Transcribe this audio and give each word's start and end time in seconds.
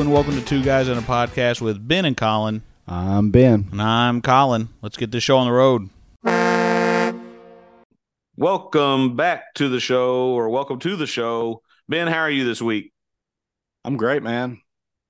Hello 0.00 0.08
and 0.08 0.14
welcome 0.14 0.34
to 0.34 0.46
Two 0.46 0.64
Guys 0.64 0.88
on 0.88 0.96
a 0.96 1.02
Podcast 1.02 1.60
with 1.60 1.86
Ben 1.86 2.06
and 2.06 2.16
Collin. 2.16 2.62
I'm 2.88 3.28
Ben. 3.28 3.68
And 3.70 3.82
I'm 3.82 4.22
Collin. 4.22 4.70
Let's 4.80 4.96
get 4.96 5.10
this 5.10 5.22
show 5.22 5.36
on 5.36 5.46
the 5.46 5.52
road. 5.52 5.90
Welcome 8.34 9.14
back 9.14 9.52
to 9.56 9.68
the 9.68 9.78
show, 9.78 10.28
or 10.28 10.48
welcome 10.48 10.78
to 10.78 10.96
the 10.96 11.06
show. 11.06 11.60
Ben, 11.86 12.06
how 12.06 12.20
are 12.20 12.30
you 12.30 12.46
this 12.46 12.62
week? 12.62 12.94
I'm 13.84 13.98
great, 13.98 14.22
man. 14.22 14.62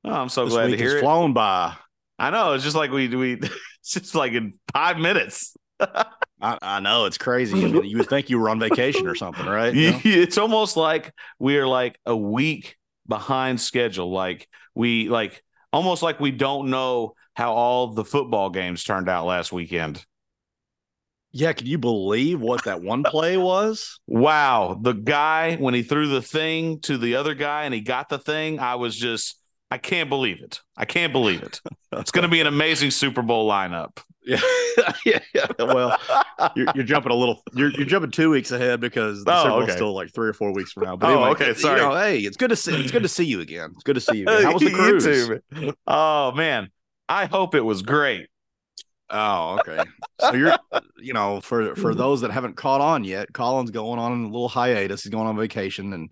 Oh, 0.02 0.10
I'm 0.10 0.28
so 0.28 0.46
This 0.46 0.54
glad 0.54 0.72
to 0.72 0.76
hear 0.76 0.86
has 0.86 0.94
it. 0.94 1.00
flown 1.02 1.34
by. 1.34 1.76
I 2.18 2.30
know 2.30 2.54
it's 2.54 2.64
just 2.64 2.74
like 2.74 2.90
we 2.90 3.06
we 3.14 3.34
it's 3.80 3.92
just 3.92 4.16
like 4.16 4.32
in 4.32 4.54
five 4.72 4.98
minutes. 4.98 5.56
I, 5.80 6.08
I 6.40 6.80
know 6.80 7.04
it's 7.04 7.16
crazy. 7.16 7.64
I 7.64 7.68
mean, 7.68 7.84
you 7.84 7.98
would 7.98 8.08
think 8.08 8.28
you 8.28 8.40
were 8.40 8.50
on 8.50 8.58
vacation 8.58 9.06
or 9.06 9.14
something, 9.14 9.46
right? 9.46 9.72
You 9.76 9.92
know? 9.92 10.00
it's 10.04 10.36
almost 10.36 10.76
like 10.76 11.12
we 11.38 11.58
are 11.58 11.68
like 11.68 11.96
a 12.06 12.16
week 12.16 12.76
behind 13.06 13.60
schedule. 13.60 14.10
Like 14.10 14.48
we 14.80 15.10
like 15.10 15.42
almost 15.74 16.02
like 16.02 16.18
we 16.20 16.30
don't 16.30 16.70
know 16.70 17.14
how 17.34 17.52
all 17.52 17.92
the 17.92 18.04
football 18.04 18.48
games 18.48 18.82
turned 18.82 19.10
out 19.10 19.26
last 19.26 19.52
weekend. 19.52 20.04
Yeah, 21.32 21.52
can 21.52 21.66
you 21.66 21.78
believe 21.78 22.40
what 22.40 22.64
that 22.64 22.82
one 22.82 23.04
play 23.04 23.36
was? 23.36 24.00
Wow, 24.06 24.80
the 24.80 24.94
guy 24.94 25.56
when 25.56 25.74
he 25.74 25.82
threw 25.82 26.08
the 26.08 26.22
thing 26.22 26.80
to 26.80 26.96
the 26.98 27.16
other 27.16 27.34
guy 27.34 27.64
and 27.64 27.74
he 27.74 27.82
got 27.82 28.08
the 28.08 28.18
thing, 28.18 28.58
I 28.58 28.76
was 28.76 28.96
just 28.96 29.39
I 29.70 29.78
can't 29.78 30.08
believe 30.08 30.42
it. 30.42 30.60
I 30.76 30.84
can't 30.84 31.12
believe 31.12 31.42
it. 31.42 31.60
It's 31.92 32.10
going 32.10 32.22
to 32.24 32.28
be 32.28 32.40
an 32.40 32.46
amazing 32.46 32.90
Super 32.90 33.22
Bowl 33.22 33.48
lineup. 33.48 33.98
Yeah, 34.24 34.40
yeah, 35.06 35.20
yeah. 35.34 35.46
Well, 35.58 35.96
you're, 36.54 36.66
you're 36.74 36.84
jumping 36.84 37.10
a 37.12 37.14
little. 37.14 37.42
You're, 37.54 37.70
you're 37.70 37.86
jumping 37.86 38.10
two 38.10 38.30
weeks 38.30 38.50
ahead 38.50 38.80
because 38.80 39.24
the 39.24 39.32
Oh, 39.32 39.38
Super 39.44 39.50
Bowl's 39.50 39.62
okay. 39.64 39.72
still 39.72 39.94
like 39.94 40.12
three 40.12 40.28
or 40.28 40.32
four 40.34 40.52
weeks 40.52 40.72
from 40.72 40.84
now. 40.84 40.96
But 40.96 41.08
Oh, 41.10 41.12
anyway, 41.14 41.30
okay, 41.30 41.48
you 41.48 41.54
sorry. 41.54 41.80
know, 41.80 41.94
hey, 41.94 42.18
it's 42.18 42.36
good 42.36 42.50
to 42.50 42.56
see. 42.56 42.74
It's 42.80 42.92
good 42.92 43.02
to 43.02 43.08
see 43.08 43.24
you 43.24 43.40
again. 43.40 43.70
It's 43.74 43.82
good 43.82 43.94
to 43.94 44.00
see 44.00 44.18
you. 44.18 44.24
Again. 44.24 44.42
How 44.44 44.52
was 44.52 44.62
the 44.62 44.70
You 44.70 44.76
cruise? 44.76 45.04
too. 45.04 45.72
Oh 45.86 46.32
man, 46.32 46.70
I 47.08 47.26
hope 47.26 47.54
it 47.54 47.62
was 47.64 47.82
great. 47.82 48.28
Oh, 49.08 49.58
okay. 49.60 49.82
So 50.20 50.34
you're, 50.34 50.54
you 50.98 51.14
know, 51.14 51.40
for 51.40 51.74
for 51.74 51.94
those 51.94 52.20
that 52.20 52.30
haven't 52.30 52.56
caught 52.56 52.80
on 52.80 53.02
yet, 53.04 53.32
Collin's 53.32 53.70
going 53.70 53.98
on 53.98 54.24
a 54.24 54.26
little 54.26 54.48
hiatus. 54.48 55.02
He's 55.02 55.10
going 55.10 55.26
on 55.26 55.36
vacation, 55.36 55.92
and 55.92 56.10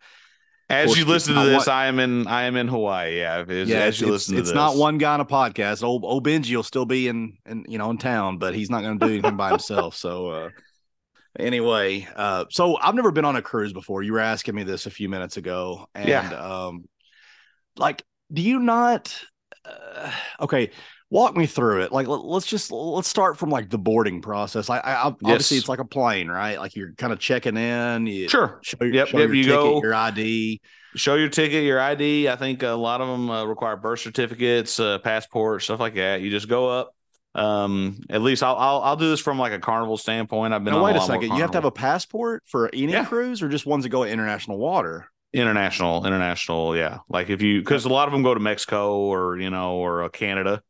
As 0.70 0.98
you 0.98 1.06
listen 1.06 1.34
to 1.34 1.44
this, 1.44 1.66
one- 1.66 1.74
I 1.76 1.86
am 1.86 1.98
in 1.98 2.26
I 2.26 2.42
am 2.42 2.56
in 2.56 2.68
Hawaii. 2.68 3.18
Yeah, 3.20 3.44
as, 3.48 3.68
yeah, 3.68 3.78
as 3.78 4.00
you 4.00 4.08
listen 4.10 4.34
to 4.34 4.40
it's 4.40 4.48
this, 4.48 4.52
it's 4.52 4.54
not 4.54 4.76
one 4.76 4.98
guy 4.98 5.14
on 5.14 5.20
a 5.20 5.24
podcast. 5.24 5.82
Old 5.82 6.04
old 6.04 6.26
Benji 6.26 6.54
will 6.54 6.62
still 6.62 6.84
be 6.84 7.08
in, 7.08 7.38
in 7.46 7.64
you 7.68 7.78
know 7.78 7.90
in 7.90 7.96
town, 7.98 8.36
but 8.38 8.54
he's 8.54 8.68
not 8.70 8.82
going 8.82 8.98
to 8.98 9.06
do 9.06 9.12
anything 9.12 9.36
by 9.36 9.48
himself. 9.50 9.96
So 9.96 10.28
uh, 10.28 10.48
anyway, 11.38 12.06
uh, 12.14 12.44
so 12.50 12.76
I've 12.76 12.94
never 12.94 13.10
been 13.10 13.24
on 13.24 13.36
a 13.36 13.42
cruise 13.42 13.72
before. 13.72 14.02
You 14.02 14.12
were 14.12 14.20
asking 14.20 14.54
me 14.54 14.62
this 14.62 14.84
a 14.86 14.90
few 14.90 15.08
minutes 15.08 15.38
ago, 15.38 15.88
and 15.94 16.08
Yeah. 16.08 16.28
um, 16.32 16.84
like, 17.76 18.04
do 18.30 18.42
you 18.42 18.58
not? 18.58 19.18
Uh, 19.64 20.12
okay. 20.40 20.70
Walk 21.10 21.36
me 21.36 21.46
through 21.46 21.82
it. 21.82 21.92
Like, 21.92 22.06
let, 22.06 22.20
us 22.36 22.44
just 22.44 22.70
let's 22.70 23.08
start 23.08 23.38
from 23.38 23.48
like 23.48 23.70
the 23.70 23.78
boarding 23.78 24.20
process. 24.20 24.68
I, 24.68 24.78
I 24.78 24.94
obviously 25.04 25.56
Yes. 25.56 25.62
it's 25.62 25.68
like 25.68 25.78
a 25.78 25.84
plane, 25.84 26.28
right? 26.28 26.58
Like 26.58 26.76
you're 26.76 26.92
kind 26.92 27.12
of 27.14 27.18
checking 27.18 27.56
in. 27.56 28.06
You 28.06 28.28
Sure. 28.28 28.58
show, 28.62 28.76
your- 28.80 28.92
Yep, 28.92 29.08
show 29.08 29.18
yep, 29.18 29.28
your 29.28 29.34
you 29.34 29.42
ticket, 29.44 29.58
go- 29.58 29.82
your 29.82 29.94
ID. 29.94 30.60
Show 30.96 31.14
your 31.14 31.28
ticket, 31.30 31.64
your 31.64 31.80
ID. 31.80 32.28
I 32.28 32.36
think 32.36 32.62
a 32.62 32.68
lot 32.70 33.00
of 33.00 33.08
them 33.08 33.30
uh, 33.30 33.44
require 33.44 33.76
birth 33.76 34.00
certificates, 34.00 34.78
uh, 34.80 34.98
passport, 34.98 35.62
stuff 35.62 35.80
like 35.80 35.94
that. 35.94 36.20
You 36.20 36.30
just 36.30 36.48
go 36.48 36.68
up. 36.68 36.94
Um, 37.34 38.00
at 38.10 38.20
least 38.22 38.42
I'll, 38.42 38.56
I'll 38.56 38.80
I'll 38.80 38.96
do 38.96 39.08
this 39.10 39.20
from 39.20 39.38
like 39.38 39.52
a 39.52 39.60
carnival 39.60 39.96
standpoint. 39.96 40.52
I've 40.54 40.64
been 40.64 40.74
on 40.74 40.82
wait 40.82 40.92
a 40.92 40.98
more 40.98 41.06
second. 41.06 41.28
You 41.30 41.40
have 41.42 41.50
to 41.52 41.56
have 41.58 41.64
a 41.66 41.70
passport 41.70 42.42
for 42.46 42.68
any 42.72 42.92
Yeah. 42.92 43.04
cruise, 43.04 43.42
or 43.42 43.48
just 43.48 43.64
ones 43.66 43.84
that 43.84 43.90
go 43.90 44.04
to 44.04 44.10
international 44.10 44.58
water? 44.58 45.06
international, 45.34 46.06
international. 46.06 46.74
Yeah, 46.76 46.98
like 47.08 47.28
if 47.28 47.42
you 47.42 47.60
because 47.60 47.84
a 47.84 47.88
lot 47.90 48.08
of 48.08 48.12
them 48.12 48.22
go 48.22 48.32
to 48.34 48.40
Mexico 48.40 48.96
or 48.98 49.38
you 49.38 49.50
know 49.50 49.74
or 49.76 50.04
uh, 50.04 50.08
Canada. 50.08 50.62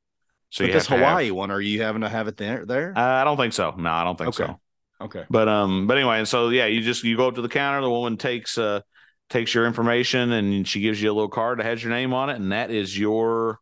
So 0.51 0.65
but 0.65 0.73
this 0.73 0.87
to 0.87 0.91
have- 0.93 1.01
Hawaii 1.01 1.31
one, 1.31 1.51
are 1.51 1.61
you 1.61 1.83
having 1.83 2.03
to 2.03 2.09
have 2.09 2.29
it 2.29 2.37
there? 2.37 2.65
There? 2.65 2.93
Uh, 2.97 3.01
I 3.01 3.25
don't 3.25 3.37
think 3.37 3.53
so. 3.53 3.73
No, 3.73 3.91
I 3.91 4.05
don't 4.05 4.17
think 4.17 4.29
Okay. 4.29 4.47
so. 4.47 4.61
okay. 5.03 5.25
But 5.29 5.49
um, 5.49 5.87
but 5.87 5.97
anyway, 5.99 6.19
and 6.19 6.29
so 6.29 6.49
yeah, 6.49 6.67
you 6.67 6.81
just 6.81 7.05
you 7.05 7.17
go 7.17 7.29
up 7.29 7.35
to 7.35 7.43
the 7.43 7.49
counter. 7.49 7.81
The 7.83 7.91
woman 7.91 8.17
takes 8.17 8.57
uh 8.59 8.81
takes 9.31 9.53
your 9.55 9.67
information 9.67 10.33
and 10.33 10.67
she 10.67 10.81
gives 10.81 11.03
you 11.03 11.11
a 11.11 11.15
little 11.15 11.29
card 11.29 11.59
that 11.59 11.67
has 11.67 11.83
your 11.83 11.93
name 11.93 12.15
on 12.15 12.31
it, 12.31 12.37
and 12.37 12.53
that 12.53 12.71
is 12.71 12.99
your 12.99 13.59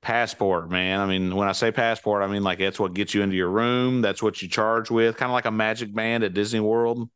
passport, 0.00 0.70
man. 0.70 1.00
I 1.00 1.06
mean, 1.06 1.34
when 1.34 1.48
I 1.48 1.52
say 1.52 1.70
passport, 1.72 2.22
I 2.22 2.28
mean 2.28 2.42
like 2.42 2.58
that's 2.58 2.78
what 2.80 2.94
gets 2.94 3.12
you 3.12 3.22
into 3.22 3.36
your 3.36 3.50
room. 3.50 4.00
That's 4.00 4.22
what 4.22 4.40
you 4.40 4.48
charge 4.48 4.90
with, 4.90 5.16
kind 5.16 5.30
of 5.30 5.34
like 5.34 5.44
a 5.46 5.50
magic 5.50 5.94
band 5.94 6.24
at 6.24 6.32
Disney 6.32 6.60
World. 6.60 7.10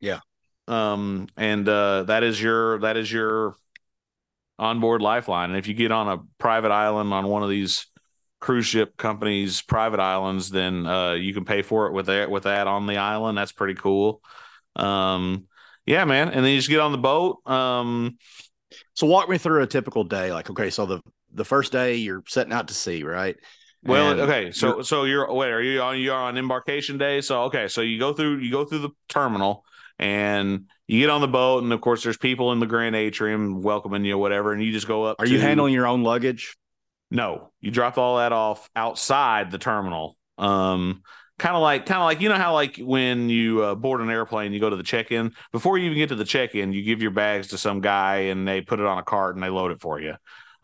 Yeah. 0.00 0.20
Um, 0.68 1.28
and 1.36 1.68
uh, 1.68 2.04
that 2.04 2.22
is 2.22 2.40
your 2.40 2.78
that 2.80 2.96
is 2.96 3.10
your 3.12 3.56
onboard 4.58 5.02
lifeline. 5.02 5.50
And 5.50 5.58
if 5.58 5.66
you 5.68 5.74
get 5.74 5.92
on 5.92 6.08
a 6.08 6.18
private 6.38 6.70
island 6.70 7.12
on 7.12 7.26
one 7.26 7.42
of 7.42 7.50
these 7.50 7.86
cruise 8.40 8.66
ship 8.66 8.96
companies 8.96 9.62
private 9.62 10.00
islands 10.00 10.50
then 10.50 10.86
uh 10.86 11.12
you 11.12 11.34
can 11.34 11.44
pay 11.44 11.62
for 11.62 11.86
it 11.86 11.92
with 11.92 12.06
that 12.06 12.30
with 12.30 12.44
that 12.44 12.66
on 12.66 12.86
the 12.86 12.96
island 12.96 13.36
that's 13.36 13.52
pretty 13.52 13.74
cool 13.74 14.22
um 14.76 15.44
yeah 15.86 16.04
man 16.04 16.28
and 16.28 16.44
then 16.44 16.52
you 16.52 16.58
just 16.58 16.68
get 16.68 16.80
on 16.80 16.92
the 16.92 16.98
boat 16.98 17.38
um 17.48 18.16
So 18.94 19.06
walk 19.06 19.28
me 19.28 19.38
through 19.38 19.62
a 19.62 19.66
typical 19.66 20.04
day. 20.04 20.32
Like, 20.32 20.50
okay, 20.50 20.70
so 20.70 20.86
the 20.86 21.00
the 21.32 21.44
first 21.44 21.72
day 21.72 21.96
you're 21.96 22.22
setting 22.26 22.52
out 22.52 22.68
to 22.68 22.74
sea, 22.74 23.02
right? 23.02 23.36
well 23.84 24.10
And 24.10 24.20
okay 24.22 24.50
so 24.50 24.68
you're- 24.68 24.84
so 24.84 25.04
you're 25.04 25.32
wait 25.32 25.50
are 25.50 25.62
you 25.62 25.80
on 25.80 26.00
you're 26.00 26.14
on 26.14 26.36
embarkation 26.36 26.98
day 26.98 27.20
so 27.20 27.44
okay 27.44 27.68
so 27.68 27.80
you 27.80 27.98
go 27.98 28.12
through 28.12 28.38
you 28.38 28.50
go 28.50 28.64
through 28.64 28.80
the 28.80 28.90
terminal 29.08 29.64
and 30.00 30.64
you 30.88 31.00
get 31.00 31.10
on 31.10 31.20
the 31.20 31.28
boat 31.28 31.62
and 31.62 31.72
of 31.72 31.80
course 31.80 32.02
there's 32.02 32.16
people 32.16 32.50
in 32.52 32.58
the 32.60 32.66
grand 32.66 32.96
atrium 32.96 33.62
welcoming 33.62 34.04
you 34.04 34.18
whatever 34.18 34.52
and 34.52 34.62
you 34.62 34.72
just 34.72 34.88
go 34.88 35.04
up 35.04 35.16
are 35.20 35.26
you 35.26 35.38
handling 35.38 35.72
your 35.72 35.86
own 35.86 36.02
luggage? 36.02 36.56
No, 37.10 37.52
you 37.60 37.70
drop 37.70 37.98
all 37.98 38.18
that 38.18 38.32
off 38.32 38.68
outside 38.76 39.50
the 39.50 39.58
terminal. 39.58 40.16
Um, 40.36 41.02
kind 41.38 41.56
of 41.56 41.62
like, 41.62 41.86
kind 41.86 42.00
of 42.00 42.04
like 42.04 42.20
you 42.20 42.28
know 42.28 42.36
how 42.36 42.52
like 42.52 42.76
when 42.76 43.28
you 43.28 43.62
uh, 43.62 43.74
board 43.74 44.00
an 44.00 44.10
airplane, 44.10 44.52
you 44.52 44.60
go 44.60 44.70
to 44.70 44.76
the 44.76 44.82
check-in. 44.82 45.32
Before 45.52 45.78
you 45.78 45.86
even 45.86 45.98
get 45.98 46.10
to 46.10 46.16
the 46.16 46.24
check-in, 46.24 46.72
you 46.72 46.82
give 46.82 47.00
your 47.00 47.10
bags 47.10 47.48
to 47.48 47.58
some 47.58 47.80
guy 47.80 48.16
and 48.16 48.46
they 48.46 48.60
put 48.60 48.80
it 48.80 48.86
on 48.86 48.98
a 48.98 49.02
cart 49.02 49.34
and 49.36 49.42
they 49.42 49.48
load 49.48 49.70
it 49.70 49.80
for 49.80 50.00
you. 50.00 50.14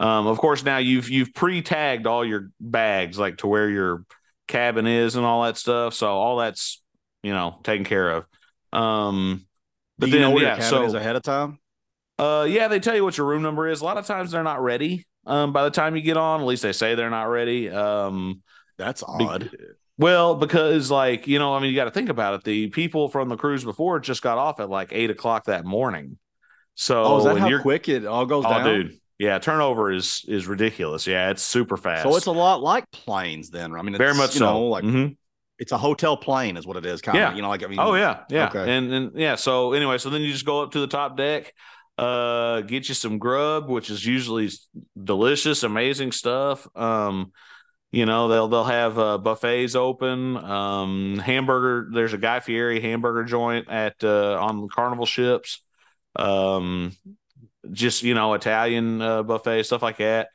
Um, 0.00 0.26
of 0.26 0.38
course, 0.38 0.64
now 0.64 0.78
you've 0.78 1.08
you've 1.08 1.32
pre-tagged 1.34 2.06
all 2.06 2.24
your 2.24 2.50
bags 2.60 3.18
like 3.18 3.38
to 3.38 3.46
where 3.46 3.70
your 3.70 4.04
cabin 4.48 4.86
is 4.86 5.16
and 5.16 5.24
all 5.24 5.44
that 5.44 5.56
stuff. 5.56 5.94
So 5.94 6.08
all 6.08 6.36
that's 6.36 6.82
you 7.22 7.32
know 7.32 7.60
taken 7.62 7.84
care 7.84 8.10
of. 8.10 8.26
Um, 8.72 9.46
but 9.98 10.10
then 10.10 10.36
yeah, 10.36 10.58
so 10.58 10.84
is 10.84 10.94
ahead 10.94 11.16
of 11.16 11.22
time? 11.22 11.58
uh, 12.18 12.46
yeah, 12.48 12.68
they 12.68 12.80
tell 12.80 12.94
you 12.94 13.04
what 13.04 13.16
your 13.16 13.26
room 13.26 13.42
number 13.42 13.68
is. 13.68 13.80
A 13.80 13.84
lot 13.84 13.96
of 13.96 14.06
times 14.06 14.32
they're 14.32 14.42
not 14.42 14.62
ready. 14.62 15.06
Um, 15.26 15.52
by 15.52 15.64
the 15.64 15.70
time 15.70 15.96
you 15.96 16.02
get 16.02 16.16
on, 16.16 16.40
at 16.40 16.46
least 16.46 16.62
they 16.62 16.72
say 16.72 16.94
they're 16.94 17.10
not 17.10 17.24
ready. 17.24 17.70
Um, 17.70 18.42
That's 18.78 19.02
be- 19.02 19.24
odd. 19.24 19.50
well, 19.98 20.34
because 20.34 20.90
like 20.90 21.26
you 21.26 21.38
know, 21.38 21.54
I 21.54 21.60
mean, 21.60 21.70
you 21.70 21.76
got 21.76 21.84
to 21.84 21.90
think 21.90 22.08
about 22.08 22.34
it. 22.34 22.44
The 22.44 22.68
people 22.68 23.08
from 23.08 23.28
the 23.28 23.36
cruise 23.36 23.64
before 23.64 24.00
just 24.00 24.22
got 24.22 24.38
off 24.38 24.60
at 24.60 24.68
like 24.68 24.88
eight 24.92 25.10
o'clock 25.10 25.44
that 25.46 25.64
morning. 25.64 26.18
So, 26.74 27.02
oh, 27.04 27.18
is 27.18 27.24
that 27.24 27.38
how 27.38 27.48
you're- 27.48 27.62
quick 27.62 27.88
it 27.88 28.04
all 28.04 28.26
goes 28.26 28.44
Oh, 28.46 28.50
down? 28.50 28.64
dude, 28.64 28.98
yeah, 29.18 29.38
turnover 29.38 29.92
is 29.92 30.24
is 30.26 30.46
ridiculous. 30.46 31.06
Yeah, 31.06 31.30
it's 31.30 31.42
super 31.42 31.76
fast. 31.76 32.02
So 32.02 32.16
it's 32.16 32.26
a 32.26 32.32
lot 32.32 32.60
like 32.62 32.90
planes, 32.90 33.50
then. 33.50 33.72
I 33.74 33.82
mean, 33.82 33.94
it's, 33.94 33.98
very 33.98 34.14
much 34.14 34.34
you 34.34 34.40
so. 34.40 34.46
know, 34.46 34.62
like 34.66 34.84
Mhm. 34.84 35.16
it's 35.60 35.70
a 35.70 35.78
hotel 35.78 36.16
plane, 36.16 36.56
is 36.56 36.66
what 36.66 36.76
it 36.76 36.84
is. 36.84 37.00
Kind 37.00 37.16
Yeah. 37.18 37.30
of, 37.30 37.36
you 37.36 37.42
know, 37.42 37.48
like 37.48 37.62
I 37.62 37.68
mean, 37.68 37.78
Oh 37.78 37.94
yeah, 37.94 38.24
yeah, 38.28 38.48
Okay. 38.48 38.76
and 38.76 38.92
and 38.92 39.12
yeah. 39.14 39.36
So 39.36 39.72
anyway, 39.72 39.98
so 39.98 40.10
then 40.10 40.20
you 40.22 40.32
just 40.32 40.44
go 40.44 40.62
up 40.64 40.72
to 40.72 40.80
the 40.80 40.88
top 40.88 41.16
deck, 41.16 41.54
uh, 41.98 42.62
get 42.62 42.88
you 42.88 42.94
some 42.94 43.18
grub, 43.18 43.68
which 43.68 43.90
is 43.90 44.04
usually 44.04 44.50
delicious, 45.02 45.62
amazing 45.62 46.12
stuff. 46.12 46.66
Um, 46.76 47.32
you 47.92 48.06
know 48.06 48.26
they'll 48.28 48.48
they'll 48.48 48.64
have 48.64 48.98
uh, 48.98 49.18
buffets 49.18 49.76
open. 49.76 50.36
Um, 50.36 51.18
hamburger. 51.18 51.88
There's 51.92 52.12
a 52.12 52.18
Guy 52.18 52.40
Fieri 52.40 52.80
hamburger 52.80 53.24
joint 53.24 53.68
at 53.70 54.02
uh, 54.02 54.36
on 54.40 54.60
the 54.60 54.68
Carnival 54.68 55.06
ships. 55.06 55.62
Um, 56.16 56.92
just 57.70 58.02
you 58.02 58.14
know 58.14 58.34
Italian 58.34 59.00
uh, 59.00 59.22
buffet 59.22 59.62
stuff 59.64 59.82
like 59.82 59.98
that. 59.98 60.28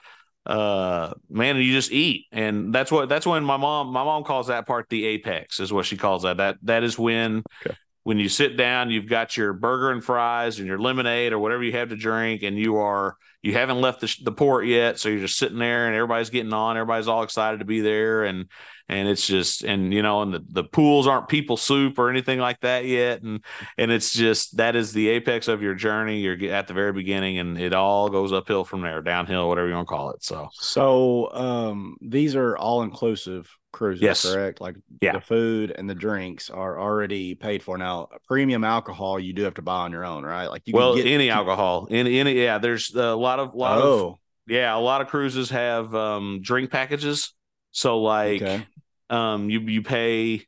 Uh, 0.45 1.13
man, 1.29 1.57
you 1.57 1.73
just 1.73 1.91
eat, 1.91 2.25
and 2.31 2.73
that's 2.73 2.91
what 2.91 3.09
that's 3.09 3.25
when 3.25 3.43
my 3.43 3.57
mom 3.57 3.87
my 3.89 4.03
mom 4.03 4.23
calls 4.23 4.47
that 4.47 4.65
part 4.65 4.87
the 4.89 5.05
apex 5.05 5.59
is 5.59 5.71
what 5.71 5.85
she 5.85 5.97
calls 5.97 6.23
that. 6.23 6.37
That 6.37 6.57
that 6.63 6.83
is 6.83 6.97
when 6.97 7.43
Okay. 7.65 7.75
When 8.03 8.17
you 8.17 8.29
sit 8.29 8.57
down, 8.57 8.89
you've 8.89 9.09
got 9.09 9.37
your 9.37 9.53
burger 9.53 9.91
and 9.91 10.03
fries 10.03 10.59
and 10.59 10.67
your 10.67 10.79
lemonade 10.79 11.33
or 11.33 11.39
whatever 11.39 11.63
you 11.63 11.73
have 11.73 11.89
to 11.89 11.95
drink, 11.95 12.43
and 12.43 12.57
you 12.57 12.77
are 12.77 13.17
you 13.41 13.53
haven't 13.53 13.79
left 13.79 14.01
the, 14.01 14.15
the 14.23 14.31
port 14.31 14.65
yet, 14.65 14.99
so 14.99 15.07
you're 15.07 15.19
just 15.19 15.37
sitting 15.37 15.59
there, 15.59 15.87
and 15.87 15.95
everybody's 15.95 16.29
getting 16.29 16.53
on, 16.53 16.75
everybody's 16.75 17.07
all 17.07 17.23
excited 17.23 17.59
to 17.59 17.65
be 17.65 17.81
there, 17.81 18.23
and 18.23 18.47
and 18.89 19.07
it's 19.07 19.27
just 19.27 19.63
and 19.63 19.93
you 19.93 20.01
know, 20.01 20.21
and 20.21 20.33
the 20.33 20.43
the 20.49 20.63
pools 20.63 21.07
aren't 21.07 21.27
people 21.27 21.57
soup 21.57 21.99
or 21.99 22.09
anything 22.09 22.39
like 22.39 22.59
that 22.61 22.85
yet, 22.85 23.21
and 23.21 23.43
and 23.77 23.91
it's 23.91 24.11
just 24.11 24.57
that 24.57 24.75
is 24.75 24.91
the 24.93 25.09
apex 25.09 25.47
of 25.47 25.61
your 25.61 25.75
journey. 25.75 26.19
You're 26.19 26.51
at 26.51 26.67
the 26.67 26.73
very 26.73 26.93
beginning, 26.93 27.37
and 27.37 27.59
it 27.59 27.73
all 27.73 28.09
goes 28.09 28.33
uphill 28.33 28.65
from 28.65 28.81
there, 28.81 29.01
downhill, 29.01 29.47
whatever 29.47 29.67
you 29.67 29.75
want 29.75 29.87
to 29.87 29.93
call 29.93 30.09
it. 30.11 30.23
So 30.23 30.49
So 30.53 31.31
um 31.31 31.97
these 32.01 32.35
are 32.35 32.57
all 32.57 32.81
inclusive 32.81 33.55
cruises, 33.71 34.01
Yes. 34.01 34.25
correct? 34.25 34.61
Like 34.61 34.75
Yeah. 35.01 35.13
the 35.13 35.21
food 35.21 35.71
and 35.77 35.89
the 35.89 35.95
drinks 35.95 36.49
are 36.49 36.79
already 36.79 37.35
paid 37.35 37.61
for. 37.63 37.77
Now, 37.77 38.09
premium 38.27 38.63
alcohol 38.63 39.19
you 39.19 39.33
do 39.33 39.43
have 39.43 39.55
to 39.55 39.61
buy 39.61 39.81
on 39.81 39.91
your 39.91 40.05
own, 40.05 40.23
right? 40.23 40.47
Like 40.47 40.63
you 40.65 40.73
well, 40.73 40.93
can 40.95 41.03
get 41.03 41.11
any 41.11 41.29
alcohol, 41.29 41.87
any 41.91 42.19
any 42.19 42.33
yeah. 42.33 42.57
There's 42.57 42.93
a 42.95 43.15
lot 43.15 43.39
of 43.39 43.53
lot 43.53 43.77
of 43.79 43.83
Oh, 43.83 44.19
yeah, 44.47 44.75
a 44.75 44.79
lot 44.79 45.01
of 45.01 45.07
cruises 45.07 45.49
have 45.51 45.93
um, 45.93 46.39
drink 46.41 46.71
packages. 46.71 47.33
So 47.71 48.01
like, 48.01 48.41
Okay. 48.41 48.65
um, 49.09 49.49
you 49.49 49.59
you 49.61 49.81
pay. 49.83 50.45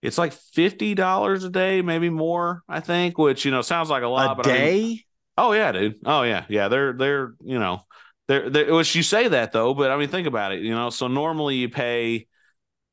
It's 0.00 0.18
like 0.18 0.32
fifty 0.32 0.94
dollars 0.94 1.44
a 1.44 1.50
day, 1.50 1.82
maybe 1.82 2.10
more. 2.10 2.62
I 2.68 2.80
think, 2.80 3.18
which 3.18 3.44
you 3.44 3.50
know 3.50 3.62
sounds 3.62 3.90
like 3.90 4.02
a 4.02 4.08
lot. 4.08 4.32
A 4.32 4.34
but 4.36 4.46
I 4.46 4.52
mean- 4.52 4.58
day? 4.96 5.04
Oh 5.38 5.52
yeah, 5.52 5.72
dude. 5.72 5.96
Oh 6.04 6.22
yeah, 6.22 6.44
yeah. 6.48 6.68
They're 6.68 6.92
they're 6.92 7.34
you 7.44 7.58
know 7.58 7.82
they're, 8.28 8.50
they're 8.50 8.74
which 8.74 8.94
you 8.94 9.02
say 9.02 9.28
that 9.28 9.52
though, 9.52 9.74
but 9.74 9.90
I 9.90 9.96
mean 9.96 10.08
think 10.08 10.26
about 10.26 10.52
it. 10.52 10.60
You 10.60 10.74
know, 10.74 10.90
so 10.90 11.08
normally 11.08 11.56
you 11.56 11.68
pay 11.68 12.26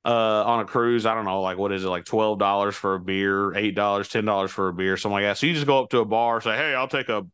uh 0.06 0.44
on 0.46 0.62
a 0.62 0.66
cruise. 0.66 1.06
I 1.06 1.14
don't 1.14 1.26
know, 1.26 1.42
like 1.42 1.58
what 1.58 1.72
is 1.72 1.84
it, 1.84 1.90
like 1.90 2.06
twelve 2.06 2.40
dollars 2.40 2.76
for 2.76 2.96
a 2.96 3.00
beer, 3.00 3.54
eight 3.56 3.76
dollars, 3.76 4.08
ten 4.10 4.26
dollars 4.26 4.52
for 4.52 4.70
a 4.70 4.74
beer, 4.74 4.98
something 4.98 5.14
like 5.14 5.24
that. 5.24 5.38
So 5.38 5.48
you 5.48 5.54
just 5.54 5.68
go 5.68 5.84
up 5.84 5.90
to 5.92 6.00
a 6.00 6.06
bar, 6.06 6.42
say, 6.42 6.56
hey, 6.56 6.74
I'll 6.76 6.88
take 6.88 7.10
a 7.10 7.26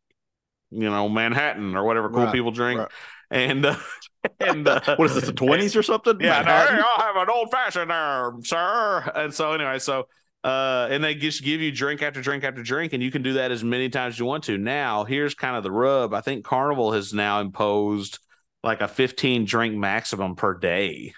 you 0.72 0.90
know 0.90 1.10
Manhattan 1.10 1.76
or 1.76 1.84
whatever 1.84 2.10
cool 2.10 2.28
Right, 2.28 2.34
people 2.34 2.52
drink, 2.52 2.80
right. 2.80 2.92
and 3.32 3.66
uh, 3.66 3.76
and 4.40 4.68
uh, 4.68 4.82
What 4.96 5.06
is 5.06 5.16
this, 5.16 5.26
the 5.26 5.34
20s 5.34 5.76
or 5.76 5.84
something? 5.84 6.18
yeah, 6.20 6.42
no, 6.42 6.52
hey, 6.66 6.82
I'll 6.84 7.02
have 7.02 7.16
an 7.16 7.30
old 7.30 7.52
fashioned 7.52 7.92
there, 7.92 8.32
sir. 8.44 9.12
And 9.16 9.34
so 9.34 9.54
anyway, 9.54 9.80
so 9.80 10.08
uh, 10.44 10.88
and 10.90 11.04
they 11.04 11.16
just 11.16 11.44
give 11.44 11.62
you 11.62 11.72
drink 11.72 12.02
after 12.02 12.22
drink 12.22 12.44
after 12.44 12.64
drink, 12.64 12.94
and 12.94 13.04
you 13.04 13.12
can 13.12 13.22
do 13.22 13.34
that 13.34 13.52
as 13.52 13.64
many 13.64 13.90
times 13.90 14.16
as 14.16 14.20
you 14.20 14.26
want 14.26 14.44
to. 14.46 14.58
Now, 14.58 15.04
here's 15.04 15.36
kind 15.36 15.56
of 15.56 15.64
the 15.64 15.72
rub. 15.72 16.14
I 16.14 16.22
think 16.22 16.44
Carnival 16.46 16.92
has 16.94 17.14
now 17.14 17.40
imposed 17.42 18.20
like 18.64 18.82
a 18.82 18.88
15 18.88 19.46
drink 19.46 19.76
maximum 19.76 20.36
per 20.36 20.54
day, 20.58 21.14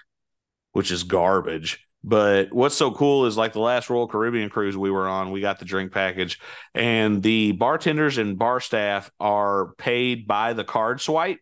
which 0.78 0.92
is 0.92 1.02
garbage. 1.02 1.84
But 2.04 2.52
what's 2.52 2.76
so 2.76 2.92
cool 2.92 3.26
is 3.26 3.36
like 3.36 3.52
the 3.52 3.60
last 3.60 3.90
Royal 3.90 4.06
Caribbean 4.06 4.48
cruise 4.50 4.76
we 4.76 4.90
were 4.90 5.08
on, 5.08 5.32
we 5.32 5.40
got 5.40 5.58
the 5.58 5.64
drink 5.64 5.92
package, 5.92 6.38
and 6.74 7.20
the 7.22 7.52
bartenders 7.52 8.18
and 8.18 8.38
bar 8.38 8.60
staff 8.60 9.10
are 9.18 9.74
paid 9.78 10.26
by 10.26 10.52
the 10.52 10.64
card 10.64 11.00
swipe. 11.00 11.40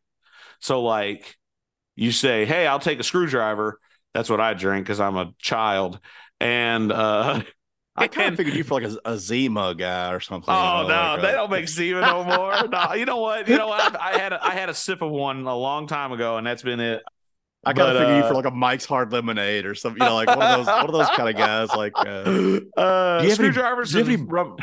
So, 0.60 0.82
like, 0.82 1.36
you 1.96 2.12
say, 2.12 2.44
Hey, 2.46 2.66
I'll 2.66 2.80
take 2.80 3.00
a 3.00 3.04
screwdriver. 3.04 3.80
That's 4.14 4.30
what 4.30 4.40
I 4.40 4.54
drink 4.54 4.86
because 4.86 5.00
I'm 5.00 5.16
a 5.16 5.32
child. 5.38 6.00
And, 6.40 6.92
uh, 6.92 7.42
I 7.96 8.08
kind 8.08 8.30
of 8.30 8.36
figured 8.36 8.56
you 8.56 8.64
for 8.64 8.80
like 8.80 8.90
a, 8.92 9.12
a 9.12 9.18
Zima 9.18 9.74
guy 9.74 10.12
or 10.12 10.20
something. 10.20 10.54
you 10.54 10.60
Oh 10.60 10.82
know, 10.82 10.88
no, 10.88 10.94
like 11.14 11.22
they 11.22 11.28
a- 11.30 11.32
don't 11.32 11.50
make 11.50 11.68
Zima 11.68 12.00
no 12.02 12.24
more. 12.24 12.68
No, 12.68 12.94
you 12.94 13.04
know 13.06 13.18
what? 13.18 13.48
You 13.48 13.56
know 13.58 13.68
what? 13.68 14.00
I, 14.00 14.12
I 14.14 14.18
had 14.18 14.32
a, 14.32 14.44
I 14.44 14.50
had 14.52 14.68
a 14.68 14.74
sip 14.74 15.02
of 15.02 15.10
one 15.10 15.46
a 15.46 15.56
long 15.56 15.86
time 15.86 16.12
ago, 16.12 16.36
and 16.38 16.46
that's 16.46 16.62
been 16.62 16.80
it. 16.80 17.02
I 17.66 17.72
kind 17.72 17.78
but, 17.78 17.86
figure 17.92 17.98
figured 18.06 18.16
you 18.18 18.22
uh, 18.24 18.28
for 18.28 18.34
like 18.34 18.44
a 18.46 18.50
Mike's 18.50 18.84
Hard 18.84 19.12
Lemonade 19.12 19.66
or 19.66 19.74
something. 19.74 20.02
You 20.02 20.08
know, 20.08 20.14
like 20.14 20.28
one 20.28 20.40
of 20.42 20.58
those 20.58 20.66
one 20.66 20.86
of 20.86 20.92
those 20.92 21.08
kind 21.10 21.28
of 21.28 21.36
guys. 21.36 21.68
Like, 21.70 21.92
uh, 21.96 22.02
Uh, 22.06 22.22
Do 22.22 22.34
you 22.34 22.70
have 22.76 23.22
any- 23.24 23.30
screwdrivers. 23.34 23.92
do 23.92 23.98
you 23.98 24.04
have 24.04 24.12
and 24.14 24.20
any- 24.20 24.28
rum- 24.30 24.56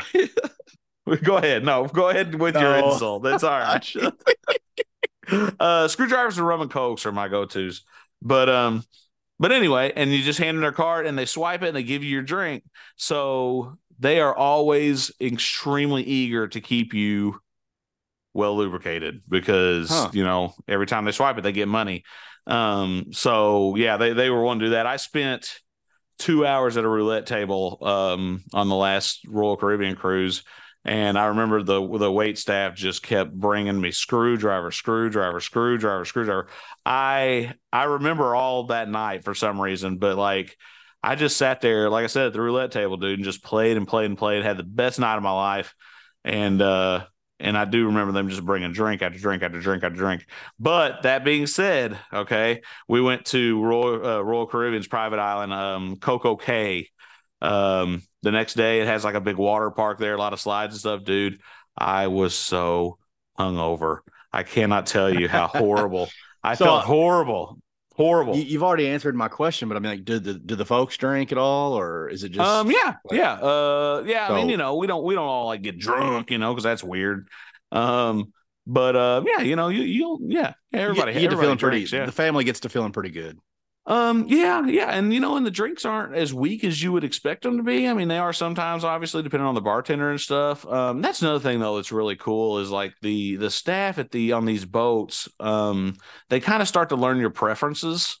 go 1.22 1.36
ahead. 1.36 1.64
No, 1.64 1.86
go 1.86 2.08
ahead 2.08 2.34
with 2.34 2.54
your 2.54 2.80
No. 2.80 2.92
insult. 2.92 3.22
That's 3.22 3.44
all 3.44 3.58
right. 3.58 3.94
uh, 5.60 5.88
screwdrivers 5.88 6.38
and 6.38 6.46
rum 6.46 6.60
and 6.62 6.70
cokes 6.70 7.06
are 7.06 7.12
my 7.12 7.28
go 7.28 7.44
tos. 7.44 7.82
But 8.22 8.48
um, 8.48 8.84
but 9.38 9.52
anyway, 9.52 9.92
and 9.94 10.10
you 10.12 10.22
just 10.22 10.38
hand 10.38 10.56
them 10.56 10.62
their 10.62 10.72
card 10.72 11.06
and 11.06 11.18
they 11.18 11.26
swipe 11.26 11.62
it 11.62 11.68
and 11.68 11.76
they 11.76 11.82
give 11.82 12.02
you 12.04 12.10
your 12.10 12.22
drink. 12.22 12.64
So 12.96 13.76
they 13.98 14.20
are 14.20 14.34
always 14.34 15.12
extremely 15.20 16.02
eager 16.02 16.48
to 16.48 16.60
keep 16.60 16.94
you 16.94 17.40
well 18.32 18.56
lubricated 18.56 19.22
because 19.28 19.88
Huh. 19.90 20.10
you 20.12 20.24
know 20.24 20.54
every 20.66 20.86
time 20.86 21.04
they 21.04 21.12
swipe 21.12 21.38
it 21.38 21.42
they 21.42 21.52
get 21.52 21.68
money. 21.68 22.04
Um, 22.46 23.06
so 23.12 23.76
yeah, 23.76 23.96
they 23.96 24.12
they 24.12 24.30
were 24.30 24.42
wanting 24.42 24.60
to 24.60 24.66
do 24.66 24.70
that. 24.72 24.86
I 24.86 24.96
spent 24.96 25.60
two 26.18 26.46
hours 26.46 26.76
at 26.76 26.84
a 26.84 26.88
roulette 26.88 27.26
table 27.26 27.78
um 27.82 28.44
on 28.52 28.68
the 28.68 28.76
last 28.76 29.20
Royal 29.26 29.56
Caribbean 29.56 29.96
cruise. 29.96 30.42
And 30.86 31.18
I 31.18 31.26
remember 31.26 31.62
the 31.62 31.80
the 31.98 32.12
wait 32.12 32.36
staff 32.38 32.74
just 32.74 33.02
kept 33.02 33.32
bringing 33.32 33.80
me 33.80 33.90
screwdriver, 33.90 34.70
screwdriver, 34.70 35.40
screwdriver, 35.40 36.04
screwdriver. 36.04 36.48
I 36.84 37.54
I 37.72 37.84
remember 37.84 38.34
all 38.34 38.64
that 38.66 38.90
night 38.90 39.24
for 39.24 39.34
some 39.34 39.58
reason, 39.58 39.96
but 39.96 40.18
like 40.18 40.56
I 41.02 41.14
just 41.16 41.38
sat 41.38 41.62
there, 41.62 41.88
like 41.88 42.04
I 42.04 42.08
said, 42.08 42.26
at 42.26 42.32
the 42.34 42.40
roulette 42.40 42.70
table, 42.70 42.98
dude, 42.98 43.14
and 43.18 43.24
just 43.24 43.42
played 43.42 43.76
and 43.78 43.88
played 43.88 44.06
and 44.06 44.18
played. 44.18 44.42
Had 44.42 44.58
the 44.58 44.62
best 44.62 44.98
night 44.98 45.16
of 45.16 45.22
my 45.22 45.32
life, 45.32 45.74
and 46.22 46.60
uh, 46.60 47.04
and 47.40 47.58
I 47.58 47.64
do 47.64 47.86
remember 47.86 48.12
them 48.12 48.28
just 48.28 48.44
bringing 48.44 48.72
drink 48.72 49.02
after 49.02 49.18
drink 49.18 49.42
after 49.42 49.60
drink 49.60 49.82
after 49.82 49.96
drink. 49.96 50.26
But 50.58 51.02
that 51.02 51.24
being 51.24 51.46
said, 51.46 51.98
okay, 52.12 52.62
we 52.88 53.00
went 53.00 53.24
to 53.26 53.62
Royal 53.62 54.06
uh, 54.06 54.20
Royal 54.20 54.46
Caribbean's 54.46 54.86
private 54.86 55.18
island, 55.18 55.52
um, 55.52 55.96
Coco 55.96 56.36
Cay. 56.36 56.90
Um, 57.42 58.02
the 58.22 58.30
next 58.30 58.54
day, 58.54 58.80
it 58.80 58.86
has 58.86 59.04
like 59.04 59.14
a 59.14 59.20
big 59.20 59.36
water 59.36 59.70
park 59.70 59.98
there, 59.98 60.14
a 60.14 60.18
lot 60.18 60.32
of 60.32 60.40
slides 60.40 60.74
and 60.74 60.80
stuff, 60.80 61.04
dude. 61.04 61.40
I 61.76 62.06
was 62.06 62.34
so 62.34 62.98
hungover. 63.38 63.98
I 64.32 64.44
cannot 64.44 64.86
tell 64.86 65.12
you 65.12 65.28
how 65.28 65.46
horrible. 65.48 66.08
I 66.42 66.54
So- 66.54 66.64
felt 66.64 66.84
horrible, 66.84 67.58
horrible. 67.94 68.36
you, 68.36 68.42
you've 68.42 68.62
already 68.62 68.86
answered 68.86 69.16
my 69.16 69.28
question, 69.28 69.68
but 69.68 69.76
I 69.76 69.80
mean, 69.80 69.90
like, 69.92 70.04
do 70.04 70.18
the 70.18 70.34
do 70.34 70.54
the 70.54 70.64
folks 70.66 70.96
drink 70.96 71.32
at 71.32 71.38
all, 71.38 71.72
or 71.72 72.08
is 72.08 72.22
it 72.22 72.30
just? 72.30 72.48
um, 72.48 72.70
yeah, 72.70 72.94
like- 73.04 73.18
yeah, 73.18 73.32
uh, 73.32 74.04
yeah. 74.06 74.28
I 74.30 74.36
mean, 74.36 74.48
you 74.50 74.56
know, 74.56 74.76
we 74.76 74.86
don't 74.86 75.02
we 75.04 75.14
don't 75.14 75.26
all 75.26 75.46
like 75.46 75.62
get 75.62 75.78
drunk, 75.78 76.30
you 76.30 76.38
know, 76.38 76.52
because 76.52 76.64
that's 76.64 76.84
weird. 76.84 77.28
Um, 77.72 78.32
but 78.66 78.96
uh, 78.96 79.22
yeah, 79.26 79.42
you 79.42 79.56
know, 79.56 79.68
you 79.68 79.82
you'll 79.82 80.18
yeah, 80.22 80.54
you 80.72 80.78
everybody, 80.78 81.12
you 81.12 81.20
to 81.20 81.24
everybody 81.34 81.44
feeling 81.46 81.58
pretty. 81.58 81.96
yeah. 81.96 82.06
The 82.06 82.12
family 82.12 82.44
gets 82.44 82.60
to 82.60 82.68
feeling 82.68 82.92
pretty 82.92 83.10
good. 83.10 83.38
Um, 83.86 84.24
yeah, 84.28 84.64
yeah, 84.66 84.90
and 84.90 85.12
you 85.12 85.20
know, 85.20 85.36
and 85.36 85.44
the 85.44 85.50
drinks 85.50 85.84
aren't 85.84 86.14
as 86.14 86.32
weak 86.32 86.64
as 86.64 86.82
you 86.82 86.90
would 86.92 87.04
expect 87.04 87.42
them 87.42 87.58
to 87.58 87.62
be. 87.62 87.86
I 87.86 87.92
mean, 87.92 88.08
they 88.08 88.16
are 88.16 88.32
sometimes, 88.32 88.82
obviously, 88.82 89.22
depending 89.22 89.46
on 89.46 89.54
the 89.54 89.60
bartender 89.60 90.10
and 90.10 90.20
stuff. 90.20 90.66
Um, 90.66 91.02
that's 91.02 91.20
another 91.20 91.38
thing 91.40 91.60
though 91.60 91.76
that's 91.76 91.92
really 91.92 92.16
cool 92.16 92.60
is 92.60 92.70
like 92.70 92.94
the 93.02 93.36
the 93.36 93.50
staff 93.50 93.98
at 93.98 94.10
the 94.10 94.32
on 94.32 94.46
these 94.46 94.64
boats. 94.64 95.28
Um, 95.38 95.96
they 96.30 96.40
kind 96.40 96.62
of 96.62 96.68
start 96.68 96.88
to 96.90 96.96
learn 96.96 97.18
your 97.18 97.30
preferences. 97.30 98.18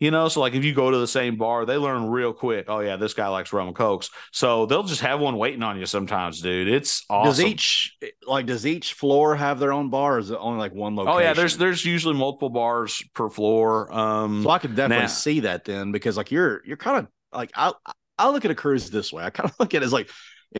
You 0.00 0.10
know, 0.10 0.28
so 0.28 0.40
like 0.40 0.54
if 0.54 0.64
you 0.64 0.72
go 0.72 0.90
to 0.90 0.96
the 0.96 1.06
same 1.06 1.36
bar, 1.36 1.66
they 1.66 1.76
learn 1.76 2.08
real 2.08 2.32
quick. 2.32 2.64
Oh 2.68 2.80
yeah, 2.80 2.96
this 2.96 3.12
guy 3.12 3.28
likes 3.28 3.52
rum 3.52 3.66
and 3.68 3.76
cokes, 3.76 4.08
so 4.32 4.64
they'll 4.64 4.82
just 4.82 5.02
have 5.02 5.20
one 5.20 5.36
waiting 5.36 5.62
on 5.62 5.78
you 5.78 5.84
sometimes, 5.84 6.40
dude. 6.40 6.68
It's 6.68 7.04
awesome. 7.10 7.30
Does 7.30 7.40
each 7.42 7.96
like 8.26 8.46
does 8.46 8.66
each 8.66 8.94
floor 8.94 9.36
have 9.36 9.58
their 9.60 9.74
own 9.74 9.90
bar? 9.90 10.18
Is 10.18 10.30
it 10.30 10.38
only 10.40 10.58
like 10.58 10.72
one 10.72 10.96
location? 10.96 11.16
oh 11.16 11.20
yeah, 11.20 11.34
there's 11.34 11.58
there's 11.58 11.84
usually 11.84 12.14
multiple 12.16 12.48
bars 12.48 13.02
per 13.14 13.28
floor. 13.28 13.92
Um, 13.92 14.42
So 14.42 14.48
I 14.50 14.58
could 14.58 14.74
definitely 14.74 15.02
Now- 15.02 15.08
see 15.08 15.40
that 15.40 15.64
then 15.66 15.92
because 15.92 16.16
like 16.16 16.30
you're 16.30 16.62
you're 16.64 16.78
kind 16.78 16.96
of 16.98 17.06
like 17.32 17.50
I 17.54 17.72
I 18.18 18.30
look 18.30 18.46
at 18.46 18.50
a 18.50 18.54
cruise 18.54 18.90
this 18.90 19.12
way. 19.12 19.22
I 19.22 19.28
kind 19.28 19.50
of 19.50 19.54
look 19.60 19.74
at 19.74 19.82
it 19.82 19.84
as 19.84 19.92
like 19.92 20.08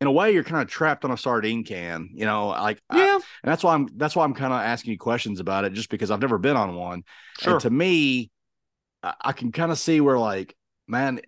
in 0.02 0.06
a 0.06 0.12
way 0.12 0.32
you're 0.32 0.44
kind 0.44 0.61
of 0.61 0.68
trapped 0.68 1.04
on 1.06 1.11
a 1.12 1.16
sardine 1.16 1.64
can, 1.64 2.11
you 2.12 2.26
know, 2.26 2.49
like 2.49 2.78
I- 2.90 2.99
yeah, 2.99 3.14
and 3.14 3.23
that's 3.50 3.64
why 3.64 3.73
I'm 3.73 3.88
that's 3.97 4.14
why 4.14 4.25
I'm 4.25 4.35
kind 4.35 4.52
of 4.52 4.61
asking 4.61 4.92
you 4.92 4.99
questions 4.99 5.40
about 5.40 5.64
it 5.64 5.73
just 5.73 5.88
because 5.88 6.11
I've 6.11 6.20
never 6.20 6.37
been 6.37 6.59
on 6.59 6.75
one. 6.75 7.04
sure. 7.40 7.54
And 7.54 7.62
to 7.62 7.70
me, 7.70 8.30
I, 9.02 9.33
can 9.33 9.52
kind 9.52 9.73
of 9.73 9.78
see 9.78 10.00
where 10.00 10.19
like 10.19 10.54
man, 10.87 11.21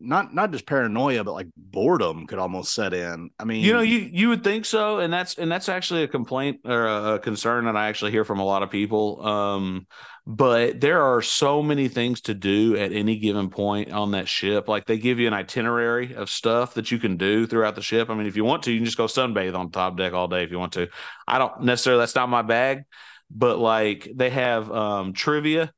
not 0.00 0.34
not 0.34 0.50
just 0.50 0.66
paranoia, 0.66 1.22
but 1.24 1.32
like 1.32 1.48
boredom 1.56 2.26
could 2.26 2.38
almost 2.38 2.74
set 2.74 2.94
in. 2.94 3.30
I 3.38 3.44
mean, 3.44 3.62
You 3.62 3.74
know, 3.74 3.80
you 3.80 3.98
you 3.98 4.28
would 4.30 4.42
think 4.42 4.64
so, 4.64 4.98
and 4.98 5.12
that's 5.12 5.38
and 5.38 5.52
that's 5.52 5.68
actually 5.68 6.02
a 6.02 6.08
complaint 6.08 6.60
or 6.64 6.86
a, 6.86 7.14
a 7.14 7.18
concern 7.18 7.66
that 7.66 7.76
I 7.76 7.88
actually 7.88 8.10
hear 8.10 8.24
from 8.24 8.40
a 8.40 8.44
lot 8.44 8.62
of 8.62 8.70
people. 8.70 9.24
Um, 9.24 9.86
but 10.26 10.80
there 10.80 11.02
are 11.02 11.22
so 11.22 11.62
many 11.62 11.88
things 11.88 12.22
to 12.22 12.34
do 12.34 12.76
at 12.76 12.92
any 12.92 13.18
given 13.18 13.50
point 13.50 13.90
on 13.90 14.12
that 14.12 14.28
ship. 14.28 14.68
Like 14.68 14.86
they 14.86 14.98
give 14.98 15.18
you 15.18 15.26
an 15.26 15.34
itinerary 15.34 16.14
of 16.14 16.30
stuff 16.30 16.74
that 16.74 16.90
you 16.90 16.98
can 16.98 17.16
do 17.16 17.46
throughout 17.46 17.74
the 17.74 17.82
ship. 17.82 18.10
I 18.10 18.14
mean, 18.14 18.26
if 18.26 18.36
you 18.36 18.44
want 18.44 18.62
to, 18.64 18.72
you 18.72 18.78
can 18.78 18.84
just 18.84 18.96
go 18.98 19.06
sunbathe 19.06 19.56
on 19.56 19.70
top 19.70 19.96
deck 19.96 20.12
all 20.12 20.28
day 20.28 20.44
if 20.44 20.50
you 20.50 20.58
want 20.58 20.72
to. 20.74 20.88
I 21.26 21.38
don't 21.38 21.62
necessarily 21.62 22.00
that's 22.00 22.14
not 22.14 22.28
my 22.28 22.42
bag, 22.42 22.84
but 23.30 23.58
like 23.58 24.10
they 24.14 24.30
have 24.30 24.70
um 24.70 25.12
trivia, 25.12 25.72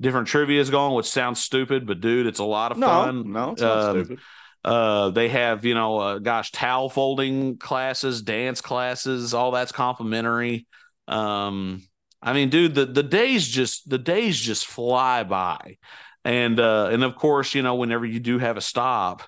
different 0.00 0.28
trivia 0.28 0.60
is 0.60 0.70
going, 0.70 0.94
which 0.94 1.06
sounds 1.06 1.40
stupid, 1.40 1.86
but 1.86 2.00
dude, 2.00 2.26
it's 2.26 2.38
a 2.40 2.44
lot 2.44 2.72
of 2.72 2.78
no, 2.78 2.86
fun. 2.86 3.32
no, 3.32 3.50
it's 3.52 3.62
not 3.62 3.78
Um, 3.78 4.04
stupid. 4.04 4.20
Uh, 4.62 5.10
they 5.10 5.28
have, 5.28 5.64
you 5.64 5.74
know, 5.74 5.98
uh, 5.98 6.18
gosh, 6.18 6.52
towel 6.52 6.90
folding 6.90 7.56
classes, 7.56 8.20
dance 8.22 8.60
classes, 8.60 9.32
all 9.32 9.50
that's 9.52 9.72
complimentary. 9.72 10.66
Um, 11.08 11.82
I 12.22 12.34
mean, 12.34 12.50
dude, 12.50 12.74
the 12.74 12.84
the 12.84 13.02
days 13.02 13.48
just 13.48 13.88
the 13.88 13.96
days 13.98 14.38
just 14.38 14.66
fly 14.66 15.24
by, 15.24 15.78
and 16.24 16.60
uh, 16.60 16.90
and 16.92 17.02
of 17.02 17.16
course, 17.16 17.54
you 17.54 17.62
know, 17.62 17.76
whenever 17.76 18.04
you 18.04 18.20
do 18.20 18.38
have 18.38 18.58
a 18.58 18.60
stop, 18.60 19.22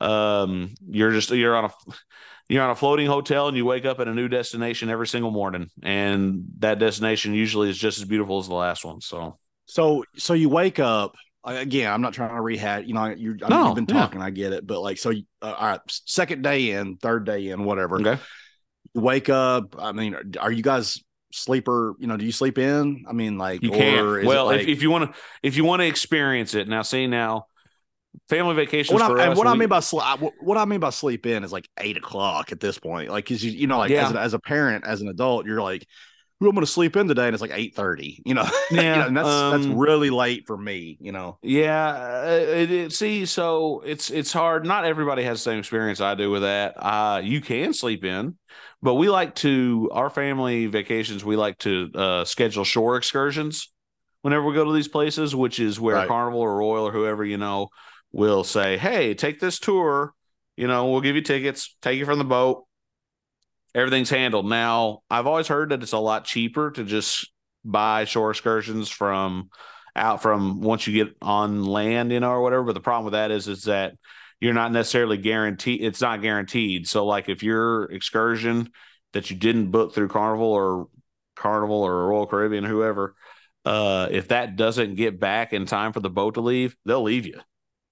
um, 0.00 0.74
you're 0.86 1.12
just 1.12 1.30
you're 1.30 1.56
on 1.56 1.64
a 1.64 1.70
you're 2.50 2.62
on 2.62 2.68
a 2.70 2.76
floating 2.76 3.06
hotel 3.06 3.48
and 3.48 3.56
you 3.56 3.64
wake 3.64 3.86
up 3.86 4.00
at 4.00 4.08
a 4.08 4.14
new 4.14 4.28
destination 4.28 4.90
every 4.90 5.06
single 5.06 5.30
morning, 5.30 5.70
and 5.82 6.44
that 6.58 6.78
destination 6.78 7.32
usually 7.32 7.70
is 7.70 7.78
just 7.78 7.98
as 7.98 8.04
beautiful 8.04 8.38
as 8.38 8.48
the 8.48 8.54
last 8.54 8.84
one. 8.84 9.00
So 9.00 9.38
So 9.66 10.04
so 10.16 10.34
you 10.34 10.48
wake 10.48 10.78
up 10.78 11.14
again. 11.44 11.92
I'm 11.92 12.00
not 12.00 12.12
trying 12.14 12.34
to 12.34 12.40
rehash. 12.40 12.84
You 12.86 12.94
know, 12.94 13.06
you're, 13.06 13.36
I 13.42 13.48
mean, 13.48 13.50
No, 13.50 13.66
you've 13.66 13.74
been 13.74 13.86
yeah. 13.88 14.00
talking. 14.02 14.22
I 14.22 14.30
get 14.30 14.52
it, 14.52 14.66
but 14.66 14.80
like, 14.80 14.98
so 14.98 15.10
you- 15.10 15.24
uh, 15.42 15.52
all 15.52 15.66
right, 15.68 15.80
second 15.86 16.42
day 16.42 16.70
in, 16.72 16.96
third 16.96 17.26
day 17.26 17.48
in, 17.48 17.64
whatever. 17.64 17.96
okay. 18.00 18.18
You 18.94 19.00
wake 19.00 19.28
up. 19.28 19.76
I 19.78 19.92
mean, 19.92 20.16
are 20.38 20.52
you 20.52 20.62
guys 20.62 21.02
sleeper? 21.32 21.94
You 21.98 22.06
know, 22.06 22.16
do 22.16 22.24
you 22.24 22.32
sleep 22.32 22.58
in? 22.58 23.04
I 23.08 23.12
mean, 23.12 23.36
like 23.38 23.62
You 23.62 23.72
is 23.72 24.24
Well, 24.26 24.46
like- 24.46 24.62
if, 24.62 24.68
if 24.68 24.82
you 24.82 24.90
want 24.90 25.12
to, 25.12 25.20
if 25.42 25.56
you 25.56 25.64
want 25.64 25.80
to 25.80 25.86
experience 25.86 26.54
it 26.54 26.68
now, 26.68 26.82
see 26.82 27.06
now, 27.06 27.46
family 28.28 28.54
vacations 28.54 28.98
what, 28.98 29.06
for 29.10 29.18
I, 29.18 29.24
and 29.24 29.32
us. 29.32 29.38
what 29.38 29.46
I 29.48 29.54
mean 29.54 29.68
by 29.68 29.80
sleep, 29.80 30.04
what 30.40 30.56
I 30.56 30.64
mean 30.64 30.80
by 30.80 30.90
sleep 30.90 31.26
in 31.26 31.42
is 31.44 31.52
like 31.52 31.68
eight 31.80 31.96
o'clock 31.96 32.52
at 32.52 32.60
this 32.60 32.78
point. 32.78 33.10
Like, 33.10 33.26
cause 33.26 33.42
you, 33.42 33.50
you 33.50 33.66
know, 33.66 33.78
like 33.78 33.90
Yeah. 33.90 34.06
as, 34.06 34.14
a, 34.14 34.20
as 34.20 34.34
a 34.34 34.38
parent, 34.38 34.86
as 34.86 35.00
an 35.02 35.08
adult, 35.08 35.46
you're 35.46 35.60
like, 35.60 35.86
I'm 36.48 36.54
going 36.54 36.66
to 36.66 36.70
sleep 36.70 36.96
in 36.96 37.08
today, 37.08 37.26
and 37.26 37.34
it's 37.34 37.40
like 37.40 37.52
eight 37.54 37.74
thirty. 37.74 38.22
You 38.24 38.34
know, 38.34 38.48
Yeah, 38.70 38.80
you 38.80 39.00
know, 39.00 39.06
and 39.06 39.16
that's 39.16 39.28
that's 39.28 39.66
um, 39.66 39.78
really 39.78 40.10
late 40.10 40.46
for 40.46 40.56
me. 40.56 40.96
You 41.00 41.12
know, 41.12 41.38
Yeah, 41.42 42.22
uh, 42.26 42.30
it, 42.30 42.70
it, 42.70 42.92
see, 42.92 43.26
so 43.26 43.82
it's 43.84 44.10
it's 44.10 44.32
hard. 44.32 44.66
Not 44.66 44.84
everybody 44.84 45.22
has 45.24 45.38
the 45.38 45.50
same 45.50 45.58
experience 45.58 46.00
I 46.00 46.14
do 46.14 46.30
with 46.30 46.42
that. 46.42 46.74
Uh, 46.76 47.20
you 47.22 47.40
can 47.40 47.72
sleep 47.72 48.04
in, 48.04 48.36
but 48.82 48.94
we 48.94 49.08
like 49.08 49.34
to 49.36 49.90
our 49.92 50.10
family 50.10 50.66
vacations. 50.66 51.24
We 51.24 51.36
like 51.36 51.58
to 51.60 51.90
uh, 51.94 52.24
schedule 52.24 52.64
shore 52.64 52.96
excursions 52.96 53.72
whenever 54.22 54.46
we 54.46 54.54
go 54.54 54.64
to 54.64 54.72
these 54.72 54.88
places, 54.88 55.34
which 55.36 55.60
is 55.60 55.78
where 55.78 55.96
Right. 55.96 56.08
Carnival 56.08 56.40
or 56.40 56.56
Royal 56.56 56.88
or 56.88 56.92
whoever 56.92 57.24
you 57.24 57.38
know 57.38 57.68
will 58.12 58.44
say, 58.44 58.78
"Hey, 58.78 59.14
take 59.14 59.40
this 59.40 59.58
tour. 59.58 60.14
You 60.56 60.68
know, 60.68 60.90
we'll 60.90 61.00
give 61.00 61.16
you 61.16 61.22
tickets. 61.22 61.76
Take 61.82 61.98
you 61.98 62.04
from 62.04 62.18
the 62.18 62.24
boat. 62.24 62.64
Everything's 63.74 64.10
handled." 64.10 64.48
Now, 64.48 65.02
I've 65.10 65.26
always 65.26 65.48
heard 65.48 65.70
that 65.70 65.82
it's 65.82 65.92
a 65.92 65.98
lot 65.98 66.24
cheaper 66.24 66.70
to 66.72 66.84
just 66.84 67.30
buy 67.64 68.04
shore 68.04 68.30
excursions 68.30 68.88
from 68.88 69.50
out 69.96 70.22
from 70.22 70.60
once 70.60 70.86
you 70.86 71.04
get 71.04 71.16
on 71.22 71.64
land, 71.64 72.12
you 72.12 72.20
know, 72.20 72.30
or 72.30 72.42
whatever. 72.42 72.64
But 72.64 72.74
the 72.74 72.80
problem 72.80 73.06
with 73.06 73.12
that 73.12 73.30
is, 73.30 73.48
is 73.48 73.64
that 73.64 73.94
you're 74.40 74.54
not 74.54 74.72
necessarily 74.72 75.16
guaranteed. 75.16 75.82
It's 75.82 76.00
not 76.00 76.22
guaranteed. 76.22 76.88
So, 76.88 77.06
like, 77.06 77.28
if 77.28 77.42
your 77.42 77.84
excursion 77.84 78.70
that 79.12 79.30
you 79.30 79.36
didn't 79.36 79.70
book 79.70 79.94
through 79.94 80.08
Carnival 80.08 80.46
or 80.46 80.88
Carnival 81.36 81.82
or 81.82 82.08
Royal 82.08 82.26
Caribbean, 82.26 82.64
whoever, 82.64 83.14
uh, 83.64 84.08
if 84.10 84.28
that 84.28 84.56
doesn't 84.56 84.96
get 84.96 85.18
back 85.18 85.52
in 85.52 85.66
time 85.66 85.92
for 85.92 86.00
the 86.00 86.10
boat 86.10 86.34
to 86.34 86.40
leave, 86.40 86.76
they'll 86.84 87.02
leave 87.02 87.26
you. 87.26 87.40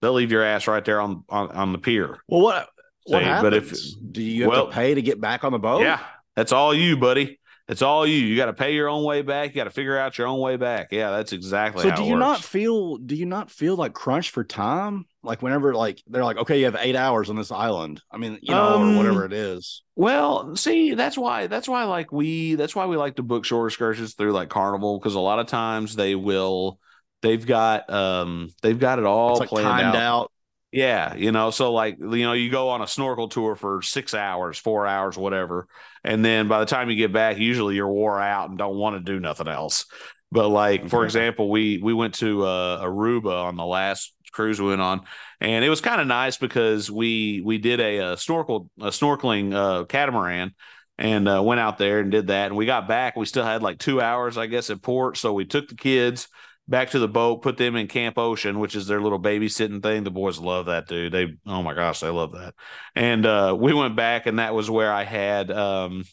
They'll 0.01 0.13
leave 0.13 0.33
your 0.33 0.43
ass 0.43 0.67
right 0.67 0.85
there 0.85 1.01
on 1.01 1.25
on, 1.29 1.51
on 1.53 1.73
the 1.73 1.79
pier. 1.79 2.19
well, 2.29 2.43
what 2.43 2.69
what 3.07 3.21
Say, 3.21 3.25
happens? 3.25 3.43
but 3.43 3.55
if- 3.55 4.13
Do 4.13 4.23
you 4.23 4.43
have 4.45 4.51
well- 4.51 4.67
to 4.69 4.73
pay 4.73 4.95
to 4.95 5.03
get 5.03 5.21
back 5.21 5.45
on 5.45 5.53
the 5.53 5.59
boat? 5.59 5.83
Yeah, 5.83 6.01
that's 6.37 6.53
all 6.53 6.75
you, 6.75 6.97
buddy. 6.97 7.39
That's 7.69 7.81
all 7.81 8.05
you. 8.07 8.17
You 8.17 8.37
got 8.37 8.47
to 8.47 8.53
pay 8.53 8.75
your 8.75 8.89
own 8.89 9.05
way 9.05 9.23
back. 9.23 9.51
You 9.51 9.55
got 9.55 9.65
to 9.65 9.71
figure 9.71 9.97
out 9.97 10.19
your 10.19 10.27
own 10.27 10.41
way 10.41 10.57
back. 10.57 10.89
Yeah, 10.91 11.11
that's 11.13 11.33
exactly 11.33 11.83
So 11.85 11.91
how 11.91 11.97
do 11.97 12.03
you 12.03 12.15
works. 12.15 12.21
not 12.21 12.43
feel 12.43 12.97
do 12.99 13.15
you 13.15 13.25
not 13.25 13.51
feel 13.51 13.77
like 13.77 13.95
crunched 13.95 14.31
for 14.31 14.43
time? 14.43 15.07
Like 15.23 15.43
whenever 15.43 15.73
like 15.73 16.03
they're 16.09 16.25
like, 16.25 16.37
okay, 16.39 16.59
you 16.59 16.65
have 16.67 16.77
eight 16.81 16.97
hours 16.97 17.31
on 17.31 17.37
this 17.37 17.53
island. 17.53 18.03
I 18.11 18.19
mean, 18.19 18.41
you 18.43 18.53
know, 18.53 18.75
Um, 18.75 18.95
or 18.95 18.97
whatever 18.99 19.25
it 19.25 19.33
is. 19.33 19.83
Well, 19.95 20.57
see, 20.57 20.95
that's 20.95 21.17
why 21.17 21.47
that's 21.47 21.69
why 21.69 21.85
like 21.85 22.11
we 22.13 22.57
that's 22.57 22.75
why 22.75 22.87
we 22.87 22.97
like 22.97 23.15
to 23.17 23.23
book 23.23 23.45
shore 23.45 23.69
excursions 23.69 24.15
through 24.15 24.33
like 24.33 24.49
Carnival 24.49 24.99
because 24.99 25.15
a 25.15 25.21
lot 25.21 25.39
of 25.39 25.47
times 25.47 25.95
they 25.95 26.17
will 26.17 26.81
they've 27.23 27.47
got 27.47 27.89
um 27.89 28.49
they've 28.63 28.79
got 28.81 28.99
it 28.99 29.05
all 29.07 29.31
It's 29.33 29.41
like 29.41 29.49
planned 29.51 29.69
timed 29.69 29.97
out. 29.97 30.23
out. 30.25 30.33
Yeah, 30.73 31.15
you 31.15 31.33
know, 31.33 31.51
so 31.51 31.71
like 31.71 31.99
you 31.99 32.07
know, 32.25 32.33
you 32.33 32.51
go 32.51 32.71
on 32.71 32.81
a 32.81 32.87
snorkel 32.87 33.29
tour 33.29 33.55
for 33.57 33.83
six 33.83 34.15
hours, 34.15 34.59
four 34.59 34.87
hours, 34.87 35.19
whatever, 35.19 35.69
and 36.03 36.25
then 36.25 36.49
by 36.49 36.61
the 36.61 36.67
time 36.67 36.89
you 36.89 36.97
get 36.97 37.13
back, 37.13 37.37
usually 37.37 37.75
you're 37.75 37.93
wore 37.93 38.19
out 38.19 38.49
and 38.49 38.57
don't 38.57 38.77
want 38.79 38.97
to 38.97 39.13
do 39.13 39.21
nothing 39.21 39.49
else. 39.49 39.85
But 40.31 40.49
like 40.49 40.89
for 40.89 41.05
example, 41.05 41.51
we 41.51 41.77
we 41.77 41.93
went 41.93 42.15
to 42.15 42.45
uh, 42.45 42.83
Aruba 42.87 43.45
on 43.45 43.57
the 43.57 43.67
last 43.67 44.15
cruise 44.33 44.59
we 44.63 44.69
went 44.69 44.81
on, 44.81 45.03
and 45.43 45.63
it 45.63 45.69
was 45.69 45.83
kind 45.83 46.01
of 46.01 46.07
nice 46.07 46.39
because 46.39 46.91
we 46.91 47.43
we 47.45 47.59
did 47.59 47.79
a, 47.79 47.99
uh 48.01 48.17
snorkel 48.17 48.71
a 48.81 48.87
snorkeling 48.87 49.53
uh, 49.55 49.85
catamaran 49.85 50.53
and 50.97 51.29
uh, 51.29 51.43
went 51.45 51.61
out 51.61 51.77
there 51.77 52.01
and 52.01 52.11
did 52.11 52.29
that, 52.29 52.47
and 52.47 52.57
we 52.57 52.65
got 52.65 52.89
back. 52.89 53.15
We 53.15 53.27
still 53.27 53.45
had 53.45 53.63
like 53.63 53.79
two 53.79 54.01
hours, 54.01 54.39
I 54.39 54.47
guess, 54.47 54.71
at 54.71 54.81
port, 54.81 55.19
so 55.19 55.35
we 55.35 55.45
took 55.45 55.69
the 55.69 55.75
kids 55.75 56.29
back 56.69 56.91
to 56.91 56.99
the 56.99 57.09
boat, 57.09 57.43
put 57.43 57.57
them 57.57 57.77
in 57.77 57.89
Camp 57.89 58.19
Ocean, 58.19 58.59
which 58.59 58.75
is 58.77 58.87
their 58.87 59.01
little 59.01 59.21
babysitting 59.21 59.83
thing. 59.83 60.05
The 60.05 60.11
boys 60.11 60.39
love 60.39 60.67
that, 60.67 60.87
dude. 60.89 61.13
They, 61.13 61.35
oh 61.47 61.63
my 61.63 61.75
gosh, 61.75 62.01
they 62.01 62.09
love 62.09 62.33
that. 62.33 62.55
And 62.95 63.27
uh, 63.27 63.57
we 63.59 63.75
went 63.75 63.97
back, 63.97 64.27
and 64.27 64.39
that 64.39 64.55
was 64.55 64.71
where 64.71 64.93
I 64.93 65.05
had, 65.05 65.51
um, 65.51 66.05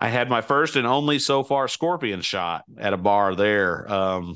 I 0.00 0.08
had 0.08 0.28
my 0.28 0.40
first 0.40 0.76
and 0.76 0.86
only 0.86 1.18
so 1.18 1.42
far 1.42 1.68
scorpion 1.68 2.20
shot 2.20 2.64
at 2.78 2.92
a 2.92 2.98
bar 2.98 3.34
there. 3.34 3.90
Um, 3.90 4.34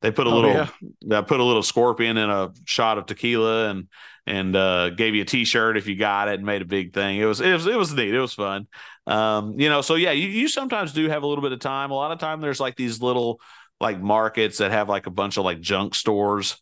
they 0.00 0.10
put 0.10 0.26
a 0.26 0.30
Oh, 0.30 0.36
little, 0.36 0.68
yeah. 1.02 1.18
I 1.18 1.22
put 1.22 1.40
a 1.40 1.44
little 1.44 1.62
scorpion 1.62 2.16
in 2.16 2.30
a 2.30 2.50
shot 2.64 2.96
of 2.98 3.06
tequila, 3.06 3.70
and 3.70 3.88
and 4.26 4.54
uh, 4.54 4.90
gave 4.90 5.14
you 5.14 5.22
a 5.22 5.26
T-shirt 5.26 5.76
if 5.76 5.88
you 5.88 5.96
got 5.96 6.28
it, 6.28 6.34
and 6.34 6.44
made 6.46 6.62
a 6.62 6.66
big 6.66 6.94
thing. 6.94 7.18
It 7.18 7.24
was 7.24 7.40
it 7.40 7.52
was 7.52 7.66
it 7.66 7.76
was 7.76 7.92
neat. 7.92 8.14
It 8.14 8.20
was 8.20 8.32
fun. 8.34 8.66
Um, 9.06 9.58
you 9.58 9.68
know, 9.68 9.80
so 9.82 9.96
yeah, 9.96 10.12
you 10.12 10.28
you 10.28 10.48
sometimes 10.48 10.92
do 10.92 11.08
have 11.08 11.22
a 11.22 11.26
little 11.26 11.42
bit 11.42 11.52
of 11.52 11.58
time. 11.58 11.90
A 11.90 11.94
lot 11.94 12.12
of 12.12 12.18
time, 12.18 12.40
there's 12.40 12.60
like 12.60 12.76
these 12.76 13.02
little 13.02 13.40
like 13.80 14.00
markets 14.00 14.58
that 14.58 14.70
have 14.70 14.88
like 14.88 15.06
a 15.06 15.10
bunch 15.10 15.36
of 15.38 15.44
like 15.44 15.60
junk 15.60 15.94
stores, 15.94 16.56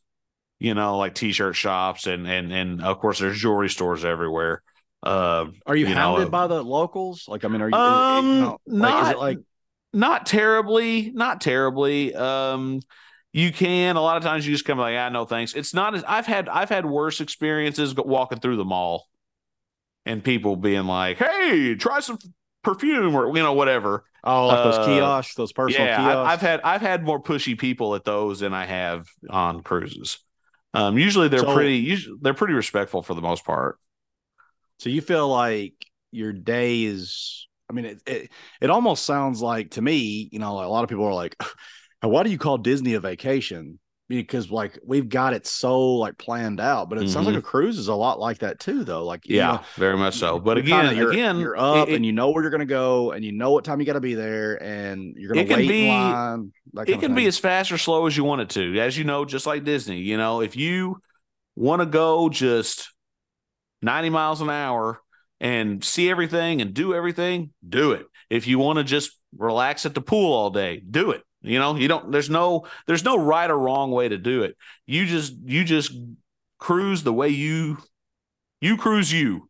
you 0.59 0.75
know, 0.75 0.97
like 0.97 1.15
t-shirt 1.15 1.57
shops 1.57 2.07
and 2.07 2.27
and 2.27 2.53
and 2.53 2.83
of 2.83 2.99
course 2.99 3.19
there's 3.19 3.39
jewelry 3.39 3.69
stores 3.69 4.05
everywhere. 4.05 4.63
Uh 5.03 5.47
Are 5.67 5.77
you, 5.77 5.87
you 5.87 5.95
hounded 5.95 6.29
uh, 6.29 6.31
by 6.31 6.47
the 6.47 6.63
locals? 6.63 7.27
Like, 7.29 7.45
I 7.45 7.49
mean, 7.49 7.61
are 7.63 7.69
you? 7.69 7.77
Um, 7.77 8.27
you 8.27 8.41
know, 8.41 8.59
like, 8.67 8.95
is 8.95 9.03
not- 9.03 9.15
it 9.15 9.19
like 9.19 9.39
not 9.93 10.27
terribly, 10.27 11.11
not 11.15 11.41
terribly. 11.41 12.15
Um 12.15 12.81
you 13.33 13.53
can 13.53 13.97
a 13.97 14.01
lot 14.01 14.17
of 14.17 14.23
times 14.23 14.47
you 14.47 14.53
just 14.53 14.65
come 14.65 14.79
like, 14.79 14.95
I 14.95 15.07
ah, 15.07 15.09
no 15.11 15.25
thanks. 15.25 15.55
It's 15.55 15.75
not 15.75 15.95
as 15.95 16.05
I've 16.07 16.27
had 16.27 16.49
I've 16.49 16.71
had 16.71 16.87
worse 16.87 17.21
experiences 17.21 17.95
walking 17.95 18.39
through 18.41 18.57
the 18.57 18.65
mall 18.65 19.07
and 20.07 20.25
people 20.25 20.57
being 20.57 20.87
like, 20.87 21.19
hey, 21.19 21.75
try 21.75 22.01
some 22.01 22.19
perfume 22.63 23.15
or 23.15 23.27
you 23.37 23.43
know, 23.43 23.53
whatever. 23.53 24.05
Oh, 24.29 24.47
like 24.47 24.65
those 24.65 24.79
uh, 24.79 24.87
kiosks, 24.87 25.35
those 25.35 25.53
personal 25.53 25.87
yeah, 25.89 25.97
kiosks? 25.97 26.29
I, 26.29 26.33
I've 26.33 26.41
had 26.41 26.61
I've 26.63 26.81
had 26.81 27.05
more 27.05 27.23
pushy 27.23 27.59
people 27.59 27.95
at 27.95 28.05
those 28.05 28.41
than 28.41 28.55
I 28.55 28.67
have 28.67 29.07
on 29.29 29.63
cruises. 29.63 30.19
Um, 30.75 30.99
usually 30.99 31.29
they're 31.29 31.41
So- 31.41 31.55
pretty 31.55 31.77
usually 31.77 32.19
they're 32.21 32.35
pretty 32.35 32.55
respectful 32.55 33.03
for 33.03 33.15
the 33.15 33.23
most 33.23 33.45
part. 33.45 33.79
So 34.79 34.91
you 34.91 35.01
feel 35.01 35.29
like 35.29 35.75
your 36.11 36.33
day 36.33 36.85
is 36.85 37.49
I 37.69 37.73
mean 37.73 37.85
it, 37.85 38.03
it 38.07 38.31
it 38.61 38.71
almost 38.71 39.05
sounds 39.05 39.43
like 39.43 39.73
to 39.73 39.83
me, 39.83 40.29
you 40.31 40.39
know, 40.39 40.53
a 40.65 40.69
lot 40.69 40.85
of 40.85 40.91
people 40.91 41.05
are 41.05 41.15
like, 41.15 41.37
why 42.01 42.23
do 42.23 42.31
you 42.31 42.39
call 42.39 42.59
Disney 42.59 42.95
a 42.95 43.01
vacation? 43.01 43.79
Because 44.09 44.51
like 44.51 44.79
we've 44.87 45.09
got 45.09 45.35
it 45.35 45.47
so 45.47 45.97
like 45.97 46.17
planned 46.17 46.61
out, 46.61 46.89
but 46.89 46.97
it 46.97 47.11
sounds 47.11 47.27
like 47.27 47.35
mm-hmm. 47.35 47.41
a 47.41 47.43
cruise 47.43 47.79
is 47.79 47.89
a 47.89 47.95
lot 47.95 48.19
like 48.19 48.39
that 48.39 48.59
too, 48.59 48.83
though. 48.83 49.05
Like 49.05 49.29
you 49.29 49.37
Yeah, 49.37 49.47
know, 49.53 49.61
very 49.77 49.99
much 49.99 50.17
so. 50.17 50.39
But 50.39 50.57
again, 50.57 50.87
kinda- 50.87 50.97
you're, 50.97 51.11
again, 51.13 51.39
you're 51.39 51.59
up 51.59 51.89
it- 51.89 51.95
and 51.95 52.07
you 52.07 52.13
know 52.13 52.31
where 52.31 52.43
you're 52.43 52.51
gonna 52.51 52.65
go 52.65 53.13
and 53.13 53.23
you 53.23 53.33
know 53.33 53.51
what 53.51 53.65
time 53.65 53.81
you 53.81 53.87
got 53.87 53.93
to 53.95 54.01
be 54.01 54.15
there 54.15 54.63
and 54.63 55.15
you're 55.15 55.29
gonna 55.29 55.43
It 55.43 55.49
can 55.49 55.57
wait 55.59 55.69
be- 55.69 55.89
in 55.89 55.89
line. 55.89 56.53
It 56.87 57.01
can 57.01 57.15
be 57.15 57.27
as 57.27 57.39
fast 57.39 57.71
or 57.71 57.77
slow 57.77 58.07
as 58.07 58.17
you 58.17 58.25
want 58.25 58.41
it 58.41 58.51
to. 58.51 58.81
As 58.81 58.97
you 58.97 59.05
know, 59.05 59.27
just 59.27 59.47
like 59.47 59.65
Disney, 59.65 59.99
you 59.99 60.17
know, 60.17 60.41
if 60.41 60.57
you 60.57 61.03
want 61.55 61.81
to 61.81 61.87
go 61.87 62.31
just 62.31 62.91
90 63.83 64.09
miles 64.11 64.41
an 64.41 64.49
hour 64.49 65.03
and 65.41 65.85
see 65.85 66.11
everything 66.11 66.63
and 66.63 66.73
do 66.73 66.95
everything, 66.95 67.51
do 67.67 67.93
it. 67.93 68.07
If 68.31 68.47
you 68.47 68.59
want 68.59 68.79
to 68.79 68.85
just 68.85 69.11
relax 69.37 69.85
at 69.87 69.95
the 69.95 70.01
pool 70.01 70.33
all 70.33 70.51
day, 70.51 70.81
do 70.81 71.11
it. 71.11 71.23
You 71.43 71.59
know, 71.59 71.77
you 71.77 71.89
don't 71.89 72.11
there's 72.11 72.31
no 72.31 72.67
there's 72.87 73.05
no 73.05 73.17
right 73.17 73.51
or 73.51 73.59
wrong 73.59 73.91
way 73.91 74.09
to 74.09 74.19
do 74.19 74.43
it. 74.43 74.57
You 74.87 75.07
just 75.07 75.35
you 75.45 75.65
just 75.65 75.93
cruise 76.59 77.03
the 77.03 77.13
way 77.13 77.29
you 77.29 77.79
you 78.61 78.77
cruise 78.77 79.13
you. 79.13 79.49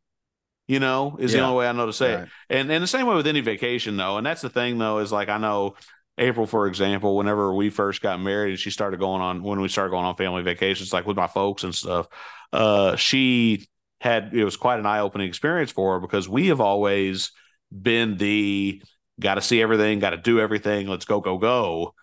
You 0.67 0.81
know, 0.81 1.17
is 1.19 1.33
the 1.33 1.39
only 1.41 1.57
way 1.57 1.67
I 1.67 1.73
know 1.73 1.87
to 1.87 1.95
say 1.95 2.15
it. 2.15 2.23
And 2.51 2.71
and 2.71 2.83
the 2.83 2.89
same 2.89 3.07
way 3.07 3.17
with 3.17 3.27
any 3.27 3.41
vacation 3.41 3.97
though. 3.97 4.19
And 4.19 4.27
that's 4.27 4.43
the 4.43 4.51
thing 4.51 4.77
though, 4.77 4.99
is 4.99 5.11
like 5.11 5.31
I 5.31 5.39
know 5.39 5.77
April, 6.19 6.47
for 6.47 6.67
example, 6.67 7.17
whenever 7.17 7.55
we 7.55 7.71
first 7.71 8.03
got 8.03 8.21
married 8.21 8.51
and 8.51 8.59
she 8.59 8.71
started 8.71 9.01
going 9.01 9.23
on 9.23 9.43
when 9.43 9.61
we 9.61 9.69
started 9.69 9.91
going 9.91 10.05
on 10.05 10.17
family 10.17 10.43
vacations, 10.43 10.93
like 10.93 11.07
with 11.07 11.17
my 11.17 11.27
folks 11.27 11.65
and 11.65 11.75
stuff, 11.75 12.09
uh, 12.53 12.97
she 12.97 13.67
had 14.01 14.35
it 14.35 14.45
was 14.45 14.57
quite 14.57 14.79
an 14.79 14.87
eye-opening 14.87 15.29
experience 15.29 15.71
for 15.71 15.95
her 15.95 16.01
because 16.01 16.29
we 16.29 16.49
have 16.49 16.61
always 16.61 17.33
been 17.71 18.17
the 18.17 18.83
got 19.21 19.35
to 19.35 19.43
see 19.43 19.63
everything, 19.63 19.99
got 19.99 20.11
to 20.11 20.17
do 20.17 20.41
everything, 20.41 20.87
let's 20.87 21.05
go, 21.05 21.21
go, 21.21 21.39
go. 21.39 21.95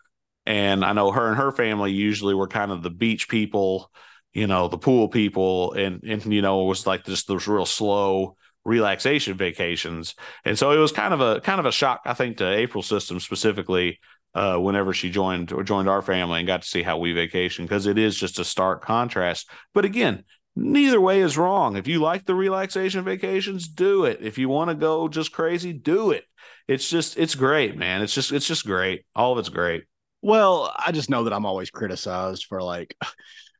And 0.45 0.85
I 0.85 0.93
know 0.93 1.11
her 1.11 1.27
and 1.27 1.37
her 1.37 1.51
family 1.51 1.91
usually 1.91 2.35
were 2.35 2.47
kind 2.47 2.71
of 2.71 2.83
the 2.83 2.89
beach 2.89 3.27
people, 3.27 3.91
you 4.33 4.47
know, 4.47 4.67
the 4.67 4.77
pool 4.77 5.07
people, 5.07 5.73
and 5.73 6.03
and 6.03 6.25
you 6.31 6.41
know, 6.41 6.63
it 6.63 6.67
was 6.67 6.85
like 6.85 7.05
just 7.05 7.27
those 7.27 7.47
real 7.47 7.65
slow 7.65 8.37
relaxation 8.63 9.37
vacations. 9.37 10.15
And 10.43 10.57
so 10.57 10.71
it 10.71 10.77
was 10.77 10.91
kind 10.91 11.13
of 11.13 11.21
a 11.21 11.41
kind 11.41 11.59
of 11.59 11.65
a 11.65 11.71
shock, 11.71 12.01
I 12.05 12.13
think, 12.13 12.37
to 12.37 12.47
April 12.47 12.83
system 12.83 13.19
specifically, 13.19 13.99
uh, 14.35 14.57
whenever 14.57 14.93
she 14.93 15.09
joined 15.09 15.51
or 15.51 15.63
joined 15.63 15.87
our 15.87 16.01
family 16.01 16.39
and 16.39 16.47
got 16.47 16.61
to 16.61 16.67
see 16.67 16.83
how 16.83 16.97
we 16.97 17.13
vacation, 17.13 17.65
because 17.65 17.87
it 17.87 17.97
is 17.97 18.15
just 18.17 18.37
a 18.37 18.43
stark 18.43 18.83
contrast. 18.83 19.49
But 19.73 19.85
again, 19.85 20.25
neither 20.55 20.99
way 20.99 21.21
is 21.21 21.37
wrong. 21.37 21.77
If 21.77 21.87
you 21.87 22.01
like 22.01 22.25
the 22.25 22.35
relaxation 22.35 23.03
vacations, 23.03 23.67
do 23.67 24.05
it. 24.05 24.19
If 24.21 24.37
you 24.37 24.49
want 24.49 24.69
to 24.69 24.75
go 24.75 25.07
just 25.07 25.31
crazy, 25.31 25.73
do 25.73 26.11
it. 26.11 26.25
It's 26.67 26.89
just 26.89 27.17
it's 27.17 27.35
great, 27.35 27.77
man. 27.77 28.01
It's 28.01 28.13
just 28.13 28.31
it's 28.31 28.47
just 28.47 28.65
great. 28.65 29.05
All 29.15 29.33
of 29.33 29.39
it's 29.39 29.49
great. 29.49 29.83
Well, 30.21 30.73
I 30.75 30.91
just 30.91 31.09
know 31.09 31.25
that 31.25 31.33
I'm 31.33 31.45
always 31.45 31.69
criticized 31.69 32.45
for 32.45 32.61
like, 32.61 32.95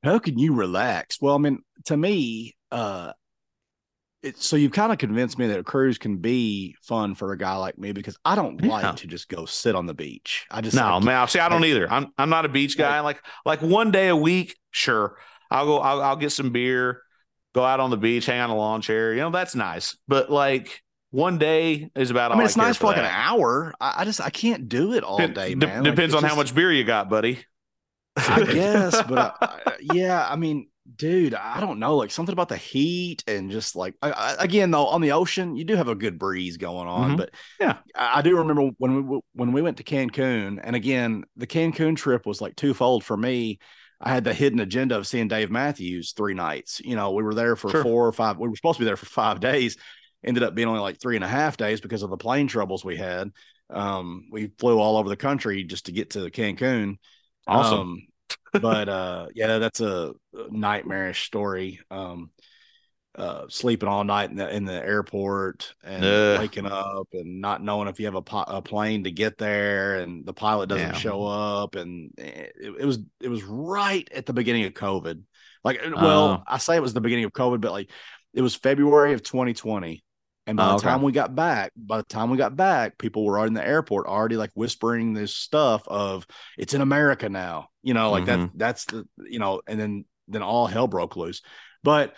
how 0.04 0.18
can 0.20 0.40
you 0.40 0.56
relax? 0.56 1.22
Well, 1.22 1.36
I 1.36 1.38
mean, 1.38 1.60
to 1.86 1.96
me, 1.98 2.56
uh, 2.72 3.12
it, 4.24 4.42
so 4.42 4.56
you've 4.56 4.72
kind 4.72 4.92
of 4.92 4.98
convinced 4.98 5.38
me 5.38 5.48
that 5.48 5.60
a 5.60 5.64
cruise 5.64 6.00
can 6.00 6.18
be 6.18 6.76
fun 6.82 7.14
for 7.14 7.32
a 7.32 7.38
guy 7.38 7.56
like 7.58 7.78
me 7.78 7.92
because 7.92 8.18
I 8.26 8.34
don't 8.36 8.60
Yeah. 8.64 8.72
like 8.72 8.96
to 8.98 9.08
just 9.08 9.30
go 9.30 9.46
sit 9.46 9.76
on 9.76 9.86
the 9.86 9.94
beach. 9.94 10.46
I 10.50 10.62
just 10.62 10.76
No, 10.76 10.96
like, 10.96 11.04
man. 11.04 11.28
See, 11.28 11.40
I 11.40 11.48
don't 11.50 11.64
either. 11.66 11.92
I'm 11.92 12.08
I'm 12.18 12.30
not 12.30 12.46
a 12.46 12.50
beach 12.50 12.78
guy. 12.78 13.02
Like 13.02 13.22
like 13.46 13.62
one 13.62 13.92
day 13.92 14.08
a 14.08 14.16
week, 14.16 14.58
sure. 14.72 15.18
I'll 15.52 15.66
go. 15.68 15.78
I'll, 15.78 16.02
I'll 16.02 16.16
get 16.16 16.32
some 16.32 16.50
beer, 16.52 17.04
go 17.54 17.64
out 17.64 17.80
on 17.80 17.92
the 17.92 17.98
beach, 17.98 18.26
hang 18.26 18.42
on 18.42 18.50
a 18.50 18.56
lawn 18.56 18.82
chair. 18.82 19.14
You 19.14 19.20
know, 19.22 19.30
that's 19.30 19.54
nice. 19.54 19.96
But 20.08 20.32
like 20.32 20.82
one 21.16 21.38
day 21.38 21.90
is 21.96 22.12
about. 22.12 22.32
I 22.32 22.36
mean, 22.36 22.46
it's 22.46 22.56
care 22.56 22.66
nice 22.66 22.78
for 22.78 22.88
like 22.88 22.98
an 22.98 23.06
hour. 23.06 23.74
I, 23.80 23.96
I 24.00 24.06
just 24.06 24.20
I 24.20 24.30
can't 24.30 24.68
do 24.68 24.94
it 24.94 25.04
all 25.04 25.26
day, 25.28 25.56
man. 25.56 25.84
Depends 25.84 26.14
on 26.14 26.24
how 26.24 26.36
much 26.36 26.54
beer 26.54 26.72
you 26.72 26.84
got, 26.84 27.10
buddy. 27.10 27.40
I 28.18 28.44
guess, 28.44 29.02
but 29.04 29.18
I, 29.18 29.32
I- 29.68 29.76
yeah, 29.82 30.26
I 30.30 30.36
mean, 30.36 30.68
dude, 30.96 31.34
I 31.34 31.60
don't 31.60 31.80
know, 31.80 31.96
like 31.98 32.12
something 32.12 32.34
about 32.34 32.50
the 32.50 32.58
heat 32.58 33.24
and 33.28 33.50
just 33.52 33.76
like 33.76 33.96
I, 34.02 34.12
I, 34.12 34.36
again 34.44 34.72
though 34.72 34.88
on 34.88 35.02
the 35.02 35.14
ocean, 35.14 35.56
you 35.56 35.64
do 35.64 35.76
have 35.76 35.88
a 35.90 35.96
good 35.96 36.18
breeze 36.20 36.58
going 36.58 36.88
on, 36.88 37.12
Mhm. 37.12 37.18
but 37.18 37.32
Yeah. 37.60 37.78
I, 37.96 38.20
I 38.20 38.22
do 38.22 38.38
remember 38.38 38.72
when 38.78 39.08
we 39.08 39.20
when 39.34 39.52
we 39.54 39.62
went 39.62 39.78
to 39.78 39.84
Cancun, 39.84 40.60
and 40.64 40.76
again, 40.76 41.24
the 41.38 41.48
Cancun 41.48 41.96
trip 41.96 42.26
was 42.26 42.42
like 42.42 42.56
twofold 42.56 43.04
for 43.04 43.16
me. 43.18 43.60
I 44.02 44.10
had 44.14 44.26
the 44.26 44.34
hidden 44.34 44.60
agenda 44.60 44.98
of 44.98 45.08
seeing 45.08 45.30
Dave 45.30 45.50
Matthews 45.50 46.12
three 46.12 46.34
nights. 46.34 46.82
You 46.84 46.98
know, 46.98 47.12
we 47.14 47.24
were 47.24 47.34
there 47.34 47.56
for 47.56 47.70
Sure. 47.70 47.84
four 47.84 48.06
or 48.08 48.12
five. 48.12 48.38
We 48.38 48.50
were 48.50 48.56
supposed 48.58 48.78
to 48.78 48.82
be 48.82 48.86
there 48.86 48.98
for 48.98 49.06
five 49.06 49.40
days. 49.40 49.78
Ended 50.26 50.44
up 50.44 50.56
being 50.56 50.68
only 50.68 50.82
like 50.82 51.00
three 51.00 51.16
and 51.16 51.24
a 51.24 51.28
half 51.28 51.56
days 51.56 51.80
because 51.80 52.02
of 52.02 52.10
the 52.10 52.18
plane 52.18 52.48
troubles 52.48 52.84
we 52.84 52.98
had. 52.98 53.32
Um, 53.70 54.28
we 54.32 54.52
flew 54.60 54.80
all 54.80 54.98
over 54.98 55.08
the 55.08 55.16
country 55.16 55.64
just 55.64 55.86
to 55.86 55.92
get 55.92 56.12
to 56.12 56.30
Cancun. 56.32 56.98
Awesome. 57.48 57.80
Um, 57.80 58.02
but 58.62 58.90
uh, 58.90 59.28
yeah, 59.36 59.60
that's 59.60 59.82
a 59.82 60.14
nightmarish 60.50 61.26
story. 61.28 61.80
Um, 61.92 62.32
uh, 63.18 63.46
sleeping 63.48 63.88
all 63.88 64.04
night 64.04 64.30
in 64.30 64.36
the 64.36 64.54
in 64.54 64.66
the 64.66 64.74
airport 64.74 65.74
and 65.84 66.04
Ugh. 66.04 66.40
waking 66.40 66.66
up 66.66 67.08
and 67.14 67.40
not 67.40 67.64
knowing 67.64 67.88
if 67.88 67.98
you 68.00 68.08
have 68.08 68.16
a, 68.16 68.22
pi- 68.22 68.44
a 68.48 68.62
plane 68.62 69.06
to 69.06 69.12
get 69.12 69.38
there 69.38 70.00
and 70.00 70.26
the 70.26 70.34
pilot 70.34 70.68
doesn't 70.68 70.88
Yeah. 70.88 70.94
show 70.98 71.24
up 71.26 71.76
and 71.76 72.12
it, 72.18 72.52
it 72.82 72.86
was 72.86 73.00
it 73.22 73.30
was 73.30 73.42
right 73.44 74.06
at 74.14 74.26
the 74.26 74.34
beginning 74.34 74.66
of 74.66 74.74
COVID. 74.74 75.22
Like, 75.64 75.80
well, 75.96 76.28
Oh. 76.28 76.44
I 76.46 76.58
say 76.58 76.76
it 76.76 76.82
was 76.82 76.94
the 76.94 77.00
beginning 77.02 77.24
of 77.26 77.32
COVID, 77.32 77.62
but 77.62 77.72
like 77.72 77.90
it 78.34 78.42
was 78.42 78.54
February 78.56 79.14
of 79.14 79.24
2020. 79.24 80.04
And 80.48 80.58
by 80.58 80.68
Oh, 80.68 80.70
the 80.70 80.76
okay. 80.78 80.88
time 80.90 81.02
we 81.02 81.12
got 81.12 81.34
back, 81.36 81.72
by 81.76 81.98
the 81.98 82.04
time 82.04 82.30
we 82.30 82.38
got 82.38 82.56
back, 82.56 82.98
people 83.00 83.26
were 83.26 83.38
already 83.38 83.50
in 83.50 83.54
the 83.56 83.68
airport 83.68 84.06
already 84.08 84.38
like 84.38 84.52
whispering 84.54 85.14
this 85.14 85.36
stuff 85.36 85.82
of 85.88 86.28
it's 86.58 86.74
in 86.76 86.82
America 86.82 87.30
now. 87.30 87.70
You 87.82 87.94
know, 87.96 88.12
like 88.12 88.26
that 88.26 88.42
Mhm. 88.42 88.52
that's 88.54 88.86
the 88.86 89.08
you 89.18 89.40
know, 89.40 89.62
and 89.68 89.80
then 89.80 90.06
then 90.28 90.44
all 90.44 90.68
hell 90.68 90.88
broke 90.88 91.16
loose. 91.16 91.42
But 91.84 92.14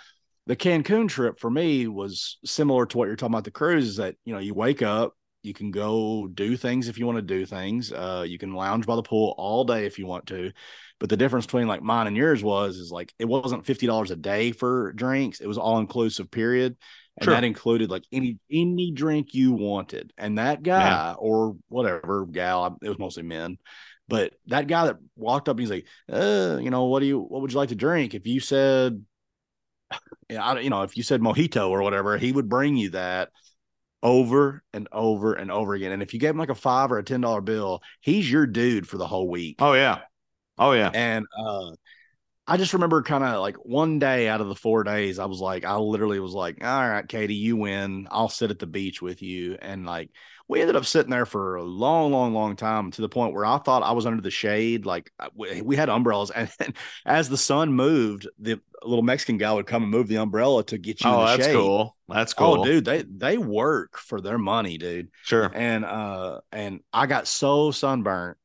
the 0.46 0.56
Cancun 0.56 1.10
trip 1.10 1.40
for 1.40 1.50
me 1.50 1.88
was 1.88 2.38
similar 2.46 2.86
to 2.86 2.98
what 2.98 3.08
you're 3.08 3.16
talking 3.16 3.34
about 3.34 3.44
the 3.44 3.52
cruise 3.52 3.88
is 3.88 3.98
that 3.98 4.16
you 4.26 4.34
know 4.34 4.40
you 4.40 4.54
wake 4.54 4.82
up 4.82 5.14
you 5.44 5.54
can 5.54 5.72
go 5.72 6.28
do 6.34 6.58
things 6.58 6.88
if 6.88 6.98
you 6.98 7.06
want 7.06 7.18
to 7.18 7.22
do 7.22 7.46
things 7.46 7.92
uh 7.94 8.26
you 8.28 8.38
can 8.38 8.54
lounge 8.54 8.86
by 8.86 8.96
the 8.96 9.04
pool 9.04 9.36
all 9.38 9.64
day 9.64 9.86
if 9.86 10.00
you 10.00 10.06
want 10.08 10.26
to 10.26 10.52
but 11.00 11.10
the 11.10 11.18
difference 11.18 11.46
between 11.46 11.68
like 11.68 11.82
mine 11.82 12.08
and 12.08 12.18
yours 12.18 12.44
was 12.44 12.78
is 12.78 12.92
like 12.92 13.14
it 13.20 13.26
wasn't 13.26 13.66
$50 13.66 14.12
a 14.12 14.16
day 14.16 14.52
for 14.52 14.94
drinks 14.94 15.40
it 15.40 15.48
was 15.48 15.58
all 15.58 15.80
inclusive 15.80 16.32
period 16.32 16.76
and 17.18 17.26
Sure. 17.26 17.34
that 17.34 17.44
included 17.44 17.90
like 17.90 18.04
any 18.12 18.38
any 18.52 18.92
drink 18.92 19.34
you 19.34 19.52
wanted 19.52 20.14
and 20.18 20.38
that 20.38 20.64
guy 20.64 21.14
or 21.18 21.56
whatever 21.70 22.26
gal 22.26 22.78
it 22.82 22.90
was 22.90 23.00
mostly 23.00 23.24
men 23.24 23.58
but 24.08 24.34
that 24.48 24.68
guy 24.68 24.86
that 24.88 24.98
walked 25.16 25.50
up 25.50 25.60
he's 25.60 25.70
like 25.70 25.86
uh 26.12 26.58
you 26.62 26.70
know 26.70 26.86
what 26.86 27.00
do 27.00 27.06
you 27.06 27.20
what 27.20 27.42
would 27.42 27.52
you 27.52 27.58
like 27.58 27.70
to 27.70 27.76
drink 27.76 28.14
if 28.14 28.28
you 28.28 28.40
said 28.40 29.04
yeah, 30.30 30.44
I, 30.44 30.60
you 30.60 30.70
know, 30.70 30.84
if 30.84 30.98
you 30.98 31.04
said 31.04 31.22
mojito 31.22 31.70
or 31.70 31.82
whatever, 31.82 32.18
he 32.18 32.32
would 32.32 32.50
bring 32.50 32.76
you 32.76 32.90
that 32.92 33.30
over 34.04 34.64
and 34.74 34.88
over 34.92 35.34
and 35.34 35.52
over 35.52 35.74
again. 35.74 35.92
And 35.92 36.04
if 36.04 36.14
you 36.14 36.20
gave 36.20 36.32
him 36.32 36.38
like 36.38 36.50
a 36.50 36.56
five 36.56 36.92
or 36.92 36.98
a 36.98 37.04
ten 37.04 37.22
dollar 37.22 37.42
bill, 37.42 37.82
he's 38.02 38.30
your 38.30 38.46
dude 38.46 38.88
for 38.88 38.98
the 38.98 39.08
whole 39.08 39.30
week. 39.30 39.58
Oh 39.60 39.74
yeah. 39.74 40.00
Oh 40.58 40.74
yeah. 40.74 40.92
And 40.94 41.26
uh 41.38 41.72
I 42.50 42.56
just 42.58 42.74
remember 42.74 43.02
kind 43.04 43.24
of 43.26 43.42
like 43.42 43.58
one 43.66 44.00
day 44.00 44.30
out 44.30 44.40
of 44.40 44.48
the 44.48 44.56
four 44.56 44.84
days, 44.86 45.20
I 45.20 45.26
was 45.26 45.40
like, 45.42 45.66
I 45.66 45.76
literally 45.78 46.20
was 46.20 46.34
like, 46.34 46.64
all 46.64 46.90
right, 46.90 47.06
Katie, 47.08 47.36
you 47.36 47.58
win. 47.58 48.08
I'll 48.10 48.30
sit 48.30 48.52
at 48.52 48.60
the 48.60 48.66
beach 48.68 49.02
with 49.02 49.22
you. 49.22 49.58
And 49.62 49.86
like, 49.86 50.12
we 50.48 50.62
ended 50.62 50.78
up 50.78 50.86
sitting 50.86 51.12
there 51.12 51.26
for 51.26 51.56
a 51.58 51.64
long, 51.64 52.14
long, 52.14 52.34
long 52.34 52.56
time 52.56 52.92
to 52.92 53.02
the 53.02 53.10
point 53.10 53.34
where 53.34 53.46
I 53.46 53.58
thought 53.58 53.84
I 53.84 53.92
was 53.92 54.06
under 54.06 54.22
the 54.22 54.32
shade. 54.32 54.86
Like, 54.86 55.12
we 55.36 55.62
we 55.62 55.76
had 55.76 55.90
umbrellas. 55.90 56.32
And, 56.36 56.74
as 57.06 57.28
the 57.28 57.36
sun 57.38 57.74
moved, 57.74 58.30
the 58.40 58.62
little 58.82 59.04
Mexican 59.04 59.38
guy 59.38 59.52
would 59.52 59.68
come 59.68 59.84
and 59.84 59.92
move 59.92 60.08
the 60.08 60.16
umbrella 60.18 60.64
to 60.68 60.78
get 60.78 61.04
you 61.04 61.12
in 61.12 61.16
Oh, 61.16 61.20
the 61.20 61.26
that's 61.26 61.46
shade. 61.48 61.54
cool. 61.54 61.98
That's 62.08 62.34
cool. 62.34 62.62
Oh, 62.62 62.64
dude, 62.64 62.86
they 62.86 63.02
they 63.04 63.38
work 63.38 63.98
for 63.98 64.22
their 64.22 64.38
money, 64.38 64.78
dude. 64.78 65.10
Sure. 65.24 65.52
And 65.54 65.84
uh, 65.84 66.40
and 66.54 66.80
I 66.94 67.08
got 67.08 67.28
so 67.28 67.72
sunburnt, 67.72 68.38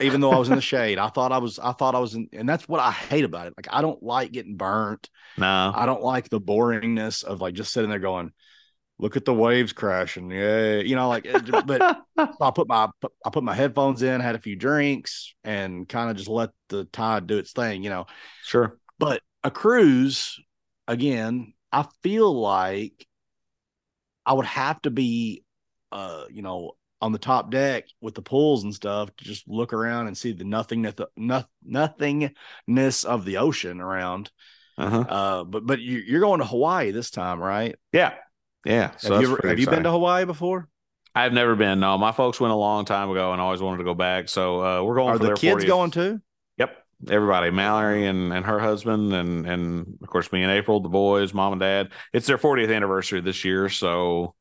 even 0.00 0.20
though 0.20 0.30
I 0.30 0.38
was 0.38 0.48
in 0.48 0.56
the 0.56 0.60
shade. 0.74 0.98
I 0.98 1.08
thought 1.08 1.32
I 1.32 1.38
was, 1.38 1.58
I 1.58 1.72
thought 1.72 1.94
I 1.94 1.98
was 1.98 2.14
in, 2.14 2.28
and 2.32 2.48
that's 2.48 2.68
what 2.68 2.80
I 2.80 2.90
hate 2.90 3.24
about 3.24 3.46
it. 3.46 3.54
Like 3.56 3.68
I 3.70 3.82
don't 3.82 4.02
like 4.02 4.32
getting 4.32 4.56
burnt. 4.56 5.08
No. 5.36 5.72
I 5.74 5.86
don't 5.86 6.02
like 6.02 6.28
the 6.28 6.40
boringness 6.40 7.24
of 7.24 7.40
like 7.40 7.54
just 7.54 7.72
sitting 7.72 7.90
there 7.90 7.98
going, 7.98 8.32
"Look 8.98 9.16
at 9.16 9.24
the 9.24 9.34
waves 9.34 9.72
crashing." 9.72 10.30
Yeah, 10.30 10.76
you 10.76 10.96
know, 10.96 11.08
like. 11.08 11.26
But 11.66 11.98
I 12.16 12.50
put 12.54 12.68
my 12.68 12.88
I 13.24 13.30
put 13.30 13.44
my 13.44 13.54
headphones 13.54 14.02
in, 14.02 14.20
had 14.20 14.34
a 14.34 14.40
few 14.40 14.56
drinks, 14.56 15.34
and 15.44 15.88
kind 15.88 16.10
of 16.10 16.16
just 16.16 16.28
let 16.28 16.50
the 16.68 16.84
tide 16.84 17.26
do 17.26 17.38
its 17.38 17.52
thing, 17.52 17.82
you 17.82 17.90
know. 17.90 18.06
sure. 18.42 18.78
But 18.98 19.22
a 19.42 19.50
cruise, 19.50 20.38
again, 20.86 21.54
I 21.72 21.86
feel 22.02 22.32
like 22.38 23.06
I 24.26 24.34
would 24.34 24.46
have 24.46 24.80
to 24.82 24.90
be, 24.90 25.44
uh, 25.90 26.24
you 26.30 26.42
know, 26.42 26.72
on 27.00 27.12
the 27.12 27.18
top 27.18 27.50
deck 27.50 27.84
with 28.00 28.14
the 28.14 28.22
pools 28.22 28.64
and 28.64 28.74
stuff 28.74 29.14
to 29.16 29.24
just 29.24 29.48
look 29.48 29.72
around 29.72 30.06
and 30.06 30.16
see 30.16 30.32
the 30.32 30.44
nothingness, 30.44 30.94
no, 31.16 31.44
nothingness 31.64 33.04
of 33.04 33.24
the 33.24 33.38
ocean 33.38 33.80
around. 33.80 34.30
Uh-huh. 34.76 35.00
Uh, 35.00 35.44
but 35.44 35.66
but 35.66 35.80
you, 35.80 35.98
you're 35.98 36.20
going 36.20 36.40
to 36.40 36.46
Hawaii 36.46 36.90
this 36.90 37.10
time, 37.10 37.40
right? 37.40 37.76
Yeah. 37.92 38.14
Yeah. 38.64 38.92
So 38.98 39.14
have 39.14 39.22
you 39.22 39.32
ever, 39.32 39.48
have 39.48 39.58
you 39.58 39.66
been 39.66 39.82
to 39.84 39.90
Hawaii 39.90 40.24
before? 40.24 40.68
I've 41.14 41.32
never 41.32 41.56
been. 41.56 41.80
No, 41.80 41.98
my 41.98 42.12
folks 42.12 42.38
went 42.38 42.52
a 42.52 42.56
long 42.56 42.84
time 42.84 43.10
ago 43.10 43.32
and 43.32 43.40
always 43.40 43.60
wanted 43.60 43.78
to 43.78 43.84
go 43.84 43.94
back. 43.94 44.28
So 44.28 44.62
uh, 44.62 44.82
we're 44.82 44.94
going 44.94 45.08
Are 45.10 45.14
for 45.14 45.18
the 45.18 45.26
their 45.28 45.36
kids 45.36 45.64
40th. 45.64 45.66
going 45.66 45.90
too? 45.90 46.20
Yep. 46.58 46.76
Everybody, 47.08 47.50
Mallory 47.50 48.06
and, 48.06 48.32
and 48.32 48.44
her 48.44 48.58
husband, 48.58 49.12
and 49.12 49.46
and 49.46 49.98
of 50.02 50.08
course 50.08 50.30
me 50.32 50.42
and 50.42 50.52
April, 50.52 50.80
the 50.80 50.88
boys, 50.88 51.32
mom 51.34 51.52
and 51.52 51.60
dad. 51.60 51.88
It's 52.12 52.26
their 52.26 52.38
40th 52.38 52.74
anniversary 52.74 53.22
this 53.22 53.44
year, 53.44 53.68
so 53.70 54.34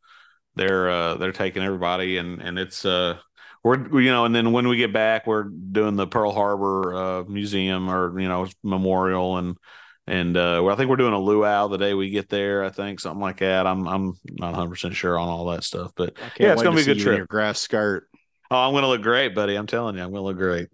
they're 0.60 0.90
uh 0.90 1.16
they're 1.16 1.32
taking 1.32 1.64
everybody, 1.64 2.18
and 2.18 2.42
and 2.42 2.60
it's 2.60 2.84
uh 2.86 3.18
we're 3.64 4.02
you 4.02 4.12
know, 4.12 4.26
and 4.26 4.36
then 4.36 4.52
when 4.52 4.68
we 4.68 4.78
get 4.78 4.92
back, 4.94 5.26
we're 5.26 5.44
doing 5.44 5.96
the 5.96 6.06
Pearl 6.06 6.32
Harbor 6.32 6.94
uh 6.94 7.24
museum 7.24 7.90
or 7.90 8.20
you 8.20 8.28
know 8.28 8.48
memorial, 8.64 9.38
and 9.38 9.58
and 10.06 10.36
uh 10.36 10.62
well, 10.64 10.70
I 10.70 10.76
think 10.76 10.90
we're 10.90 10.98
doing 10.98 11.14
a 11.14 11.20
luau 11.20 11.68
the 11.70 11.78
day 11.78 11.94
we 11.94 12.10
get 12.10 12.30
there. 12.30 12.64
I 12.64 12.70
think 12.70 13.00
something 13.00 13.22
like 13.22 13.38
that. 13.38 13.66
I'm 13.66 13.88
I'm 13.88 14.14
not 14.38 14.52
100 14.52 14.70
percent 14.70 14.96
sure 14.96 15.18
on 15.18 15.30
all 15.30 15.46
that 15.52 15.64
stuff, 15.64 15.92
but 15.96 16.18
Yeah, 16.40 16.54
it's 16.54 16.62
gonna 16.62 16.76
to 16.78 16.86
be 16.86 16.92
a 16.92 16.96
good 16.96 16.98
you 16.98 17.04
in 17.04 17.06
trip. 17.06 17.18
Your 17.18 17.26
grass 17.28 17.60
skirt. 17.60 18.08
oh, 18.52 18.58
I'm 18.58 18.74
gonna 18.74 18.88
look 18.88 19.02
great, 19.02 19.34
buddy. 19.34 19.56
I'm 19.56 19.68
telling 19.68 19.96
you, 19.96 20.04
I'm 20.04 20.12
gonna 20.12 20.24
look 20.24 20.38
great. 20.38 20.68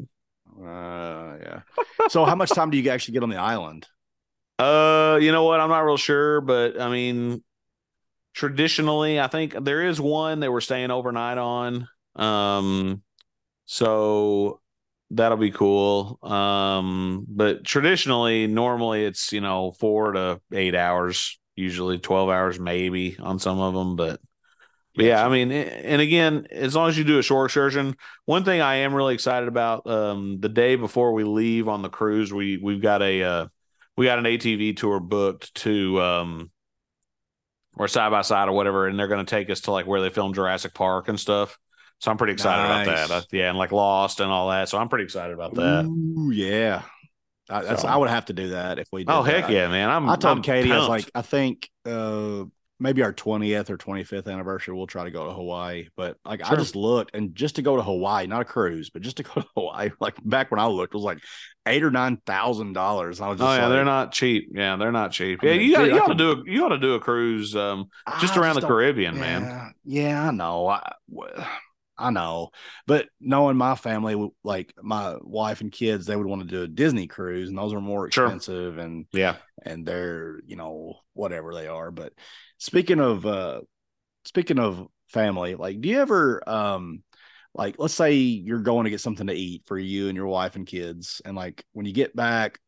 Uh, 0.57 1.37
yeah. 1.41 1.59
so 2.07 2.25
how 2.25 2.35
much 2.35 2.53
time 2.53 2.69
do 2.69 2.77
you 2.77 2.89
actually 2.89 3.13
get 3.13 3.23
on 3.23 3.29
the 3.29 3.37
island? 3.37 3.87
Uh, 4.57 5.19
you 5.21 5.33
know 5.33 5.43
what? 5.43 5.59
I'm 5.59 5.67
not 5.67 5.79
real 5.79 5.97
sure, 5.97 6.39
but 6.39 6.79
I 6.79 6.89
mean, 6.89 7.43
traditionally, 8.35 9.19
I 9.19 9.27
think 9.27 9.55
there 9.63 9.87
is 9.87 9.99
one 9.99 10.41
that 10.41 10.51
we're 10.51 10.61
staying 10.61 10.91
overnight 10.91 11.37
on. 11.37 11.87
Um, 12.15 13.01
so 13.65 14.59
that'll 15.09 15.37
be 15.37 15.51
cool. 15.51 16.19
Um, 16.21 17.25
but 17.27 17.63
traditionally, 17.63 18.45
normally 18.45 19.05
it's 19.05 19.31
you 19.31 19.41
know 19.41 19.71
four 19.71 20.11
to 20.11 20.41
eight 20.51 20.75
hours, 20.75 21.39
usually 21.55 21.97
twelve 21.97 22.29
hours, 22.29 22.59
maybe 22.59 23.17
on 23.19 23.39
some 23.39 23.59
of 23.59 23.73
them, 23.73 23.95
but. 23.95 24.19
But 24.97 25.03
yeah, 25.03 25.25
I 25.25 25.27
mean, 25.27 25.51
and 25.51 26.01
again, 26.01 26.47
as 26.51 26.73
long 26.73 26.87
as 26.87 26.97
you 26.97 27.03
do 27.03 27.19
a 27.19 27.21
shore 27.21 27.43
excursion, 27.43 27.97
one 28.23 28.45
thing 28.45 28.61
I 28.61 28.75
am 28.75 28.93
really 28.93 29.13
excited 29.13 29.49
about, 29.49 29.85
um, 29.87 30.39
the 30.39 30.47
day 30.47 30.77
before 30.77 31.11
we 31.11 31.25
leave 31.25 31.67
on 31.67 31.81
the 31.81 31.89
cruise, 31.89 32.31
we 32.31 32.55
we've 32.55 32.81
got 32.81 33.01
a 33.01 33.21
uh, 33.21 33.47
we 33.97 34.05
got 34.05 34.19
an 34.19 34.23
ATV 34.23 34.77
tour 34.77 35.01
booked 35.01 35.53
to 35.55 36.01
um 36.01 36.49
or 37.77 37.87
side 37.87 38.09
by 38.11 38.21
side 38.21 38.47
or 38.47 38.53
whatever, 38.53 38.87
and 38.87 38.97
they're 38.97 39.07
going 39.07 39.25
to 39.25 39.29
take 39.29 39.49
us 39.49 39.61
to 39.61 39.71
like 39.71 39.85
where 39.87 40.01
they 40.01 40.09
filmed 40.09 40.35
Jurassic 40.35 40.73
Park 40.73 41.07
and 41.07 41.19
stuff. 41.19 41.57
So 41.99 42.11
I'm 42.11 42.17
pretty 42.17 42.33
excited 42.33 42.65
about 42.65 42.85
that. 42.85 43.11
Uh, 43.11 43.21
yeah, 43.31 43.49
and 43.49 43.57
like 43.57 43.71
Lost 43.71 44.19
and 44.19 44.29
all 44.31 44.49
that. 44.49 44.69
So 44.69 44.77
I'm 44.77 44.89
pretty 44.89 45.05
excited 45.05 45.33
about 45.33 45.55
that. 45.55 45.85
Ooh, 45.85 46.29
yeah. 46.31 46.83
I, 47.49 47.61
that's 47.61 47.83
So- 47.83 47.87
I 47.87 47.95
would 47.95 48.09
have 48.09 48.25
to 48.25 48.33
do 48.33 48.49
that 48.49 48.79
if 48.79 48.87
we. 48.91 49.03
Did 49.03 49.11
oh 49.13 49.23
that. 49.23 49.33
heck 49.43 49.49
yeah, 49.49 49.67
man! 49.67 49.89
I'm 49.89 50.09
I 50.09 50.15
told 50.15 50.37
I'm 50.37 50.43
Katie, 50.43 50.71
I 50.71 50.77
was 50.79 50.89
like, 50.89 51.09
I 51.13 51.21
think 51.21 51.69
uh 51.85 52.43
maybe 52.79 53.01
our 53.03 53.13
20th 53.13 53.69
or 53.69 53.77
25th 53.77 54.27
anniversary, 54.31 54.73
we'll 54.75 54.87
try 54.87 55.03
to 55.05 55.11
go 55.11 55.25
to 55.25 55.33
Hawaii. 55.33 55.87
But 55.95 56.17
like 56.25 56.41
I 56.43 56.55
just 56.55 56.75
looked 56.75 57.15
and 57.15 57.33
just 57.35 57.55
to 57.55 57.61
go 57.61 57.75
to 57.75 57.81
Hawaii, 57.81 58.27
not 58.27 58.41
a 58.41 58.45
cruise, 58.45 58.89
but 58.89 59.01
just 59.01 59.17
to 59.17 59.23
go 59.23 59.41
to 59.41 59.47
Hawaii, 59.55 59.89
like 59.99 60.15
back 60.23 60.51
when 60.51 60.59
I 60.59 60.67
looked, 60.67 60.93
it 60.93 60.97
was 60.97 61.03
like 61.05 61.19
eight 61.65 61.83
or 61.83 61.91
nine 61.91 62.17
thousand 62.25 62.73
dollars. 62.73 63.21
I 63.21 63.29
was 63.29 63.39
just 63.39 63.49
Oh 63.49 63.53
yeah, 63.55 63.63
like, 63.63 63.69
they're 63.71 63.85
not 63.85 64.11
cheap. 64.11 64.49
Yeah, 64.53 64.75
they're 64.75 64.91
not 64.91 65.11
cheap. 65.11 65.39
I 65.43 65.47
Yeah, 65.47 65.53
mean, 65.57 65.67
you 65.67 65.73
got 65.75 65.83
dude, 65.83 65.91
I 65.93 65.95
you 65.95 66.01
ought 66.01 66.07
to 66.07 66.15
do 66.15 66.31
a, 66.31 66.43
you 66.45 66.65
ought 66.65 66.69
to 66.69 66.77
do 66.79 66.93
a 66.95 66.99
cruise 66.99 67.55
um 67.55 67.89
just 68.19 68.37
I 68.37 68.41
around 68.41 68.55
the 68.55 68.61
don't- 68.61 68.69
Caribbean, 68.69 69.19
man. 69.19 69.41
Yeah, 69.85 70.09
yeah, 70.09 70.27
I 70.27 70.31
know. 70.31 70.67
I 70.67 70.81
I 71.97 72.09
know, 72.09 72.49
but 72.87 73.07
knowing 73.21 73.55
my 73.55 73.75
family, 73.75 74.29
like 74.43 74.73
my 74.83 75.15
wife 75.21 75.61
and 75.61 75.71
kids, 75.71 76.05
they 76.05 76.17
would 76.17 76.25
want 76.27 76.41
to 76.41 76.47
do 76.47 76.63
a 76.63 76.67
Disney 76.67 77.07
cruise, 77.07 77.47
and 77.47 77.57
those 77.57 77.73
are 77.73 77.79
more 77.79 78.11
Sure. 78.11 78.25
expensive, 78.25 78.77
and 78.79 79.05
Yeah. 79.13 79.37
and 79.63 79.85
they're 79.85 80.41
you 80.45 80.57
know 80.57 80.95
whatever 81.13 81.53
they 81.53 81.67
are. 81.67 81.91
But 81.91 82.11
speaking 82.57 82.99
of 82.99 83.25
uh 83.25 83.61
speaking 84.25 84.59
of 84.59 84.87
family, 85.09 85.55
like, 85.55 85.81
do 85.81 85.89
you 85.89 85.99
ever, 86.01 86.47
um, 86.49 87.03
like, 87.53 87.75
let's 87.79 87.93
say 87.93 88.13
you're 88.13 88.59
going 88.61 88.85
to 88.85 88.89
get 88.89 89.01
something 89.01 89.27
to 89.27 89.33
eat 89.33 89.63
for 89.65 89.77
you 89.77 90.07
and 90.09 90.15
your 90.17 90.27
wife 90.27 90.55
and 90.55 90.67
kids, 90.67 91.21
and 91.25 91.35
like 91.35 91.63
when 91.73 91.85
you 91.85 91.93
get 91.93 92.15
back, 92.15 92.59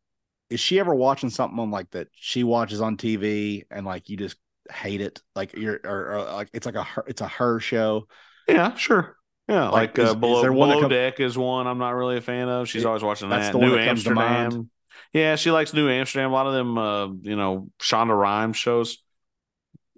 is 0.49 0.59
she 0.59 0.79
ever 0.79 0.95
watching 0.95 1.29
something 1.29 1.59
on 1.59 1.71
like 1.71 1.89
that 1.91 2.07
she 2.13 2.43
watches 2.43 2.81
on 2.81 2.97
TV 2.97 3.65
and 3.71 3.85
like 3.85 4.09
you 4.09 4.17
just 4.17 4.37
hate 4.71 5.01
it, 5.01 5.21
like 5.35 5.53
you're 5.55 5.79
or, 5.83 6.13
or 6.15 6.23
like 6.33 6.49
it's 6.53 6.65
like 6.65 6.75
a 6.75 6.83
her, 6.83 7.03
it's 7.07 7.21
a 7.21 7.27
her 7.27 7.59
show? 7.59 8.07
Yeah, 8.47 8.75
sure. 8.75 9.17
Yeah, 9.49 9.69
Like, 9.69 9.97
like, 9.97 9.99
is- 9.99 10.09
uh, 10.09 10.13
is 10.13 10.15
below, 10.19 10.41
there 10.41 10.53
one 10.53 10.69
that 10.69 10.75
below 10.75 10.81
come- 10.83 10.89
deck 10.89 11.19
is 11.19 11.37
one 11.37 11.67
I'm 11.67 11.77
not 11.77 11.91
really 11.91 12.17
a 12.17 12.21
fan 12.21 12.49
of. 12.49 12.67
She's 12.69 12.83
Yeah, 12.83 12.89
always 12.89 13.03
watching 13.03 13.29
that's 13.29 13.47
that. 13.47 13.55
New 13.59 13.71
that 13.71 13.85
comes 13.85 14.03
to 14.05 14.11
mind. 14.11 14.45
Amsterdam. 14.45 14.69
Yeah, 15.13 15.35
she 15.35 15.51
likes 15.51 15.73
New 15.73 15.89
Amsterdam. 15.89 16.31
A 16.31 16.33
lot 16.33 16.47
of 16.47 16.53
them, 16.53 16.77
uh, 16.77 17.07
you 17.21 17.35
know, 17.35 17.69
Shonda 17.79 18.17
Rhimes 18.17 18.57
shows. 18.57 18.97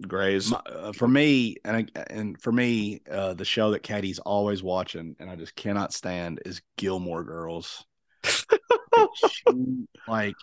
Grey's. 0.06 0.52
Uh, 0.52 0.92
for 0.94 1.06
me, 1.08 1.56
and 1.64 1.76
I- 1.96 2.02
and 2.10 2.40
for 2.40 2.52
me, 2.52 3.00
uh, 3.10 3.34
the 3.34 3.44
show 3.44 3.72
that 3.72 3.82
Katie's 3.82 4.18
always 4.18 4.62
watching, 4.62 5.16
and 5.18 5.28
I 5.30 5.36
just 5.36 5.54
cannot 5.54 5.92
stand, 5.92 6.40
is 6.46 6.62
Gilmore 6.76 7.24
Girls. 7.24 7.84
She- 8.24 9.86
like 10.08 10.34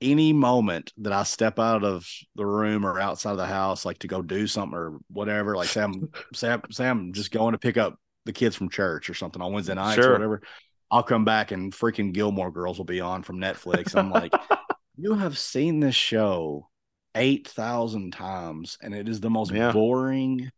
any 0.00 0.32
moment 0.32 0.92
that 0.98 1.12
I 1.12 1.24
step 1.24 1.58
out 1.58 1.84
of 1.84 2.06
the 2.34 2.46
room 2.46 2.86
or 2.86 2.98
outside 2.98 3.32
of 3.32 3.36
the 3.36 3.46
house, 3.46 3.84
like 3.84 3.98
to 3.98 4.08
go 4.08 4.22
do 4.22 4.46
something 4.46 4.76
or 4.76 4.98
whatever, 5.08 5.56
like 5.56 5.68
say 5.68 5.82
I'm 5.82 6.08
say 6.34 6.50
I'm, 6.52 6.62
say 6.70 6.88
I'm 6.88 7.12
just 7.12 7.30
going 7.30 7.52
to 7.52 7.58
pick 7.58 7.76
up 7.76 7.98
the 8.24 8.32
kids 8.32 8.56
from 8.56 8.70
church 8.70 9.10
or 9.10 9.14
something 9.14 9.42
on 9.42 9.52
Wednesday 9.52 9.74
nights 9.74 9.96
Sure. 9.96 10.10
or 10.10 10.12
whatever. 10.12 10.42
I'll 10.90 11.02
come 11.02 11.24
back 11.26 11.50
and 11.52 11.72
freaking 11.72 12.12
Gilmore 12.12 12.50
Girls 12.50 12.78
will 12.78 12.84
be 12.86 13.00
on 13.00 13.22
from 13.22 13.38
Netflix. 13.38 13.94
I'm 13.94 14.10
like, 14.10 14.32
you 14.96 15.14
have 15.14 15.36
seen 15.38 15.80
this 15.80 15.94
show 15.94 16.68
eight 17.14 17.48
thousand 17.48 18.12
times, 18.12 18.78
and 18.82 18.94
it 18.94 19.08
is 19.08 19.20
the 19.20 19.30
most 19.30 19.52
Yeah. 19.52 19.72
boring, 19.72 20.50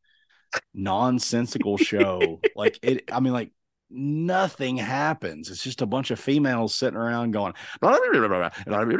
nonsensical 0.74 1.76
show. 1.76 2.40
like 2.56 2.78
it, 2.82 3.10
I 3.12 3.20
mean, 3.20 3.32
like 3.32 3.50
nothing 3.94 4.78
happens. 4.78 5.50
It's 5.50 5.62
just 5.62 5.82
a 5.82 5.86
bunch 5.86 6.10
of 6.10 6.18
females 6.18 6.74
sitting 6.74 6.96
around 6.96 7.32
going. 7.32 7.52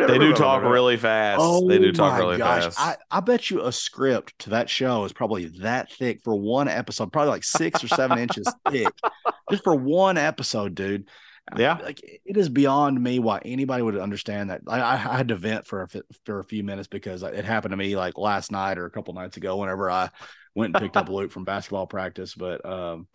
They 0.07 0.19
do 0.19 0.35
talk 0.35 0.63
really 0.63 0.97
fast. 0.97 1.39
Oh 1.43 1.67
they 1.67 1.79
do 1.79 1.93
talk 1.93 2.19
really 2.19 2.37
gosh. 2.37 2.65
fast. 2.65 2.79
I, 2.79 2.97
I 3.11 3.21
bet 3.21 3.51
you 3.51 3.63
a 3.65 3.73
script 3.73 4.39
to 4.41 4.51
that 4.51 4.69
show 4.69 5.05
is 5.05 5.13
probably 5.13 5.47
that 5.61 5.91
thick 5.93 6.21
for 6.23 6.35
one 6.35 6.69
episode, 6.69 7.13
probably 7.13 7.31
like 7.31 7.45
six 7.45 7.83
or 7.83 7.89
seven 7.89 8.19
inches 8.19 8.47
thick, 8.71 8.93
just 9.51 9.65
for 9.65 9.75
one 9.75 10.19
episode, 10.19 10.75
dude. 10.75 11.09
Yeah. 11.59 11.79
like 11.83 12.01
it 12.03 12.37
is 12.37 12.49
beyond 12.49 13.03
me 13.03 13.19
why 13.19 13.41
anybody 13.45 13.83
would 13.83 13.99
understand 13.99 14.51
that. 14.51 14.63
I, 14.67 14.81
I 14.81 14.97
had 14.97 15.29
to 15.29 15.37
vent 15.37 15.67
for 15.67 15.83
a 15.83 15.89
for 16.25 16.39
a 16.39 16.45
few 16.45 16.63
minutes 16.63 16.89
because 16.89 17.23
it 17.23 17.45
happened 17.45 17.73
to 17.73 17.77
me 17.77 17.97
like 17.97 18.17
last 18.17 18.53
night 18.53 18.79
or 18.79 18.87
a 18.87 18.91
couple 18.91 19.15
nights 19.15 19.37
ago. 19.37 19.57
Whenever 19.57 19.91
I 19.91 20.11
went 20.55 20.75
and 20.75 20.83
picked 20.83 20.97
up 20.97 21.09
Luke 21.11 21.33
from 21.33 21.45
basketball 21.45 21.87
practice, 21.87 22.35
but 22.35 22.65
um, 22.65 23.09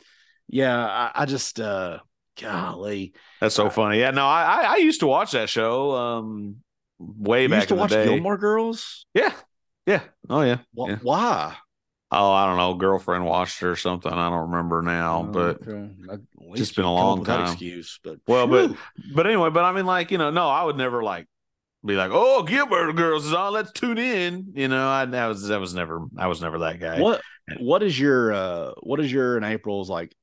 yeah, 0.48 0.78
I, 0.78 1.12
I 1.16 1.26
just 1.26 1.60
uh, 1.60 2.00
golly, 2.42 3.14
That's 3.42 3.56
so 3.56 3.70
funny. 3.70 4.00
Yeah, 4.00 4.12
no, 4.12 4.26
I, 4.26 4.44
I 4.44 4.62
I 4.74 4.76
used 4.78 5.00
to 5.02 5.08
watch 5.08 5.32
that 5.32 5.50
show 5.50 5.92
um 5.92 6.58
way 7.00 7.44
you 7.44 7.50
back 7.50 7.58
used 7.58 7.70
to 7.70 7.76
watch. 7.76 7.92
Gilmore 7.92 8.38
Girls. 8.38 9.06
Yeah. 9.14 9.34
Yeah. 9.86 10.02
Oh 10.30 10.42
yeah. 10.42 10.58
Wh- 10.78 10.90
Yeah. 10.90 11.00
Why? 11.02 11.56
Oh, 12.10 12.32
I 12.32 12.46
don't 12.46 12.58
know. 12.58 12.74
Girlfriend 12.76 13.26
watched 13.26 13.62
it 13.62 13.66
or 13.66 13.76
something. 13.76 14.12
I 14.12 14.30
don't 14.30 14.50
remember 14.52 14.82
now. 14.82 15.26
Oh, 15.28 15.32
but 15.32 15.62
okay. 15.68 16.24
Just 16.56 16.76
been 16.76 16.86
a 16.86 16.94
long 16.94 17.26
time. 17.26 17.48
Excuse, 17.52 18.00
but 18.04 18.20
Well, 18.28 18.48
but- 18.48 18.70
Whew. 18.70 18.78
but 19.14 19.28
anyway, 19.28 19.50
but 19.50 19.64
I 19.66 19.74
mean, 19.74 19.86
like 19.86 20.12
you 20.12 20.18
know, 20.18 20.30
no, 20.30 20.48
I 20.48 20.64
would 20.64 20.78
never 20.78 21.04
like 21.04 21.28
be 21.86 21.96
like, 21.96 22.12
oh, 22.14 22.44
Gilbert 22.44 22.94
Girls 22.94 23.26
is 23.26 23.34
on. 23.34 23.52
Let's 23.54 23.72
tune 23.74 23.98
in. 23.98 24.54
You 24.56 24.68
know, 24.70 24.88
I 24.88 25.06
that 25.06 25.28
was 25.28 25.48
that 25.48 25.60
was 25.60 25.74
never 25.74 26.06
I 26.18 26.28
was 26.28 26.42
never 26.42 26.60
that 26.60 26.80
guy. 26.80 27.00
what 27.02 27.22
what 27.60 27.84
is 27.84 28.00
your 28.00 28.34
uh 28.34 28.72
what 28.82 29.00
is 29.02 29.12
your 29.12 29.36
and 29.36 29.46
April's 29.46 29.90
like 29.90 30.16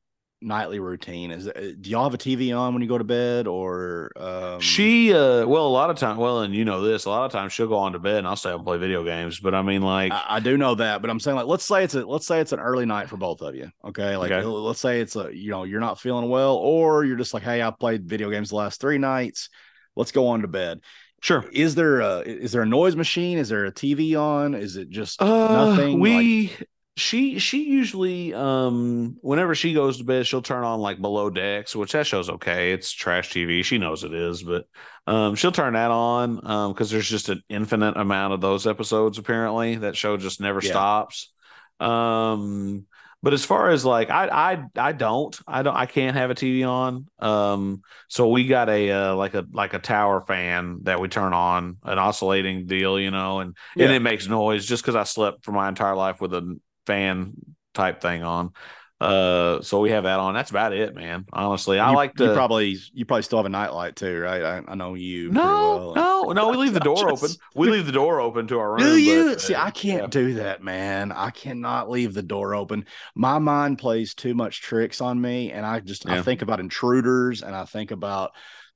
nightly 0.44 0.78
routine? 0.78 1.30
Is 1.30 1.46
it, 1.46 1.80
do 1.82 1.90
y'all 1.90 2.04
have 2.04 2.14
a 2.14 2.18
TV 2.18 2.52
on 2.52 2.74
when 2.74 2.82
you 2.82 2.88
go 2.88 2.98
to 2.98 3.04
bed 3.04 3.46
or 3.46 4.10
um 4.16 4.60
She 4.60 5.12
uh 5.12 5.46
well 5.46 5.66
a 5.66 5.68
lot 5.68 5.90
of 5.90 5.96
time 5.96 6.16
well 6.16 6.40
and 6.42 6.54
you 6.54 6.64
know 6.64 6.82
this 6.82 7.06
a 7.06 7.10
lot 7.10 7.24
of 7.24 7.32
times 7.32 7.52
she'll 7.52 7.66
go 7.66 7.76
on 7.78 7.92
to 7.92 7.98
bed 7.98 8.18
and 8.18 8.26
I'll 8.26 8.36
stay 8.36 8.50
up 8.50 8.56
and 8.56 8.64
play 8.64 8.78
video 8.78 9.02
games 9.04 9.40
but 9.40 9.54
I 9.54 9.62
mean 9.62 9.82
like 9.82 10.12
I, 10.12 10.24
I 10.28 10.40
do 10.40 10.56
know 10.56 10.74
that, 10.76 11.00
but 11.00 11.10
I'm 11.10 11.20
saying 11.20 11.36
like 11.36 11.46
let's 11.46 11.64
say 11.64 11.84
it's 11.84 11.94
a 11.94 12.04
let's 12.06 12.26
say 12.26 12.40
it's 12.40 12.52
an 12.52 12.60
early 12.60 12.86
night 12.86 13.08
for 13.08 13.16
both 13.16 13.40
of 13.42 13.54
you. 13.54 13.70
Okay. 13.84 14.16
Like 14.16 14.32
Okay. 14.32 14.44
let's 14.46 14.80
say 14.80 15.00
it's 15.00 15.16
a 15.16 15.30
you 15.34 15.50
know, 15.50 15.64
you're 15.64 15.80
not 15.80 16.00
feeling 16.00 16.28
well, 16.28 16.56
or 16.56 17.04
you're 17.04 17.16
just 17.16 17.34
like, 17.34 17.42
hey, 17.42 17.62
I 17.62 17.70
played 17.70 18.08
video 18.08 18.30
games 18.30 18.50
the 18.50 18.56
last 18.56 18.80
three 18.80 18.98
nights. 18.98 19.48
Let's 19.96 20.12
go 20.12 20.28
on 20.28 20.42
to 20.42 20.48
bed. 20.48 20.80
sure 21.22 21.44
Is 21.52 21.74
there 21.74 22.00
a 22.00 22.18
is 22.20 22.52
there 22.52 22.62
a 22.62 22.66
noise 22.66 22.96
machine? 22.96 23.38
Is 23.38 23.48
there 23.48 23.64
a 23.66 23.72
TV 23.72 24.16
on? 24.16 24.54
Is 24.54 24.76
it 24.76 24.90
just 24.90 25.22
uh 25.22 25.52
nothing? 25.52 26.00
we 26.00 26.52
she 26.96 27.40
she 27.40 27.64
usually 27.64 28.32
um 28.34 29.16
whenever 29.20 29.54
she 29.54 29.74
goes 29.74 29.98
to 29.98 30.04
bed 30.04 30.26
she'll 30.26 30.42
turn 30.42 30.62
on 30.62 30.78
like 30.80 31.00
below 31.00 31.28
decks 31.28 31.74
which 31.74 31.92
that 31.92 32.06
show's 32.06 32.30
okay. 32.30 32.72
It's 32.72 32.92
trash 32.92 33.30
TV 33.30 33.62
she 33.62 33.78
knows 33.78 34.04
it 34.04 34.14
is 34.14 34.42
but 34.44 34.66
um 35.06 35.34
she'll 35.34 35.50
turn 35.52 35.74
that 35.74 35.90
on 35.90 36.46
um 36.48 36.72
because 36.72 36.90
there's 36.90 37.08
just 37.08 37.28
an 37.30 37.42
infinite 37.48 37.96
amount 37.96 38.32
of 38.34 38.40
those 38.40 38.66
episodes 38.66 39.18
apparently. 39.18 39.76
That 39.76 39.96
show 39.96 40.16
just 40.16 40.40
never 40.40 40.60
Yeah. 40.60 40.70
stops. 40.70 41.32
Um 41.80 42.86
but 43.22 43.32
as 43.32 43.44
far 43.44 43.70
as 43.70 43.84
like 43.86 44.10
I 44.10 44.28
I 44.52 44.64
I 44.76 44.92
don't. 44.92 45.36
I 45.48 45.62
don't 45.62 45.74
I 45.74 45.86
can't 45.86 46.14
have 46.16 46.30
a 46.30 46.34
TV 46.34 46.62
on. 46.64 47.06
Um 47.18 47.82
so 48.08 48.28
we 48.28 48.46
got 48.46 48.68
a 48.68 48.90
uh, 48.90 49.14
like 49.16 49.34
a 49.34 49.44
like 49.52 49.74
a 49.74 49.78
tower 49.78 50.22
fan 50.26 50.80
that 50.82 51.00
we 51.00 51.08
turn 51.08 51.32
on 51.32 51.78
an 51.84 51.98
oscillating 51.98 52.66
deal 52.66 53.00
you 53.00 53.10
know 53.10 53.40
and 53.40 53.56
Yeah. 53.74 53.86
and 53.86 53.92
it 53.92 54.00
makes 54.00 54.28
noise 54.28 54.64
just 54.66 54.82
because 54.84 54.94
I 54.94 55.04
slept 55.04 55.44
for 55.44 55.52
my 55.52 55.68
entire 55.68 55.96
life 55.96 56.20
with 56.20 56.34
a 56.34 56.58
fan 56.86 57.34
type 57.74 58.00
thing 58.00 58.22
on. 58.22 58.52
Uh, 59.00 59.60
so 59.60 59.80
we 59.80 59.90
have 59.90 60.04
that 60.04 60.18
on. 60.18 60.34
That's 60.34 60.50
about 60.50 60.72
it, 60.72 60.94
man. 60.94 61.26
Honestly, 61.32 61.78
I 61.78 61.90
you, 61.90 61.96
like 61.96 62.14
to. 62.14 62.26
you 62.26 62.32
probably 62.32 62.78
you 62.92 63.04
probably 63.04 63.22
still 63.22 63.38
have 63.38 63.46
a 63.46 63.50
nightlight 63.50 63.96
too, 63.96 64.20
right? 64.20 64.42
I, 64.42 64.62
I 64.66 64.74
know 64.76 64.94
you. 64.94 65.30
no, 65.30 65.92
well. 65.94 65.94
no, 65.94 66.32
no. 66.32 66.50
We 66.50 66.56
leave 66.56 66.74
the 66.74 66.80
door 66.94 66.96
Just- 66.96 67.24
open. 67.24 67.36
We 67.54 67.68
leave 67.68 67.86
the 67.86 67.92
door 67.92 68.20
open 68.20 68.46
to 68.46 68.58
our 68.58 68.70
room. 68.70 68.78
Do 68.78 68.96
you 68.96 69.30
but, 69.30 69.40
see? 69.40 69.54
uh, 69.54 69.64
I 69.64 69.70
can't 69.72 70.02
yeah. 70.02 70.06
do 70.06 70.34
that, 70.34 70.62
man. 70.62 71.12
I 71.12 71.30
cannot 71.30 71.90
leave 71.90 72.14
the 72.14 72.22
door 72.22 72.54
open. 72.54 72.86
My 73.14 73.38
mind 73.38 73.78
plays 73.78 74.14
too 74.14 74.34
much 74.34 74.62
tricks 74.62 75.00
on 75.00 75.20
me, 75.20 75.50
and 75.50 75.66
I 75.66 75.80
just 75.80 76.08
I 76.08 76.22
think 76.22 76.40
about 76.40 76.60
intruders, 76.60 77.42
and 77.42 77.54
I 77.54 77.64
think 77.64 77.90
about 77.90 78.30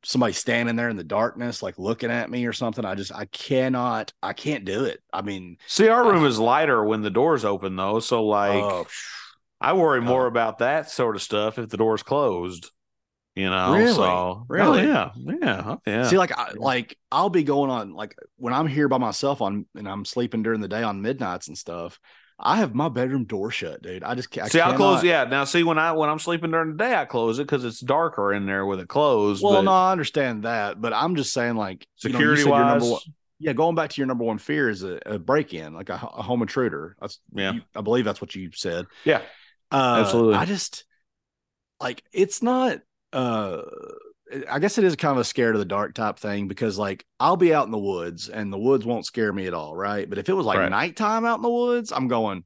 somebody 0.05 0.33
standing 0.33 0.77
there 0.77 0.89
in 0.89 0.97
the 0.97 1.05
darkness, 1.05 1.63
like 1.63 1.79
looking 1.79 2.11
at 2.11 2.31
me 2.31 2.47
or 2.47 2.53
something. 2.53 2.85
I 2.85 2.95
just 2.95 3.13
I 3.15 3.27
cannot. 3.27 4.13
I 4.23 4.33
can't 4.33 4.65
do 4.65 4.85
it. 4.85 5.01
I 5.13 5.23
mean, 5.23 5.59
See, 5.67 5.89
our 5.89 6.05
room 6.11 6.25
is 6.25 6.39
lighter 6.39 6.85
when 6.85 7.03
the 7.03 7.11
door's 7.11 7.45
open, 7.45 7.77
though. 7.77 8.01
So, 8.01 8.25
like, 8.25 8.63
oh, 8.63 8.87
I 9.61 9.73
worry 9.73 10.01
more 10.01 10.25
Oh. 10.25 10.29
about 10.29 10.59
that 10.59 10.91
sort 10.91 11.17
of 11.17 11.23
stuff 11.23 11.59
if 11.59 11.69
the 11.69 11.77
door's 11.77 12.03
closed. 12.03 12.71
You 13.35 13.51
know, 13.51 13.73
Really? 13.75 13.93
so 13.95 14.03
oh, 14.03 14.45
Really? 14.49 14.81
Oh, 14.81 14.83
yeah, 14.85 15.11
yeah, 15.41 15.63
oh, 15.65 15.81
yeah. 15.87 16.09
See, 16.09 16.19
like, 16.19 16.37
I, 16.37 16.53
like 16.57 16.99
I'll 17.13 17.31
be 17.31 17.45
going 17.45 17.71
on 17.71 17.93
like 17.95 18.17
when 18.37 18.53
I'm 18.53 18.67
here 18.67 18.89
by 18.89 18.99
myself 18.99 19.41
on, 19.41 19.65
and 19.77 19.89
I'm 19.89 20.05
sleeping 20.05 20.43
during 20.43 20.61
the 20.61 20.67
day 20.67 20.83
on 20.83 21.03
midnights 21.03 21.47
and 21.47 21.57
stuff. 21.57 22.01
I 22.41 22.59
have 22.59 22.73
my 22.75 22.89
bedroom 22.89 23.25
door 23.25 23.51
shut, 23.51 23.83
dude. 23.83 24.05
I 24.05 24.15
just 24.15 24.31
can't. 24.31 24.51
see, 24.51 24.61
I'll 24.61 24.77
close. 24.77 25.03
Yeah, 25.03 25.25
now 25.25 25.43
see 25.45 25.65
when 25.65 25.79
I 25.79 25.93
when 25.93 26.09
I'm 26.09 26.21
sleeping 26.21 26.53
during 26.53 26.71
the 26.73 26.77
day, 26.77 26.95
I 26.95 27.05
close 27.05 27.39
it 27.41 27.45
because 27.45 27.65
it's 27.65 27.81
darker 27.81 28.33
in 28.33 28.47
there 28.47 28.65
with 28.65 28.79
it 28.81 28.89
closed. 28.89 29.43
Well, 29.43 29.63
no, 29.63 29.73
I 29.73 29.91
understand 29.93 30.45
that, 30.45 30.81
but 30.81 30.93
I'm 30.93 31.17
just 31.17 31.33
saying, 31.33 31.57
like, 31.57 31.87
you 32.05 32.11
know, 32.11 32.19
you 32.21 32.37
security 32.37 32.43
said 32.43 32.49
your 32.51 32.59
number 32.65 32.85
wise, 32.85 32.91
one- 32.93 33.01
yeah, 33.41 33.53
going 33.53 33.75
back 33.75 33.91
to 33.91 34.01
your 34.01 34.07
number 34.07 34.25
one 34.25 34.39
fear 34.39 34.69
is 34.69 34.83
a, 34.85 35.01
a 35.07 35.19
break 35.19 35.53
in, 35.55 35.75
like 35.75 35.89
a, 35.91 35.95
a 35.95 36.23
home 36.23 36.43
intruder. 36.43 36.97
That's 37.01 37.19
Yeah. 37.33 37.53
you- 37.55 37.63
I 37.75 37.81
believe 37.81 38.05
that's 38.05 38.21
what 38.21 38.35
you 38.35 38.51
said. 38.53 38.87
Yeah. 39.05 39.23
uh, 39.73 40.03
Absolutely. 40.05 40.35
I 40.37 40.45
just 40.45 40.85
like 41.81 42.03
it's 42.13 42.43
not. 42.43 42.79
uh 43.13 43.63
I 44.51 44.59
guess 44.59 44.79
it 44.79 44.85
is 44.85 44.97
kind 44.97 45.13
of 45.13 45.19
a 45.19 45.25
scared 45.25 45.55
of 45.55 45.59
the 45.59 45.65
dark 45.65 45.95
type 45.95 46.19
thing 46.19 46.49
because 46.49 46.79
like 46.79 47.05
I'll 47.19 47.37
be 47.37 47.55
out 47.55 47.67
in 47.67 47.71
the 47.73 47.79
woods 47.79 48.29
and 48.29 48.53
the 48.53 48.59
woods 48.59 48.85
won't 48.85 49.07
scare 49.07 49.33
me 49.33 49.47
at 49.47 49.55
all, 49.55 49.75
right? 49.75 50.09
But 50.09 50.19
if 50.19 50.29
it 50.29 50.35
was 50.35 50.47
like 50.47 50.59
Right. 50.59 50.71
nighttime 50.71 51.25
out 51.25 51.39
in 51.39 51.43
the 51.43 51.51
woods, 51.51 51.93
I'm 51.93 52.09
going, 52.09 52.45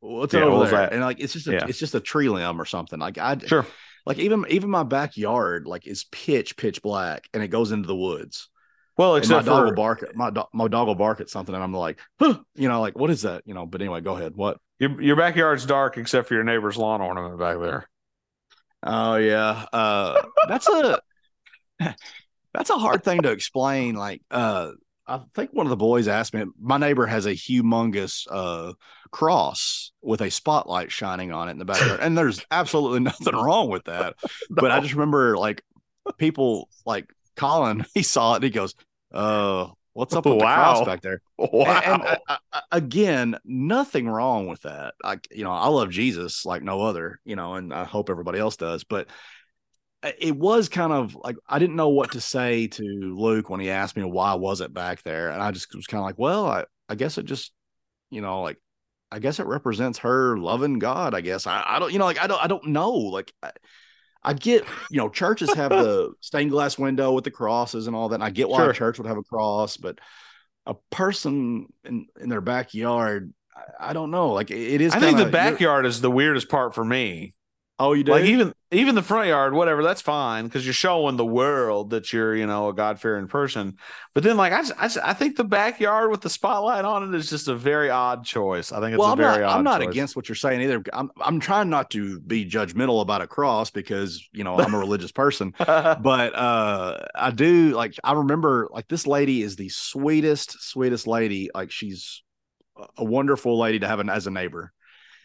what's 0.00 0.34
Yeah, 0.34 0.44
over 0.44 0.58
what 0.58 0.70
there? 0.70 0.80
that? 0.80 0.92
And 0.92 1.02
like 1.02 1.20
it's 1.20 1.32
just 1.32 1.46
a 1.46 1.52
Yeah. 1.52 1.66
it's 1.66 1.78
just 1.78 1.94
a 1.94 2.00
tree 2.00 2.28
limb 2.28 2.60
or 2.60 2.64
something. 2.64 2.98
Like 2.98 3.18
I 3.18 3.38
sure. 3.38 3.66
like 4.06 4.18
even 4.18 4.44
even 4.48 4.70
my 4.70 4.82
backyard 4.82 5.66
like 5.66 5.86
is 5.86 6.04
pitch 6.04 6.56
pitch 6.56 6.82
black 6.82 7.28
and 7.32 7.42
it 7.42 7.48
goes 7.48 7.72
into 7.72 7.86
the 7.86 7.96
woods. 7.96 8.48
Well, 8.96 9.16
And 9.16 9.28
my 9.30 9.38
except 9.38 9.46
dog 9.46 9.64
will 9.64 9.72
bark 9.72 10.02
at 10.02 10.14
my 10.14 10.30
dog, 10.30 10.48
my 10.52 10.68
dog 10.68 10.86
will 10.86 10.94
bark 10.94 11.20
at 11.20 11.30
something 11.30 11.54
and 11.54 11.64
I'm 11.64 11.72
like, 11.72 11.98
huh, 12.18 12.38
you 12.54 12.68
know, 12.68 12.80
like 12.80 12.98
what 12.98 13.10
is 13.10 13.22
that? 13.22 13.42
You 13.46 13.54
know, 13.54 13.64
but 13.66 13.80
anyway, 13.80 14.00
go 14.00 14.16
ahead. 14.16 14.32
What? 14.36 14.58
your 14.78 15.00
your 15.00 15.16
backyard's 15.16 15.66
dark 15.66 15.96
except 15.98 16.28
for 16.28 16.34
your 16.34 16.44
neighbor's 16.44 16.76
lawn 16.76 17.00
ornament 17.00 17.38
back 17.38 17.58
there. 17.58 17.88
Oh 18.82 19.16
yeah. 19.16 19.66
Uh 19.72 20.22
that's 20.48 20.68
a 20.68 21.00
that's 22.54 22.70
a 22.70 22.78
hard 22.78 23.04
thing 23.04 23.22
to 23.22 23.30
explain. 23.30 23.94
Like 23.94 24.22
uh 24.30 24.72
I 25.06 25.20
think 25.34 25.50
one 25.52 25.66
of 25.66 25.70
the 25.70 25.76
boys 25.76 26.06
asked 26.06 26.34
me, 26.34 26.44
my 26.60 26.78
neighbor 26.78 27.06
has 27.06 27.26
a 27.26 27.32
humongous 27.32 28.26
uh 28.30 28.74
cross 29.10 29.92
with 30.02 30.20
a 30.20 30.30
spotlight 30.30 30.92
shining 30.92 31.32
on 31.32 31.48
it 31.48 31.52
in 31.52 31.58
the 31.58 31.64
backyard. 31.64 32.00
and 32.00 32.16
there's 32.16 32.44
absolutely 32.50 33.00
nothing 33.00 33.34
wrong 33.34 33.68
with 33.70 33.84
that. 33.84 34.14
But 34.50 34.70
I 34.70 34.80
just 34.80 34.94
remember 34.94 35.36
like 35.36 35.62
people 36.18 36.68
like 36.86 37.06
Collin, 37.36 37.84
he 37.94 38.02
saw 38.02 38.32
it 38.32 38.36
and 38.36 38.44
he 38.44 38.50
goes, 38.50 38.74
Oh, 39.12 39.74
What's 39.92 40.14
up 40.14 40.24
with 40.24 40.38
the 40.38 40.44
Wow. 40.44 40.74
cross 40.74 40.86
back 40.86 41.02
there? 41.02 41.20
Wow. 41.38 41.80
And, 41.84 42.02
and, 42.02 42.18
uh, 42.28 42.36
uh, 42.52 42.60
again, 42.70 43.38
nothing 43.44 44.08
wrong 44.08 44.46
with 44.46 44.62
that. 44.62 44.94
Like, 45.02 45.26
you 45.30 45.42
know, 45.42 45.52
I 45.52 45.68
love 45.68 45.90
Jesus 45.90 46.44
like 46.44 46.62
no 46.62 46.82
other, 46.82 47.18
you 47.24 47.34
know, 47.34 47.54
and 47.54 47.72
I 47.72 47.84
hope 47.84 48.10
everybody 48.10 48.38
else 48.38 48.56
does. 48.56 48.84
But 48.84 49.08
uh, 50.02 50.12
it 50.18 50.36
was 50.36 50.68
kind 50.68 50.92
of 50.92 51.16
like 51.16 51.36
I 51.48 51.58
didn't 51.58 51.76
know 51.76 51.88
what 51.88 52.12
to 52.12 52.20
say 52.20 52.66
to 52.68 52.82
Luke 52.82 53.50
when 53.50 53.60
he 53.60 53.70
asked 53.70 53.96
me 53.96 54.04
why 54.04 54.34
was 54.34 54.60
it 54.60 54.72
back 54.72 55.02
there, 55.02 55.30
and 55.30 55.42
I 55.42 55.50
just 55.50 55.74
was 55.74 55.86
kind 55.86 56.00
of 56.00 56.06
like, 56.06 56.18
well, 56.18 56.46
I, 56.46 56.64
I 56.88 56.94
guess 56.94 57.18
it 57.18 57.24
just, 57.24 57.52
you 58.10 58.20
know, 58.20 58.42
like 58.42 58.58
I 59.10 59.18
guess 59.18 59.40
it 59.40 59.46
represents 59.46 59.98
her 59.98 60.38
loving 60.38 60.78
God. 60.78 61.14
I 61.14 61.20
guess 61.20 61.46
I, 61.46 61.64
I 61.66 61.78
don't, 61.78 61.92
you 61.92 61.98
know, 61.98 62.04
like 62.04 62.20
I 62.22 62.26
don't, 62.26 62.42
I 62.42 62.46
don't 62.46 62.66
know, 62.66 62.92
like. 62.92 63.32
I, 63.42 63.52
I 64.22 64.34
get, 64.34 64.64
you 64.90 64.98
know, 64.98 65.08
churches 65.08 65.52
have 65.54 65.70
the 65.70 66.12
stained 66.20 66.50
glass 66.50 66.78
window 66.78 67.12
with 67.12 67.24
the 67.24 67.30
crosses 67.30 67.86
and 67.86 67.96
all 67.96 68.08
that. 68.10 68.16
And 68.16 68.24
I 68.24 68.30
get 68.30 68.48
why 68.48 68.58
Sure. 68.58 68.70
a 68.70 68.74
church 68.74 68.98
would 68.98 69.06
have 69.08 69.16
a 69.16 69.22
cross, 69.22 69.76
but 69.78 69.98
a 70.66 70.74
person 70.90 71.66
in, 71.84 72.06
in 72.20 72.28
their 72.28 72.42
backyard, 72.42 73.32
I, 73.56 73.90
I 73.90 73.92
don't 73.94 74.10
know. 74.10 74.30
Like 74.32 74.50
it- 74.50 74.80
is. 74.82 74.92
I 74.92 75.00
think 75.00 75.16
the 75.16 75.24
kinda- 75.24 75.32
backyard 75.32 75.86
is 75.86 76.00
the 76.02 76.10
weirdest 76.10 76.48
part 76.50 76.74
for 76.74 76.84
me. 76.84 77.34
Oh, 77.82 77.94
you 77.94 78.04
do. 78.04 78.12
Like 78.12 78.24
even 78.24 78.52
even 78.70 78.94
the 78.94 79.02
front 79.02 79.28
yard, 79.28 79.54
whatever, 79.54 79.82
that's 79.82 80.02
fine 80.02 80.44
because 80.44 80.66
you're 80.66 80.74
showing 80.74 81.16
the 81.16 81.24
world 81.24 81.90
that 81.90 82.12
you're, 82.12 82.36
you 82.36 82.46
know, 82.46 82.68
a 82.68 82.74
God 82.74 83.00
fearing 83.00 83.26
person. 83.26 83.78
But 84.14 84.22
then, 84.22 84.36
like 84.36 84.52
I, 84.52 84.58
just, 84.60 84.72
I, 84.76 84.82
just- 84.82 84.98
I 85.02 85.14
think 85.14 85.36
the 85.36 85.44
backyard 85.44 86.10
with 86.10 86.20
the 86.20 86.28
spotlight 86.28 86.84
on 86.84 87.08
it 87.08 87.16
is 87.16 87.30
just 87.30 87.48
a 87.48 87.54
very 87.56 87.88
odd 87.88 88.24
choice. 88.24 88.70
I 88.70 88.80
think 88.80 88.92
it's 88.92 88.98
well, 88.98 89.08
a 89.08 89.12
I'm 89.12 89.18
not. 89.18 89.32
very 89.32 89.44
odd. 89.44 89.56
I'm 89.56 89.64
not 89.64 89.80
choice. 89.80 89.88
against 89.90 90.14
what 90.14 90.28
you're 90.28 90.36
saying 90.36 90.60
either. 90.60 90.82
I'm. 90.92 91.10
I'm 91.20 91.40
trying 91.40 91.70
not 91.70 91.90
to 91.92 92.20
be 92.20 92.44
judgmental 92.48 93.00
about 93.00 93.22
a 93.22 93.26
cross 93.26 93.70
because 93.70 94.28
you 94.30 94.44
know 94.44 94.58
I'm 94.60 94.74
a 94.74 94.78
religious 94.78 95.10
person. 95.10 95.54
but 95.58 96.34
uh 96.34 96.98
I 97.14 97.30
do 97.30 97.70
like 97.70 97.94
I 98.04 98.12
remember 98.12 98.68
like 98.70 98.88
this 98.88 99.06
lady 99.06 99.42
is 99.42 99.56
the 99.56 99.70
sweetest, 99.70 100.62
sweetest 100.62 101.06
lady. 101.06 101.50
Like 101.54 101.70
she's 101.70 102.22
a 102.98 103.04
wonderful 103.04 103.58
lady 103.58 103.78
to 103.78 103.88
have 103.88 104.00
an, 104.00 104.10
as 104.10 104.26
a 104.26 104.30
neighbor. 104.30 104.72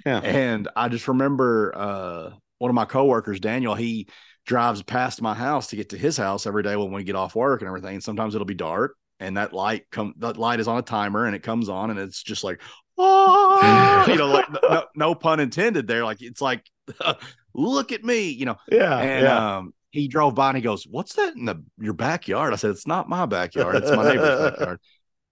yeah. 0.06 0.20
And 0.20 0.68
I 0.76 0.88
just 0.90 1.08
remember 1.08 1.74
uh 1.76 2.30
one 2.58 2.70
of 2.70 2.76
my 2.76 2.86
coworkers, 2.86 3.40
Daniel, 3.40 3.76
he 3.76 4.08
drives 4.46 4.84
past 4.84 5.22
my 5.22 5.34
house 5.34 5.68
to 5.68 5.76
get 5.76 5.90
to 5.90 5.98
his 5.98 6.18
house 6.18 6.46
every 6.46 6.64
day 6.64 6.76
when 6.76 6.92
we 6.92 7.04
get 7.04 7.16
off 7.16 7.36
work 7.36 7.62
and 7.62 7.68
everything. 7.68 7.96
And 7.96 8.04
sometimes 8.04 8.36
it'll 8.36 8.46
be 8.46 8.54
dark 8.54 8.96
and 9.20 9.38
that 9.38 9.54
light 9.54 9.86
come 9.92 10.14
that 10.18 10.38
light 10.38 10.60
is 10.60 10.68
on 10.68 10.78
a 10.78 10.82
timer 10.82 11.26
and 11.26 11.36
it 11.36 11.44
comes 11.44 11.70
on 11.70 11.90
and 11.90 12.00
it's 12.00 12.22
just 12.22 12.44
like 12.44 12.62
oh 12.98 14.06
you 14.08 14.16
know 14.16 14.28
like 14.28 14.46
no, 14.52 14.84
no 14.96 15.16
pun 15.16 15.40
intended 15.40 15.88
there 15.88 16.04
like 16.04 16.22
it's 16.22 16.42
like 16.42 16.66
look 17.54 17.92
at 17.92 18.04
me 18.04 18.30
you 18.30 18.46
know 18.46 18.58
Yeah. 18.70 18.98
and 19.00 19.24
yeah. 19.24 19.58
um 19.58 19.74
he 19.92 20.08
drove 20.08 20.36
by 20.36 20.50
and 20.50 20.58
he 20.58 20.62
goes 20.64 20.86
what's 20.86 21.16
that 21.16 21.36
in 21.36 21.46
the 21.46 21.64
your 21.80 21.94
backyard 21.94 22.54
i 22.54 22.56
said 22.58 22.72
it's 22.72 22.88
not 22.88 23.10
my 23.10 23.26
backyard 23.26 23.76
it's 23.76 23.92
my 23.92 24.04
neighbor's 24.10 24.40
backyard 24.52 24.80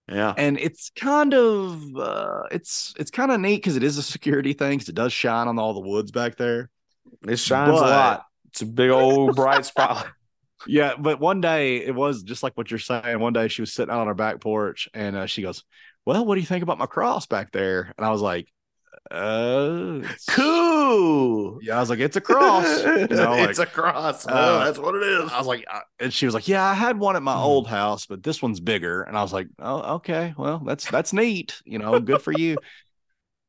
yeah. 0.10 0.34
and 0.38 0.58
it's 0.60 0.92
kind 0.96 1.34
of 1.34 1.82
uh 1.98 2.44
it's 2.52 2.94
it's 2.98 3.12
kind 3.12 3.32
of 3.32 3.40
neat 3.40 3.58
because 3.58 3.76
it 3.76 3.84
is 3.84 3.98
a 3.98 4.04
security 4.04 4.54
thing 4.54 4.78
because 4.78 4.90
it 4.90 4.96
does 4.96 5.12
shine 5.14 5.48
on 5.48 5.60
all 5.60 5.74
the 5.74 5.80
woods 5.82 6.12
back 6.12 6.38
there 6.38 6.70
It 7.28 7.38
shines 7.38 7.80
but- 7.80 7.88
a 7.88 7.90
lot. 7.90 8.26
It's 8.50 8.62
a 8.62 8.66
big 8.68 8.92
old 8.92 9.36
bright 9.36 9.66
spotlight. 9.66 10.12
yeah 10.68 10.94
but 10.98 11.20
one 11.20 11.42
day 11.42 11.78
it 11.78 11.94
was 11.94 12.24
just 12.24 12.42
like 12.44 12.56
what 12.56 12.72
you're 12.72 12.78
saying 12.80 13.20
one 13.20 13.34
day 13.34 13.50
she 13.50 13.62
was 13.62 13.74
sitting 13.74 13.92
out 13.94 14.00
on 14.00 14.08
her 14.08 14.14
back 14.14 14.40
porch 14.40 14.88
and 14.94 15.14
uh, 15.18 15.26
she 15.26 15.42
goes 15.42 15.64
well 16.06 16.26
what 16.26 16.36
do 16.36 16.42
you 16.42 16.48
think 16.48 16.64
about 16.64 16.78
my 16.78 16.86
cross 16.86 17.26
back 17.26 17.52
there 17.52 17.92
and 17.98 18.06
i 18.06 18.10
was 18.12 18.22
like 18.22 18.48
uh 19.12 20.00
Cool. 20.30 21.60
yeah 21.62 21.76
i 21.76 21.80
was 21.82 21.90
like 21.90 22.00
it's 22.00 22.16
a 22.16 22.22
cross 22.22 22.66
you 22.84 23.08
know 23.08 23.32
like 23.32 23.50
it's 23.50 23.60
a 23.60 23.66
cross. 23.66 24.26
uh, 24.26 24.32
Oh, 24.34 24.64
that's 24.66 24.80
what 24.80 24.96
it 24.96 25.04
is. 25.04 25.32
I 25.32 25.38
was 25.38 25.48
like, 25.48 25.66
uh, 25.70 25.82
and 26.00 26.14
she 26.14 26.26
was 26.26 26.34
like, 26.34 26.48
"Yeah, 26.48 26.64
I 26.64 26.74
had 26.74 26.98
one 26.98 27.16
at 27.18 27.24
my 27.24 27.36
Mhm. 27.36 27.44
old 27.44 27.68
house, 27.68 28.06
but 28.06 28.24
this 28.24 28.42
one's 28.42 28.60
bigger." 28.60 29.02
And 29.04 29.18
I 29.18 29.22
was 29.22 29.34
like, 29.34 29.48
"Oh, 29.60 29.96
okay. 29.96 30.34
Well, 30.38 30.60
that's 30.60 30.90
that's 30.90 31.12
neat. 31.12 31.62
You 31.66 31.80
know, 31.80 32.00
good 32.00 32.22
for 32.22 32.32
you." 32.32 32.58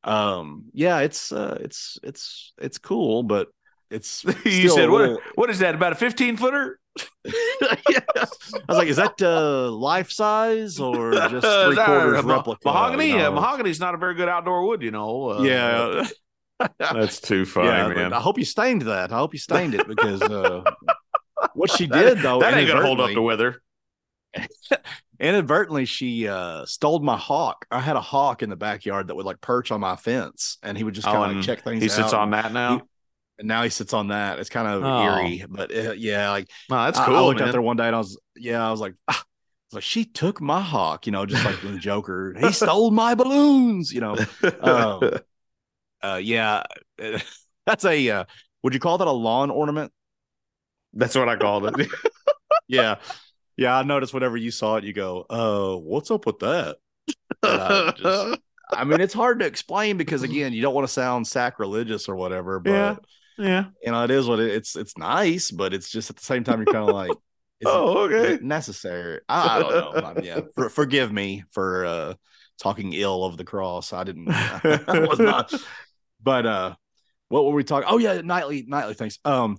Um, 0.03 0.65
yeah, 0.73 0.99
it's 0.99 1.31
uh, 1.31 1.57
it's 1.61 1.97
it's 2.03 2.53
it's 2.59 2.77
cool, 2.77 3.23
but 3.23 3.47
it's 3.89 4.23
you 4.45 4.69
said 4.69 4.89
what? 4.89 5.19
What 5.35 5.49
is 5.49 5.59
that? 5.59 5.75
About 5.75 5.91
a 5.93 5.95
15 5.95 6.37
footer? 6.37 6.79
yeah. 7.25 7.99
I 8.15 8.21
was 8.69 8.77
like, 8.77 8.87
"Is 8.87 8.95
that 8.97 9.21
uh 9.21 9.69
life 9.71 10.11
size 10.11 10.79
or 10.79 11.11
just 11.29 11.45
three 11.45 11.75
quarters 11.75 12.23
replica?" 12.23 12.61
Mahogany. 12.65 13.07
you 13.09 13.15
Yeah, 13.15 13.23
know? 13.23 13.33
mahogany's 13.33 13.79
not 13.79 13.95
a 13.95 13.97
very 13.97 14.15
good 14.15 14.29
outdoor 14.29 14.65
wood. 14.65 14.81
You 14.81 14.91
know. 14.91 15.29
Uh, 15.29 15.43
yeah. 15.43 16.07
That's 16.79 17.19
too 17.19 17.45
funny, 17.45 17.67
yeah, 17.67 17.87
man. 17.89 18.13
I 18.13 18.21
hope 18.21 18.37
you 18.37 18.45
stained 18.45 18.83
that. 18.83 19.11
I 19.11 19.17
hope 19.17 19.33
you 19.33 19.39
stained 19.39 19.75
it 19.75 19.85
because 19.87 20.21
uh, 20.21 20.63
what 21.53 21.69
she 21.69 21.85
did 21.85 22.19
though, 22.19 22.39
that 22.39 22.53
ain't 22.53 22.67
gonna 22.69 22.85
hold 22.85 23.01
up 23.01 23.11
to 23.11 23.21
weather. 23.21 23.61
inadvertently 25.19 25.85
she 25.85 26.27
uh 26.27 26.65
stole 26.65 26.99
my 26.99 27.15
hawk 27.15 27.65
i 27.71 27.79
had 27.79 27.95
a 27.95 28.01
hawk 28.01 28.43
in 28.43 28.49
the 28.49 28.55
backyard 28.57 29.07
that 29.07 29.15
would 29.15 29.25
like 29.25 29.39
perch 29.39 29.71
on 29.71 29.79
my 29.79 29.95
fence 29.95 30.57
and 30.61 30.77
he 30.77 30.83
would 30.83 30.93
just 30.93 31.07
Oh, 31.07 31.11
kind 31.13 31.23
of 31.23 31.29
and 31.31 31.37
like 31.39 31.45
check 31.45 31.63
things 31.63 31.81
He 31.81 31.87
sits 31.87 32.11
on 32.11 32.31
that 32.31 32.51
now. 32.51 32.81
And 33.39 33.47
now 33.47 33.63
he 33.63 33.69
sits 33.69 33.93
on 33.93 34.07
that 34.09 34.39
it's 34.39 34.49
kind 34.49 34.67
of 34.67 34.83
Oh. 34.83 35.03
eerie 35.03 35.45
but 35.49 35.75
uh, 35.75 35.91
yeah 35.93 36.29
like 36.31 36.49
No, 36.69 36.83
that's 36.85 36.99
cool. 36.99 37.15
I, 37.15 37.21
looked 37.21 37.39
man. 37.39 37.49
out 37.49 37.51
there 37.51 37.61
one 37.61 37.77
day 37.77 37.87
and 37.87 37.95
i 37.95 37.99
was 37.99 38.19
yeah 38.35 38.65
i 38.65 38.71
was 38.71 38.79
like 38.79 38.93
ah. 39.07 39.19
I 39.21 39.23
was 39.71 39.75
like 39.75 39.83
she 39.83 40.05
took 40.05 40.39
my 40.41 40.61
hawk 40.61 41.05
you 41.05 41.11
know 41.11 41.25
just 41.25 41.43
like 41.43 41.59
the 41.61 41.77
joker 41.79 42.35
he 42.39 42.51
stole 42.51 42.91
my 42.91 43.15
balloons 43.15 43.91
you 43.91 43.99
know 44.01 44.15
um, 44.61 45.11
uh 46.01 46.19
yeah 46.21 46.63
that's 47.65 47.83
a 47.85 48.09
uh 48.09 48.25
would 48.63 48.73
you 48.73 48.79
call 48.79 48.97
that 48.99 49.07
a 49.07 49.11
lawn 49.11 49.49
ornament 49.51 49.91
that's 50.93 51.15
what 51.15 51.27
I 51.27 51.35
called 51.35 51.77
it. 51.79 51.89
yeah 52.69 52.95
yeah 53.57 53.75
i 53.77 53.83
noticed 53.83 54.13
whenever 54.13 54.37
you 54.37 54.49
saw 54.51 54.77
it 54.77 54.83
you 54.85 54.93
go 54.93 55.25
uh 55.29 55.75
what's 55.75 56.09
up 56.11 56.25
with 56.25 56.39
that 56.39 56.77
I 57.43 57.93
just- 57.97 58.39
I 58.73 58.83
mean, 58.83 58.99
it's 58.99 59.13
hard 59.13 59.41
to 59.41 59.45
explain 59.45 59.95
because 59.95 60.23
again, 60.23 60.51
you 60.51 60.63
don't 60.63 60.73
want 60.73 60.87
to 60.87 60.91
sound 60.91 61.27
sacrilegious 61.27 62.09
or 62.09 62.15
whatever, 62.15 62.59
but 62.59 62.71
Yeah. 62.71 62.95
Yeah. 63.37 63.65
you 63.83 63.91
know, 63.91 64.03
it 64.03 64.11
is 64.11 64.27
what 64.27 64.39
it, 64.39 64.51
it's. 64.51 64.75
It's 64.75 64.97
nice, 64.97 65.51
but 65.51 65.73
it's 65.73 65.89
just 65.89 66.09
at 66.09 66.15
the 66.17 66.23
same 66.23 66.43
time, 66.43 66.59
you're 66.59 66.73
kind 66.73 66.89
of 66.89 66.95
like, 66.95 67.11
Oh, 67.65 68.09
okay. 68.09 68.43
necessary? 68.43 69.21
I, 69.29 69.57
I 69.57 69.59
don't 69.59 70.15
know. 70.15 70.21
Yeah, 70.21 70.41
for, 70.55 70.69
forgive 70.69 71.11
me 71.11 71.43
for 71.51 71.85
uh 71.85 72.13
talking 72.59 72.93
ill 72.93 73.23
of 73.23 73.37
the 73.37 73.45
cross. 73.45 73.93
I 73.93 74.03
didn't. 74.03 74.29
I 74.31 75.05
was 75.07 75.19
not. 75.19 75.53
But 76.21 76.45
uh, 76.45 76.75
what 77.29 77.45
were 77.45 77.53
we 77.53 77.63
talking? 77.63 77.87
Oh 77.89 77.97
yeah, 77.97 78.21
nightly, 78.21 78.65
nightly 78.67 78.93
things. 78.93 79.19
Um, 79.23 79.57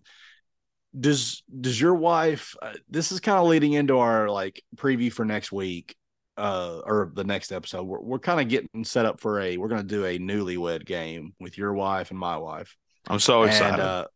does 0.99 1.43
does 1.61 1.81
your 1.81 1.95
wife? 1.95 2.55
Uh, 2.61 2.75
this 2.89 3.13
is 3.13 3.21
kind 3.21 3.39
of 3.39 3.47
leading 3.47 3.73
into 3.73 3.99
our 3.99 4.29
like 4.29 4.63
preview 4.77 5.13
for 5.13 5.25
next 5.25 5.53
week 5.53 5.97
uh 6.39 6.83
or 6.85 7.11
the 7.15 7.25
next 7.25 7.51
episode 7.51 7.85
we're, 7.85 7.99
we're 7.99 8.19
kind 8.19 8.39
of 8.39 8.47
getting 8.47 8.85
set 8.85 9.07
up 9.07 9.21
for 9.21 9.41
a 9.41 9.57
we're 9.57 9.69
going 9.69 9.81
to 9.81 9.87
do 9.89 10.05
a 10.05 10.19
newlywed 10.19 10.85
game 10.85 11.33
with 11.41 11.57
your 11.57 11.73
wife 11.73 12.11
and 12.11 12.19
my 12.21 12.37
wife 12.37 12.77
I'm 13.09 13.21
so 13.21 13.43
excited. 13.45 13.75
and 13.75 13.81
uh 13.81 14.07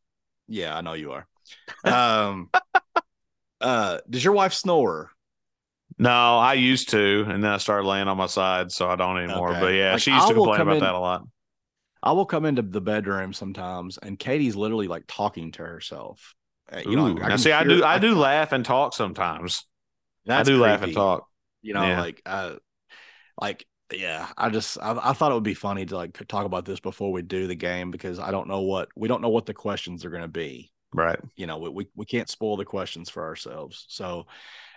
yeah 0.49 0.77
i 0.77 0.81
know 0.81 0.95
you 0.95 1.13
are 1.13 1.27
um 1.85 2.51
uh 3.61 3.99
does 4.09 4.25
your 4.25 4.33
wife 4.35 4.53
snore 4.53 5.11
no, 5.99 6.39
I 6.39 6.55
used 6.55 6.89
to, 6.91 7.27
and 7.29 7.45
then 7.45 7.51
I 7.51 7.59
started 7.59 7.87
laying 7.87 8.09
on 8.09 8.17
my 8.17 8.27
side, 8.27 8.73
so 8.73 8.89
I 8.89 8.97
don't 8.97 9.19
anymore. 9.19 9.51
Okay. 9.51 9.61
But 9.61 9.67
yeah, 9.75 9.93
Like, 9.93 10.01
she 10.01 10.13
used 10.13 10.25
I 10.25 10.29
to 10.29 10.35
complain 10.35 10.61
about 10.63 10.75
in- 10.77 10.81
that 10.81 10.95
a 10.95 10.99
lot. 10.99 11.25
i 12.03 12.13
will 12.13 12.25
come 12.27 12.45
into 12.47 12.63
the 12.63 12.81
bedroom 12.81 13.33
sometimes 13.33 13.99
and 13.99 14.19
katie's 14.19 14.57
literally 14.57 14.89
like 14.89 15.05
talking 15.07 15.53
to 15.53 15.63
herself 15.63 16.35
Uh, 16.73 16.81
you 16.87 16.97
know 16.97 17.09
Ooh. 17.09 17.23
I 17.23 17.29
now, 17.29 17.37
see, 17.37 17.53
I 17.53 17.65
do, 17.65 17.85
I 17.85 17.99
do 17.99 18.15
laugh 18.15 18.53
and 18.53 18.65
talk 18.65 18.95
sometimes. 18.95 19.67
I 20.29 20.43
do 20.43 20.57
laugh 20.59 20.83
and 20.83 20.95
talk. 20.95 21.29
you 21.63 21.75
know 21.75 21.83
Yeah. 21.83 22.01
like 22.01 22.23
uh 22.25 22.55
like 23.41 23.67
yeah 23.93 24.29
i 24.37 24.49
just 24.49 24.79
I, 24.81 24.99
I 25.03 25.13
thought 25.13 25.33
it 25.33 25.35
would 25.35 25.43
be 25.43 25.55
funny 25.55 25.87
to 25.87 25.97
like 25.97 26.27
talk 26.29 26.45
about 26.45 26.65
this 26.65 26.81
before 26.81 27.13
we 27.13 27.23
do 27.23 27.47
the 27.47 27.55
game 27.55 27.91
because 27.91 28.19
i 28.19 28.31
don't 28.31 28.49
know 28.49 28.61
what 28.61 28.89
we 28.97 29.09
don't 29.09 29.23
know 29.23 29.29
what 29.29 29.47
the 29.47 29.55
questions 29.55 30.05
are 30.05 30.11
going 30.11 30.23
to 30.23 30.29
be. 30.29 30.71
Right. 30.93 31.21
you 31.37 31.47
know 31.47 31.59
we, 31.59 31.69
we, 31.71 31.87
we 31.95 32.05
can't 32.05 32.29
spoil 32.29 32.57
the 32.57 32.65
questions 32.65 33.09
for 33.09 33.25
ourselves. 33.25 33.87
So 33.89 34.27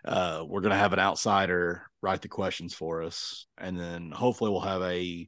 uh 0.05 0.43
we're 0.47 0.61
going 0.61 0.71
to 0.71 0.77
have 0.77 0.93
an 0.93 0.99
outsider 0.99 1.83
write 2.01 2.21
the 2.21 2.27
questions 2.27 2.73
for 2.73 3.01
us 3.01 3.47
and 3.57 3.79
then 3.79 4.11
hopefully 4.11 4.51
we'll 4.51 4.61
have 4.61 4.83
a 4.83 5.27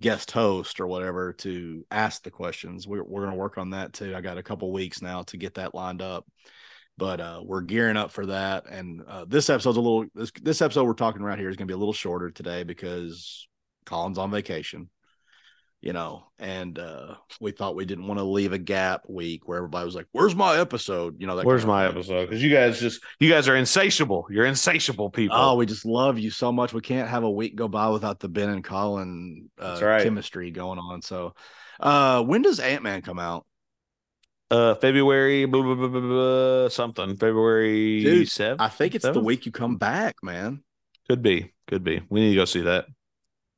guest 0.00 0.30
host 0.30 0.80
or 0.80 0.86
whatever 0.86 1.32
to 1.34 1.84
ask 1.90 2.22
the 2.22 2.30
questions. 2.30 2.86
We're, 2.86 3.04
we're 3.04 3.22
going 3.22 3.32
to 3.32 3.38
work 3.38 3.58
on 3.58 3.70
that 3.70 3.92
too. 3.92 4.14
I 4.14 4.20
got 4.20 4.38
a 4.38 4.42
couple 4.42 4.72
weeks 4.72 5.02
now 5.02 5.22
to 5.24 5.36
get 5.36 5.54
that 5.54 5.74
lined 5.74 6.02
up 6.02 6.26
but 6.96 7.20
uh 7.20 7.40
we're 7.44 7.60
gearing 7.60 7.96
up 7.96 8.10
for 8.10 8.26
that 8.26 8.66
and 8.66 9.02
uh 9.08 9.24
this 9.26 9.50
episode's 9.50 9.76
a 9.76 9.80
little 9.80 10.06
this, 10.14 10.30
this 10.42 10.62
episode 10.62 10.84
we're 10.84 10.94
talking 10.94 11.22
right 11.22 11.38
here 11.38 11.48
is 11.48 11.56
going 11.56 11.66
to 11.66 11.72
be 11.72 11.76
a 11.76 11.78
little 11.78 11.92
shorter 11.92 12.30
today 12.30 12.62
because 12.62 13.48
collin's 13.84 14.18
on 14.18 14.30
vacation 14.30 14.88
you 15.84 15.92
know 15.92 16.24
and 16.38 16.78
uh 16.78 17.14
we 17.40 17.50
thought 17.50 17.76
we 17.76 17.84
didn't 17.84 18.06
want 18.06 18.18
to 18.18 18.24
leave 18.24 18.54
a 18.54 18.58
gap 18.58 19.02
week 19.06 19.46
where 19.46 19.58
everybody 19.58 19.84
was 19.84 19.94
like 19.94 20.06
where's 20.12 20.34
my 20.34 20.58
episode 20.58 21.20
you 21.20 21.26
know 21.26 21.36
that 21.36 21.44
Where's 21.44 21.66
my 21.66 21.86
episode? 21.86 22.24
Because 22.26 22.42
you 22.42 22.50
guys 22.50 22.80
just, 22.80 23.02
you 23.20 23.28
guys 23.28 23.48
are 23.48 23.56
insatiable. 23.56 24.26
You're 24.30 24.46
insatiable 24.46 25.10
people. 25.10 25.36
oh 25.38 25.56
we 25.56 25.66
just 25.66 25.84
love 25.84 26.18
you 26.18 26.30
so 26.30 26.50
much 26.50 26.72
we 26.72 26.80
can't 26.80 27.08
have 27.08 27.22
a 27.22 27.30
week 27.30 27.54
go 27.54 27.68
by 27.68 27.90
without 27.90 28.18
the 28.18 28.30
ben 28.30 28.48
and 28.48 28.64
collin 28.64 29.50
uh 29.58 29.78
right. 29.82 30.02
chemistry 30.02 30.50
going 30.50 30.78
on 30.78 31.02
so 31.02 31.34
uh 31.80 32.22
when 32.22 32.40
does 32.40 32.60
ant-man 32.60 33.02
come 33.02 33.18
out 33.18 33.44
uh, 34.54 34.74
February, 34.76 35.44
blah, 35.46 35.62
blah, 35.62 35.88
blah, 35.88 36.68
something. 36.68 37.16
February 37.16 38.02
Dude, 38.02 38.28
7th. 38.28 38.56
i 38.60 38.68
think 38.68 38.94
it's 38.94 39.04
the 39.04 39.20
week 39.20 39.46
you 39.46 39.52
come 39.52 39.76
back 39.76 40.16
man 40.22 40.62
Could 41.08 41.22
be, 41.22 41.52
could 41.66 41.82
be. 41.82 42.02
We 42.08 42.20
need 42.20 42.30
to 42.30 42.36
go 42.36 42.44
see 42.44 42.62
that. 42.62 42.86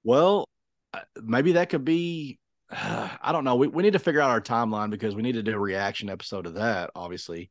Well, 0.05 0.49
uh, 0.95 1.01
maybe 1.23 1.53
that 1.53 1.69
could 1.69 1.85
be. 1.85 2.39
I 2.71 3.31
don't 3.33 3.45
know. 3.45 3.57
We, 3.57 3.69
we 3.69 3.83
need 3.83 3.93
to 3.93 3.99
figure 3.99 4.21
out 4.21 4.31
our 4.31 4.41
timeline 4.41 4.91
because 4.91 5.15
we 5.15 5.23
need 5.23 5.35
to 5.35 5.43
do 5.43 5.55
a 5.55 5.59
reaction 5.59 6.09
episode 6.09 6.47
of 6.47 6.55
that, 6.55 6.91
obviously. 6.95 7.51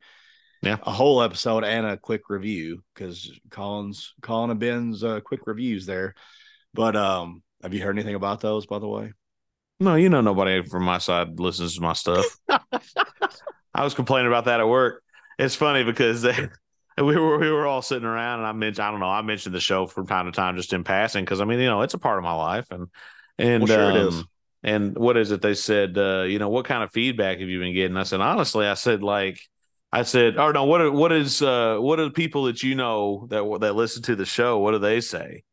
Yeah. 0.62 0.77
A 0.81 0.91
whole 0.91 1.21
episode 1.21 1.63
and 1.63 1.86
a 1.86 1.97
quick 1.97 2.29
review 2.29 2.81
because 2.93 3.31
Collin's 3.51 4.13
Collin 4.21 4.49
and 4.51 4.60
Ben's 4.60 5.03
uh, 5.03 5.19
quick 5.19 5.41
reviews 5.45 5.86
there. 5.86 6.15
But 6.73 6.95
um, 6.95 7.43
have 7.62 7.73
you 7.73 7.81
heard 7.81 7.95
anything 7.95 8.15
about 8.15 8.41
those, 8.41 8.65
by 8.65 8.79
the 8.79 8.88
way? 8.88 9.13
No, 9.79 9.95
you 9.95 10.10
know 10.10 10.21
nobody 10.21 10.63
from 10.63 10.84
my 10.84 10.97
side 10.97 11.39
listens 11.39 11.75
to 11.75 11.81
my 11.81 11.93
stuff. 11.93 12.25
I 13.73 13.83
was 13.83 13.93
complaining 13.93 14.27
about 14.27 14.45
that 14.45 14.59
at 14.59 14.67
work. 14.67 15.03
It's 15.38 15.55
funny 15.55 15.83
because 15.83 16.21
they, 16.21 16.35
we 16.97 17.15
were 17.17 17.38
we 17.38 17.51
were 17.51 17.67
all 17.67 17.81
sitting 17.81 18.05
around 18.05 18.39
and 18.39 18.47
I 18.47 18.53
mentioned 18.53 18.85
I 18.85 18.91
don't 18.91 18.99
know 18.99 19.07
I 19.09 19.21
mentioned 19.21 19.53
the 19.53 19.59
show 19.59 19.85
from 19.88 20.07
time 20.07 20.25
to 20.27 20.31
time 20.31 20.55
just 20.55 20.73
in 20.73 20.83
passing 20.83 21.25
because 21.25 21.41
I 21.41 21.45
mean 21.45 21.59
you 21.59 21.65
know 21.67 21.81
it's 21.81 21.93
a 21.93 21.99
part 21.99 22.17
of 22.17 22.23
my 22.23 22.33
life 22.33 22.67
and 22.71 22.88
and 23.38 23.63
Well, 23.63 23.75
sure 23.75 23.89
it 23.89 23.95
um, 23.95 24.07
is. 24.07 24.25
and 24.63 24.97
what 24.97 25.17
is 25.17 25.31
it 25.31 25.41
they 25.41 25.53
said 25.55 25.97
uh, 25.97 26.21
you 26.23 26.39
know 26.39 26.49
what 26.49 26.65
kind 26.65 26.83
of 26.83 26.91
feedback 26.93 27.39
have 27.39 27.49
you 27.49 27.59
been 27.59 27.73
getting 27.73 27.97
I 27.97 28.03
said 28.03 28.21
honestly 28.21 28.65
I 28.65 28.75
said 28.75 29.03
like 29.03 29.39
I 29.91 30.03
said 30.03 30.38
or 30.38 30.53
no 30.53 30.63
what 30.65 30.81
are- 30.81 30.91
what 30.91 31.11
is 31.11 31.41
uh, 31.41 31.77
what 31.79 31.99
are 31.99 32.05
the 32.05 32.11
people 32.11 32.45
that 32.45 32.63
you 32.63 32.75
know 32.75 33.27
that 33.29 33.43
that 33.61 33.75
listen 33.75 34.01
to 34.03 34.15
the 34.15 34.25
show 34.25 34.59
what 34.59 34.71
do 34.71 34.79
they 34.79 35.01
say 35.01 35.43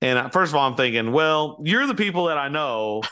and 0.00 0.18
I, 0.18 0.28
first 0.30 0.50
of 0.52 0.56
all 0.56 0.68
I'm 0.68 0.76
thinking 0.76 1.12
well 1.12 1.60
you're 1.64 1.86
the 1.86 1.94
people 1.94 2.26
that 2.26 2.38
I 2.38 2.48
know 2.48 3.08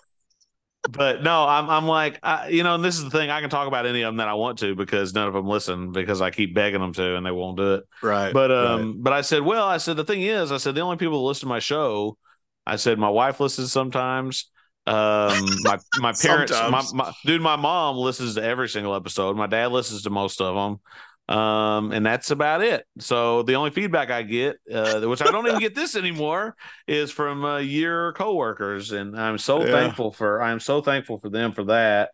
but 0.91 1.23
no, 1.23 1.47
I'm 1.47 1.71
I'm 1.71 1.87
like 1.87 2.19
I, 2.23 2.49
you 2.49 2.65
know, 2.65 2.75
and 2.75 2.85
this 2.85 2.97
is 2.97 3.05
the 3.05 3.11
thing. 3.11 3.31
I 3.31 3.41
can 3.41 3.51
talk 3.51 3.69
about 3.69 3.87
any 3.87 4.03
of 4.03 4.09
them 4.09 4.17
that 4.17 4.29
I 4.29 4.35
want 4.35 4.59
to 4.61 4.75
because 4.75 5.15
none 5.15 5.29
of 5.29 5.35
them 5.35 5.47
listen 5.47 5.93
because 5.93 6.21
I 6.21 6.31
keep 6.31 6.55
begging 6.55 6.81
them 6.81 6.93
to 6.95 7.17
and 7.17 7.25
they 7.25 7.31
won't 7.31 7.57
do 7.57 7.75
it. 7.75 7.85
Right. 8.03 8.33
But 8.33 8.51
um, 8.51 8.97
but 9.01 9.13
I 9.13 9.21
said, 9.21 9.43
well, 9.43 9.65
I 9.65 9.77
said 9.77 9.97
the 9.97 10.05
thing 10.05 10.23
is, 10.23 10.51
I 10.51 10.57
said 10.57 10.75
the 10.75 10.81
only 10.81 10.97
people 10.97 11.21
that 11.21 11.29
listen 11.29 11.43
to 11.43 11.55
my 11.55 11.61
show, 11.61 12.19
I 12.67 12.77
said 12.77 12.99
my 12.99 13.11
wife 13.11 13.39
listens 13.39 13.71
sometimes. 13.71 14.51
Um, 14.85 15.47
my 15.63 15.79
my 15.99 16.13
parents, 16.21 16.53
my, 16.53 16.83
my 16.93 17.13
dude, 17.25 17.41
my 17.41 17.57
mom 17.57 17.97
listens 17.97 18.35
to 18.35 18.43
every 18.43 18.69
single 18.69 18.95
episode. 18.97 19.37
My 19.37 19.47
dad 19.47 19.71
listens 19.71 20.03
to 20.03 20.11
most 20.11 20.41
of 20.41 20.57
them. 20.57 20.81
Um, 21.29 21.93
and 21.93 22.05
that's 22.05 22.31
about 22.31 22.63
it. 22.63 22.85
So 22.99 23.43
the 23.43 23.55
only 23.55 23.71
feedback 23.71 24.11
I 24.11 24.23
get, 24.23 24.57
uh, 24.73 25.01
which 25.03 25.23
I 25.23 25.31
don't 25.31 25.47
even 25.47 25.61
get 25.61 25.75
this 25.75 25.97
anymore, 25.97 26.57
is 26.87 27.11
from 27.11 27.45
uh, 27.45 27.59
your 27.59 28.13
coworkers, 28.13 28.93
and 28.93 29.19
I'm 29.19 29.39
so 29.39 29.65
Yeah. 29.65 29.71
thankful 29.71 30.13
for. 30.13 30.43
I'm 30.43 30.61
so 30.61 30.81
thankful 30.83 31.19
for 31.19 31.31
them 31.31 31.53
for 31.53 31.65
that. 31.65 32.11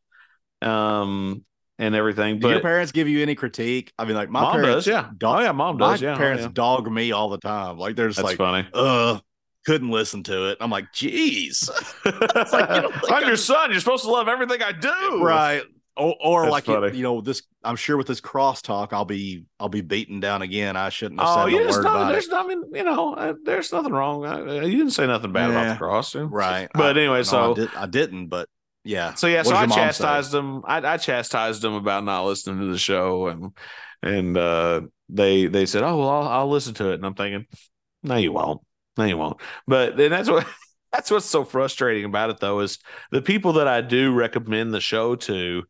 Um, 0.62 1.44
and 1.80 1.94
everything. 1.94 2.36
Do 2.38 2.42
But 2.42 2.50
your 2.50 2.60
parents 2.60 2.90
give 2.92 3.08
you 3.08 3.22
any 3.22 3.34
critique? 3.36 3.92
I 3.98 4.04
mean, 4.04 4.16
like 4.16 4.28
my 4.30 4.40
mom 4.42 4.52
parents, 4.60 4.84
does, 4.84 4.86
yeah. 4.88 5.08
dog- 5.16 5.40
oh 5.40 5.42
yeah, 5.44 5.52
mom 5.52 5.78
my 5.78 5.92
does, 5.92 6.02
yeah. 6.02 6.14
Oh, 6.14 6.18
parents 6.18 6.42
yeah. 6.44 6.50
dog 6.52 6.90
me 6.90 7.12
all 7.12 7.28
the 7.28 7.38
time. 7.38 7.78
Like 7.78 7.94
there's 7.96 8.16
That's 8.16 8.24
like, 8.26 8.36
funny. 8.36 8.68
uh, 8.74 9.20
couldn't 9.64 9.90
listen 9.90 10.22
to 10.24 10.50
it. 10.50 10.58
I'm 10.60 10.70
like, 10.70 10.92
geez, 10.92 11.70
like, 12.04 12.12
you 12.12 12.12
don't 12.34 12.92
think 12.94 13.12
I'm 13.12 13.26
your 13.28 13.36
son. 13.36 13.70
You're 13.70 13.80
supposed 13.80 14.04
to 14.04 14.10
love 14.10 14.26
everything 14.28 14.60
I 14.62 14.72
do. 14.72 15.22
right? 15.22 15.62
Or, 15.98 16.14
or 16.20 16.42
That's 16.42 16.52
like 16.52 16.64
funny. 16.66 16.96
you 16.96 17.02
know, 17.02 17.20
this. 17.20 17.42
I'm 17.64 17.74
sure 17.76 17.96
with 17.96 18.06
this 18.06 18.20
crosstalk, 18.20 18.92
I'll 18.92 19.04
be 19.04 19.44
I'll 19.58 19.68
be 19.68 19.80
beaten 19.80 20.20
down 20.20 20.42
again. 20.42 20.76
I 20.76 20.90
shouldn't 20.90 21.20
have 21.20 21.28
Oh, 21.28 21.44
said 21.48 21.52
no 21.52 21.58
word 21.58 21.82
no, 21.84 21.90
about 21.90 22.12
there's 22.12 22.28
it. 22.28 22.32
I 22.34 22.46
mean, 22.46 22.62
you 22.72 22.84
know, 22.84 23.14
uh, 23.14 23.34
there's 23.44 23.72
nothing 23.72 23.92
wrong. 23.92 24.24
Uh, 24.24 24.44
you 24.64 24.78
didn't 24.78 24.90
say 24.92 25.06
nothing 25.08 25.32
bad 25.32 25.50
about 25.50 25.72
the 25.72 25.76
cross. 25.78 26.14
Right. 26.14 26.68
But 26.72 26.96
I- 26.96 27.00
anyway, 27.00 27.18
no, 27.18 27.22
so- 27.24 27.50
I, 27.50 27.54
did, 27.54 27.68
I 27.74 27.86
didn't. 27.86 28.28
But 28.28 28.48
yeah. 28.84 29.14
So 29.14 29.26
yeah, 29.26 29.38
What 29.38 29.46
so 29.46 29.54
I 29.56 29.66
say? 29.66 29.74
chastised 29.74 30.30
them. 30.32 30.62
I, 30.66 30.76
I 30.78 30.96
chastised 30.98 31.62
them 31.62 31.74
about 31.74 32.04
not 32.04 32.24
listening 32.24 32.60
to 32.60 32.66
the 32.72 32.78
show, 32.78 33.26
and 33.26 33.52
and 34.02 34.36
uh, 34.36 34.82
they 35.08 35.46
they 35.46 35.66
said, 35.66 35.82
"Oh 35.82 35.96
well, 35.98 36.08
I'll, 36.10 36.28
I'll 36.28 36.48
listen 36.48 36.74
to 36.74 36.90
it." 36.90 36.94
And 36.94 37.04
I'm 37.06 37.14
thinking, 37.14 37.46
"No, 38.04 38.14
you 38.16 38.32
won't. 38.32 38.60
No, 38.96 39.04
you 39.04 39.16
won't." 39.18 39.40
But 39.66 39.96
then 39.96 40.10
that's 40.12 40.30
what 40.30 40.46
that's 40.92 41.10
what's 41.10 41.26
so 41.26 41.44
frustrating 41.44 42.04
about 42.04 42.30
it, 42.30 42.38
though, 42.40 42.60
is 42.60 42.78
the 43.10 43.22
people 43.22 43.54
that 43.54 43.68
I 43.68 43.80
do 43.80 44.12
recommend 44.12 44.72
the 44.72 44.80
show 44.80 45.16
to, 45.16 45.64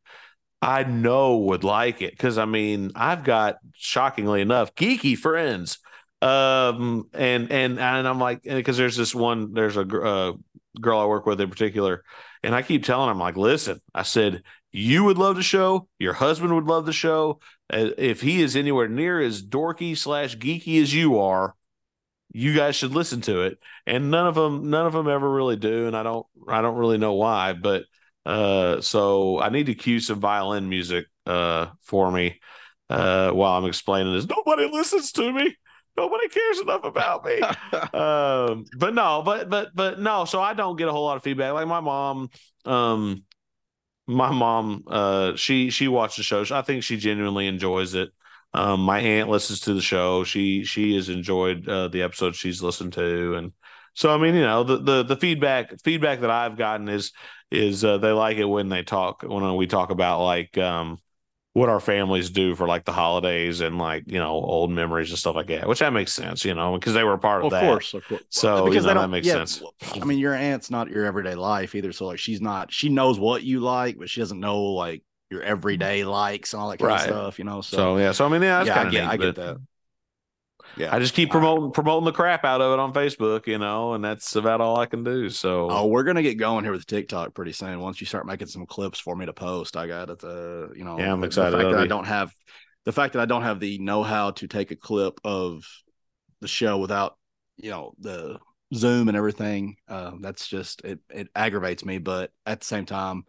I 0.62 0.84
know 0.84 1.38
would 1.38 1.64
like 1.64 2.02
it 2.02 2.12
because 2.12 2.38
I 2.38 2.44
mean, 2.44 2.92
I've 2.94 3.24
got 3.24 3.56
shockingly 3.74 4.40
enough 4.40 4.74
geeky 4.74 5.16
friends, 5.16 5.78
um, 6.22 7.08
and 7.12 7.50
and 7.52 7.78
and 7.78 8.08
I'm 8.08 8.18
like, 8.18 8.42
because 8.42 8.76
there's 8.76 8.96
this 8.96 9.14
one, 9.14 9.52
there's 9.52 9.76
a 9.76 9.82
uh, 9.82 10.32
girl 10.80 10.98
I 11.00 11.06
work 11.06 11.26
with 11.26 11.40
in 11.40 11.50
particular. 11.50 12.04
And 12.42 12.54
I 12.54 12.62
keep 12.62 12.84
telling 12.84 13.10
him, 13.10 13.18
like, 13.18 13.36
listen, 13.36 13.80
I 13.94 14.02
said, 14.02 14.42
you 14.70 15.04
would 15.04 15.18
love 15.18 15.36
the 15.36 15.42
show. 15.42 15.88
Your 15.98 16.12
husband 16.12 16.54
would 16.54 16.66
love 16.66 16.86
the 16.86 16.92
show. 16.92 17.40
Uh, 17.72 17.90
If 17.98 18.20
he 18.20 18.42
is 18.42 18.54
anywhere 18.54 18.88
near 18.88 19.20
as 19.20 19.42
dorky 19.42 19.96
slash 19.96 20.36
geeky 20.36 20.80
as 20.80 20.94
you 20.94 21.18
are, 21.18 21.54
you 22.32 22.54
guys 22.54 22.76
should 22.76 22.92
listen 22.92 23.20
to 23.22 23.42
it. 23.42 23.58
And 23.86 24.10
none 24.10 24.26
of 24.26 24.34
them, 24.34 24.70
none 24.70 24.86
of 24.86 24.92
them 24.92 25.08
ever 25.08 25.28
really 25.28 25.56
do. 25.56 25.86
And 25.86 25.96
I 25.96 26.02
don't, 26.02 26.26
I 26.48 26.60
don't 26.62 26.76
really 26.76 26.98
know 26.98 27.14
why. 27.14 27.52
But 27.54 27.84
uh, 28.26 28.80
so 28.80 29.40
I 29.40 29.48
need 29.48 29.66
to 29.66 29.74
cue 29.74 30.00
some 30.00 30.20
violin 30.20 30.68
music 30.68 31.06
uh 31.26 31.66
for 31.82 32.10
me 32.10 32.40
uh 32.90 33.30
while 33.30 33.56
I'm 33.58 33.64
explaining 33.66 34.14
this. 34.14 34.26
Nobody 34.26 34.68
listens 34.70 35.12
to 35.12 35.32
me. 35.32 35.56
Nobody 35.96 36.28
cares 36.28 36.60
enough 36.60 36.84
about 36.84 37.24
me 37.24 37.40
um 37.92 38.64
but 38.78 38.94
no 38.94 39.22
but 39.24 39.50
but 39.50 39.70
but 39.74 39.98
no 39.98 40.24
so 40.26 40.40
i 40.40 40.54
don't 40.54 40.76
get 40.76 40.86
a 40.86 40.92
whole 40.92 41.04
lot 41.04 41.16
of 41.16 41.24
feedback 41.24 41.52
like 41.54 41.66
my 41.66 41.80
mom 41.80 42.28
um 42.64 43.24
my 44.06 44.30
mom 44.30 44.84
uh 44.86 45.34
she 45.36 45.70
she 45.70 45.88
watched 45.88 46.16
the 46.16 46.22
show 46.22 46.44
i 46.52 46.62
think 46.62 46.82
she 46.82 46.96
genuinely 46.96 47.46
enjoys 47.46 47.94
it 47.94 48.10
um 48.54 48.80
my 48.80 49.00
aunt 49.00 49.28
listens 49.28 49.60
to 49.60 49.74
the 49.74 49.80
show 49.80 50.24
she 50.24 50.64
she 50.64 50.94
has 50.94 51.08
enjoyed 51.08 51.68
uh 51.68 51.88
the 51.88 52.02
episodes 52.02 52.36
she's 52.36 52.62
listened 52.62 52.92
to 52.92 53.34
and 53.34 53.52
so 53.94 54.12
i 54.12 54.16
mean 54.16 54.34
you 54.34 54.42
know 54.42 54.64
the 54.64 54.78
the, 54.78 55.02
the 55.02 55.16
feedback 55.16 55.72
feedback 55.82 56.20
that 56.20 56.30
i've 56.30 56.56
gotten 56.56 56.88
is 56.88 57.12
is 57.50 57.84
uh, 57.84 57.98
they 57.98 58.10
like 58.10 58.36
it 58.36 58.44
when 58.44 58.68
they 58.68 58.82
talk 58.82 59.22
when 59.22 59.56
we 59.56 59.66
talk 59.66 59.90
about 59.90 60.22
like 60.22 60.56
um 60.58 60.98
what 61.54 61.68
our 61.68 61.80
families 61.80 62.30
do 62.30 62.54
for 62.54 62.68
like 62.68 62.84
the 62.84 62.92
holidays 62.92 63.60
and 63.60 63.78
like 63.78 64.04
you 64.06 64.18
know 64.18 64.30
old 64.30 64.70
memories 64.70 65.10
and 65.10 65.18
stuff 65.18 65.34
like 65.34 65.48
that 65.48 65.66
which 65.66 65.80
that 65.80 65.92
makes 65.92 66.12
sense 66.12 66.44
you 66.44 66.54
know 66.54 66.74
because 66.74 66.94
they 66.94 67.02
were 67.02 67.14
a 67.14 67.18
part 67.18 67.40
of 67.40 67.46
of 67.46 67.50
that 67.50 67.60
course, 67.60 67.94
of 67.94 68.06
course. 68.06 68.22
So, 68.30 68.70
you 68.70 68.80
know, 68.80 68.94
that 68.94 69.10
makes 69.10 69.26
yeah, 69.26 69.44
sense. 69.44 69.62
I 69.94 70.04
mean, 70.04 70.18
your 70.18 70.34
aunt's 70.34 70.70
not 70.70 70.88
your 70.88 71.04
everyday 71.04 71.34
life 71.34 71.74
either. 71.74 71.92
So 71.92 72.06
like, 72.06 72.18
she's 72.18 72.40
not. 72.40 72.72
She 72.72 72.88
knows 72.88 73.18
what 73.18 73.42
you 73.42 73.60
like, 73.60 73.98
but 73.98 74.08
she 74.08 74.20
doesn't 74.20 74.38
know 74.38 74.62
like 74.62 75.02
your 75.30 75.42
everyday 75.42 76.04
likes 76.04 76.52
and 76.54 76.62
all 76.62 76.70
that 76.70 76.78
kind 76.78 76.88
Right. 76.88 77.00
of 77.00 77.06
stuff. 77.06 77.38
You 77.38 77.44
know. 77.44 77.60
So, 77.60 77.76
So 77.76 77.96
yeah, 77.98 78.12
so 78.12 78.24
I 78.26 78.28
mean, 78.28 78.42
yeah, 78.42 78.64
that's 78.64 78.68
yeah, 78.68 78.80
I 78.80 78.84
get, 78.84 78.90
neat. 79.04 79.10
I 79.10 79.16
get 79.16 79.34
that. 79.36 79.56
Yeah. 80.76 80.94
I 80.94 80.98
just 80.98 81.14
keep 81.14 81.30
promoting 81.30 81.72
promoting 81.72 82.04
the 82.04 82.12
crap 82.12 82.44
out 82.44 82.60
of 82.60 82.72
it 82.72 82.78
on 82.78 82.92
Facebook, 82.92 83.46
you 83.46 83.58
know, 83.58 83.94
and 83.94 84.04
that's 84.04 84.36
about 84.36 84.60
all 84.60 84.78
I 84.78 84.86
can 84.86 85.02
do. 85.02 85.28
So 85.30 85.68
Oh, 85.70 85.86
we're 85.86 86.04
gonna 86.04 86.22
get 86.22 86.34
going 86.34 86.62
here 86.64 86.72
with 86.72 86.86
TikTok 86.86 87.34
pretty 87.34 87.52
soon. 87.52 87.80
Once 87.80 88.00
you 88.00 88.06
start 88.06 88.26
making 88.26 88.48
some 88.48 88.66
clips 88.66 88.98
for 89.00 89.16
me 89.16 89.26
to 89.26 89.32
post, 89.32 89.76
I 89.76 89.86
got 89.86 90.10
it. 90.10 90.22
Uh, 90.22 90.68
you 90.74 90.84
know, 90.84 90.98
Yeah, 90.98 91.12
I'm 91.12 91.20
the- 91.20 91.26
excited. 91.26 91.52
The 91.58 91.62
fact 91.62 91.72
that 91.72 91.80
I 91.80 91.86
don't 91.86 92.06
have 92.06 92.32
the 92.84 92.92
fact 92.92 93.14
that 93.14 93.20
I 93.20 93.24
don't 93.26 93.42
have 93.42 93.60
the 93.60 93.78
know 93.78 94.02
how 94.02 94.30
to 94.32 94.46
take 94.46 94.70
a 94.70 94.76
clip 94.76 95.20
of 95.24 95.64
the 96.40 96.48
show 96.48 96.78
without 96.78 97.16
you 97.56 97.70
know 97.70 97.92
the 97.98 98.38
Zoom 98.74 99.08
and 99.08 99.16
everything. 99.16 99.76
Uh, 99.88 100.12
that's 100.20 100.46
just 100.46 100.82
it. 100.84 101.00
It 101.10 101.28
aggravates 101.34 101.84
me, 101.84 101.98
but 101.98 102.30
at 102.46 102.60
the 102.60 102.66
same 102.66 102.84
time, 102.86 103.24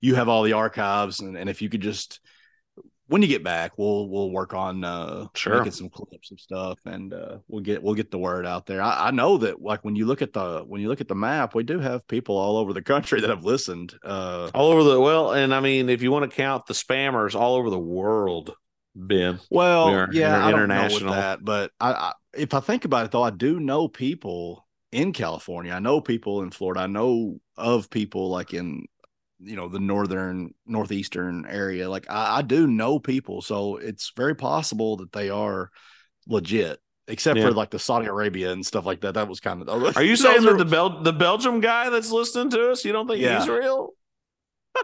you 0.00 0.14
have 0.14 0.28
all 0.28 0.42
the 0.42 0.52
archives, 0.54 1.20
and, 1.20 1.36
and 1.36 1.48
if 1.50 1.62
you 1.62 1.68
could 1.68 1.80
just 1.82 2.20
when 3.08 3.22
you 3.22 3.28
get 3.28 3.42
back, 3.42 3.72
we'll 3.78 4.08
we'll 4.08 4.30
work 4.30 4.52
on 4.52 4.84
uh 4.84 5.26
Sure. 5.34 5.56
making 5.58 5.72
some 5.72 5.88
clips 5.88 6.30
of 6.30 6.38
stuff, 6.40 6.78
and 6.84 7.14
uh, 7.14 7.38
we'll 7.48 7.62
get 7.62 7.82
we'll 7.82 7.94
get 7.94 8.10
the 8.10 8.18
word 8.18 8.44
out 8.46 8.66
there. 8.66 8.82
I, 8.82 9.08
I 9.08 9.10
know 9.12 9.38
that 9.38 9.62
like 9.62 9.82
when 9.84 9.96
you 9.96 10.04
look 10.04 10.20
at 10.20 10.32
the 10.34 10.62
when 10.66 10.80
you 10.82 10.88
look 10.88 11.00
at 11.00 11.08
the 11.08 11.14
map, 11.14 11.54
we 11.54 11.62
do 11.62 11.78
have 11.80 12.06
people 12.06 12.36
all 12.36 12.58
over 12.58 12.72
the 12.74 12.82
country 12.82 13.20
that 13.22 13.30
have 13.30 13.44
listened. 13.44 13.94
Uh, 14.04 14.50
all 14.54 14.70
over 14.72 14.82
the 14.82 15.00
well, 15.00 15.32
and 15.32 15.54
I 15.54 15.60
mean, 15.60 15.88
if 15.88 16.02
you 16.02 16.10
want 16.12 16.30
to 16.30 16.36
count 16.36 16.66
the 16.66 16.74
spammers 16.74 17.34
all 17.34 17.54
over 17.56 17.70
the 17.70 17.78
world, 17.78 18.54
Ben, 18.94 19.40
well, 19.50 19.86
We 20.08 20.18
yeah, 20.18 20.36
inter- 20.36 20.48
I 20.48 20.50
don't 20.50 20.68
know 20.68 20.74
international. 20.74 21.14
that, 21.14 21.42
but 21.42 21.70
I, 21.80 21.92
I 21.92 22.12
if 22.34 22.52
I 22.52 22.60
think 22.60 22.84
about 22.84 23.06
it 23.06 23.10
though, 23.10 23.22
I 23.22 23.30
do 23.30 23.58
know 23.58 23.88
people 23.88 24.66
in 24.92 25.12
California. 25.14 25.72
I 25.72 25.78
know 25.78 26.00
people 26.02 26.42
in 26.42 26.50
Florida. 26.50 26.80
I 26.80 26.86
know 26.86 27.40
of 27.56 27.88
people 27.88 28.28
like 28.28 28.52
in 28.52 28.86
you 29.40 29.56
know 29.56 29.68
the 29.68 29.78
northern 29.80 30.54
northeastern 30.66 31.46
area. 31.48 31.88
Like 31.88 32.06
I, 32.10 32.38
I 32.38 32.42
do 32.42 32.66
know 32.66 32.98
people, 32.98 33.40
so 33.42 33.76
it's 33.76 34.12
very 34.16 34.34
possible 34.34 34.96
that 34.98 35.12
they 35.12 35.30
are 35.30 35.70
legit. 36.26 36.78
Except 37.10 37.38
Yeah. 37.38 37.46
for 37.46 37.52
like 37.52 37.70
the 37.70 37.78
Saudi 37.78 38.06
Arabia 38.06 38.52
and 38.52 38.66
stuff 38.66 38.84
like 38.84 39.00
that. 39.00 39.14
That 39.14 39.28
was 39.28 39.40
kind 39.40 39.62
of. 39.66 39.96
are 39.96 40.02
you 40.02 40.14
saying 40.24 40.42
that 40.42 40.58
the 40.58 40.64
Bel- 40.66 41.02
the 41.02 41.12
Belgium 41.12 41.60
guy 41.60 41.88
that's 41.88 42.10
listening 42.10 42.50
to 42.50 42.70
us, 42.70 42.84
you 42.84 42.92
don't 42.92 43.06
think 43.08 43.20
Yeah. 43.22 43.38
he's 43.40 43.48
real? 43.48 43.94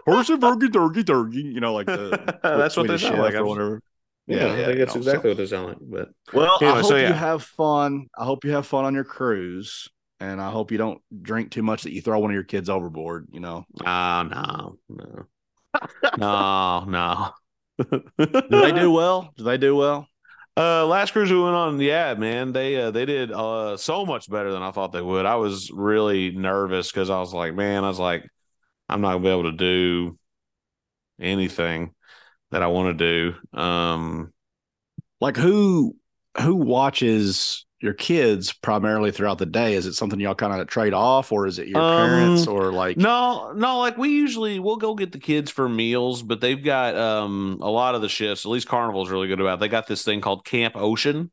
horse 0.05 0.29
and 0.29 0.41
turkey, 0.41 0.69
turkey, 0.69 1.03
turkey? 1.03 1.41
You 1.43 1.59
know, 1.59 1.73
like 1.73 1.85
the 1.85 2.39
That's 2.43 2.75
what 2.75 2.87
they 2.87 2.97
Swedish 2.97 3.03
sound 3.03 3.19
like. 3.21 3.35
or 3.35 3.45
whatever. 3.45 3.81
Yeah, 4.27 4.37
Yeah, 4.37 4.51
I 4.53 4.65
think 4.65 4.79
that's 4.79 4.95
you 4.95 5.01
know, 5.01 5.07
exactly 5.07 5.29
what 5.29 5.37
they 5.37 5.45
sound 5.45 5.67
like. 5.67 5.77
But 5.81 6.09
Well, 6.33 6.57
Anyway, 6.59 6.71
I 6.73 6.75
hope 6.81 6.85
so, 6.89 6.95
yeah. 6.95 7.07
you 7.09 7.13
have 7.13 7.43
fun. 7.43 8.07
I 8.17 8.25
hope 8.25 8.43
you 8.43 8.51
have 8.51 8.65
fun 8.65 8.85
on 8.85 8.95
your 8.95 9.03
cruise, 9.03 9.87
and 10.19 10.41
I 10.41 10.49
hope 10.51 10.71
you 10.71 10.77
don't 10.77 11.01
drink 11.21 11.51
too 11.51 11.63
much 11.63 11.83
that 11.83 11.93
you 11.93 12.01
throw 12.01 12.19
one 12.19 12.31
of 12.31 12.35
your 12.35 12.43
kids 12.43 12.69
overboard. 12.69 13.27
You 13.31 13.39
know, 13.39 13.65
oh 13.85 14.23
no, 14.23 14.77
no, 14.89 15.25
no, 16.17 16.85
no. 16.85 17.31
do 17.77 18.45
they 18.49 18.71
do 18.71 18.91
well? 18.91 19.31
Do 19.37 19.43
they 19.43 19.57
do 19.57 19.75
well? 19.75 20.07
Uh, 20.57 20.85
last 20.85 21.11
cruise 21.11 21.29
we 21.29 21.41
went 21.41 21.55
on, 21.55 21.79
yeah, 21.81 22.13
man, 22.13 22.53
they 22.53 22.77
uh, 22.77 22.91
they 22.91 23.05
did 23.05 23.31
uh 23.31 23.75
so 23.75 24.05
much 24.05 24.29
better 24.29 24.51
than 24.53 24.63
I 24.63 24.71
thought 24.71 24.93
they 24.93 25.01
would. 25.01 25.25
I 25.25 25.35
was 25.35 25.69
really 25.71 26.31
nervous 26.31 26.91
because 26.91 27.09
I 27.09 27.19
was 27.19 27.33
like, 27.33 27.53
man, 27.53 27.83
I 27.83 27.89
was 27.89 27.99
like, 27.99 28.25
I'm 28.87 29.01
not 29.01 29.13
gonna 29.13 29.23
be 29.23 29.29
able 29.29 29.51
to 29.51 29.57
do 29.57 30.17
anything 31.19 31.93
that 32.51 32.63
I 32.63 32.67
want 32.67 32.97
to 32.97 33.33
do. 33.53 33.59
Um, 33.59 34.33
like 35.19 35.35
who 35.35 35.97
who 36.39 36.55
watches 36.55 37.64
your 37.81 37.93
kids 37.93 38.53
primarily 38.53 39.11
throughout 39.11 39.37
the 39.37 39.45
day? 39.45 39.73
Is 39.73 39.85
it 39.85 39.93
something 39.93 40.19
y'all 40.19 40.35
kind 40.35 40.59
of 40.59 40.67
trade 40.67 40.93
off, 40.93 41.31
or 41.31 41.45
is 41.45 41.59
it 41.59 41.67
your 41.67 41.81
um, 41.81 42.09
parents, 42.09 42.47
or 42.47 42.71
like 42.71 42.97
no, 42.97 43.51
no? 43.53 43.79
Like 43.79 43.97
we 43.97 44.09
usually 44.09 44.59
we'll 44.59 44.77
go 44.77 44.95
get 44.95 45.11
the 45.11 45.19
kids 45.19 45.51
for 45.51 45.67
meals, 45.67 46.23
but 46.23 46.41
they've 46.41 46.63
got 46.63 46.95
um 46.95 47.59
a 47.61 47.69
lot 47.69 47.95
of 47.95 48.01
the 48.01 48.09
shifts. 48.09 48.45
At 48.45 48.49
least 48.49 48.67
Carnival's 48.67 49.09
really 49.09 49.27
good 49.27 49.41
about. 49.41 49.55
It. 49.55 49.59
They 49.61 49.67
got 49.67 49.87
this 49.87 50.03
thing 50.03 50.21
called 50.21 50.45
Camp 50.45 50.75
Ocean, 50.77 51.31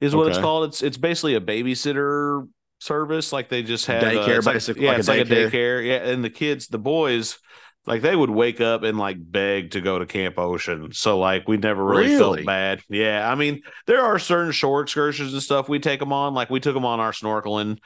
is 0.00 0.14
what 0.14 0.22
okay. 0.22 0.30
it's 0.30 0.38
called. 0.38 0.68
It's 0.68 0.82
it's 0.82 0.96
basically 0.96 1.34
a 1.34 1.40
babysitter 1.40 2.48
service. 2.80 3.32
Like 3.32 3.48
they 3.48 3.62
just 3.62 3.86
have 3.86 4.02
daycare, 4.02 4.46
uh, 4.46 4.52
basically. 4.52 4.86
Like, 4.86 4.94
yeah, 4.94 4.98
it's 4.98 5.08
like 5.08 5.20
a 5.20 5.24
daycare. 5.24 5.86
Yeah, 5.86 6.08
and 6.08 6.24
the 6.24 6.30
kids, 6.30 6.68
the 6.68 6.78
boys 6.78 7.38
like 7.86 8.02
they 8.02 8.16
would 8.16 8.30
wake 8.30 8.60
up 8.60 8.82
and 8.82 8.98
like 8.98 9.16
beg 9.18 9.70
to 9.72 9.80
go 9.80 9.98
to 9.98 10.06
Camp 10.06 10.38
Ocean. 10.38 10.92
So 10.92 11.18
like 11.18 11.46
we 11.46 11.56
never 11.56 11.84
really, 11.84 12.14
really, 12.14 12.38
felt 12.38 12.46
bad. 12.46 12.82
Yeah, 12.88 13.30
I 13.30 13.34
mean 13.36 13.62
there 13.86 14.02
are 14.02 14.18
certain 14.18 14.52
shore 14.52 14.80
excursions 14.82 15.32
and 15.32 15.42
stuff 15.42 15.68
we 15.68 15.78
take 15.78 16.00
them 16.00 16.12
on. 16.12 16.34
Like 16.34 16.50
we 16.50 16.60
took 16.60 16.74
them 16.74 16.84
on 16.84 17.00
our 17.00 17.12
snorkeling 17.12 17.78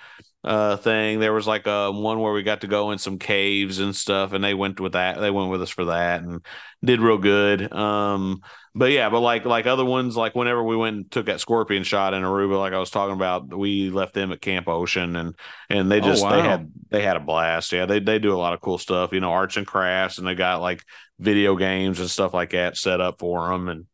uh 0.43 0.79
thing. 0.79 1.21
There 1.21 1.35
was 1.35 1.47
like 1.47 1.67
a 1.67 1.73
uh, 1.73 1.91
one 1.93 2.19
where 2.21 2.33
we 2.33 2.43
got 2.43 2.63
to 2.63 2.67
go 2.67 2.93
in 2.93 2.99
some 2.99 3.19
caves 3.19 3.79
and 3.79 3.95
stuff, 3.95 4.33
and 4.33 4.43
they 4.43 4.55
went 4.55 4.81
with 4.81 4.93
that. 4.93 5.21
They 5.21 5.31
went 5.31 5.51
with 5.51 5.63
us 5.63 5.71
for 5.71 5.87
that 5.87 6.23
and 6.23 6.45
did 6.83 7.01
real 7.01 7.19
good. 7.19 7.71
Um, 7.73 8.41
but 8.75 8.93
yeah, 8.93 9.11
but 9.11 9.21
like 9.21 9.45
like 9.45 9.67
other 9.67 9.85
ones, 9.85 10.17
like 10.17 10.35
whenever 10.35 10.63
we 10.63 10.77
went 10.77 10.97
and 10.97 11.11
took 11.11 11.27
that 11.27 11.41
scorpion 11.41 11.83
shot 11.83 12.15
in 12.15 12.23
Aruba, 12.23 12.59
like 12.59 12.73
I 12.73 12.79
was 12.79 12.91
talking 12.91 13.17
about, 13.17 13.53
we 13.53 13.91
left 13.91 14.15
them 14.15 14.31
at 14.31 14.41
Camp 14.41 14.69
Ocean 14.69 15.17
and 15.17 15.35
and 15.69 15.91
they 15.91 16.01
oh, 16.01 16.05
just 16.05 16.23
oh, 16.23 16.27
wow. 16.27 16.37
they 16.37 16.43
had 16.49 16.73
they 16.91 17.03
had 17.03 17.17
a 17.17 17.21
blast. 17.21 17.73
Yeah, 17.73 17.87
they 17.87 17.99
they 17.99 18.19
do 18.19 18.33
a 18.33 18.39
lot 18.39 18.55
of 18.55 18.61
cool 18.61 18.79
stuff, 18.79 19.13
you 19.13 19.21
know, 19.21 19.33
arts 19.33 19.57
and 19.57 19.67
crafts, 19.67 20.19
and 20.19 20.27
they 20.27 20.35
got 20.35 20.61
like 20.61 20.85
video 21.19 21.57
games 21.57 21.99
and 21.99 22.09
stuff 22.09 22.33
like 22.33 22.51
that 22.51 22.77
set 22.77 23.01
up 23.01 23.19
for 23.19 23.49
them. 23.49 23.69
And 23.69 23.87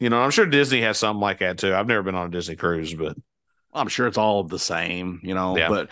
you 0.00 0.08
know, 0.08 0.18
I'm 0.18 0.30
sure 0.30 0.46
Disney 0.46 0.80
has 0.80 0.98
something 0.98 1.20
like 1.20 1.40
that 1.40 1.58
too. 1.58 1.74
I've 1.74 1.86
never 1.86 2.02
been 2.02 2.14
on 2.14 2.28
a 2.28 2.30
Disney 2.30 2.56
cruise, 2.56 2.94
but 2.94 3.16
I'm 3.74 3.88
sure 3.88 4.06
it's 4.06 4.18
all 4.18 4.44
the 4.44 4.58
same, 4.58 5.20
you 5.22 5.34
know. 5.34 5.58
Yeah. 5.58 5.68
But 5.68 5.90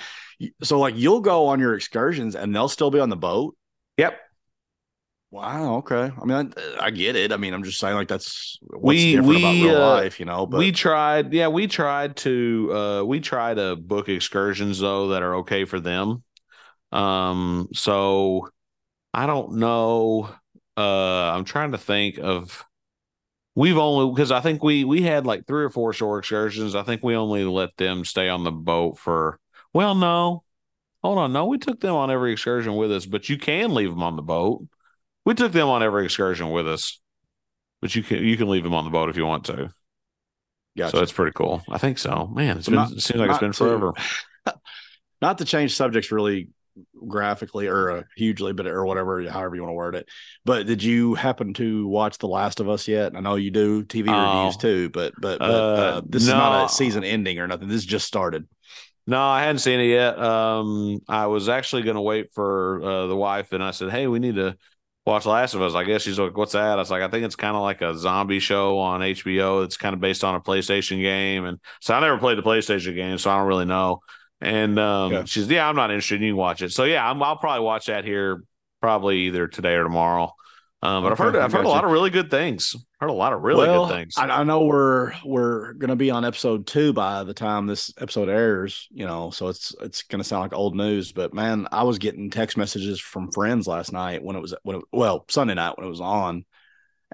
so 0.63 0.79
like 0.79 0.97
you'll 0.97 1.21
go 1.21 1.47
on 1.49 1.61
your 1.61 1.75
excursions 1.75 2.37
and 2.37 2.55
they'll 2.55 2.69
still 2.69 2.91
be 2.91 3.01
on 3.01 3.11
the 3.11 3.17
boat. 3.17 3.55
Yep. 3.99 4.19
Wow. 5.35 5.79
Okay. 5.79 6.13
I 6.17 6.25
mean, 6.25 6.55
I, 6.57 6.85
I, 6.85 6.91
get 6.93 7.17
it. 7.17 7.33
I 7.33 7.37
mean, 7.37 7.55
I'm 7.55 7.65
just 7.65 7.81
saying, 7.81 7.97
like, 7.97 8.07
that's 8.07 8.57
what's 8.63 8.83
we, 8.85 9.17
different 9.17 9.29
we, 9.29 9.39
about 9.39 9.53
real 9.53 9.83
uh, 9.83 9.95
life, 9.97 10.21
you 10.21 10.27
know. 10.27 10.47
But 10.47 10.59
we 10.59 10.71
tried, 10.71 11.33
yeah, 11.33 11.49
we 11.49 11.67
tried 11.67 12.15
to, 12.19 12.71
uh, 12.73 13.03
we 13.05 13.19
try 13.19 13.53
to 13.53 13.75
book 13.75 14.09
excursions 14.09 14.79
though 14.79 15.09
that 15.09 15.25
are 15.25 15.35
okay 15.39 15.65
for 15.65 15.81
them. 15.81 16.23
Um, 16.93 17.69
so 17.75 18.49
I 19.13 19.27
don't 19.27 19.57
know. 19.57 20.31
Uh, 20.77 21.33
I'm 21.33 21.45
trying 21.45 21.73
to 21.73 21.79
think 21.79 22.19
of. 22.19 22.65
We've 23.57 23.77
only 23.79 24.15
because 24.15 24.31
I 24.31 24.41
think 24.41 24.63
we 24.63 24.85
we 24.85 25.03
had 25.03 25.27
like 25.27 25.49
three 25.49 25.65
or 25.65 25.71
four 25.71 25.93
shore 25.93 26.21
excursions. 26.21 26.77
I 26.77 26.85
think 26.85 27.03
we 27.03 27.17
only 27.17 27.43
let 27.45 27.77
them 27.77 28.05
stay 28.05 28.29
on 28.29 28.45
the 28.45 28.53
boat 28.53 28.99
for. 28.99 29.41
Well, 29.73 29.97
no, 29.97 30.45
hold 31.03 31.19
on, 31.19 31.33
no, 31.33 31.47
we 31.47 31.59
took 31.59 31.81
them 31.81 31.97
on 31.97 32.13
every 32.13 32.33
excursion 32.33 32.77
with 32.77 32.93
us, 32.93 33.05
but 33.05 33.29
you 33.29 33.37
can 33.37 33.75
leave 33.75 33.91
them 33.91 34.03
on 34.03 34.15
the 34.15 34.23
boat. 34.23 34.67
We 35.25 35.35
took 35.35 35.53
them 35.53 35.69
on 35.69 35.83
every 35.83 36.05
excursion 36.05 36.51
with 36.51 36.69
us, 36.69 37.01
but 37.81 37.95
you 37.95 38.03
can 38.03 38.23
you 38.23 38.37
can 38.37 38.49
leave 38.49 38.63
them 38.63 38.75
on 38.75 38.85
the 38.85 38.91
boat 38.91 39.09
if 39.09 39.17
you 39.17 39.27
want 39.27 39.45
to. 39.47 39.71
Yeah, 40.75 40.89
so 40.89 41.01
it's 41.01 41.13
pretty 41.13 41.33
cool. 41.33 41.63
I 41.71 41.79
think 41.79 41.99
so. 41.99 42.27
Man, 42.27 42.59
it's 42.59 42.67
been, 42.67 42.75
not, 42.75 42.91
it 42.91 43.01
seems 43.01 43.21
like 43.21 43.31
it's 43.31 43.39
been 43.39 43.53
to, 43.53 43.57
forever. 43.57 43.93
not 45.23 45.39
to 45.39 45.45
change 45.45 45.77
subjects 45.77 46.11
really 46.11 46.49
graphically 47.07 47.69
or 47.69 47.91
uh, 47.91 48.03
hugely, 48.17 48.53
but 48.53 48.67
or 48.67 48.85
whatever, 48.85 49.23
however 49.31 49.55
you 49.55 49.63
want 49.63 49.71
to 49.71 49.77
word 49.77 49.95
it. 49.95 50.09
But 50.45 50.67
did 50.67 50.83
you 50.83 51.15
happen 51.15 51.55
to 51.55 51.87
watch 51.87 52.19
The 52.19 52.29
Last 52.29 52.61
of 52.61 52.69
Us 52.69 52.89
yet? 52.89 53.15
I 53.15 53.21
know 53.21 53.37
you 53.37 53.51
do 53.51 53.85
TV 53.85 54.09
reviews 54.09 54.57
too, 54.57 54.91
but 54.91 55.15
but, 55.21 55.39
but 55.39 55.51
uh, 55.51 55.55
uh, 55.55 56.01
this 56.05 56.27
no. 56.27 56.33
is 56.33 56.39
not 56.39 56.65
a 56.67 56.69
season 56.69 57.05
ending 57.05 57.39
or 57.39 57.47
nothing. 57.47 57.69
This 57.69 57.85
just 57.85 58.07
started. 58.07 58.49
No, 59.07 59.21
I 59.21 59.43
hadn't 59.43 59.59
seen 59.59 59.81
it 59.81 59.89
yet. 59.89 60.19
Um, 60.19 60.99
I 61.09 61.27
was 61.27 61.49
actually 61.49 61.83
going 61.83 61.97
to 61.97 62.01
wait 62.01 62.33
for 62.33 62.83
uh, 62.83 63.07
the 63.07 63.17
wife, 63.17 63.53
and 63.53 63.63
I 63.63 63.71
said, 63.71 63.91
"Hey, 63.91 64.07
we 64.07 64.19
need 64.19 64.37
to 64.37 64.57
watch 65.07 65.27
Last 65.27 65.55
of 65.55 65.63
Us. 65.63 65.75
I 65.75 65.85
guess 65.85 66.03
she's 66.03 66.19
like, 66.19 66.37
"What's 66.37 66.53
that?" 66.53 66.73
I 66.73 66.77
was 66.77 66.91
like, 66.91 67.03
"I 67.03 67.09
think 67.09 67.25
it's 67.25 67.37
kind 67.37 67.57
of 67.57 67.63
like 67.63 67.81
a 67.83 67.97
zombie 67.97 68.41
show 68.41 68.79
on 68.79 69.01
HBO. 69.01 69.65
It's 69.65 69.77
kind 69.77 69.95
of 69.95 70.01
based 70.01 70.25
on 70.25 70.35
a 70.35 70.41
PlayStation 70.41 71.01
game." 71.01 71.45
And 71.45 71.59
so 71.81 71.95
I 71.95 72.01
never 72.01 72.19
played 72.19 72.39
the 72.39 72.43
PlayStation 72.43 72.95
game, 72.95 73.19
so 73.19 73.31
I 73.31 73.39
don't 73.39 73.47
really 73.47 73.67
know. 73.67 74.01
And 74.41 74.79
um, 74.79 75.13
yeah. 75.13 75.25
she's, 75.25 75.49
"Yeah, 75.49 75.69
I'm 75.69 75.77
not 75.77 75.91
interested. 75.91 76.21
You 76.21 76.31
can 76.31 76.37
watch 76.37 76.63
it." 76.63 76.73
So 76.73 76.85
yeah, 76.85 77.09
i 77.09 77.13
will 77.13 77.37
probably 77.37 77.65
watch 77.65 77.87
that 77.87 78.05
here, 78.05 78.43
probably 78.81 79.19
either 79.27 79.47
today 79.47 79.75
or 79.75 79.85
tomorrow. 79.85 80.33
Um, 80.85 81.03
but 81.03 81.13
I've 81.13 81.19
heard 81.19 81.35
I've 81.35 81.51
heard 81.51 81.65
a 81.65 81.69
lot 81.69 81.85
of 81.85 81.91
really 81.91 82.11
good 82.11 82.31
things. 82.31 82.77
Heard 83.01 83.09
a 83.09 83.15
lot 83.15 83.33
of 83.33 83.41
really 83.41 83.67
well, 83.67 83.87
good 83.87 83.95
things. 83.95 84.19
I, 84.19 84.29
I, 84.29 84.45
know 84.45 84.67
we're 84.67 85.15
we're 85.25 85.73
gonna 85.73 85.97
be 85.97 86.11
on 86.11 86.27
episode 86.27 86.67
two 86.67 86.93
by 86.93 87.25
the 87.25 87.33
time 87.33 87.67
this 87.67 87.91
episode 87.99 88.29
airs. 88.29 88.87
You 88.93 89.07
know, 89.07 89.31
so 89.31 89.49
it's 89.49 89.75
it's 89.81 90.03
gonna 90.03 90.25
sound 90.25 90.43
like 90.43 90.53
old 90.53 90.77
news. 90.77 91.11
But 91.11 91.33
man, 91.33 91.69
I 91.73 91.85
was 91.85 91.99
getting 91.99 92.29
text 92.29 92.59
messages 92.59 93.01
from 93.01 93.33
friends 93.33 93.67
last 93.67 93.93
night 93.95 94.23
when 94.23 94.37
it 94.37 94.41
was 94.41 94.55
when 94.63 94.77
it, 94.77 94.83
well 94.93 95.25
Sunday 95.31 95.55
night 95.55 95.79
when 95.79 95.87
it 95.87 95.91
was 95.91 96.03
on, 96.03 96.45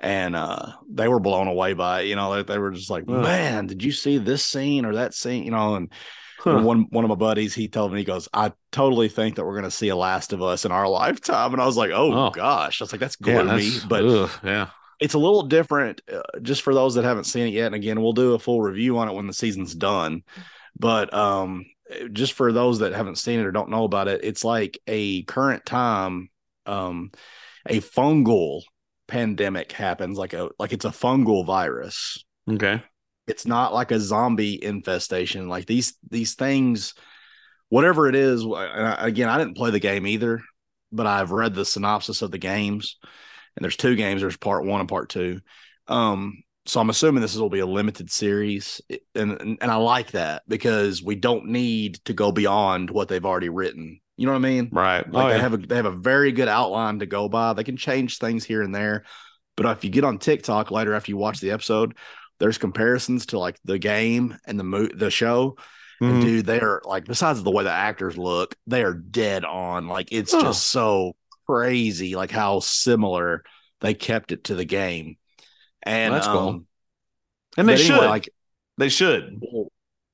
and 0.03 0.35
uh, 0.35 0.73
they 0.91 1.07
were 1.07 1.21
blown 1.21 1.47
away 1.47 1.73
by 1.73 2.01
it. 2.01 2.07
You 2.07 2.17
know, 2.17 2.35
they, 2.35 2.43
they 2.43 2.59
were 2.59 2.73
just 2.73 2.91
like, 2.91 3.07
man, 3.07 3.69
did 3.69 3.85
you 3.85 3.93
see 3.93 4.19
this 4.19 4.45
scene 4.45 4.85
or 4.85 4.97
that 4.97 5.15
scene? 5.15 5.45
You 5.45 5.53
know, 5.53 5.77
and 5.77 5.93
Huh. 6.41 6.63
One 6.63 6.87
one 6.89 7.05
of 7.05 7.11
my 7.11 7.17
buddies, 7.17 7.55
he 7.55 7.69
told 7.69 7.93
me, 7.93 7.99
he 7.99 8.05
goes, 8.05 8.27
I 8.33 8.53
totally 8.73 9.11
think 9.11 9.37
that 9.37 9.45
we're 9.45 9.53
going 9.53 9.65
to 9.65 9.71
see 9.71 9.91
a 9.91 9.97
Last 9.97 10.33
of 10.33 10.43
Us 10.43 10.65
in 10.65 10.73
our 10.73 10.89
lifetime. 10.89 11.53
And 11.53 11.61
I 11.61 11.67
was 11.67 11.77
like, 11.77 11.91
oh, 11.91 12.13
oh. 12.13 12.31
gosh. 12.31 12.81
I 12.81 12.85
was 12.85 12.93
like, 12.93 13.01
that's 13.01 13.17
gloomy. 13.17 13.63
Yeah, 13.63 13.71
that's, 13.71 13.85
but 13.85 14.05
ugh, 14.07 14.31
yeah, 14.43 14.69
it's 15.01 15.13
a 15.13 15.19
little 15.19 15.43
different 15.43 16.01
uh, 16.11 16.23
just 16.41 16.63
for 16.63 16.73
those 16.73 16.95
that 16.95 17.05
haven't 17.05 17.25
seen 17.25 17.47
it 17.47 17.53
yet. 17.53 17.67
And 17.67 17.75
again, 17.75 18.01
we'll 18.01 18.15
do 18.15 18.33
a 18.33 18.39
full 18.39 18.63
review 18.63 18.97
on 18.97 19.09
it 19.09 19.13
when 19.13 19.27
the 19.27 19.35
season's 19.35 19.75
done. 19.75 20.23
But 20.79 21.13
um, 21.13 21.67
just 22.11 22.33
for 22.33 22.53
those 22.53 22.79
that 22.79 22.95
haven't 22.95 23.19
seen 23.19 23.39
it 23.39 23.45
or 23.45 23.53
don't 23.53 23.69
know 23.69 23.85
about 23.85 24.09
it, 24.09 24.25
it's 24.25 24.43
like 24.43 24.79
a 24.87 25.25
current 25.25 25.67
time, 25.67 26.31
um, 26.65 27.11
a 27.67 27.83
fungal 27.83 28.63
pandemic 29.09 29.73
happens, 29.73 30.17
like 30.17 30.33
a 30.33 30.49
like 30.59 30.73
it's 30.73 30.87
a 30.87 30.91
fungal 30.91 31.45
virus. 31.45 32.25
Okay 32.51 32.83
it's 33.31 33.47
not 33.47 33.73
like 33.73 33.93
a 33.93 34.01
zombie 34.01 34.63
infestation. 34.63 35.49
Like 35.49 35.67
these 35.67 35.95
these 36.11 36.35
things, 36.35 36.95
whatever 37.69 38.09
it 38.09 38.17
is. 38.17 38.45
again, 38.45 39.29
I 39.29 39.39
didn't 39.39 39.57
play 39.57 39.71
the 39.71 39.79
game 39.79 40.07
either, 40.07 40.43
but 40.91 41.07
I've 41.07 41.31
read 41.31 41.55
the 41.55 41.65
synopsis 41.65 42.23
of 42.23 42.33
the 42.33 42.39
games, 42.39 42.99
and 43.57 43.65
there's 43.65 43.77
two 43.77 43.95
games. 43.95 44.21
There's 44.21 44.37
part 44.37 44.65
one 44.65 44.81
and 44.81 44.89
part 44.89 45.09
two. 45.09 45.41
Um, 45.87 46.43
so 46.67 46.81
I'm 46.81 46.91
assuming 46.91 47.23
this 47.23 47.37
will 47.37 47.49
be 47.49 47.61
a 47.61 47.67
limited 47.67 48.11
series, 48.11 48.81
and, 49.15 49.59
and 49.61 49.71
I 49.71 49.77
like 49.77 50.11
that 50.11 50.43
because 50.47 51.03
we 51.03 51.15
don't 51.15 51.47
need 51.47 51.95
to 52.05 52.13
go 52.13 52.33
beyond 52.33 52.91
what 52.91 53.09
they've 53.09 53.25
already 53.25 53.49
written. 53.49 54.01
You 54.17 54.27
know 54.27 54.33
what 54.33 54.39
I 54.39 54.43
mean? 54.43 54.69
Right. 54.71 55.11
Like 55.11 55.25
oh, 55.25 55.29
they 55.29 55.37
yeah. 55.37 55.41
have 55.41 55.55
a 55.55 55.57
they 55.57 55.77
have 55.77 55.87
a 55.87 55.93
very 55.93 56.33
good 56.33 56.49
outline 56.49 56.99
to 56.99 57.07
go 57.07 57.29
by. 57.29 57.55
They 57.55 57.65
can 57.65 57.77
change 57.77 58.19
things 58.19 58.45
here 58.45 58.63
and 58.63 58.75
there, 58.75 59.05
but 59.57 59.67
if 59.77 59.85
you 59.85 59.91
get 59.91 60.05
on 60.05 60.19
TikTok 60.19 60.71
later 60.71 60.95
after 60.95 61.11
you 61.11 61.17
watch 61.17 61.41
the 61.41 61.53
episode, 61.53 61.97
there's 62.41 62.59
comparisons 62.59 63.27
to 63.27 63.39
like 63.39 63.59
the 63.65 63.79
game 63.79 64.37
and 64.47 64.59
the 64.59 64.65
mo- 64.65 64.89
the 64.93 65.11
show. 65.11 65.57
Mm-hmm. 66.03 66.15
And 66.15 66.23
dude, 66.23 66.47
they 66.47 66.61
are 66.61 66.83
like 66.85 67.05
besides 67.05 67.43
the 67.43 67.51
way 67.51 67.63
the 67.63 67.71
actors 67.71 68.19
look, 68.19 68.57
they 68.67 68.83
are 68.83 68.95
dead 68.95 69.45
on. 69.45 69.87
Like 69.87 70.09
it's 70.11 70.35
oh. 70.35 70.41
just 70.41 70.67
so 70.67 71.15
crazy, 71.47 72.17
like 72.17 72.31
how 72.31 72.61
similar 72.61 73.45
they 73.81 73.95
kept 73.95 74.33
it 74.33 74.45
to 74.45 74.55
the 74.55 74.65
game. 74.65 75.17
And 75.83 76.13
well, 76.13 76.21
that's 76.21 76.29
um, 76.29 76.37
cool. 76.37 76.65
And 77.59 77.69
they 77.69 77.75
anyway, 77.75 77.87
should 77.87 78.07
like 78.07 78.31
they 78.79 78.89
should. 78.89 79.41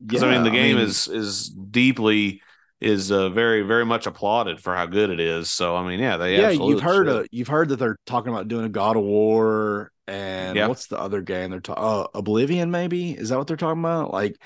Because 0.05 0.23
yeah, 0.23 0.29
I 0.29 0.33
mean 0.33 0.43
the 0.43 0.51
game 0.51 0.77
I 0.77 0.81
mean, 0.81 0.89
is 0.89 1.09
is 1.09 1.49
deeply 1.49 2.43
is 2.81 3.11
uh, 3.11 3.29
very 3.31 3.63
very 3.63 3.87
much 3.87 4.07
applauded 4.07 4.61
for 4.61 4.75
how 4.75 4.87
good 4.87 5.11
it 5.11 5.21
is. 5.21 5.51
So 5.51 5.77
I 5.77 5.87
mean, 5.87 6.01
yeah, 6.01 6.17
they 6.17 6.37
yeah. 6.37 6.51
You've 6.51 6.83
heard 6.83 7.09
a, 7.09 7.27
you've 7.31 7.49
heard 7.49 7.69
that 7.69 7.77
they're 7.77 7.99
talking 8.07 8.33
about 8.33 8.49
doing 8.49 8.65
a 8.65 8.71
God 8.71 8.97
of 8.97 9.05
War 9.05 9.93
and 10.07 10.57
yeah. 10.57 10.67
what's 10.69 10.87
the 10.87 10.99
other 10.99 11.23
game 11.23 11.51
they're 11.51 11.61
talking? 11.61 11.83
Uh, 11.83 12.07
Oblivion, 12.15 12.71
maybe 12.71 13.13
is 13.13 13.31
that 13.31 13.39
what 13.39 13.47
they're 13.47 13.57
talking 13.57 13.81
about? 13.81 14.13
Like 14.13 14.37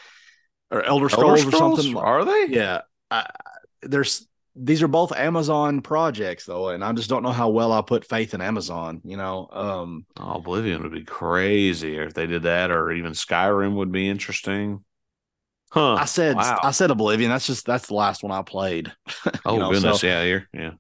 or 0.71 0.83
Elder 0.83 1.09
Scrolls, 1.09 1.41
Elder 1.41 1.57
Scrolls? 1.57 1.79
or 1.79 1.83
something? 1.83 1.97
Are 1.97 2.25
they? 2.25 2.47
Yeah, 2.51 2.81
I, 3.11 3.27
there's 3.83 4.27
these 4.57 4.83
are 4.83 4.89
both 4.89 5.13
Amazon 5.13 5.81
projects 5.81 6.47
though, 6.47 6.69
and 6.69 6.85
I 6.85 6.93
just 6.93 7.09
don't 7.09 7.23
know 7.23 7.33
how 7.33 7.49
well 7.51 7.73
I 7.73 7.83
put 7.83 8.07
faith 8.07 8.35
in 8.35 8.41
Amazon. 8.41 9.01
You 9.05 9.17
know, 9.17 9.49
um, 9.51 10.07
oh, 10.19 10.35
Oblivion 10.35 10.83
would 10.83 10.93
be 10.93 11.05
crazy 11.05 11.97
if 11.97 12.15
they 12.15 12.27
did 12.27 12.43
that, 12.43 12.71
or 12.71 12.93
even 12.93 13.13
Skyrim 13.13 13.75
would 13.75 13.93
be 13.93 14.09
interesting. 14.09 14.85
Huh. 15.73 15.95
I 15.95 16.05
said 16.05 16.37
wow. 16.37 16.59
I 16.63 16.73
said 16.73 16.91
Oblivion. 16.91 17.31
That's 17.31 17.47
just 17.47 17.65
that's 17.65 17.89
the 17.89 17.95
last 17.95 18.23
one 18.23 18.33
I 18.33 18.43
played. 18.43 18.93
oh 19.45 19.57
know, 19.57 19.73
goodness, 19.73 20.01
so, 20.01 20.07
yeah, 20.07 20.25
here, 20.25 20.49
yeah. 20.53 20.73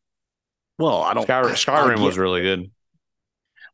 Well, 0.78 1.02
I 1.02 1.14
don't. 1.14 1.26
Skyrim, 1.26 1.52
Skyrim 1.52 2.04
was 2.04 2.18
really 2.18 2.42
good. 2.42 2.70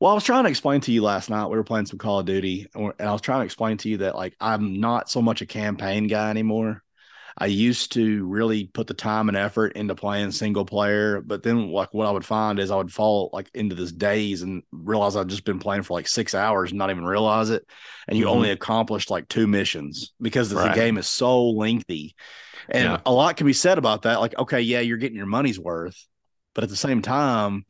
Well, 0.00 0.10
I 0.10 0.14
was 0.14 0.24
trying 0.24 0.44
to 0.44 0.50
explain 0.50 0.80
to 0.82 0.92
you 0.92 1.02
last 1.02 1.30
night. 1.30 1.46
We 1.46 1.56
were 1.56 1.64
playing 1.64 1.86
some 1.86 1.98
Call 1.98 2.20
of 2.20 2.26
Duty, 2.26 2.66
and 2.74 2.92
I 2.98 3.12
was 3.12 3.22
trying 3.22 3.40
to 3.40 3.44
explain 3.44 3.78
to 3.78 3.88
you 3.88 3.98
that 3.98 4.14
like 4.14 4.36
I'm 4.40 4.80
not 4.80 5.10
so 5.10 5.22
much 5.22 5.40
a 5.40 5.46
campaign 5.46 6.06
guy 6.06 6.30
anymore. 6.30 6.82
I 7.38 7.46
used 7.46 7.92
to 7.92 8.24
really 8.26 8.64
put 8.64 8.86
the 8.86 8.94
time 8.94 9.28
and 9.28 9.36
effort 9.36 9.74
into 9.74 9.94
playing 9.94 10.30
single 10.30 10.64
player, 10.64 11.20
but 11.20 11.42
then 11.42 11.68
like 11.68 11.92
what 11.92 12.06
I 12.06 12.10
would 12.10 12.24
find 12.24 12.58
is 12.58 12.70
I 12.70 12.76
would 12.76 12.92
fall 12.92 13.28
like 13.32 13.50
into 13.52 13.74
this 13.74 13.92
daze 13.92 14.40
and 14.40 14.62
realize 14.72 15.16
I'd 15.16 15.28
just 15.28 15.44
been 15.44 15.58
playing 15.58 15.82
for 15.82 15.92
like 15.92 16.08
six 16.08 16.34
hours 16.34 16.70
and 16.70 16.78
not 16.78 16.88
even 16.88 17.04
realize 17.04 17.50
it. 17.50 17.66
And 18.08 18.16
you 18.16 18.24
mm-hmm. 18.24 18.34
only 18.34 18.50
accomplished 18.50 19.10
like 19.10 19.28
two 19.28 19.46
missions 19.46 20.14
because 20.20 20.52
right. 20.52 20.68
the 20.68 20.80
game 20.80 20.96
is 20.96 21.08
so 21.08 21.50
lengthy. 21.50 22.14
And 22.70 22.84
yeah. 22.84 23.00
a 23.04 23.12
lot 23.12 23.36
can 23.36 23.46
be 23.46 23.52
said 23.52 23.76
about 23.76 24.02
that. 24.02 24.20
Like, 24.20 24.36
okay, 24.38 24.62
yeah, 24.62 24.80
you're 24.80 24.96
getting 24.96 25.18
your 25.18 25.26
money's 25.26 25.60
worth, 25.60 26.06
but 26.54 26.64
at 26.64 26.70
the 26.70 26.76
same 26.76 27.02
time, 27.02 27.66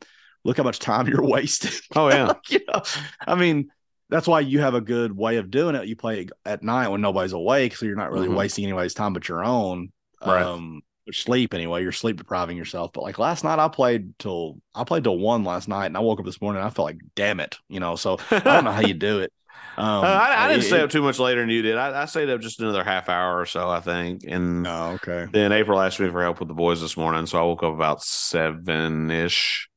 look 0.47 0.57
how 0.57 0.63
much 0.63 0.79
time 0.79 1.07
you're 1.07 1.23
wasting. 1.23 1.73
Oh 1.95 2.07
yeah. 2.07 2.27
like, 2.27 2.37
you 2.49 2.61
know, 2.67 2.81
I 3.19 3.35
mean, 3.35 3.69
that's 4.09 4.27
why 4.27 4.39
you 4.39 4.61
have 4.61 4.73
a 4.73 4.81
good 4.81 5.15
way 5.15 5.35
of 5.35 5.51
doing 5.51 5.75
it. 5.75 5.87
You 5.87 5.95
play 5.97 6.29
at 6.45 6.63
night 6.63 6.87
when 6.87 7.01
nobody's 7.01 7.33
awake, 7.33 7.75
so 7.75 7.85
you're 7.85 7.97
not 7.97 8.11
really 8.11 8.27
mm-hmm. 8.27 8.37
wasting 8.37 8.63
anybody's 8.63 8.93
time 8.93 9.13
but 9.13 9.27
your 9.27 9.43
own. 9.43 9.91
Right. 10.25 10.41
Um, 10.41 10.81
sleep 11.11 11.53
anyway. 11.53 11.83
You're 11.83 11.91
sleep 11.91 12.17
depriving 12.17 12.57
yourself. 12.57 12.93
But 12.93 13.03
like 13.03 13.19
last 13.19 13.43
night, 13.43 13.59
I 13.59 13.67
played 13.67 14.17
till 14.19 14.61
I 14.73 14.85
played 14.85 15.03
till 15.03 15.17
one 15.17 15.43
last 15.43 15.67
night, 15.67 15.87
and 15.87 15.97
I 15.97 15.99
woke 15.99 16.19
up 16.19 16.25
this 16.25 16.41
morning. 16.41 16.63
I 16.63 16.69
felt 16.69 16.85
like, 16.85 17.01
damn 17.15 17.41
it, 17.41 17.57
you 17.67 17.81
know. 17.81 17.97
So 17.97 18.17
I 18.31 18.39
don't 18.39 18.63
know 18.63 18.71
how 18.71 18.87
you 18.87 18.93
do 18.95 19.19
it. 19.19 19.31
Um, 19.79 20.03
uh, 20.03 20.07
I, 20.07 20.45
I, 20.45 20.47
didn't 20.47 20.63
it, 20.63 20.67
stay 20.67 20.81
up 20.81 20.89
too 20.89 21.03
much 21.03 21.19
later 21.19 21.41
than 21.41 21.51
you 21.51 21.61
did. 21.61 21.77
I, 21.77 22.01
I, 22.01 22.05
stayed 22.05 22.31
up 22.31 22.41
just 22.41 22.59
another 22.59 22.83
half 22.83 23.09
hour 23.09 23.39
or 23.39 23.45
so, 23.45 23.69
I 23.69 23.79
think. 23.79 24.23
And 24.27 24.65
oh, 24.65 24.97
okay. 25.03 25.27
Then 25.31 25.51
April 25.51 25.79
asked 25.79 25.99
me 25.99 26.09
for 26.09 26.23
help 26.23 26.39
with 26.39 26.47
the 26.47 26.55
boys 26.55 26.81
this 26.81 26.97
morning, 26.97 27.27
so 27.27 27.37
I 27.37 27.43
woke 27.43 27.61
up 27.61 27.75
about 27.75 28.01
seven 28.01 29.11
ish. 29.11 29.69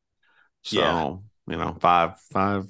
So 0.62 0.78
yeah. 0.78 1.54
you 1.54 1.58
know, 1.58 1.76
five, 1.80 2.18
five, 2.32 2.66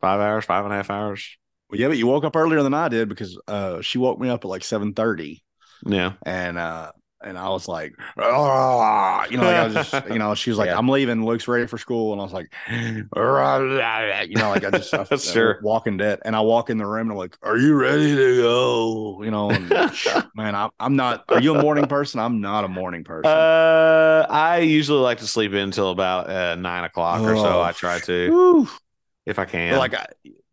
five 0.00 0.20
hours, 0.20 0.44
five 0.44 0.64
and 0.64 0.72
a 0.72 0.76
half 0.76 0.90
hours. 0.90 1.36
Well, 1.70 1.80
yeah, 1.80 1.88
but 1.88 1.96
you 1.96 2.06
woke 2.06 2.24
up 2.24 2.36
earlier 2.36 2.62
than 2.62 2.74
I 2.74 2.88
did 2.88 3.08
because 3.08 3.38
uh, 3.48 3.80
she 3.80 3.98
woke 3.98 4.20
me 4.20 4.28
up 4.28 4.44
at 4.44 4.48
like 4.48 4.64
seven 4.64 4.94
thirty. 4.94 5.42
Yeah, 5.86 6.14
and 6.24 6.58
uh, 6.58 6.92
and 7.24 7.38
I 7.38 7.48
was 7.48 7.66
like, 7.66 7.98
oh, 8.18 9.24
you 9.30 9.38
know, 9.38 9.44
like 9.44 9.56
I 9.56 9.64
was 9.64 9.74
just, 9.74 10.08
you 10.08 10.18
know, 10.18 10.34
she 10.34 10.50
was 10.50 10.58
like, 10.58 10.68
yeah. 10.68 10.78
I'm 10.78 10.88
leaving. 10.88 11.24
Luke's 11.24 11.48
ready 11.48 11.66
for 11.66 11.78
school, 11.78 12.12
and 12.12 12.20
I 12.20 12.24
was 12.24 12.32
like, 12.32 12.52
you 12.70 14.36
know, 14.36 14.50
like 14.50 14.64
I 14.64 14.70
just, 14.70 14.94
I, 14.94 15.04
sure, 15.16 15.58
walking 15.62 15.96
dead, 15.96 16.20
and 16.24 16.36
I 16.36 16.40
walk 16.40 16.70
in 16.70 16.78
the 16.78 16.86
room 16.86 17.10
and 17.10 17.12
I'm 17.12 17.18
like, 17.18 17.36
are 17.42 17.56
you 17.56 17.74
ready 17.74 18.14
to 18.14 18.42
go? 18.42 19.22
You 19.22 19.30
know, 19.30 19.50
and, 19.50 19.68
man, 20.34 20.54
I, 20.54 20.68
I'm 20.78 20.96
not. 20.96 21.24
Are 21.28 21.40
you 21.40 21.54
a 21.54 21.62
morning 21.62 21.86
person? 21.86 22.20
I'm 22.20 22.40
not 22.40 22.64
a 22.64 22.68
morning 22.68 23.04
person. 23.04 23.30
Uh, 23.30 24.26
I 24.28 24.58
usually 24.58 25.00
like 25.00 25.18
to 25.18 25.26
sleep 25.26 25.52
in 25.52 25.58
until 25.58 25.90
about 25.90 26.28
uh, 26.28 26.54
nine 26.56 26.84
o'clock 26.84 27.20
oh, 27.20 27.28
or 27.28 27.36
so. 27.36 27.62
I 27.62 27.72
try 27.72 27.98
to, 28.00 28.28
whew. 28.28 28.68
if 29.26 29.38
I 29.38 29.44
can. 29.44 29.78
like, 29.78 29.94
I, 29.94 30.06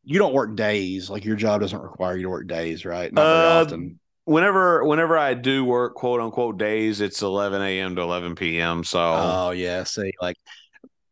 you 0.04 0.18
don't 0.18 0.34
work 0.34 0.56
days. 0.56 1.10
Like 1.10 1.26
your 1.26 1.36
job 1.36 1.62
doesn't 1.62 1.80
require 1.80 2.16
you 2.16 2.24
to 2.24 2.30
work 2.30 2.48
days, 2.48 2.86
right? 2.86 3.12
Not 3.14 3.24
very 3.24 3.48
uh, 3.48 3.66
often 3.66 4.00
whenever 4.26 4.84
whenever 4.86 5.18
I 5.18 5.34
do 5.34 5.66
work 5.66 5.96
quote 5.96 6.20
unquote 6.22 6.58
days, 6.58 7.02
it's 7.02 7.22
eleven 7.22 7.62
a.m. 7.62 7.96
to 7.96 8.02
eleven 8.02 8.36
p.m. 8.36 8.84
So 8.84 9.00
oh 9.00 9.52
yeah, 9.52 9.84
see, 9.84 10.14
like 10.22 10.38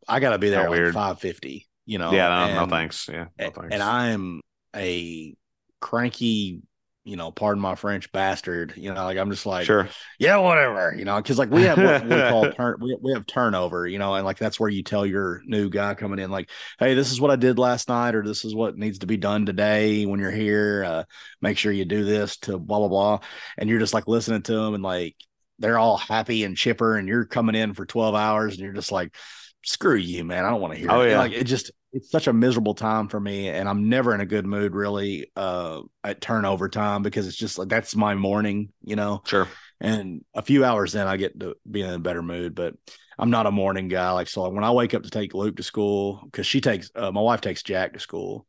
I 0.07 0.19
got 0.19 0.31
to 0.31 0.37
be 0.37 0.49
there 0.49 0.61
at 0.61 0.71
like 0.71 0.93
five 0.93 1.19
fifty. 1.19 1.67
You 1.85 1.97
know, 1.97 2.11
yeah, 2.11 2.29
no, 2.29 2.45
and, 2.45 2.55
no 2.55 2.67
thanks, 2.67 3.09
yeah, 3.11 3.25
no 3.39 3.49
thanks. 3.49 3.69
And 3.71 3.81
I 3.81 4.09
am 4.09 4.41
a 4.75 5.33
cranky 5.79 6.61
you 7.09 7.15
know, 7.15 7.31
pardon 7.31 7.59
my 7.59 7.73
French, 7.73 8.11
bastard. 8.11 8.73
You 8.77 8.93
know, 8.93 9.03
like 9.03 9.17
I'm 9.17 9.31
just 9.31 9.47
like, 9.47 9.65
sure, 9.65 9.89
yeah, 10.19 10.37
whatever. 10.37 10.93
You 10.95 11.05
know, 11.05 11.17
because 11.17 11.39
like 11.39 11.49
we 11.49 11.63
have 11.63 11.77
what 11.77 12.03
we 12.03 12.09
call 12.09 12.51
turn, 12.53 12.75
we, 12.79 12.95
we 13.01 13.13
have 13.13 13.25
turnover. 13.25 13.87
You 13.87 13.97
know, 13.97 14.13
and 14.13 14.23
like 14.23 14.37
that's 14.37 14.59
where 14.59 14.69
you 14.69 14.83
tell 14.83 15.05
your 15.05 15.41
new 15.45 15.69
guy 15.69 15.95
coming 15.95 16.19
in, 16.19 16.29
like, 16.29 16.51
hey, 16.77 16.93
this 16.93 17.11
is 17.11 17.19
what 17.19 17.31
I 17.31 17.35
did 17.35 17.57
last 17.57 17.89
night, 17.89 18.13
or 18.13 18.23
this 18.23 18.45
is 18.45 18.53
what 18.53 18.77
needs 18.77 18.99
to 18.99 19.07
be 19.07 19.17
done 19.17 19.47
today. 19.47 20.05
When 20.05 20.19
you're 20.19 20.29
here, 20.29 20.83
uh, 20.85 21.03
make 21.41 21.57
sure 21.57 21.71
you 21.71 21.85
do 21.85 22.05
this 22.05 22.37
to 22.37 22.59
blah 22.59 22.77
blah 22.77 22.87
blah, 22.89 23.19
and 23.57 23.69
you're 23.69 23.79
just 23.79 23.93
like 23.93 24.07
listening 24.07 24.43
to 24.43 24.53
them, 24.53 24.75
and 24.75 24.83
like 24.83 25.15
they're 25.57 25.79
all 25.79 25.97
happy 25.97 26.43
and 26.43 26.55
chipper, 26.55 26.95
and 26.95 27.07
you're 27.07 27.25
coming 27.25 27.55
in 27.55 27.73
for 27.73 27.85
12 27.87 28.13
hours, 28.13 28.53
and 28.53 28.61
you're 28.61 28.73
just 28.73 28.91
like, 28.91 29.15
screw 29.63 29.95
you, 29.95 30.23
man, 30.23 30.45
I 30.45 30.51
don't 30.51 30.61
want 30.61 30.75
to 30.75 30.79
hear. 30.79 30.91
Oh 30.91 31.01
it. 31.01 31.11
yeah, 31.11 31.19
like 31.19 31.31
it 31.31 31.45
just 31.45 31.71
it's 31.91 32.11
such 32.11 32.27
a 32.27 32.33
miserable 32.33 32.73
time 32.73 33.07
for 33.07 33.19
me 33.19 33.49
and 33.49 33.67
i'm 33.67 33.89
never 33.89 34.13
in 34.13 34.21
a 34.21 34.25
good 34.25 34.45
mood 34.45 34.75
really 34.75 35.31
uh 35.35 35.81
at 36.03 36.21
turnover 36.21 36.69
time 36.69 37.01
because 37.01 37.27
it's 37.27 37.37
just 37.37 37.57
like 37.57 37.69
that's 37.69 37.95
my 37.95 38.15
morning 38.15 38.69
you 38.83 38.95
know? 38.95 39.21
Sure. 39.25 39.47
And 39.81 40.25
a 40.33 40.41
few 40.41 40.65
hours 40.65 40.95
in 40.95 41.07
i 41.07 41.17
get 41.17 41.39
to 41.39 41.55
be 41.69 41.81
in 41.81 41.93
a 41.93 41.99
better 41.99 42.21
mood 42.21 42.53
but 42.53 42.75
i'm 43.17 43.29
not 43.29 43.47
a 43.47 43.51
morning 43.51 43.87
guy. 43.87 44.11
Like 44.11 44.27
so 44.27 44.47
when 44.49 44.63
i 44.63 44.71
wake 44.71 44.93
up 44.93 45.03
to 45.03 45.09
take 45.09 45.33
luke 45.33 45.57
to 45.57 45.63
school 45.63 46.21
because 46.25 46.45
she 46.45 46.61
takes 46.61 46.91
uh, 46.95 47.11
my 47.11 47.21
wife 47.21 47.41
takes 47.41 47.63
jack 47.63 47.93
to 47.93 47.99
school 47.99 48.45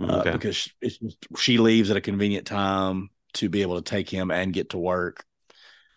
uh, 0.00 0.20
okay. 0.20 0.32
because 0.32 0.68
it's 0.80 0.98
just, 0.98 1.18
she 1.38 1.58
leaves 1.58 1.90
at 1.90 1.96
a 1.96 2.02
convenient 2.02 2.46
time 2.46 3.10
to 3.34 3.48
be 3.48 3.62
able 3.62 3.76
to 3.76 3.90
take 3.90 4.08
him 4.08 4.30
and 4.30 4.52
get 4.52 4.70
to 4.70 4.78
work. 4.78 5.24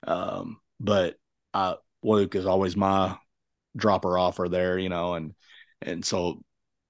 Um 0.05 0.59
but 0.79 1.15
uh 1.53 1.75
luke 2.03 2.35
is 2.35 2.45
always 2.45 2.75
my 2.77 3.17
dropper 3.75 4.17
offer 4.17 4.47
there 4.49 4.79
you 4.79 4.89
know 4.89 5.13
and 5.15 5.33
and 5.81 6.03
so 6.03 6.41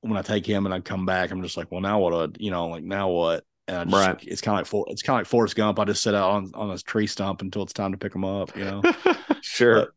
when 0.01 0.17
I 0.17 0.21
take 0.21 0.45
him 0.45 0.65
and 0.65 0.73
I 0.73 0.79
come 0.79 1.05
back, 1.05 1.31
I'm 1.31 1.41
just 1.41 1.57
like, 1.57 1.71
well, 1.71 1.81
now 1.81 1.99
what? 1.99 2.11
Do 2.11 2.21
I, 2.21 2.27
you 2.43 2.51
know, 2.51 2.67
like 2.67 2.83
now 2.83 3.09
what? 3.09 3.43
And 3.67 3.89
just, 3.89 4.07
right. 4.07 4.23
it's 4.23 4.41
kind 4.41 4.55
of 4.55 4.59
like 4.59 4.67
for, 4.67 4.85
it's 4.89 5.01
kind 5.01 5.17
of 5.17 5.21
like 5.21 5.27
Forrest 5.27 5.55
Gump. 5.55 5.77
I 5.79 5.85
just 5.85 6.01
sit 6.01 6.15
out 6.15 6.31
on 6.31 6.51
on 6.53 6.69
this 6.69 6.83
tree 6.83 7.07
stump 7.07 7.41
until 7.41 7.63
it's 7.63 7.73
time 7.73 7.91
to 7.91 7.97
pick 7.97 8.13
them 8.13 8.23
up. 8.23 8.55
You 8.55 8.63
know, 8.63 8.81
sure. 9.41 9.75
But, 9.75 9.89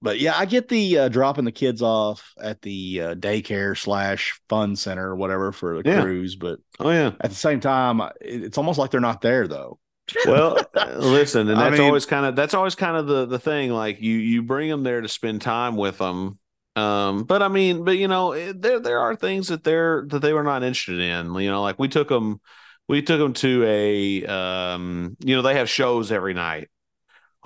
but, 0.00 0.20
yeah, 0.20 0.34
I 0.36 0.44
get 0.44 0.68
the 0.68 0.98
uh, 0.98 1.08
dropping 1.08 1.44
the 1.44 1.50
kids 1.50 1.82
off 1.82 2.32
at 2.40 2.62
the 2.62 3.00
uh, 3.00 3.14
daycare 3.16 3.76
slash 3.76 4.40
fun 4.48 4.76
center 4.76 5.08
or 5.08 5.16
whatever 5.16 5.50
for 5.50 5.82
the 5.82 5.90
yeah. 5.90 6.02
cruise. 6.02 6.36
But 6.36 6.60
oh 6.78 6.90
yeah, 6.90 7.12
at 7.20 7.30
the 7.30 7.36
same 7.36 7.58
time, 7.58 8.00
it's 8.20 8.58
almost 8.58 8.78
like 8.78 8.92
they're 8.92 9.00
not 9.00 9.22
there 9.22 9.48
though. 9.48 9.80
well, 10.24 10.56
listen, 10.96 11.48
and 11.48 11.58
that's 11.58 11.74
I 11.74 11.78
mean, 11.78 11.80
always 11.80 12.06
kind 12.06 12.26
of 12.26 12.36
that's 12.36 12.54
always 12.54 12.76
kind 12.76 12.96
of 12.96 13.08
the 13.08 13.26
the 13.26 13.40
thing. 13.40 13.72
Like 13.72 14.00
you 14.00 14.14
you 14.14 14.42
bring 14.42 14.70
them 14.70 14.84
there 14.84 15.00
to 15.00 15.08
spend 15.08 15.42
time 15.42 15.74
with 15.74 15.98
them, 15.98 16.38
um, 16.78 17.24
but 17.24 17.42
I 17.42 17.48
mean, 17.48 17.84
but 17.84 17.98
you 17.98 18.08
know, 18.08 18.32
eh, 18.32 18.52
there 18.56 18.80
there 18.80 19.00
are 19.00 19.16
things 19.16 19.48
that 19.48 19.64
they're 19.64 20.04
that 20.08 20.20
they 20.20 20.32
were 20.32 20.42
not 20.42 20.62
interested 20.62 21.00
in. 21.00 21.34
You 21.34 21.50
know, 21.50 21.62
like 21.62 21.78
we 21.78 21.88
took 21.88 22.08
them, 22.08 22.40
we 22.88 23.02
took 23.02 23.18
them 23.18 23.32
to 23.34 23.64
a, 23.64 24.26
um, 24.26 25.16
you 25.20 25.36
know, 25.36 25.42
they 25.42 25.54
have 25.54 25.68
shows 25.68 26.12
every 26.12 26.34
night 26.34 26.68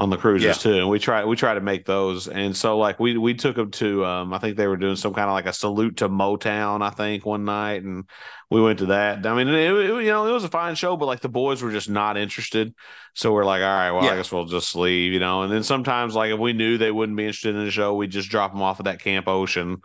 on 0.02 0.10
the 0.10 0.16
cruises 0.16 0.44
yeah. 0.44 0.52
too, 0.52 0.78
and 0.78 0.88
we 0.88 0.98
try 0.98 1.24
we 1.24 1.36
try 1.36 1.54
to 1.54 1.60
make 1.60 1.84
those. 1.84 2.26
And 2.26 2.56
so 2.56 2.76
like 2.76 2.98
we 2.98 3.16
we 3.16 3.34
took 3.34 3.54
them 3.54 3.70
to, 3.70 4.04
um, 4.04 4.34
I 4.34 4.38
think 4.38 4.56
they 4.56 4.66
were 4.66 4.76
doing 4.76 4.96
some 4.96 5.14
kind 5.14 5.28
of 5.28 5.32
like 5.32 5.46
a 5.46 5.52
salute 5.52 5.98
to 5.98 6.08
Motown, 6.08 6.82
I 6.82 6.90
think 6.90 7.24
one 7.24 7.44
night, 7.44 7.84
and 7.84 8.08
we 8.50 8.60
went 8.60 8.80
to 8.80 8.86
that. 8.86 9.24
I 9.24 9.34
mean, 9.36 9.46
it, 9.46 9.54
it, 9.54 10.04
you 10.04 10.10
know, 10.10 10.26
it 10.26 10.32
was 10.32 10.42
a 10.42 10.48
fine 10.48 10.74
show, 10.74 10.96
but 10.96 11.06
like 11.06 11.20
the 11.20 11.28
boys 11.28 11.62
were 11.62 11.70
just 11.70 11.88
not 11.88 12.16
interested. 12.16 12.74
So 13.14 13.32
we're 13.32 13.44
like, 13.44 13.62
all 13.62 13.68
right, 13.68 13.92
well, 13.92 14.04
yeah. 14.04 14.10
I 14.10 14.16
guess 14.16 14.32
we'll 14.32 14.46
just 14.46 14.74
leave, 14.74 15.12
you 15.12 15.20
know. 15.20 15.42
And 15.42 15.52
then 15.52 15.62
sometimes, 15.62 16.16
like 16.16 16.32
if 16.32 16.38
we 16.40 16.52
knew 16.52 16.78
they 16.78 16.90
wouldn't 16.90 17.16
be 17.16 17.24
interested 17.24 17.54
in 17.54 17.64
the 17.64 17.70
show, 17.70 17.94
we'd 17.94 18.10
just 18.10 18.28
drop 18.28 18.52
them 18.52 18.60
off 18.60 18.80
at 18.80 18.86
that 18.86 18.98
Camp 18.98 19.28
Ocean 19.28 19.82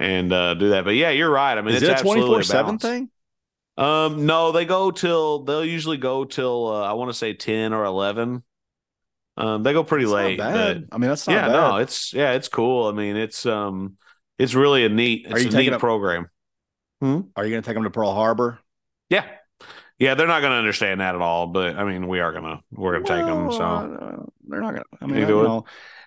and 0.00 0.32
uh, 0.32 0.54
do 0.54 0.70
that. 0.70 0.84
But 0.84 0.96
yeah, 0.96 1.10
you're 1.10 1.30
right. 1.30 1.56
I 1.56 1.62
mean, 1.62 1.76
Is 1.76 1.82
it's 1.84 1.92
it 1.92 2.00
a 2.00 2.02
twenty 2.02 2.22
four 2.22 2.42
seven 2.42 2.78
thing. 2.78 3.08
Um, 3.76 4.26
no, 4.26 4.50
they 4.50 4.64
go 4.64 4.90
till 4.90 5.44
they'll 5.44 5.64
usually 5.64 5.96
go 5.96 6.24
till 6.24 6.66
uh, 6.66 6.82
I 6.82 6.94
want 6.94 7.10
to 7.10 7.16
say 7.16 7.34
ten 7.34 7.72
or 7.72 7.84
eleven. 7.84 8.42
Um, 9.36 9.62
they 9.62 9.72
go 9.72 9.84
pretty 9.84 10.04
that's 10.04 10.14
late. 10.14 10.38
But, 10.38 10.84
I 10.92 10.98
mean, 10.98 11.08
that's 11.08 11.26
not 11.26 11.34
yeah, 11.34 11.46
bad. 11.46 11.52
no, 11.52 11.76
it's 11.76 12.12
yeah, 12.12 12.32
it's 12.32 12.48
cool. 12.48 12.88
I 12.88 12.92
mean, 12.92 13.16
it's 13.16 13.46
um, 13.46 13.96
it's 14.38 14.54
really 14.54 14.84
a 14.84 14.88
neat, 14.88 15.26
it's 15.28 15.54
a 15.54 15.56
neat 15.56 15.78
program. 15.78 16.28
Hmm? 17.00 17.20
Are 17.36 17.44
you 17.44 17.50
going 17.50 17.62
to 17.62 17.66
take 17.66 17.74
them 17.74 17.84
to 17.84 17.90
Pearl 17.90 18.12
Harbor? 18.12 18.58
Yeah, 19.08 19.24
yeah, 19.98 20.14
they're 20.14 20.26
not 20.26 20.40
going 20.40 20.52
to 20.52 20.58
understand 20.58 21.00
that 21.00 21.14
at 21.14 21.20
all. 21.20 21.46
But 21.46 21.76
I 21.76 21.84
mean, 21.84 22.08
we 22.08 22.20
are 22.20 22.32
gonna 22.32 22.60
we're 22.72 22.98
gonna 23.00 23.04
well, 23.04 23.18
take 23.18 23.26
them. 23.26 23.52
So 23.52 23.62
uh, 23.62 24.26
they're 24.48 24.60
not 24.60 24.72
gonna. 24.72 24.84
I 25.00 25.06
mean, 25.06 25.24
I, 25.24 25.28
you 25.28 25.42
know, 25.42 25.64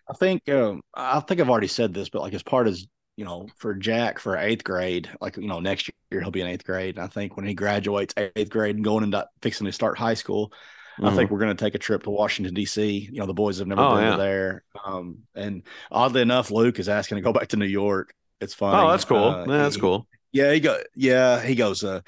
I 0.10 0.14
think 0.14 0.50
um, 0.50 0.82
I 0.94 1.20
think 1.20 1.40
I've 1.40 1.50
already 1.50 1.68
said 1.68 1.94
this, 1.94 2.10
but 2.10 2.22
like 2.22 2.34
as 2.34 2.44
part 2.44 2.68
as 2.68 2.86
you 3.16 3.26
know, 3.26 3.48
for 3.58 3.76
Jack 3.76 4.20
for 4.20 4.36
eighth 4.36 4.64
grade, 4.64 5.10
like 5.22 5.38
you 5.38 5.48
know, 5.48 5.60
next 5.60 5.90
year 6.12 6.22
he'll 6.22 6.32
be 6.32 6.42
in 6.42 6.48
eighth 6.48 6.66
grade. 6.66 6.96
And 6.96 7.04
I 7.04 7.08
think 7.08 7.38
when 7.38 7.46
he 7.46 7.54
graduates 7.54 8.16
eighth 8.18 8.50
grade 8.50 8.76
and 8.76 8.84
going 8.84 9.04
into 9.04 9.28
fixing 9.42 9.66
to 9.66 9.72
start 9.72 9.98
high 9.98 10.16
school, 10.16 10.52
mm-hmm. 10.98 11.06
I 11.06 11.16
think 11.16 11.32
we're 11.32 11.40
going 11.40 11.56
to 11.56 11.64
take 11.64 11.76
a 11.76 11.80
trip 11.80 12.04
to 12.04 12.10
Washington 12.10 12.54
D.C. 12.54 13.10
You 13.12 13.20
know, 13.20 13.26
the 13.26 13.34
boys 13.34 13.60
have 13.60 13.68
never 13.68 13.82
oh, 13.82 13.96
been 13.96 14.04
yeah. 14.04 14.18
there. 14.18 14.64
Um, 14.86 15.20
and 15.36 15.64
oddly 15.92 16.22
enough, 16.22 16.52
Luke 16.52 16.80
is 16.80 16.90
asking 16.90 17.18
to 17.18 17.22
go 17.22 17.34
back 17.38 17.50
to 17.50 17.58
New 17.58 17.66
York. 17.66 18.14
It's 18.42 18.54
fun. 18.54 18.76
Oh, 18.76 18.90
that's 18.92 19.06
cool. 19.06 19.30
Uh, 19.30 19.46
yeah, 19.48 19.58
that's 19.58 19.76
he, 19.76 19.82
cool. 19.82 20.08
Yeah, 20.32 20.52
he 20.52 20.60
go. 20.60 20.82
Yeah, 20.96 21.42
he 21.42 21.56
goes. 21.56 21.84
Uh, 21.84 22.02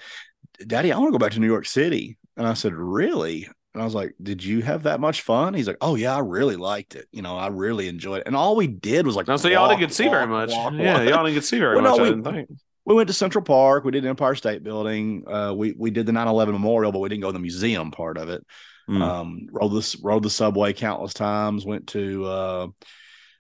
Daddy, 0.66 0.92
I 0.92 0.98
want 0.98 1.10
to 1.10 1.18
go 1.18 1.24
back 1.24 1.34
to 1.34 1.40
New 1.40 1.48
York 1.48 1.66
City. 1.66 2.18
And 2.38 2.48
I 2.48 2.54
said, 2.54 2.74
Really? 2.74 3.48
And 3.74 3.82
I 3.82 3.86
was 3.86 3.96
like, 3.96 4.16
Did 4.22 4.44
you 4.44 4.62
have 4.62 4.84
that 4.84 5.00
much 5.00 5.22
fun? 5.22 5.54
He's 5.54 5.68
like, 5.68 5.78
Oh 5.82 5.96
yeah, 5.96 6.16
I 6.16 6.20
really 6.20 6.56
liked 6.56 6.96
it. 6.96 7.08
You 7.12 7.22
know, 7.22 7.38
I 7.38 7.48
really 7.48 7.88
enjoyed 7.88 8.22
it. 8.22 8.28
And 8.28 8.36
all 8.36 8.56
we 8.56 8.68
did 8.68 9.06
was 9.06 9.16
like, 9.16 9.28
no, 9.28 9.38
so 9.38 9.48
y'all 9.48 9.68
didn't 9.70 9.82
get 9.82 9.90
to 9.90 9.96
see 9.96 10.10
very 10.10 10.28
much. 10.28 10.52
Walk, 10.52 10.74
yeah, 10.74 11.00
walk. 11.00 11.10
y'all 11.10 11.24
didn't 11.24 11.36
get 11.36 11.42
to 11.42 11.48
see 11.48 11.60
very 11.60 11.76
well, 11.76 11.84
much. 11.84 11.98
No, 11.98 12.04
we, 12.04 12.10
I 12.10 12.12
didn't 12.12 12.24
think. 12.24 12.50
We 12.86 12.94
went 12.94 13.08
to 13.08 13.14
Central 13.14 13.44
Park. 13.44 13.84
We 13.84 13.92
did 13.92 14.06
Empire 14.06 14.36
State 14.36 14.64
Building. 14.64 15.24
Uh, 15.28 15.54
we 15.56 15.74
we 15.74 15.90
did 15.90 16.06
the 16.06 16.12
9/11 16.12 16.52
Memorial, 16.52 16.92
but 16.92 17.00
we 17.00 17.10
didn't 17.10 17.22
go 17.22 17.30
to 17.30 17.34
the 17.34 17.40
museum 17.40 17.90
part 17.90 18.18
of 18.18 18.30
it. 18.30 18.46
Mm. 18.90 19.02
Um, 19.02 19.48
rode 19.52 19.70
this 19.70 19.96
rode 20.00 20.24
the 20.24 20.30
subway 20.30 20.74
countless 20.74 21.14
times. 21.14 21.66
Went 21.66 21.88
to 21.88 22.26
uh, 22.26 22.68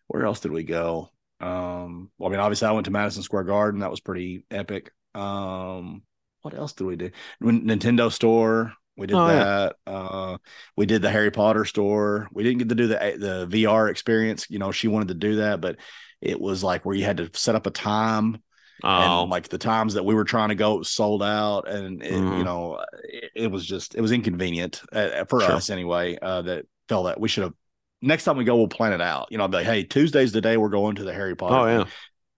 where 0.07 0.25
else 0.25 0.39
did 0.39 0.51
we 0.51 0.63
go? 0.63 1.11
Um, 1.39 2.09
well, 2.17 2.29
I 2.29 2.31
mean, 2.31 2.39
obviously, 2.39 2.67
I 2.67 2.71
went 2.71 2.85
to 2.85 2.91
Madison 2.91 3.23
Square 3.23 3.43
Garden. 3.43 3.81
That 3.81 3.91
was 3.91 3.99
pretty 3.99 4.45
epic. 4.49 4.91
Um, 5.13 6.03
what 6.41 6.53
else 6.53 6.73
did 6.73 6.85
we 6.85 6.95
do? 6.95 7.11
Nintendo 7.41 8.11
store. 8.11 8.73
We 8.97 9.07
did 9.07 9.15
oh, 9.15 9.27
that. 9.27 9.75
Yeah. 9.85 9.93
Uh, 9.93 10.37
we 10.77 10.85
did 10.85 11.01
the 11.01 11.11
Harry 11.11 11.31
Potter 11.31 11.65
store. 11.65 12.29
We 12.31 12.43
didn't 12.43 12.59
get 12.59 12.69
to 12.69 12.75
do 12.75 12.87
the 12.87 13.47
the 13.49 13.65
VR 13.65 13.89
experience. 13.89 14.47
You 14.49 14.59
know, 14.59 14.71
she 14.71 14.87
wanted 14.87 15.09
to 15.09 15.15
do 15.15 15.37
that, 15.37 15.61
but 15.61 15.77
it 16.21 16.39
was 16.39 16.63
like 16.63 16.85
where 16.85 16.95
you 16.95 17.03
had 17.03 17.17
to 17.17 17.29
set 17.33 17.55
up 17.55 17.67
a 17.67 17.71
time. 17.71 18.41
Oh. 18.83 19.21
And 19.23 19.31
like 19.31 19.49
the 19.49 19.57
times 19.57 19.93
that 19.93 20.03
we 20.03 20.13
were 20.13 20.23
trying 20.23 20.49
to 20.49 20.55
go, 20.55 20.81
sold 20.83 21.23
out, 21.23 21.67
and 21.67 22.03
it, 22.03 22.11
mm-hmm. 22.11 22.37
you 22.37 22.43
know, 22.43 22.83
it, 23.03 23.31
it, 23.35 23.51
was 23.51 23.65
just 23.65 23.95
it 23.95 24.01
was 24.01 24.11
inconvenient 24.11 24.81
uh, 24.91 25.25
for 25.25 25.41
sure. 25.41 25.53
us 25.53 25.69
anyway. 25.69 26.17
Uh, 26.21 26.41
that 26.43 26.65
felt 26.89 27.05
that 27.05 27.19
we 27.19 27.29
should 27.29 27.43
have. 27.43 27.53
Next 28.01 28.25
time 28.25 28.37
we 28.37 28.43
go, 28.43 28.55
we'll 28.57 28.67
plan 28.67 28.93
it 28.93 29.01
out. 29.01 29.27
You 29.31 29.37
know, 29.37 29.45
like, 29.45 29.65
hey, 29.65 29.83
Tuesday's 29.83 30.31
the 30.31 30.41
day 30.41 30.57
we're 30.57 30.69
going 30.69 30.95
to 30.97 31.03
the 31.03 31.13
Harry 31.13 31.35
Potter. 31.35 31.55
Oh 31.55 31.65
yeah. 31.67 31.85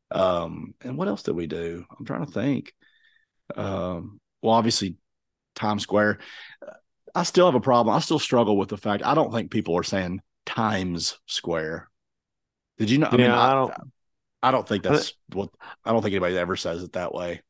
Um, 0.09 0.73
and 0.81 0.97
what 0.97 1.07
else 1.07 1.23
did 1.23 1.35
we 1.35 1.47
do? 1.47 1.85
I'm 1.97 2.05
trying 2.05 2.25
to 2.25 2.31
think. 2.31 2.73
Um, 3.55 4.19
well, 4.41 4.53
obviously 4.53 4.95
Times 5.55 5.83
Square. 5.83 6.19
I 7.13 7.23
still 7.23 7.47
have 7.47 7.55
a 7.55 7.59
problem. 7.59 7.95
I 7.95 7.99
still 7.99 8.19
struggle 8.19 8.57
with 8.57 8.69
the 8.69 8.77
fact 8.77 9.03
I 9.03 9.15
don't 9.15 9.33
think 9.33 9.51
people 9.51 9.77
are 9.77 9.83
saying 9.83 10.21
Times 10.45 11.17
Square. 11.25 11.89
Did 12.77 12.91
you 12.91 12.99
know? 12.99 13.07
I 13.07 13.15
yeah, 13.15 13.27
mean, 13.27 13.31
I, 13.31 13.51
I 13.51 13.53
don't. 13.55 13.73
I 14.41 14.51
don't 14.51 14.67
think 14.67 14.83
that's 14.83 15.13
what. 15.33 15.49
I 15.83 15.91
don't 15.91 16.01
think 16.01 16.13
anybody 16.13 16.37
ever 16.37 16.55
says 16.55 16.83
it 16.83 16.93
that 16.93 17.13
way. 17.13 17.41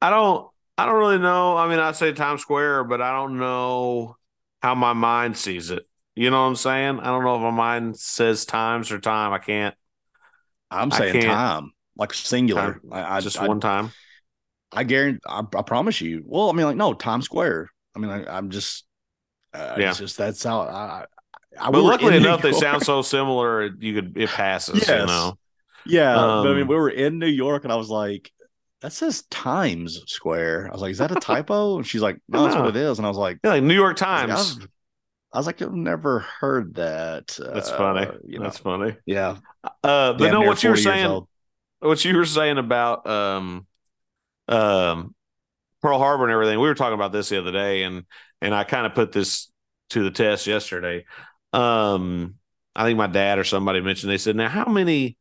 I 0.00 0.10
don't. 0.10 0.48
I 0.76 0.86
don't 0.86 0.98
really 0.98 1.18
know. 1.18 1.56
I 1.56 1.68
mean, 1.68 1.78
I 1.78 1.92
say 1.92 2.12
Times 2.12 2.42
Square, 2.42 2.84
but 2.84 3.00
I 3.00 3.12
don't 3.12 3.38
know 3.38 4.16
how 4.60 4.74
my 4.74 4.92
mind 4.92 5.36
sees 5.36 5.70
it. 5.70 5.86
You 6.16 6.30
know 6.30 6.40
what 6.40 6.48
I'm 6.48 6.56
saying? 6.56 7.00
I 7.00 7.06
don't 7.06 7.24
know 7.24 7.36
if 7.36 7.42
my 7.42 7.50
mind 7.50 7.96
says 7.98 8.44
times 8.44 8.92
or 8.92 9.00
time. 9.00 9.32
I 9.32 9.38
can't. 9.38 9.74
I'm 10.70 10.90
saying 10.90 11.22
time, 11.22 11.72
like 11.96 12.14
singular. 12.14 12.74
Time, 12.74 12.80
I, 12.92 13.16
I, 13.16 13.20
just 13.20 13.38
I, 13.38 13.48
one 13.48 13.60
time. 13.60 13.92
I 14.72 14.84
guarantee. 14.84 15.20
I, 15.26 15.40
I, 15.40 15.62
promise 15.62 16.00
you. 16.00 16.22
Well, 16.26 16.50
I 16.50 16.52
mean, 16.52 16.66
like 16.66 16.76
no 16.76 16.94
Times 16.94 17.24
Square. 17.24 17.70
I 17.94 17.98
mean, 17.98 18.10
I, 18.10 18.38
am 18.38 18.50
just. 18.50 18.84
Uh, 19.52 19.76
yeah. 19.78 19.90
It's 19.90 19.98
just 19.98 20.16
that's 20.16 20.42
how 20.42 20.60
I. 20.62 21.06
I 21.58 21.70
but 21.70 21.82
luckily 21.82 22.16
enough, 22.16 22.42
they 22.42 22.52
sound 22.52 22.82
so 22.82 23.02
similar. 23.02 23.70
You 23.78 23.94
could 23.94 24.16
it 24.16 24.28
passes. 24.30 24.88
Yes. 24.88 25.00
You 25.00 25.06
know. 25.06 25.38
Yeah, 25.86 26.14
um, 26.14 26.44
but 26.44 26.50
I 26.50 26.54
mean, 26.54 26.62
um, 26.62 26.68
we 26.68 26.76
were 26.76 26.90
in 26.90 27.18
New 27.18 27.26
York, 27.26 27.64
and 27.64 27.72
I 27.72 27.76
was 27.76 27.90
like, 27.90 28.32
"That 28.80 28.92
says 28.92 29.22
Times 29.30 30.02
Square." 30.06 30.68
I 30.68 30.72
was 30.72 30.82
like, 30.82 30.92
"Is 30.92 30.98
that 30.98 31.12
a 31.12 31.16
typo?" 31.16 31.76
And 31.76 31.86
she's 31.86 32.02
like, 32.02 32.18
"No, 32.28 32.44
that's 32.44 32.56
what 32.56 32.68
it 32.68 32.76
is." 32.76 32.98
And 32.98 33.06
I 33.06 33.08
was 33.08 33.18
like, 33.18 33.38
"Yeah, 33.44 33.50
like 33.50 33.62
New 33.62 33.74
York 33.74 33.96
Times." 33.96 34.30
I 34.30 34.34
was, 34.34 34.58
like, 34.58 34.70
I 35.32 35.38
was 35.38 35.46
like, 35.46 35.62
I've 35.62 35.72
never 35.72 36.20
heard 36.20 36.74
that. 36.74 37.36
That's 37.38 37.70
uh, 37.70 37.76
funny. 37.76 38.06
You 38.26 38.38
know, 38.38 38.44
that's 38.44 38.58
funny. 38.58 38.96
Yeah. 39.04 39.38
Uh, 39.82 40.12
but 40.12 40.30
no, 40.30 40.42
what 40.42 40.62
you 40.62 40.70
were 40.70 40.76
saying, 40.76 41.26
what 41.80 42.04
you 42.04 42.16
were 42.16 42.24
saying 42.24 42.58
about 42.58 43.06
um, 43.06 43.66
um, 44.48 45.14
Pearl 45.82 45.98
Harbor 45.98 46.24
and 46.24 46.32
everything. 46.32 46.60
We 46.60 46.68
were 46.68 46.74
talking 46.74 46.94
about 46.94 47.12
this 47.12 47.28
the 47.28 47.38
other 47.38 47.52
day, 47.52 47.82
and 47.82 48.04
and 48.40 48.54
I 48.54 48.64
kind 48.64 48.86
of 48.86 48.94
put 48.94 49.12
this 49.12 49.50
to 49.90 50.02
the 50.02 50.10
test 50.10 50.46
yesterday. 50.46 51.04
Um, 51.52 52.36
I 52.74 52.84
think 52.84 52.96
my 52.96 53.06
dad 53.06 53.38
or 53.38 53.44
somebody 53.44 53.80
mentioned 53.80 54.10
they 54.10 54.18
said, 54.18 54.36
"Now, 54.36 54.48
how 54.48 54.66
many 54.66 55.16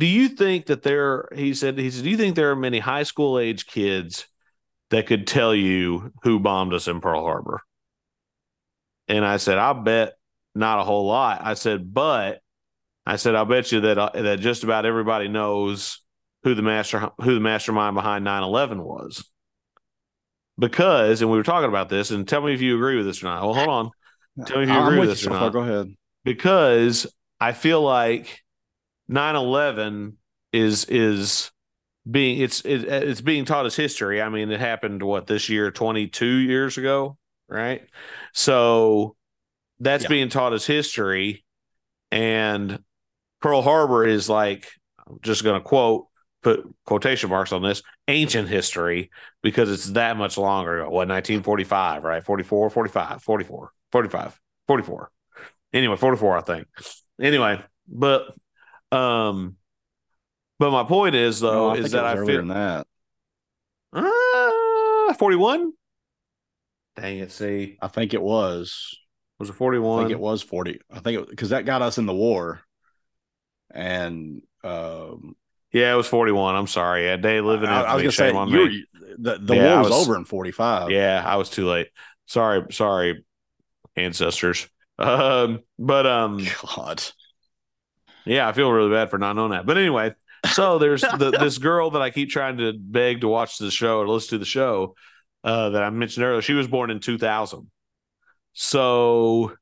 do 0.00 0.06
you 0.06 0.28
think 0.28 0.66
that 0.66 0.82
there?" 0.82 1.28
He 1.34 1.54
said, 1.54 1.78
"He 1.78 1.90
said, 1.90 2.04
do 2.04 2.10
you 2.10 2.16
think 2.16 2.34
there 2.34 2.50
are 2.50 2.56
many 2.56 2.78
high 2.78 3.04
school 3.04 3.38
age 3.38 3.66
kids 3.66 4.26
that 4.90 5.06
could 5.06 5.26
tell 5.26 5.54
you 5.54 6.12
who 6.22 6.40
bombed 6.40 6.74
us 6.74 6.88
in 6.88 7.00
Pearl 7.00 7.22
Harbor?" 7.22 7.60
And 9.06 9.24
I 9.24 9.36
said, 9.36 9.58
"I 9.58 9.72
bet 9.72 10.14
not 10.54 10.80
a 10.80 10.84
whole 10.84 11.06
lot." 11.06 11.40
I 11.42 11.54
said, 11.54 11.92
"But." 11.92 12.40
I 13.06 13.16
said, 13.16 13.34
"I'll 13.34 13.46
bet 13.46 13.72
you 13.72 13.80
that 13.80 13.98
uh, 13.98 14.10
that 14.14 14.40
just 14.40 14.62
about 14.62 14.84
everybody 14.84 15.26
knows 15.26 16.00
who 16.42 16.54
the 16.54 16.62
master 16.62 17.10
who 17.20 17.34
the 17.34 17.40
mastermind 17.40 17.94
behind 17.94 18.26
9-11 18.26 18.82
was 18.82 19.24
because 20.58 21.22
and 21.22 21.30
we 21.30 21.36
were 21.36 21.42
talking 21.42 21.68
about 21.68 21.88
this 21.88 22.10
and 22.10 22.26
tell 22.28 22.42
me 22.42 22.54
if 22.54 22.60
you 22.60 22.76
agree 22.76 22.96
with 22.96 23.06
this 23.06 23.22
or 23.22 23.26
not 23.26 23.42
well 23.42 23.54
hold 23.54 23.68
on 23.68 23.90
tell 24.46 24.58
me 24.58 24.64
if 24.64 24.68
you 24.68 24.78
agree 24.78 24.98
with, 24.98 25.08
with 25.08 25.18
this 25.18 25.26
or 25.26 25.30
not 25.30 25.52
go 25.52 25.60
ahead 25.60 25.94
because 26.24 27.06
i 27.40 27.52
feel 27.52 27.82
like 27.82 28.42
9-11 29.10 30.14
is 30.52 30.84
is 30.86 31.50
being 32.10 32.40
it's 32.40 32.60
it, 32.62 32.84
it's 32.84 33.20
being 33.20 33.44
taught 33.44 33.66
as 33.66 33.76
history 33.76 34.22
i 34.22 34.28
mean 34.28 34.50
it 34.50 34.58
happened 34.58 35.02
what 35.02 35.26
this 35.26 35.48
year 35.48 35.70
22 35.70 36.26
years 36.26 36.78
ago 36.78 37.16
right 37.48 37.82
so 38.32 39.16
that's 39.80 40.04
yeah. 40.04 40.08
being 40.08 40.28
taught 40.28 40.52
as 40.52 40.64
history 40.64 41.44
and 42.10 42.82
pearl 43.40 43.62
harbor 43.62 44.06
is 44.06 44.28
like 44.28 44.68
I'm 45.06 45.18
just 45.22 45.44
going 45.44 45.60
to 45.60 45.66
quote 45.66 46.06
put 46.42 46.66
quotation 46.86 47.30
marks 47.30 47.52
on 47.52 47.62
this 47.62 47.82
ancient 48.08 48.48
history 48.48 49.10
because 49.42 49.70
it's 49.70 49.90
that 49.90 50.16
much 50.16 50.38
longer 50.38 50.80
ago. 50.80 50.84
What 50.84 51.08
1945, 51.08 52.02
right? 52.04 52.24
44, 52.24 52.70
45, 52.70 53.22
44, 53.22 53.72
45, 53.92 54.40
44. 54.66 55.10
Anyway, 55.72 55.96
44, 55.96 56.38
I 56.38 56.40
think. 56.40 56.66
Anyway, 57.20 57.62
but 57.88 58.34
um, 58.92 59.56
but 60.58 60.70
my 60.70 60.84
point 60.84 61.14
is 61.14 61.40
though 61.40 61.74
is 61.74 61.92
that 61.92 62.04
I 62.04 62.24
feel 62.24 62.46
that 62.46 62.86
uh, 63.92 65.14
41. 65.14 65.72
Dang 66.96 67.18
it! 67.18 67.32
See, 67.32 67.78
I 67.80 67.88
think 67.88 68.14
it 68.14 68.22
was. 68.22 68.96
Was 69.38 69.48
it 69.48 69.54
41? 69.54 69.98
I 69.98 70.02
think 70.02 70.12
it 70.12 70.20
was 70.20 70.42
40. 70.42 70.80
I 70.90 71.00
think 71.00 71.22
it 71.22 71.30
because 71.30 71.50
that 71.50 71.64
got 71.64 71.82
us 71.82 71.98
in 71.98 72.06
the 72.06 72.14
war, 72.14 72.60
and 73.70 74.42
um, 74.62 75.34
yeah, 75.72 75.92
it 75.92 75.96
was 75.96 76.06
41. 76.06 76.56
I'm 76.56 76.66
sorry. 76.66 77.06
Yeah, 77.06 77.16
day 77.16 77.40
living. 77.40 77.68
I, 77.68 77.82
I 77.82 77.94
was 77.94 78.02
going 78.02 78.10
to 78.10 78.16
say 78.16 78.50
you 78.50 78.84
the, 79.18 79.38
the 79.38 79.56
yeah, 79.56 79.74
war 79.74 79.82
was, 79.84 79.90
was, 79.90 80.06
over 80.06 80.16
in 80.16 80.24
45. 80.24 80.90
Yeah, 80.90 81.22
I 81.24 81.36
was 81.36 81.50
too 81.50 81.66
late. 81.66 81.88
Sorry, 82.26 82.64
sorry, 82.70 83.24
ancestors. 83.96 84.68
Um, 84.98 85.60
but 85.78 86.06
um, 86.06 86.44
God, 86.76 87.02
yeah, 88.30 88.48
I 88.48 88.52
feel 88.52 88.70
really 88.70 88.90
bad 88.90 89.10
for 89.10 89.18
not 89.18 89.34
knowing 89.34 89.50
that. 89.52 89.66
But 89.66 89.78
anyway, 89.78 90.14
so 90.52 90.78
there's 90.78 91.02
the, 91.02 91.30
this 91.40 91.58
girl 91.58 91.90
that 91.90 92.02
I 92.02 92.10
keep 92.10 92.30
trying 92.30 92.58
to 92.58 92.72
beg 92.72 93.22
to 93.22 93.28
watch 93.28 93.58
the 93.58 93.70
show 93.70 93.98
or 93.98 94.08
listen 94.08 94.30
to 94.30 94.38
the 94.38 94.44
show 94.44 94.94
uh, 95.44 95.70
that 95.70 95.82
I 95.82 95.90
mentioned 95.90 96.24
earlier. 96.24 96.42
She 96.42 96.54
was 96.54 96.68
born 96.68 96.90
in 96.90 97.00
2000, 97.00 97.70
so 98.52 99.54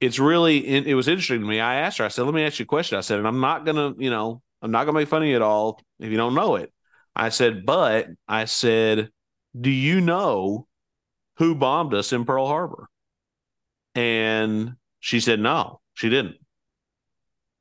it's 0.00 0.18
really 0.18 0.66
it 0.66 0.94
was 0.94 1.08
interesting 1.08 1.40
to 1.40 1.46
me. 1.46 1.60
I 1.60 1.76
asked 1.76 1.98
her. 1.98 2.04
I 2.04 2.08
said, 2.08 2.24
"Let 2.24 2.34
me 2.34 2.44
ask 2.44 2.58
you 2.58 2.64
a 2.64 2.66
question." 2.66 2.98
I 2.98 3.02
said, 3.02 3.18
and 3.18 3.26
I'm 3.26 3.40
not 3.40 3.64
gonna, 3.64 3.94
you 3.98 4.10
know, 4.10 4.42
I'm 4.62 4.70
not 4.70 4.84
gonna 4.84 4.98
make 4.98 5.08
fun 5.08 5.22
of 5.22 5.28
you 5.28 5.36
at 5.36 5.42
all 5.42 5.80
if 5.98 6.10
you 6.10 6.16
don't 6.16 6.34
know 6.34 6.56
it. 6.56 6.72
I 7.16 7.30
said, 7.30 7.64
but 7.64 8.08
I 8.28 8.44
said, 8.44 9.08
do 9.58 9.70
you 9.70 10.02
know 10.02 10.66
who 11.38 11.54
bombed 11.54 11.94
us 11.94 12.12
in 12.12 12.26
Pearl 12.26 12.46
Harbor? 12.46 12.88
And 13.94 14.74
she 15.00 15.20
said, 15.20 15.40
no, 15.40 15.80
she 15.94 16.10
didn't. 16.10 16.36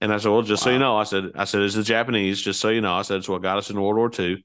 And 0.02 0.14
I 0.14 0.18
said, 0.18 0.30
well, 0.30 0.42
just 0.42 0.64
wow. 0.64 0.66
so 0.66 0.74
you 0.74 0.80
know, 0.80 0.98
I 0.98 1.04
said, 1.04 1.32
I 1.36 1.46
said, 1.46 1.62
it's 1.62 1.76
the 1.76 1.84
Japanese, 1.84 2.42
just 2.42 2.60
so 2.60 2.70
you 2.70 2.82
know. 2.82 2.94
I 2.94 3.02
said, 3.02 3.18
it's 3.18 3.30
what 3.30 3.42
got 3.42 3.58
us 3.58 3.70
in 3.70 3.82
World 3.82 3.96
War 3.96 4.12
II. 4.18 4.44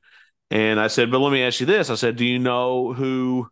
And 0.51 0.81
I 0.81 0.89
said, 0.89 1.11
but 1.11 1.19
let 1.21 1.33
me 1.33 1.43
ask 1.43 1.61
you 1.61 1.67
this. 1.67 1.91
I 1.91 1.95
said, 1.95 2.17
do 2.17 2.25
you 2.25 2.39
know 2.39 2.93
who 2.93 3.49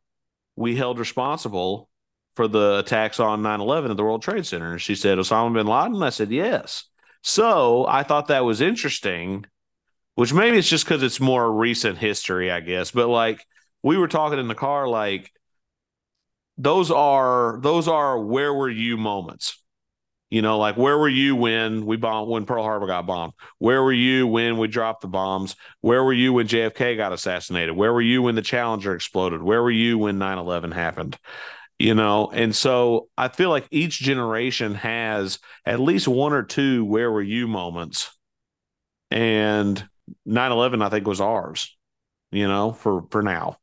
we 0.57 0.77
held 0.77 0.99
responsible 0.99 1.89
for 2.35 2.49
the 2.49 2.79
attacks 2.79 3.21
on 3.21 3.43
9 3.43 3.61
11 3.61 3.91
at 3.91 3.97
the 3.97 4.03
World 4.03 4.23
Trade 4.23 4.47
Center? 4.47 4.73
And 4.73 4.81
she 4.81 4.95
said, 4.95 5.19
Osama 5.19 5.55
bin 5.55 5.67
Laden. 5.67 6.03
I 6.03 6.11
said, 6.11 6.31
yes. 6.31 6.85
So 7.23 7.87
I 7.87 8.03
thought 8.03 8.29
that 8.29 8.45
was 8.45 8.61
interesting, 8.61 9.45
which 10.15 10.33
maybe 10.33 10.59
it's 10.59 10.69
just 10.69 10.85
because 10.85 11.03
it's 11.03 11.21
more 11.21 11.53
recent 11.53 11.99
history, 11.99 12.51
I 12.51 12.61
guess. 12.61 12.91
But 12.91 13.09
like 13.09 13.45
we 13.83 13.97
were 13.97 14.09
talking 14.09 14.39
in 14.39 14.49
the 14.49 14.55
car, 14.55 14.89
like 14.89 15.31
those 16.57 16.91
are 16.91 17.59
those 17.61 17.87
are 17.89 18.19
where 18.19 18.53
were 18.53 18.71
you 18.71 18.97
moments. 18.97 19.63
You 20.31 20.43
know, 20.43 20.59
like 20.59 20.76
where 20.76 20.99
were 20.99 21.09
you 21.09 21.35
when 21.37 21.87
we 21.87 21.97
bombed 21.97 22.29
when 22.29 22.45
Pearl 22.45 22.62
Harbor 22.62 22.87
got 22.87 23.07
bombed? 23.07 23.33
Where 23.59 23.83
were 23.83 23.93
you 23.93 24.26
when 24.26 24.59
we 24.59 24.68
dropped 24.68 25.01
the 25.01 25.09
bombs? 25.09 25.57
Where 25.81 26.05
were 26.05 26.12
you 26.12 26.35
when 26.35 26.47
JFK 26.47 26.99
got 26.99 27.12
assassinated? 27.12 27.74
Where 27.74 27.93
were 27.93 28.03
you 28.03 28.20
when 28.22 28.35
the 28.35 28.43
Challenger 28.43 28.95
exploded? 28.95 29.43
Where 29.43 29.62
were 29.62 29.70
you 29.70 29.97
when 29.97 30.18
9/11 30.18 30.74
happened? 30.74 31.18
you 31.79 31.95
know 31.95 32.31
and 32.33 32.55
so 32.55 33.09
i 33.16 33.29
feel 33.29 33.51
like 33.51 33.66
each 33.70 33.99
generation 34.01 34.74
has 34.74 35.39
at 35.64 35.81
least 35.81 36.09
one 36.09 36.33
or 36.33 36.43
two 36.43 36.85
where 36.85 37.11
were 37.11 37.22
you 37.22 37.47
moments 37.47 38.11
and 39.11 39.89
9-11 40.26 40.83
i 40.83 40.89
think 40.89 41.07
was 41.07 41.20
ours 41.20 41.76
you 42.31 42.49
know 42.49 42.72
for 42.72 43.05
for 43.11 43.22
now 43.22 43.57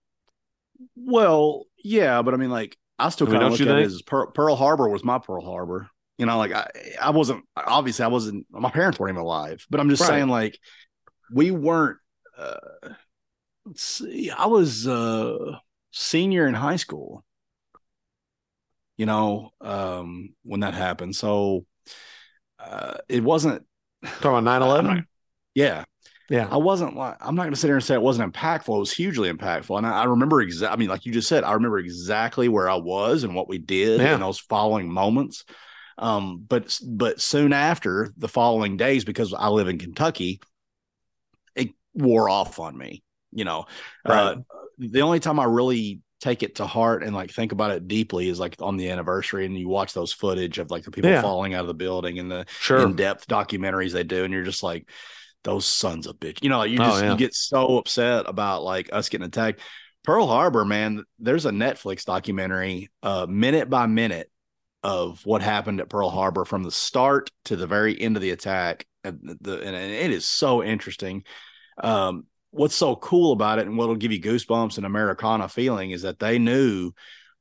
well 0.96 1.66
yeah 1.84 2.22
but 2.22 2.34
i 2.34 2.38
mean 2.38 2.50
like 2.50 2.78
i 2.98 3.10
still 3.10 3.28
kind 3.28 3.44
of 3.44 3.52
look 3.52 3.62
at 3.62 3.68
think? 3.68 3.80
it 3.82 3.86
as 3.86 4.02
pearl, 4.02 4.32
pearl, 4.32 4.56
harbor 4.56 4.88
was 4.88 5.04
my 5.04 5.20
pearl 5.20 5.44
harbor 5.44 5.90
you 6.18 6.26
know 6.26 6.38
like 6.38 6.52
i 6.52 6.68
i 7.02 7.10
wasn't 7.10 7.44
obviously 7.56 8.06
i 8.06 8.10
wasn't 8.10 8.46
my 8.50 8.70
parents 8.70 9.00
weren't 9.00 9.12
even 9.16 9.22
alive 9.22 9.66
but 9.70 9.80
i'm 9.80 9.90
just 9.90 10.02
right. 10.02 10.10
saying 10.10 10.28
like 10.28 10.58
we 11.34 11.52
weren't 11.52 11.98
uh 12.38 12.56
let's 13.66 13.84
see 13.84 14.30
i 14.32 14.46
was 14.46 14.88
uh 14.88 15.58
senior 15.92 16.48
in 16.48 16.54
high 16.54 16.76
school 16.76 17.24
you 18.98 19.06
know, 19.06 19.52
um, 19.62 20.34
when 20.44 20.62
that 20.62 20.74
happened. 20.74 21.16
So 21.16 21.66
uh, 22.60 22.96
it 23.10 23.24
wasn't 23.24 23.66
talking 24.04 24.30
about 24.30 24.44
9 24.44 24.62
11. 24.62 25.08
Yeah. 25.54 25.84
Yeah. 26.30 26.48
I 26.50 26.58
wasn't 26.58 26.96
like 26.96 27.18
I'm 27.22 27.36
not 27.36 27.44
going 27.44 27.54
to 27.54 27.60
sit 27.60 27.68
here 27.68 27.76
and 27.76 27.84
say 27.84 27.94
it 27.94 28.02
wasn't 28.02 28.34
impactful. 28.34 28.76
It 28.76 28.80
was 28.80 28.92
hugely 28.92 29.32
impactful, 29.32 29.78
and 29.78 29.86
I, 29.86 30.02
I 30.02 30.04
remember 30.06 30.42
exactly. 30.42 30.74
I 30.74 30.78
mean, 30.78 30.90
like 30.90 31.06
you 31.06 31.14
just 31.14 31.30
said, 31.30 31.44
I 31.44 31.54
remember 31.54 31.78
exactly 31.78 32.48
where 32.48 32.70
I 32.70 32.76
was 32.76 33.24
and 33.24 33.36
what 33.36 33.48
we 33.48 33.60
did 33.60 34.02
Yeah. 34.02 34.16
in 34.16 34.22
those 34.22 34.40
following 34.40 34.92
moments. 34.92 35.46
Um, 35.98 36.46
but 36.48 36.78
but 36.86 37.22
soon 37.22 37.54
after 37.54 38.12
the 38.18 38.28
following 38.28 38.78
days, 38.78 39.06
because 39.06 39.34
I 39.34 39.48
live 39.48 39.68
in 39.68 39.78
Kentucky, 39.78 40.42
it 41.56 41.70
wore 41.94 42.30
off 42.30 42.60
on 42.60 42.78
me. 42.78 43.04
You 43.32 43.46
know, 43.46 43.66
Right. 44.08 44.18
uh, 44.18 44.36
the 44.78 45.02
only 45.02 45.20
time 45.20 45.40
I 45.40 45.46
really 45.46 46.02
take 46.22 46.44
it 46.44 46.56
to 46.56 46.66
heart 46.66 47.04
and 47.04 47.14
like 47.14 47.32
think 47.32 47.52
about 47.52 47.72
it 47.72 47.88
deeply 47.88 48.30
is 48.30 48.40
like 48.40 48.56
on 48.60 48.78
the 48.78 48.90
anniversary, 48.90 49.46
and 49.46 49.58
you 49.58 49.68
watch 49.70 49.94
those 49.94 50.12
footage 50.12 50.58
of 50.60 50.72
like 50.72 50.84
the 50.84 50.92
people 50.92 51.12
Yeah. 51.12 51.22
falling 51.22 51.54
out 51.54 51.62
of 51.62 51.68
the 51.68 51.74
building 51.74 52.20
and 52.20 52.32
the 52.32 52.46
Sure. 52.60 52.82
in-depth 52.82 53.28
documentaries 53.28 53.92
they 53.92 54.04
do, 54.04 54.24
and 54.24 54.34
you're 54.34 54.44
just 54.44 54.64
like, 54.64 54.90
those 55.44 55.66
sons 55.66 56.08
of 56.08 56.16
bitch. 56.18 56.42
You 56.42 56.50
know, 56.50 56.64
you 56.64 56.80
Oh, 56.82 56.86
just 56.86 57.04
yeah. 57.04 57.12
you 57.12 57.18
get 57.18 57.36
so 57.36 57.78
upset 57.78 58.28
about 58.28 58.64
like 58.64 58.90
us 58.92 59.10
getting 59.10 59.28
attacked. 59.28 59.62
Pearl 60.04 60.28
Harbor, 60.28 60.66
man, 60.66 61.04
there's 61.20 61.46
a 61.46 61.52
Netflix 61.52 62.04
documentary, 62.04 62.90
uh, 63.04 63.28
minute 63.30 63.70
by 63.70 63.86
minute, 63.86 64.32
of 64.86 65.26
what 65.26 65.42
happened 65.42 65.82
at 65.82 65.90
Pearl 65.90 66.12
Harbor 66.12 66.46
from 66.46 66.64
the 66.64 66.72
start 66.72 67.32
to 67.46 67.56
the 67.56 67.68
very 67.68 68.00
end 68.00 68.18
of 68.18 68.22
the 68.22 68.32
attack, 68.32 68.86
and 69.04 69.38
the 69.42 69.60
and 69.62 69.76
it 69.76 70.12
is 70.12 70.28
so 70.28 70.64
interesting. 70.64 71.24
Um, 71.84 72.26
what's 72.52 72.76
so 72.76 72.96
cool 72.96 73.34
about 73.34 73.60
it, 73.60 73.68
and 73.68 73.78
what'll 73.78 73.96
give 73.96 74.12
you 74.12 74.22
goosebumps 74.22 74.78
and 74.78 74.86
Americana 74.86 75.50
feeling, 75.50 75.92
is 75.92 76.04
that 76.04 76.20
they 76.20 76.40
knew 76.40 76.94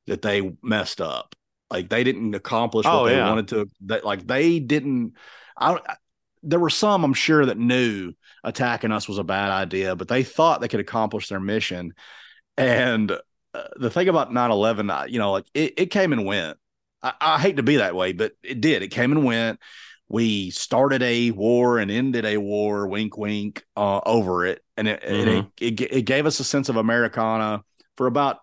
that 0.06 0.22
they 0.22 0.52
messed 0.62 1.00
up. 1.00 1.34
Like 1.70 1.90
they 1.90 2.04
didn't 2.04 2.34
accomplish 2.34 2.90
what 2.92 3.02
Oh, 3.02 3.04
they 3.04 3.16
yeah. 3.16 3.16
wanted 3.16 3.48
to. 3.48 3.70
That 3.86 4.04
like 4.04 4.26
they 4.26 4.60
didn't. 4.60 5.14
I 5.58 5.78
there 6.42 6.60
were 6.60 6.70
some 6.70 7.04
I'm 7.04 7.14
sure 7.14 7.46
that 7.46 7.58
knew 7.58 8.12
attacking 8.42 8.92
us 8.92 9.08
was 9.08 9.18
a 9.18 9.24
bad 9.24 9.50
idea, 9.50 9.96
but 9.96 10.08
they 10.08 10.22
thought 10.22 10.60
they 10.60 10.68
could 10.68 10.80
accomplish 10.80 11.28
their 11.28 11.40
mission. 11.40 11.94
And 12.56 13.12
uh, 13.12 13.18
the 13.76 13.90
thing 13.90 14.08
about 14.08 14.32
9 14.32 14.50
11, 14.50 14.90
you 15.08 15.18
know, 15.18 15.32
like 15.32 15.46
it, 15.54 15.74
it 15.78 15.86
came 15.86 16.12
and 16.12 16.26
went. 16.26 16.58
I, 17.04 17.12
I 17.20 17.38
hate 17.40 17.58
to 17.58 17.62
be 17.62 17.76
that 17.76 17.94
way, 17.94 18.12
but 18.12 18.32
it 18.42 18.60
did. 18.60 18.82
It 18.82 18.88
came 18.88 19.12
and 19.12 19.24
went. 19.24 19.60
We 20.08 20.50
started 20.50 21.02
a 21.02 21.30
war 21.30 21.78
and 21.78 21.90
ended 21.90 22.24
a 22.24 22.38
war, 22.38 22.86
wink, 22.88 23.16
wink, 23.16 23.64
uh, 23.76 24.00
over 24.04 24.46
it. 24.46 24.62
And 24.76 24.88
it, 24.88 25.02
Mhm. 25.04 25.50
it, 25.60 25.80
it, 25.80 25.92
it 25.92 26.02
gave 26.02 26.26
us 26.26 26.40
a 26.40 26.44
sense 26.44 26.68
of 26.68 26.76
Americana 26.76 27.62
for 27.96 28.06
about 28.06 28.38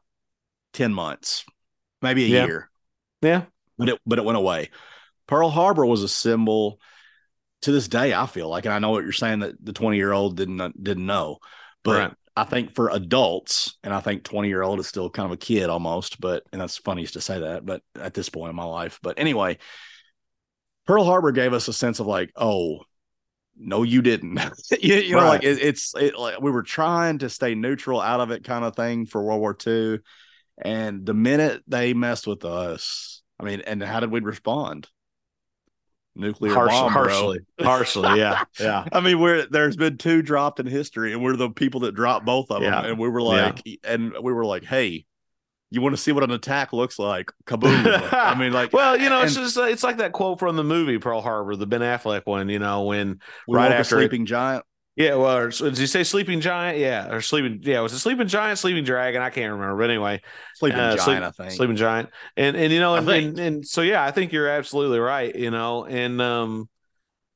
10 0.73 0.93
months, 0.93 1.45
maybe 2.01 2.23
a 2.25 2.27
Yeah. 2.27 2.45
year 2.45 2.69
Yeah. 3.21 3.45
but 3.77 3.89
it 3.89 3.99
but 4.05 4.19
it 4.19 4.25
went 4.25 4.37
away. 4.37 4.69
Pearl 5.27 5.49
Harbor 5.49 5.85
was 5.85 6.03
a 6.03 6.09
symbol 6.09 6.79
to 7.63 7.71
this 7.71 7.87
day. 7.87 8.13
I 8.13 8.25
feel 8.25 8.49
like, 8.49 8.65
and 8.65 8.73
I 8.73 8.79
know 8.79 8.91
what 8.91 9.03
you're 9.03 9.13
saying 9.13 9.39
that 9.39 9.63
the 9.63 9.73
20 9.73 9.97
year 9.97 10.11
old 10.11 10.37
didn't 10.37 10.83
didn't 10.83 11.05
know, 11.05 11.39
but 11.83 12.09
Right. 12.09 12.13
I 12.35 12.45
think 12.45 12.75
for 12.75 12.89
adults, 12.89 13.77
and 13.83 13.93
I 13.93 13.99
think 13.99 14.23
20 14.23 14.47
year 14.47 14.61
old 14.61 14.79
is 14.79 14.87
still 14.87 15.09
kind 15.09 15.25
of 15.25 15.31
a 15.33 15.37
kid 15.37 15.69
almost, 15.69 16.21
but 16.21 16.43
and 16.51 16.61
that's 16.61 16.77
funniest 16.77 17.13
to 17.13 17.21
say 17.21 17.39
that, 17.39 17.65
but 17.65 17.81
at 17.99 18.13
this 18.13 18.29
point 18.29 18.49
in 18.49 18.55
my 18.55 18.63
life, 18.63 18.99
but 19.03 19.19
anyway, 19.19 19.57
Pearl 20.87 21.03
Harbor 21.03 21.31
gave 21.31 21.53
us 21.53 21.67
a 21.67 21.73
sense 21.73 21.99
of 21.99 22.07
like, 22.07 22.31
oh. 22.35 22.79
No, 23.63 23.83
you 23.83 24.01
didn't. 24.01 24.39
you, 24.81 24.95
you 24.95 25.15
know, 25.15 25.23
Right. 25.23 25.27
like 25.27 25.43
it, 25.43 25.59
it's 25.61 25.93
it, 25.95 26.17
like 26.17 26.41
we 26.41 26.49
were 26.49 26.63
trying 26.63 27.19
to 27.19 27.29
stay 27.29 27.53
neutral 27.53 28.01
out 28.01 28.19
of 28.19 28.31
it, 28.31 28.43
kind 28.43 28.65
of 28.65 28.75
thing 28.75 29.05
for 29.05 29.21
World 29.21 29.39
War 29.41 29.55
II. 29.67 29.99
And 30.63 31.05
the 31.05 31.13
minute 31.13 31.61
they 31.67 31.93
messed 31.93 32.25
with 32.25 32.43
us, 32.45 33.21
I 33.39 33.43
mean, 33.43 33.61
and 33.61 33.83
how 33.83 33.99
did 33.99 34.09
we 34.09 34.21
respond? 34.21 34.87
Nuclear 36.15 36.53
Harsh, 36.53 36.71
bomb, 36.71 36.91
bro. 36.93 37.03
harshly. 37.03 37.39
Harshly. 37.61 38.17
Yeah. 38.19 38.43
Yeah. 38.59 38.85
I 38.91 38.99
mean, 38.99 39.19
we're 39.19 39.45
there's 39.45 39.77
been 39.77 39.97
two 39.97 40.21
dropped 40.21 40.59
in 40.59 40.65
history, 40.67 41.13
and 41.13 41.23
we're 41.23 41.37
the 41.37 41.49
people 41.49 41.81
that 41.81 41.95
dropped 41.95 42.25
both 42.25 42.51
of 42.51 42.61
them. 42.61 42.71
Yeah. 42.71 42.85
And 42.85 42.99
we 42.99 43.07
were 43.09 43.21
Yeah. 43.21 43.25
like, 43.55 43.63
and 43.83 44.13
we 44.21 44.33
were 44.33 44.45
like, 44.45 44.63
hey, 44.65 45.05
you 45.69 45.81
want 45.81 45.95
to 45.95 46.01
see 46.01 46.11
what 46.11 46.23
an 46.23 46.31
attack 46.31 46.73
looks 46.73 46.99
like? 46.99 47.31
Kaboom! 47.45 48.09
I 48.13 48.35
mean, 48.35 48.51
like, 48.51 48.73
well, 48.73 48.97
you 48.99 49.09
know, 49.09 49.21
it's 49.21 49.37
and- 49.37 49.45
just 49.45 49.57
uh, 49.57 49.63
it's 49.63 49.83
like 49.83 49.97
that 49.99 50.11
quote 50.11 50.37
from 50.39 50.57
the 50.57 50.65
movie 50.65 50.97
Pearl 50.97 51.21
Harbor, 51.21 51.55
the 51.55 51.65
Ben 51.65 51.79
Affleck 51.79 52.23
one. 52.25 52.49
You 52.49 52.59
know, 52.59 52.83
when 52.83 53.19
right 53.47 53.71
after 53.71 53.97
it- 53.97 53.99
sleeping 54.01 54.25
giant. 54.25 54.65
Yeah, 55.01 55.15
well, 55.15 55.37
or, 55.37 55.49
did 55.49 55.77
you 55.79 55.87
say 55.87 56.03
sleeping 56.03 56.41
giant? 56.41 56.77
Yeah, 56.77 57.11
or 57.11 57.21
sleeping? 57.21 57.59
Yeah, 57.63 57.81
was 57.81 57.93
it 57.93 57.99
sleeping 57.99 58.27
giant, 58.27 58.59
sleeping 58.59 58.83
dragon? 58.83 59.21
I 59.21 59.29
can't 59.29 59.51
remember. 59.51 59.77
But 59.77 59.89
anyway, 59.89 60.21
Sleeping 60.55 60.79
Uh, 60.79 60.95
giant, 60.95 61.01
sleep- 61.01 61.21
I 61.23 61.31
think. 61.31 61.51
sleeping 61.51 61.75
giant, 61.75 62.09
and 62.37 62.55
and 62.55 62.71
you 62.71 62.79
know, 62.79 62.95
and, 62.95 63.09
and 63.09 63.39
and 63.39 63.67
so 63.67 63.81
yeah, 63.81 64.03
I 64.03 64.11
think 64.11 64.31
you're 64.31 64.47
absolutely 64.47 64.99
right. 64.99 65.35
You 65.35 65.51
know, 65.51 65.85
and 65.85 66.21
um, 66.21 66.69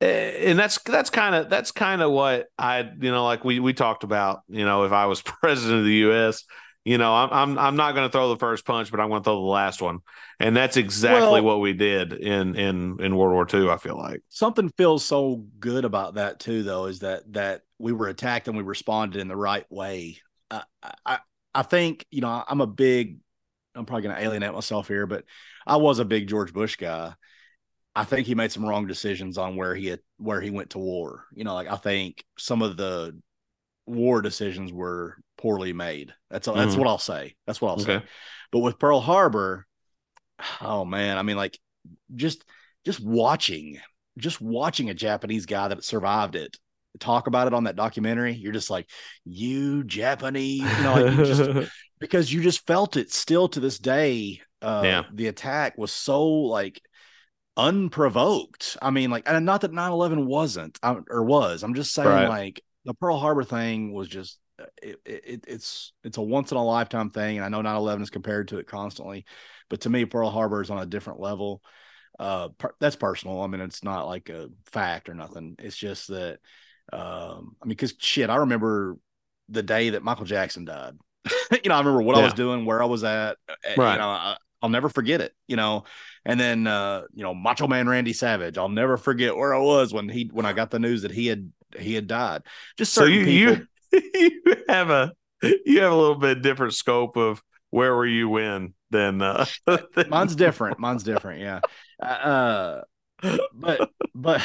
and 0.00 0.58
that's 0.58 0.78
that's 0.82 1.10
kind 1.10 1.34
of 1.34 1.50
that's 1.50 1.72
kind 1.72 2.02
of 2.02 2.12
what 2.12 2.46
I 2.58 2.80
you 2.80 3.10
know 3.10 3.24
like 3.24 3.44
we 3.44 3.60
we 3.60 3.72
talked 3.72 4.04
about. 4.04 4.40
You 4.48 4.64
know, 4.64 4.84
if 4.84 4.92
I 4.92 5.06
was 5.06 5.22
president 5.42 5.80
of 5.80 5.84
the 5.84 5.94
U.S. 5.94 6.44
You 6.86 6.98
know, 6.98 7.12
I'm 7.12 7.30
I'm 7.32 7.58
I'm 7.58 7.76
not 7.76 7.96
going 7.96 8.06
to 8.08 8.12
throw 8.12 8.28
the 8.28 8.36
first 8.36 8.64
punch, 8.64 8.92
but 8.92 9.00
I'm 9.00 9.08
going 9.08 9.20
to 9.20 9.24
throw 9.24 9.34
the 9.34 9.40
last 9.40 9.82
one, 9.82 9.98
and 10.38 10.56
that's 10.56 10.76
exactly 10.76 11.40
Well- 11.40 11.44
what 11.44 11.60
we 11.60 11.72
did 11.72 12.12
in 12.12 12.54
in 12.54 12.98
in 13.00 13.16
World 13.16 13.32
War 13.32 13.46
II. 13.52 13.68
I 13.70 13.76
feel 13.76 13.98
like. 13.98 14.22
something 14.28 14.70
feels 14.78 15.04
so 15.04 15.44
good 15.58 15.84
about 15.84 16.14
that 16.14 16.38
too 16.38 16.62
though 16.62 16.86
is 16.86 17.00
that 17.00 17.30
that 17.32 17.62
we 17.80 17.90
were 17.92 18.06
attacked 18.06 18.46
and 18.46 18.56
we 18.56 18.62
responded 18.62 19.20
in 19.20 19.26
the 19.26 19.36
right 19.36 19.66
way 19.68 20.18
uh, 20.52 20.62
i 21.04 21.18
i 21.54 21.62
think 21.62 22.06
you 22.12 22.20
know 22.20 22.44
i'm 22.48 22.60
a 22.60 22.66
big 22.68 23.18
i'm 23.74 23.84
probably 23.84 24.02
going 24.04 24.14
to 24.16 24.22
alienate 24.22 24.52
myself 24.54 24.86
here 24.86 25.06
but 25.06 25.24
i 25.66 25.76
was 25.76 25.98
a 25.98 26.04
big 26.04 26.28
george 26.28 26.52
bush 26.52 26.76
guy 26.76 27.12
i 27.96 28.04
think 28.04 28.26
he 28.28 28.34
made 28.36 28.52
some 28.52 28.64
wrong 28.64 28.86
decisions 28.86 29.36
on 29.38 29.56
where 29.56 29.74
he 29.74 29.86
had 29.86 30.00
where 30.18 30.40
he 30.40 30.50
went 30.50 30.70
to 30.70 30.78
war 30.78 31.24
you 31.34 31.42
know 31.44 31.54
like 31.54 31.68
i 31.70 31.76
think 31.76 32.24
some 32.38 32.62
of 32.62 32.76
the 32.76 33.18
war 33.86 34.22
decisions 34.22 34.72
were 34.72 35.16
poorly 35.38 35.72
made 35.72 36.12
that's 36.30 36.46
that's 36.46 36.74
Mhm. 36.74 36.78
what 36.78 36.88
i'll 36.88 36.98
say 36.98 37.36
that's 37.46 37.60
what 37.60 37.70
i'll 37.70 37.78
say 37.78 38.02
but 38.50 38.58
with 38.60 38.78
pearl 38.78 39.00
harbor 39.00 39.66
oh 40.60 40.84
man 40.84 41.18
i 41.18 41.22
mean 41.22 41.36
like 41.36 41.58
just 42.14 42.44
just 42.84 43.00
watching 43.00 43.78
just 44.18 44.40
watching 44.40 44.88
a 44.88 44.94
Japanese 44.94 45.44
guy 45.44 45.68
that 45.68 45.84
survived 45.84 46.36
it 46.36 46.56
talk 46.98 47.26
about 47.26 47.46
it 47.46 47.52
on 47.54 47.64
that 47.64 47.76
documentary, 47.76 48.32
you're 48.32 48.52
just 48.52 48.70
like, 48.70 48.88
you 49.26 49.84
Japanese, 49.84 50.78
you 50.78 50.82
know, 50.84 50.92
like 50.94 51.10
you 51.10 51.22
just 51.22 51.50
because 52.00 52.32
you 52.32 52.40
just 52.42 52.66
felt 52.66 52.96
it 52.96 53.12
still 53.12 53.48
to 53.48 53.60
this 53.60 53.78
day. 53.78 54.40
Uh, 54.62 54.80
Yeah. 54.84 55.04
the 55.12 55.26
attack 55.26 55.76
was 55.76 55.92
so 55.92 56.24
like 56.26 56.80
unprovoked. 57.56 58.76
I 58.80 58.90
mean, 58.90 59.10
like, 59.10 59.24
and 59.28 59.44
not 59.44 59.62
that 59.62 59.72
9 59.72 59.92
11 59.92 60.26
wasn't 60.26 60.78
or 60.82 61.22
was, 61.24 61.62
I'm 61.62 61.74
just 61.74 61.92
saying, 61.92 62.08
Right. 62.08 62.28
like, 62.28 62.62
the 62.86 62.94
Pearl 62.94 63.18
Harbor 63.18 63.44
thing 63.44 63.92
was 63.92 64.08
just. 64.08 64.38
It, 64.82 64.98
it, 65.04 65.44
it's 65.46 65.92
it's 66.02 66.16
a 66.16 66.22
once 66.22 66.50
in 66.50 66.56
a 66.56 66.64
lifetime 66.64 67.10
thing, 67.10 67.36
and 67.36 67.44
I 67.44 67.50
know 67.50 67.60
9/11 67.60 68.00
is 68.00 68.08
compared 68.08 68.48
to 68.48 68.58
it 68.58 68.66
constantly, 68.66 69.26
but 69.68 69.82
to 69.82 69.90
me, 69.90 70.06
Pearl 70.06 70.30
Harbor 70.30 70.62
is 70.62 70.70
on 70.70 70.78
a 70.78 70.86
different 70.86 71.20
level. 71.20 71.60
Uh 72.18 72.48
per- 72.56 72.74
that's 72.80 72.96
personal. 72.96 73.42
I 73.42 73.48
mean 73.48 73.60
it's 73.60 73.84
not 73.84 74.06
like 74.06 74.30
a 74.30 74.48
fact 74.64 75.10
or 75.10 75.14
nothing. 75.14 75.56
It's 75.58 75.76
just 75.76 76.08
that 76.08 76.38
um 76.92 77.56
i 77.60 77.64
mean 77.66 77.70
because 77.70 77.94
shit 77.98 78.30
i 78.30 78.36
remember 78.36 78.96
the 79.48 79.62
day 79.62 79.90
that 79.90 80.04
michael 80.04 80.24
jackson 80.24 80.64
died. 80.64 80.94
You 81.50 81.68
know 81.68 81.74
i 81.74 81.78
remember 81.78 82.02
what 82.02 82.14
i 82.16 82.22
was 82.22 82.32
doing 82.34 82.64
where 82.64 82.80
i 82.80 82.86
was 82.86 83.02
at 83.02 83.38
uh, 83.48 83.54
Right. 83.76 83.94
you 83.94 83.98
know 83.98 84.08
I, 84.08 84.36
i'll 84.62 84.68
never 84.68 84.88
forget 84.88 85.20
it 85.20 85.34
you 85.48 85.56
know? 85.56 85.82
And 86.24 86.38
then 86.38 86.66
uh 86.68 87.02
you 87.12 87.24
know 87.24 87.34
macho 87.34 87.66
man 87.66 87.88
randy 87.88 88.12
savage 88.12 88.56
i'll 88.56 88.68
never 88.68 88.96
forget 88.96 89.36
where 89.36 89.52
i 89.52 89.58
was 89.58 89.92
when 89.92 90.08
he 90.08 90.30
when 90.32 90.46
i 90.46 90.52
got 90.52 90.70
the 90.70 90.78
news 90.78 91.02
that 91.02 91.10
he 91.10 91.26
had 91.26 91.50
he 91.78 91.94
had 91.94 92.06
died 92.06 92.42
just 92.76 92.92
so 92.92 93.04
you 93.04 93.24
people 93.24 93.66
you 93.92 94.00
you 94.46 94.56
have 94.68 94.90
a 94.90 95.12
you 95.42 95.80
have 95.80 95.92
a 95.92 95.96
little 95.96 96.14
bit 96.16 96.42
different 96.42 96.74
scope 96.74 97.16
of 97.16 97.42
where 97.70 97.94
were 97.94 98.06
you 98.06 98.28
when 98.28 98.74
than 98.90 99.20
uh 99.22 99.44
than- 99.66 100.08
mine's 100.08 100.34
different 100.36 100.78
mine's 100.78 101.02
different 101.02 101.40
yeah 101.40 101.60
uh 102.06 102.80
but 103.54 103.90
but 104.14 104.42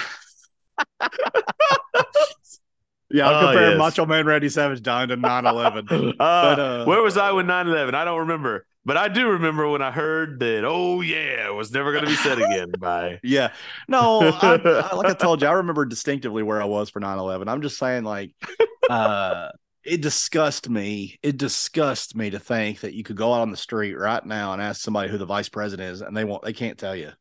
yeah 3.10 3.28
i'm 3.30 3.36
Oh, 3.36 3.48
comparing 3.48 3.72
yes. 3.72 3.78
macho 3.78 4.06
man 4.06 4.26
randy 4.26 4.50
savage 4.50 4.82
dying 4.82 5.10
to 5.10 5.18
9-11 5.18 6.16
Uh, 6.20 6.24
uh, 6.24 6.86
where 6.86 7.02
was 7.02 7.18
I 7.18 7.32
when 7.32 7.46
9-11? 7.48 7.94
I 7.94 8.06
don't 8.06 8.20
remember. 8.20 8.66
But 8.84 8.98
I 8.98 9.10
do 9.10 9.30
remember 9.30 9.70
when 9.70 9.82
I 9.82 9.92
heard 9.92 10.40
that, 10.40 10.64
oh 10.66 11.02
yeah, 11.02 11.48
it 11.48 11.54
was 11.54 11.72
never 11.72 11.94
gonna 11.94 12.08
be 12.08 12.16
said 12.16 12.40
again 12.40 12.72
by 12.80 13.20
yeah. 13.24 13.54
No 13.88 14.22
I, 14.22 14.56
I, 14.56 14.96
like 14.96 15.08
i 15.08 15.14
told 15.14 15.42
you 15.42 15.48
i 15.48 15.52
remember 15.62 15.86
distinctively 15.86 16.44
where 16.44 16.62
i 16.62 16.66
was 16.66 16.90
for 16.90 17.00
9-11 17.00 17.48
i'm 17.48 17.62
just 17.62 17.78
saying 17.78 18.04
like 18.04 18.32
uh 18.90 19.50
it 19.84 20.02
disgusts 20.02 20.70
me 20.70 21.20
it 21.24 21.38
disgusts 21.38 22.16
me 22.16 22.30
to 22.30 22.40
think 22.40 22.82
that 22.82 22.94
you 22.94 23.04
could 23.04 23.16
go 23.16 23.34
out 23.34 23.42
on 23.42 23.52
the 23.52 23.58
street 23.58 23.96
right 23.96 24.26
now 24.26 24.54
and 24.54 24.62
ask 24.62 24.82
somebody 24.82 25.10
who 25.10 25.18
the 25.18 25.26
vice 25.26 25.50
president 25.50 25.94
is 25.94 26.02
and 26.02 26.16
they 26.16 26.24
won't 26.24 26.44
they 26.44 26.54
can't 26.54 26.78
tell 26.78 26.96
you. 26.96 27.12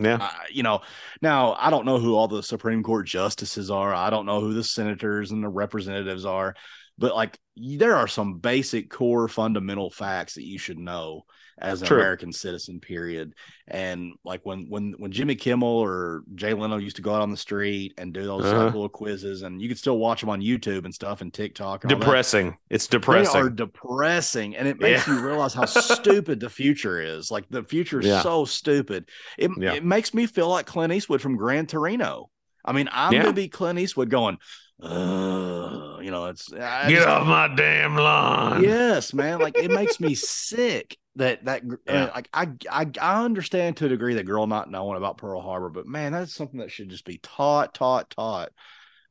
Yeah. 0.00 0.18
uh, 0.20 0.30
you 0.52 0.62
know, 0.62 0.82
now 1.22 1.56
I 1.58 1.70
don't 1.70 1.84
know 1.84 1.98
who 1.98 2.14
all 2.14 2.28
the 2.28 2.42
Supreme 2.42 2.84
Court 2.84 3.04
justices 3.04 3.68
are. 3.68 3.92
I 3.92 4.10
don't 4.10 4.26
know 4.26 4.40
who 4.40 4.54
the 4.54 4.62
senators 4.62 5.32
and 5.32 5.42
the 5.42 5.48
representatives 5.48 6.24
are, 6.24 6.54
but 6.98 7.14
like 7.14 7.38
there 7.56 7.96
are 7.96 8.08
some 8.08 8.38
basic 8.38 8.90
core 8.90 9.28
fundamental 9.28 9.90
facts 9.90 10.34
that 10.34 10.44
you 10.46 10.58
should 10.58 10.78
know. 10.78 11.22
as 11.60 11.82
an 11.82 11.88
True. 11.88 11.96
American 11.98 12.32
citizen, 12.32 12.78
period. 12.78 13.34
And 13.66 14.12
like 14.24 14.46
when 14.46 14.66
when 14.68 14.94
when 14.96 15.10
Jimmy 15.10 15.34
Kimmel 15.34 15.66
or 15.68 16.22
Jay 16.36 16.54
Leno 16.54 16.76
used 16.76 16.94
to 16.96 17.02
go 17.02 17.12
out 17.12 17.20
on 17.20 17.32
the 17.32 17.36
street 17.36 17.94
and 17.98 18.14
do 18.14 18.22
those 18.22 18.44
Uh-huh. 18.44 18.66
little 18.66 18.88
quizzes, 18.88 19.42
and 19.42 19.60
you 19.60 19.66
could 19.68 19.76
still 19.76 19.98
watch 19.98 20.20
them 20.20 20.30
on 20.30 20.40
YouTube 20.40 20.84
and 20.84 20.94
stuff 20.94 21.20
and 21.20 21.34
TikTok. 21.34 21.82
And. 21.82 21.90
Depressing. 21.90 22.56
It's 22.70 22.86
They 22.86 22.98
depressing. 22.98 23.40
are 23.40 23.50
depressing, 23.50 24.54
and 24.56 24.68
it 24.68 24.78
makes 24.78 25.08
Yeah. 25.08 25.14
you 25.16 25.20
realize 25.26 25.52
how 25.52 25.64
stupid 25.66 26.38
the 26.38 26.48
future 26.48 27.00
is. 27.00 27.28
Like 27.28 27.46
the 27.50 27.64
future 27.64 27.98
is 27.98 28.06
Yeah. 28.06 28.22
so 28.22 28.44
stupid. 28.44 29.08
It 29.36 29.50
Yeah. 29.58 29.72
it 29.74 29.84
makes 29.84 30.14
me 30.14 30.26
feel 30.26 30.48
like 30.48 30.66
Clint 30.66 30.92
Eastwood 30.92 31.20
from 31.20 31.36
Gran 31.36 31.66
Torino. 31.66 32.30
I 32.64 32.70
mean, 32.72 32.88
I'm 32.92 33.12
gonna 33.12 33.32
be 33.32 33.48
Clint 33.48 33.80
Eastwood 33.80 34.10
going, 34.10 34.38
uh, 34.82 35.98
you 36.00 36.10
know, 36.10 36.26
it's 36.26 36.52
I 36.52 36.88
Get 36.88 36.96
just- 36.96 37.08
off 37.08 37.26
my 37.26 37.54
damn 37.54 37.96
lawn. 37.96 38.62
Yes, 38.62 39.12
man. 39.12 39.38
Like 39.40 39.56
it 39.58 39.70
makes 39.70 39.98
me 40.00 40.14
sick 40.14 40.96
that 41.16 41.44
that 41.46 41.66
gr- 41.66 41.76
uh, 41.88 42.10
like 42.14 42.28
I, 42.32 42.48
I 42.70 42.86
I 43.00 43.24
understand 43.24 43.76
to 43.78 43.86
a 43.86 43.88
degree 43.88 44.14
that 44.14 44.26
girl 44.26 44.46
not 44.46 44.70
knowing 44.70 44.96
about 44.96 45.18
Pearl 45.18 45.40
Harbor, 45.40 45.68
but 45.68 45.86
man, 45.86 46.12
that's 46.12 46.34
something 46.34 46.60
that 46.60 46.70
should 46.70 46.90
just 46.90 47.04
be 47.04 47.18
taught, 47.18 47.74
taught, 47.74 48.10
taught. 48.10 48.50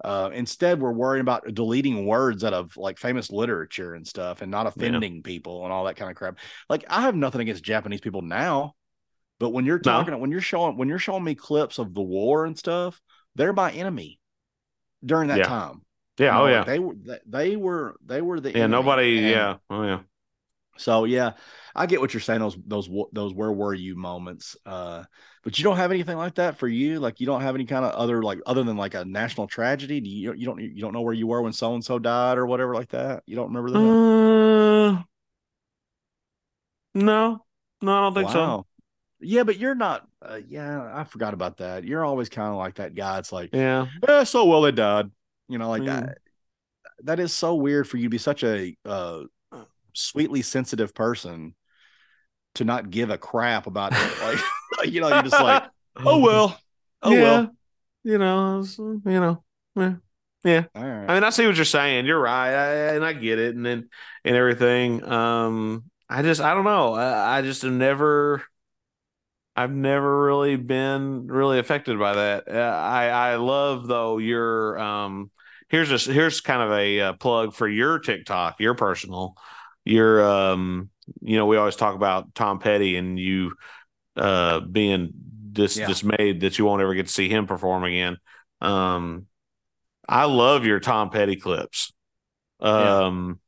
Uh, 0.04 0.30
instead, 0.32 0.80
we're 0.80 0.92
worrying 0.92 1.22
about 1.22 1.52
deleting 1.54 2.06
words 2.06 2.44
out 2.44 2.54
of 2.54 2.78
like 2.78 3.00
famous 3.00 3.32
literature 3.32 3.94
and 3.96 4.08
stuff, 4.08 4.42
and 4.42 4.52
not 4.52 4.68
offending 4.68 5.24
people 5.24 5.64
and 5.64 5.74
all 5.74 5.86
that 5.86 5.96
kind 5.98 6.10
of 6.12 6.16
crap. 6.16 6.38
Like 6.70 6.86
I 6.90 7.02
have 7.02 7.16
nothing 7.16 7.42
against 7.42 7.64
Japanese 7.64 8.00
people 8.02 8.22
now, 8.22 8.74
but 9.40 9.50
when 9.50 9.66
you're 9.66 9.78
No. 9.80 9.92
talking, 9.92 10.18
when 10.20 10.32
you're 10.32 10.40
showing, 10.40 10.78
when 10.78 10.88
you're 10.88 11.00
showing 11.00 11.24
me 11.24 11.36
clips 11.36 11.78
of 11.80 11.94
the 11.94 12.02
war 12.02 12.46
and 12.46 12.58
stuff, 12.58 13.02
they're 13.36 13.54
my 13.54 13.72
enemy 13.72 14.20
during 15.06 15.30
that 15.30 15.40
Yeah. 15.40 15.44
time. 15.46 15.82
Yeah. 16.18 16.26
You 16.26 16.32
know, 16.32 16.44
Oh 16.44 16.48
yeah. 16.48 16.64
they 16.64 16.80
were 16.80 16.96
they- 17.28 17.56
were 17.56 17.96
they 18.06 18.22
were 18.22 18.40
the 18.40 18.52
Yeah. 18.52 18.58
enemy. 18.64 18.72
Nobody. 18.72 19.18
And- 19.20 19.28
Yeah. 19.30 19.58
Oh 19.70 19.84
yeah. 19.84 20.00
so 20.78 21.06
yeah, 21.06 21.34
I 21.76 21.86
get 21.88 22.02
what 22.02 22.14
you're 22.14 22.22
saying. 22.22 22.40
Those 22.40 22.58
those 22.66 22.90
those 23.12 23.34
where 23.34 23.52
were 23.52 23.74
you 23.74 23.96
moments. 23.96 24.56
Uh, 24.66 25.04
but 25.44 25.58
you 25.58 25.64
don't 25.64 25.78
have 25.78 25.92
anything 25.92 26.18
like 26.18 26.36
that 26.36 26.58
for 26.58 26.68
you. 26.68 27.00
Like 27.00 27.20
you 27.20 27.26
don't 27.26 27.42
have 27.42 27.56
any 27.56 27.66
kind 27.66 27.86
of 27.86 27.92
other 27.94 28.22
like 28.24 28.40
other 28.46 28.64
than 28.64 28.78
like 28.78 28.94
a 28.96 29.06
national 29.06 29.48
tragedy. 29.48 30.02
Do 30.02 30.10
you 30.10 30.34
you 30.34 30.46
don't 30.46 30.60
you 30.60 30.82
don't 30.82 30.94
know 30.94 31.02
where 31.02 31.14
you 31.14 31.28
were 31.28 31.42
when 31.42 31.54
so 31.54 31.74
and 31.74 31.84
so 31.86 32.00
died 32.00 32.38
or 32.38 32.46
whatever 32.48 32.74
like 32.74 32.90
that. 32.90 33.24
You 33.28 33.36
don't 33.36 33.54
remember 33.54 33.72
that. 33.72 33.80
Uh, 33.80 35.04
no. 36.94 37.44
No, 37.82 37.92
I 37.94 38.02
don't 38.02 38.14
think 38.16 38.30
so. 38.32 38.66
Yeah, 39.20 39.44
but 39.44 39.58
you're 39.58 39.76
not. 39.76 40.08
Uh, 40.22 40.40
yeah, 40.48 40.92
I 40.94 41.04
forgot 41.04 41.34
about 41.34 41.58
that. 41.58 41.84
You're 41.84 42.06
always 42.06 42.30
kind 42.30 42.50
of 42.50 42.56
like 42.58 42.76
that 42.76 42.96
guy. 42.96 43.18
It's 43.20 43.32
like, 43.32 43.50
Yeah. 43.54 43.88
yeah, 44.08 44.24
so 44.24 44.46
well 44.46 44.62
they 44.62 44.72
died. 44.72 45.10
You 45.48 45.58
know, 45.58 45.70
like 45.70 45.84
Mm. 45.84 45.88
that. 45.88 46.18
That 47.04 47.20
is 47.20 47.34
so 47.34 47.56
weird 47.56 47.88
for 47.88 47.98
you 47.98 48.04
to 48.04 48.10
be 48.10 48.18
such 48.18 48.44
a 48.44 48.76
uh, 48.86 49.24
sweetly 49.94 50.42
sensitive 50.42 50.94
person 50.94 51.56
to 52.56 52.64
not 52.66 52.90
give 52.90 53.10
a 53.10 53.18
crap 53.18 53.68
about 53.68 53.94
it. 53.94 54.00
Like, 54.22 54.40
you 54.94 55.02
know, 55.02 55.08
you're 55.08 55.24
just 55.24 55.40
like, 55.42 55.64
oh 55.96 56.20
well, 56.22 56.60
oh 57.02 57.12
yeah. 57.12 57.22
well. 57.22 57.52
You 58.04 58.18
know. 58.18 58.64
You 59.06 59.20
know. 59.20 59.44
Yeah. 60.44 60.66
Right. 60.76 61.10
I 61.10 61.14
mean, 61.14 61.24
I 61.24 61.30
see 61.30 61.46
what 61.48 61.56
you're 61.56 61.66
saying. 61.66 62.06
You're 62.06 62.20
right, 62.22 62.50
I, 62.54 62.74
and 62.96 63.04
I 63.06 63.14
get 63.14 63.40
it, 63.40 63.56
and 63.56 63.66
then 63.66 63.90
and 64.24 64.36
everything. 64.36 65.04
Um, 65.04 65.86
I 66.10 66.22
just, 66.22 66.40
I 66.42 66.54
don't 66.54 66.64
know. 66.64 66.94
I, 66.94 67.40
I 67.40 67.42
just 67.42 67.64
have 67.64 67.72
never, 67.72 68.44
I've 69.58 69.72
never 69.72 70.26
really 70.26 70.56
been 70.56 71.28
really 71.28 71.60
affected 71.60 71.98
by 72.00 72.14
that. 72.14 72.48
Uh, 72.48 72.60
I, 72.60 73.08
I 73.08 73.36
love 73.38 73.88
though 73.88 74.20
your, 74.20 74.80
um, 74.80 75.32
here's 75.70 75.92
a 75.92 76.14
here's 76.14 76.42
kind 76.42 76.62
of 76.62 76.72
a, 76.72 77.02
uh 77.02 77.14
plug 77.14 77.56
for 77.56 77.68
your 77.68 78.00
TikTok, 78.00 78.60
your 78.60 78.76
personal, 78.76 79.36
your, 79.84 80.24
um, 80.24 80.90
you 81.22 81.38
know, 81.38 81.48
we 81.48 81.58
always 81.58 81.76
talk 81.76 81.96
about 81.96 82.36
Tom 82.36 82.60
Petty 82.60 82.98
and 82.98 83.18
you, 83.20 83.54
uh, 84.16 84.60
being 84.62 85.12
dis 85.54 85.80
Yeah. 85.80 85.88
dismayed 85.88 86.42
that 86.42 86.60
you 86.60 86.66
won't 86.66 86.82
ever 86.84 86.94
get 86.96 87.08
to 87.08 87.14
see 87.14 87.30
him 87.30 87.48
perform 87.48 87.84
again. 87.84 88.18
Um, 88.62 89.28
I 90.08 90.26
love 90.26 90.66
your 90.66 90.80
Tom 90.80 91.10
Petty 91.10 91.36
clips. 91.38 91.94
Um 92.62 93.40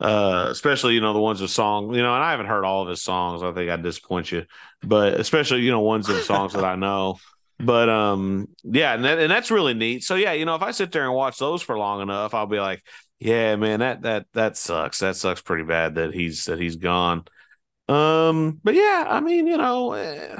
uh 0.00 0.48
especially 0.50 0.94
you 0.94 1.00
know 1.00 1.12
the 1.14 1.20
ones 1.20 1.40
with 1.40 1.50
song, 1.50 1.94
you 1.94 2.02
know, 2.02 2.14
and 2.14 2.22
I 2.22 2.30
haven't 2.32 2.46
heard 2.46 2.64
all 2.64 2.82
of 2.82 2.88
his 2.88 3.02
songs. 3.02 3.42
I 3.42 3.52
think 3.52 3.70
I 3.70 3.76
disappoint 3.76 4.30
you. 4.30 4.44
But 4.82 5.14
especially, 5.18 5.62
you 5.62 5.70
know, 5.70 5.80
ones 5.80 6.08
of 6.08 6.22
songs 6.22 6.52
that 6.52 6.64
I 6.64 6.76
know. 6.76 7.18
But 7.58 7.88
um 7.88 8.48
yeah, 8.64 8.94
and 8.94 9.04
that, 9.04 9.18
and 9.18 9.30
that's 9.30 9.50
really 9.50 9.74
neat. 9.74 10.04
So 10.04 10.14
yeah, 10.14 10.32
you 10.32 10.44
know, 10.44 10.54
if 10.54 10.62
I 10.62 10.72
sit 10.72 10.92
there 10.92 11.04
and 11.04 11.14
watch 11.14 11.38
those 11.38 11.62
for 11.62 11.78
long 11.78 12.02
enough, 12.02 12.34
I'll 12.34 12.46
be 12.46 12.60
like, 12.60 12.82
yeah, 13.18 13.56
man, 13.56 13.80
that 13.80 14.02
that 14.02 14.26
that 14.34 14.56
sucks. 14.58 14.98
That 14.98 15.16
sucks 15.16 15.40
pretty 15.40 15.64
bad 15.64 15.94
that 15.94 16.12
he's 16.12 16.44
that 16.44 16.60
he's 16.60 16.76
gone. 16.76 17.24
Um 17.88 18.60
but 18.62 18.74
yeah, 18.74 19.06
I 19.08 19.20
mean, 19.20 19.46
you 19.46 19.56
know, 19.56 19.92
eh, 19.92 20.36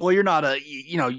well, 0.00 0.12
you're 0.12 0.24
not 0.24 0.44
a, 0.44 0.58
you 0.64 0.96
know, 0.96 1.10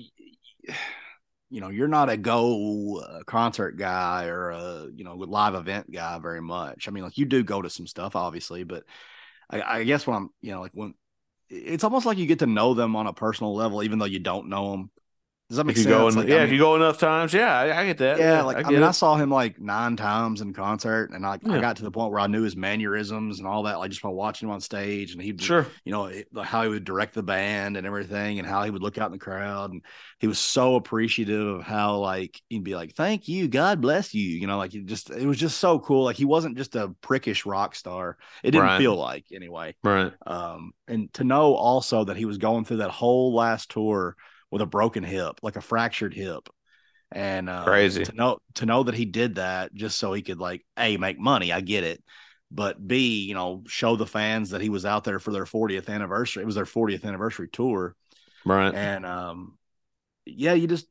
you 1.55 1.61
know, 1.61 1.69
you're 1.69 1.87
not 1.87 2.09
a 2.09 2.17
go 2.17 2.97
uh, 2.99 3.23
concert 3.23 3.77
guy 3.77 4.25
or 4.25 4.49
a, 4.49 4.87
you 4.93 5.05
know, 5.05 5.15
live 5.15 5.55
event 5.55 5.89
guy 5.89 6.19
very 6.19 6.41
much. 6.41 6.89
I 6.89 6.91
mean, 6.91 7.05
like 7.05 7.17
you 7.17 7.23
do 7.23 7.45
go 7.45 7.61
to 7.61 7.69
some 7.69 7.87
stuff, 7.87 8.17
obviously, 8.17 8.65
but 8.65 8.83
I, 9.49 9.61
I 9.61 9.83
guess 9.85 10.05
when 10.05 10.17
I'm, 10.17 10.29
you 10.41 10.51
know, 10.51 10.59
like 10.59 10.73
when 10.73 10.95
it's 11.49 11.85
almost 11.85 12.05
like 12.05 12.17
you 12.17 12.25
get 12.25 12.39
to 12.39 12.45
know 12.45 12.73
them 12.73 12.97
on 12.97 13.07
a 13.07 13.13
personal 13.13 13.55
level, 13.55 13.83
even 13.83 13.99
though 13.99 14.05
you 14.05 14.19
don't 14.19 14.49
know 14.49 14.71
them. 14.71 14.91
Does 15.47 15.57
that 15.57 15.65
make 15.65 15.73
if 15.75 15.77
you 15.77 15.83
sense? 15.83 15.95
go 15.95 16.07
in, 16.07 16.15
Like, 16.15 16.25
I 16.25 16.29
yeah, 16.29 16.35
mean- 16.37 16.45
if 16.47 16.51
you 16.53 16.57
go 16.57 16.75
enough 16.75 16.97
times, 16.97 17.31
yeah, 17.31 17.55
I, 17.55 17.81
I 17.81 17.85
get 17.85 17.99
that. 17.99 18.17
yeah, 18.17 18.41
like 18.41 18.57
I, 18.57 18.61
get 18.63 18.71
mean, 18.71 18.81
it. 18.81 18.85
I 18.85 18.89
saw 18.89 19.15
him 19.15 19.29
like 19.29 19.61
nine 19.61 19.95
times 19.95 20.41
in 20.41 20.53
concert, 20.53 21.11
and 21.11 21.23
like 21.23 21.47
I 21.47 21.53
Yeah. 21.55 21.61
got 21.61 21.75
to 21.75 21.83
the 21.83 21.91
point 21.91 22.11
where 22.11 22.19
I 22.19 22.25
knew 22.25 22.41
his 22.41 22.55
mannerisms 22.55 23.37
and 23.37 23.47
all 23.47 23.61
that, 23.63 23.77
like 23.77 23.91
just 23.91 24.01
by 24.01 24.09
watching 24.09 24.47
him 24.49 24.53
on 24.55 24.59
stage, 24.61 25.13
and 25.13 25.21
he, 25.21 25.35
sure. 25.37 25.67
you 25.83 25.91
know, 25.91 26.05
it- 26.05 26.27
how 26.43 26.63
he 26.63 26.69
would 26.69 26.83
direct 26.83 27.13
the 27.13 27.21
band 27.21 27.77
and 27.77 27.85
everything, 27.85 28.39
and 28.39 28.47
how 28.47 28.63
he 28.63 28.71
would 28.71 28.81
look 28.81 28.97
out 28.97 29.05
in 29.05 29.11
the 29.11 29.19
crowd, 29.19 29.71
and 29.71 29.83
he 30.17 30.25
was 30.25 30.39
so 30.39 30.77
appreciative 30.77 31.45
of 31.47 31.61
how 31.61 31.97
like 31.97 32.41
he'd 32.49 32.63
be 32.63 32.73
like, 32.75 32.95
"Thank 32.95 33.27
you, 33.27 33.47
God 33.47 33.81
bless 33.81 34.15
you," 34.15 34.27
you 34.27 34.47
know, 34.47 34.57
like 34.57 34.73
it 34.73 34.87
just 34.87 35.11
it 35.11 35.27
was 35.27 35.37
just 35.37 35.59
so 35.59 35.77
cool. 35.77 36.05
Like 36.05 36.15
he 36.15 36.25
wasn't 36.25 36.57
just 36.57 36.75
a 36.75 36.87
prickish 37.03 37.45
rock 37.45 37.75
star. 37.75 38.17
It 38.41 38.49
didn't 38.49 38.63
Right. 38.65 38.79
feel 38.79 38.95
like 38.95 39.25
anyway. 39.31 39.75
Right. 39.83 40.11
Um, 40.25 40.71
and 40.87 41.13
to 41.13 41.23
know 41.23 41.53
also 41.53 42.05
that 42.05 42.17
he 42.17 42.25
was 42.25 42.39
going 42.39 42.65
through 42.65 42.77
that 42.77 42.89
whole 42.89 43.35
last 43.35 43.69
tour 43.69 44.15
with 44.55 44.61
a 44.61 44.65
broken 44.65 45.03
hip, 45.03 45.41
like 45.43 45.57
a 45.57 45.61
fractured 45.61 46.13
hip, 46.13 46.47
and 47.11 47.49
uh, 47.49 47.65
Crazy. 47.65 48.05
to 48.05 48.13
know 48.13 48.39
to 48.55 48.65
know 48.65 48.83
that 48.83 48.95
he 48.95 49.03
did 49.03 49.35
that 49.35 49.73
just 49.73 49.99
so 49.99 50.13
he 50.13 50.21
could 50.21 50.39
like 50.39 50.65
a 50.79 50.95
make 50.95 51.19
money. 51.19 51.51
I 51.51 51.59
get 51.59 51.83
it, 51.83 52.01
but 52.49 52.87
b 52.87 53.25
you 53.25 53.33
know 53.33 53.63
show 53.67 53.97
the 53.97 54.07
fans 54.07 54.51
that 54.51 54.61
he 54.61 54.69
was 54.69 54.85
out 54.85 55.03
there 55.03 55.19
for 55.19 55.31
their 55.33 55.45
40th 55.45 55.89
anniversary. 55.89 56.43
It 56.43 56.45
was 56.45 56.55
their 56.55 56.65
40th 56.65 57.03
anniversary 57.03 57.49
tour, 57.51 57.97
Right. 58.45 58.75
and 58.75 59.05
um, 59.05 59.57
yeah, 60.25 60.53
you 60.53 60.67
just 60.67 60.87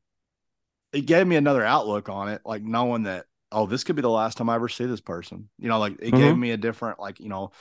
it 0.93 1.07
gave 1.07 1.27
me 1.27 1.37
another 1.37 1.65
outlook 1.65 2.09
on 2.09 2.29
it, 2.29 2.43
like 2.45 2.63
knowing 2.63 3.05
that 3.05 3.27
oh, 3.53 3.67
this 3.67 3.85
could 3.85 3.95
be 3.95 4.03
the 4.03 4.11
last 4.11 4.37
time 4.37 4.51
I 4.51 4.57
ever 4.57 4.69
see 4.69 4.87
this 4.87 5.01
person. 5.01 5.49
You 5.59 5.69
know, 5.69 5.79
like 5.79 5.97
it 6.01 6.13
gave 6.13 6.35
Mhm. 6.35 6.41
me 6.41 6.51
a 6.51 6.57
different 6.57 6.99
like 6.99 7.21
you 7.21 7.29
know. 7.29 7.53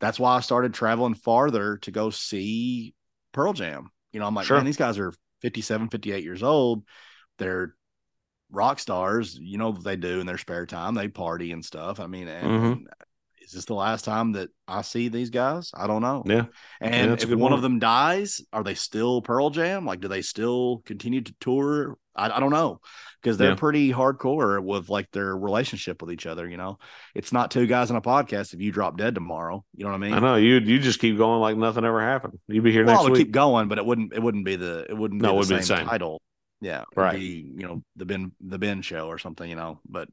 That's 0.00 0.18
why 0.18 0.36
I 0.36 0.40
started 0.40 0.74
traveling 0.74 1.14
farther 1.14 1.76
to 1.78 1.90
go 1.90 2.10
see 2.10 2.94
Pearl 3.32 3.52
Jam. 3.52 3.90
You 4.12 4.20
know, 4.20 4.26
I'm 4.26 4.34
like, 4.34 4.46
Sure. 4.46 4.56
man, 4.56 4.64
these 4.64 4.78
guys 4.78 4.98
are 4.98 5.12
57, 5.40 5.88
58 5.88 6.24
years 6.24 6.42
old. 6.42 6.84
They're 7.38 7.74
rock 8.50 8.78
stars. 8.78 9.38
You 9.40 9.58
know 9.58 9.70
what 9.70 9.84
they 9.84 9.96
do 9.96 10.20
in 10.20 10.26
their 10.26 10.38
spare 10.38 10.66
time. 10.66 10.94
They 10.94 11.08
party 11.08 11.52
and 11.52 11.64
stuff. 11.64 12.00
I 12.00 12.06
mean, 12.06 12.28
and 12.28 12.46
Mhm. 12.46 12.86
is 13.42 13.52
this 13.52 13.64
the 13.64 13.74
last 13.74 14.04
time 14.04 14.32
that 14.32 14.50
I 14.66 14.82
see 14.82 15.08
these 15.08 15.30
guys? 15.30 15.70
I 15.74 15.86
don't 15.86 16.02
know. 16.02 16.22
Yeah. 16.26 16.46
And 16.80 17.10
a 17.10 17.14
if 17.14 17.28
good 17.28 17.38
one 17.38 17.52
of 17.52 17.62
them 17.62 17.78
dies, 17.78 18.40
are 18.52 18.64
they 18.64 18.74
still 18.74 19.22
Pearl 19.22 19.50
Jam? 19.50 19.86
Like, 19.86 20.00
do 20.00 20.08
they 20.08 20.22
still 20.22 20.82
continue 20.84 21.20
to 21.20 21.34
tour? 21.40 21.96
I, 22.16 22.30
I 22.30 22.40
don't 22.40 22.50
know 22.50 22.80
because 23.22 23.36
they're 23.38 23.50
Yeah. 23.50 23.54
pretty 23.56 23.92
hardcore 23.92 24.62
with 24.62 24.88
like 24.88 25.10
their 25.12 25.36
relationship 25.36 26.00
with 26.02 26.10
each 26.12 26.26
other. 26.26 26.48
You 26.48 26.56
know, 26.56 26.78
it's 27.14 27.32
not 27.32 27.50
two 27.50 27.66
guys 27.66 27.90
on 27.90 27.96
a 27.96 28.00
podcast. 28.02 28.52
If 28.54 28.60
you 28.60 28.72
drop 28.72 28.96
dead 28.96 29.14
tomorrow, 29.14 29.64
you 29.76 29.84
know 29.84 29.90
what 29.90 29.96
I 29.96 30.00
mean? 30.00 30.12
I 30.14 30.18
know 30.18 30.34
you. 30.36 30.54
You 30.58 30.78
just 30.78 31.00
keep 31.00 31.16
going 31.16 31.40
like 31.40 31.56
nothing 31.56 31.84
ever 31.84 32.00
happened. 32.00 32.38
You'd 32.48 32.64
be 32.64 32.72
here 32.72 32.84
Well, 32.84 32.94
I 32.94 32.96
next 32.98 33.04
would 33.04 33.12
week. 33.12 33.26
keep 33.26 33.32
going, 33.32 33.68
but 33.68 33.78
it 33.78 33.86
wouldn't. 33.86 34.12
It 34.12 34.22
wouldn't 34.22 34.44
be 34.44 34.56
the. 34.56 34.86
It 34.88 34.94
wouldn't. 34.96 35.20
No, 35.22 35.34
be 35.34 35.38
it 35.40 35.44
same 35.44 35.56
be 35.56 35.60
the 35.60 35.66
same. 35.66 35.86
title. 35.86 36.20
Yeah, 36.62 36.84
Right. 36.94 37.18
Be, 37.18 37.50
you 37.56 37.66
know, 37.66 37.82
the 37.96 38.04
Ben 38.04 38.32
the 38.40 38.58
Ben 38.58 38.82
show 38.82 39.06
or 39.08 39.16
something. 39.18 39.48
You 39.48 39.56
know, 39.56 39.80
but 39.88 40.08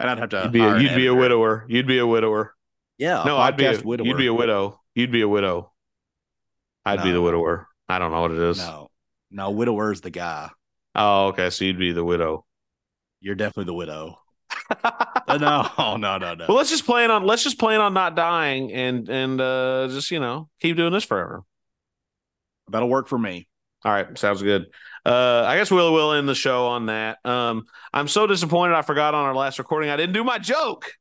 and 0.00 0.10
I'd 0.10 0.18
have 0.18 0.30
to. 0.30 0.42
You'd 0.44 0.52
be 0.52 0.60
a, 0.62 0.78
you'd 0.78 0.96
be 0.96 1.06
a 1.06 1.14
widower. 1.14 1.64
You'd 1.68 1.86
be 1.86 1.98
a 1.98 2.06
widower. 2.06 2.54
Yeah, 2.98 3.22
no, 3.24 3.36
I'd 3.36 3.56
be 3.56 3.66
a, 3.66 3.80
widower. 3.80 4.06
you'd 4.06 4.16
be 4.16 4.26
a 4.26 4.34
widow. 4.34 4.80
You'd 4.94 5.12
be 5.12 5.20
a 5.22 5.28
widow. 5.28 5.72
I'd 6.84 7.02
be 7.04 7.12
the 7.12 7.22
widower. 7.22 7.68
I 7.88 7.98
don't 8.00 8.10
know 8.10 8.20
what 8.22 8.32
it 8.32 8.38
is. 8.38 8.58
no, 8.58 8.88
no. 9.30 9.50
Widower's 9.50 10.00
the 10.00 10.10
guy. 10.10 10.50
Oh, 10.94 11.28
okay. 11.28 11.50
So 11.50 11.64
you'd 11.64 11.78
be 11.78 11.92
the 11.92 12.04
widow. 12.04 12.44
You're 13.20 13.34
definitely 13.34 13.66
the 13.66 13.74
widow. 13.74 14.18
Uh, 15.28 15.38
no, 15.38 15.68
no, 15.96 16.18
no, 16.18 16.34
no. 16.34 16.46
Well, 16.48 16.56
let's 16.56 16.68
just 16.68 16.84
plan 16.84 17.10
on 17.10 17.24
let's 17.24 17.44
just 17.44 17.58
plan 17.58 17.80
on 17.80 17.94
not 17.94 18.16
dying 18.16 18.72
and 18.72 19.08
and 19.08 19.40
uh 19.40 19.86
just 19.88 20.10
you 20.10 20.18
know 20.18 20.48
keep 20.60 20.76
doing 20.76 20.92
this 20.92 21.04
forever. 21.04 21.42
That'll 22.68 22.88
work 22.88 23.06
for 23.08 23.18
me. 23.18 23.46
All 23.84 23.92
right, 23.92 24.18
sounds 24.18 24.42
good. 24.42 24.66
Uh, 25.06 25.44
I 25.46 25.56
guess 25.56 25.70
we'll 25.70 25.92
will 25.92 26.12
end 26.12 26.28
the 26.28 26.34
show 26.34 26.66
on 26.66 26.86
that. 26.86 27.18
Um, 27.24 27.64
I'm 27.92 28.08
so 28.08 28.26
disappointed 28.26 28.74
I 28.74 28.82
forgot 28.82 29.14
on 29.14 29.24
our 29.24 29.34
last 29.34 29.58
recording 29.58 29.90
I 29.90 29.96
didn't 29.96 30.14
do 30.14 30.24
my 30.24 30.38
joke. 30.38 30.92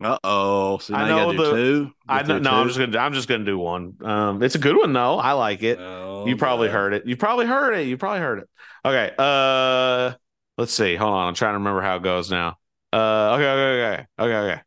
Uh 0.00 0.18
oh. 0.22 0.78
So 0.78 0.94
I 0.94 1.08
know 1.08 1.32
the- 1.32 1.50
two. 1.50 1.92
I 2.08 2.22
know, 2.22 2.26
through 2.26 2.40
no, 2.40 2.50
I'm 2.52 2.68
just 2.68 2.78
gonna 2.78 2.98
I'm 2.98 3.12
just 3.12 3.28
gonna 3.28 3.44
do 3.44 3.58
one. 3.58 3.94
Um, 4.02 4.42
it's 4.42 4.54
a 4.54 4.58
good 4.58 4.76
one 4.76 4.92
though. 4.92 5.18
I 5.18 5.32
like 5.32 5.62
it. 5.62 5.78
Oh, 5.80 6.26
you 6.26 6.36
probably 6.36 6.68
God. 6.68 6.74
heard 6.74 6.94
it. 6.94 7.06
You 7.06 7.16
probably 7.16 7.46
heard 7.46 7.74
it. 7.74 7.86
You 7.88 7.96
probably 7.96 8.20
heard 8.20 8.38
it. 8.40 8.48
Okay. 8.84 9.12
Uh, 9.18 10.12
let's 10.56 10.72
see. 10.72 10.94
Hold 10.94 11.14
on. 11.14 11.28
I'm 11.28 11.34
trying 11.34 11.54
to 11.54 11.58
remember 11.58 11.80
how 11.82 11.96
it 11.96 12.02
goes 12.02 12.30
now. 12.30 12.56
Uh, 12.92 13.36
okay, 13.36 13.50
okay, 13.50 13.82
okay, 13.82 14.06
okay, 14.18 14.52
okay. 14.52 14.62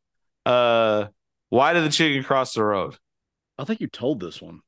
Uh, 0.45 1.07
why 1.49 1.73
did 1.73 1.85
the 1.85 1.89
chicken 1.89 2.23
cross 2.23 2.53
the 2.53 2.63
road? 2.63 2.95
I 3.57 3.63
think 3.63 3.79
you 3.79 3.87
told 3.87 4.19
this 4.19 4.41
one. 4.41 4.59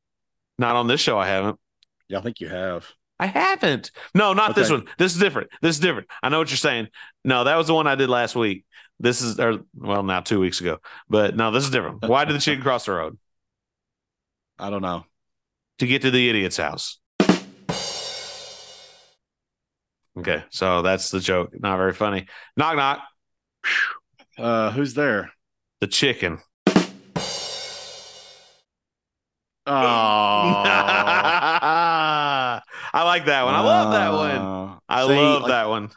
Not 0.58 0.76
on 0.76 0.88
this 0.88 1.02
show. 1.02 1.18
I 1.20 1.28
haven't. 1.28 1.60
Yeah, 2.08 2.20
I 2.20 2.22
think 2.22 2.40
you 2.40 2.48
have. 2.48 2.88
I 3.20 3.28
haven't. 3.28 3.92
No, 4.14 4.34
not 4.34 4.56
this 4.56 4.70
one. 4.70 4.86
This 4.98 5.14
is 5.14 5.20
different. 5.20 5.50
This 5.62 5.76
is 5.76 5.80
different. 5.80 6.08
I 6.22 6.30
know 6.30 6.40
what 6.40 6.50
you're 6.50 6.58
saying. 6.58 6.88
No, 7.24 7.44
that 7.44 7.56
was 7.56 7.68
the 7.68 7.74
one 7.74 7.88
I 7.88 7.96
did 7.96 8.10
last 8.10 8.36
week. 8.36 8.66
This 9.04 9.22
is, 9.22 9.38
or 9.38 9.60
well, 9.76 10.02
now 10.02 10.22
two 10.22 10.40
weeks 10.40 10.62
ago. 10.62 10.80
But 11.10 11.36
no, 11.36 11.52
this 11.52 11.66
is 11.66 11.72
different. 11.72 12.08
Why 12.08 12.24
did 12.24 12.38
the 12.38 12.40
chicken 12.40 12.64
cross 12.64 12.86
the 12.86 12.94
road? 12.94 13.18
I 14.58 14.70
don't 14.70 14.82
know. 14.82 15.04
To 15.80 15.88
get 15.88 16.04
to 16.04 16.12
the 16.12 16.30
idiot's 16.30 16.56
house. 16.56 17.00
Okay, 20.18 20.46
so 20.52 20.82
that's 20.84 21.12
the 21.12 21.20
joke. 21.20 21.50
Not 21.60 21.76
very 21.78 21.92
funny. 21.92 22.28
Knock 22.56 22.78
knock. 22.78 23.02
Uh, 24.38 24.72
who's 24.72 24.94
there? 24.94 25.32
The 25.82 25.88
chicken. 25.88 26.40
Oh, 29.66 29.66
I 29.76 32.62
like 32.94 33.26
that 33.26 33.44
one. 33.44 33.54
I 33.54 33.60
love 33.60 33.92
that 33.92 34.14
one. 34.14 34.38
Uh, 34.38 34.76
I 34.88 35.08
see, 35.08 35.14
love 35.14 35.42
like, 35.42 35.50
that 35.50 35.68
one. 35.68 35.90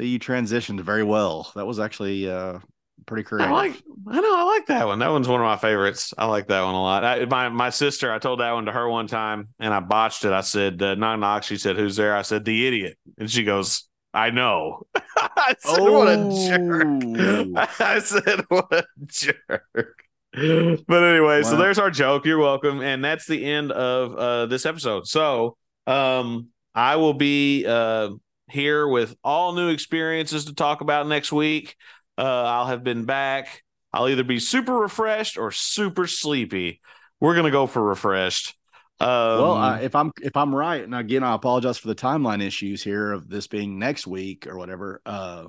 See, 0.00 0.08
you 0.08 0.18
transitioned 0.18 0.80
very 0.80 1.02
well. 1.02 1.50
That 1.56 1.66
was 1.66 1.78
actually 1.78 2.30
uh 2.30 2.60
pretty 3.06 3.24
creative. 3.24 3.52
I 3.52 3.54
like. 3.54 3.82
I 4.06 4.20
know. 4.20 4.36
I 4.38 4.44
like 4.44 4.66
that 4.66 4.86
one. 4.86 4.98
That 5.00 5.10
one's 5.10 5.28
one 5.28 5.40
of 5.40 5.44
my 5.44 5.56
favorites. 5.56 6.14
I 6.16 6.26
like 6.26 6.48
that 6.48 6.62
one 6.62 6.74
a 6.74 6.82
lot. 6.82 7.04
I, 7.04 7.24
my 7.24 7.48
my 7.48 7.70
sister. 7.70 8.12
I 8.12 8.18
told 8.18 8.40
that 8.40 8.52
one 8.52 8.66
to 8.66 8.72
her 8.72 8.88
one 8.88 9.06
time, 9.06 9.48
and 9.58 9.74
I 9.74 9.80
botched 9.80 10.24
it. 10.24 10.32
I 10.32 10.42
said 10.42 10.80
uh, 10.82 10.94
knock 10.94 11.18
knock. 11.18 11.42
She 11.42 11.56
said 11.56 11.76
who's 11.76 11.96
there? 11.96 12.14
I 12.16 12.22
said 12.22 12.44
the 12.44 12.66
idiot, 12.66 12.96
and 13.18 13.30
she 13.30 13.42
goes, 13.44 13.88
I 14.14 14.30
know. 14.30 14.86
I 15.16 15.54
said 15.58 15.80
what 15.80 16.08
a 16.08 16.48
jerk. 16.48 17.02
Oh. 17.16 17.66
I 17.84 17.98
said 17.98 18.44
what 18.48 18.72
a 18.72 18.84
jerk. 19.06 20.04
But 20.32 21.04
anyway, 21.04 21.42
so 21.42 21.56
there's 21.56 21.78
our 21.78 21.90
joke. 21.90 22.24
You're 22.24 22.38
welcome, 22.38 22.80
and 22.80 23.04
that's 23.04 23.26
the 23.26 23.44
end 23.44 23.72
of 23.72 24.14
uh, 24.14 24.46
this 24.46 24.66
episode. 24.66 25.06
So 25.06 25.56
um, 25.86 26.48
I 26.74 26.96
will 26.96 27.14
be 27.14 27.66
uh, 27.66 28.10
here 28.50 28.86
with 28.86 29.16
all 29.22 29.52
new 29.52 29.68
experiences 29.68 30.46
to 30.46 30.54
talk 30.54 30.80
about 30.80 31.06
next 31.06 31.32
week. 31.32 31.76
Uh, 32.16 32.22
I'll 32.22 32.66
have 32.66 32.82
been 32.82 33.04
back. 33.04 33.62
I'll 33.92 34.08
either 34.08 34.24
be 34.24 34.38
super 34.38 34.74
refreshed 34.74 35.38
or 35.38 35.50
super 35.50 36.06
sleepy. 36.06 36.80
We're 37.20 37.34
gonna 37.34 37.50
go 37.50 37.66
for 37.66 37.82
refreshed. 37.82 38.54
Um, 39.00 39.08
well, 39.08 39.54
I, 39.54 39.80
if 39.80 39.94
I'm 39.94 40.12
if 40.20 40.36
I'm 40.36 40.54
right, 40.54 40.82
and 40.82 40.94
again, 40.94 41.22
I 41.22 41.34
apologize 41.34 41.78
for 41.78 41.88
the 41.88 41.94
timeline 41.94 42.42
issues 42.42 42.82
here 42.82 43.12
of 43.12 43.28
this 43.28 43.46
being 43.46 43.78
next 43.78 44.06
week 44.06 44.46
or 44.46 44.58
whatever. 44.58 45.00
Uh, 45.06 45.44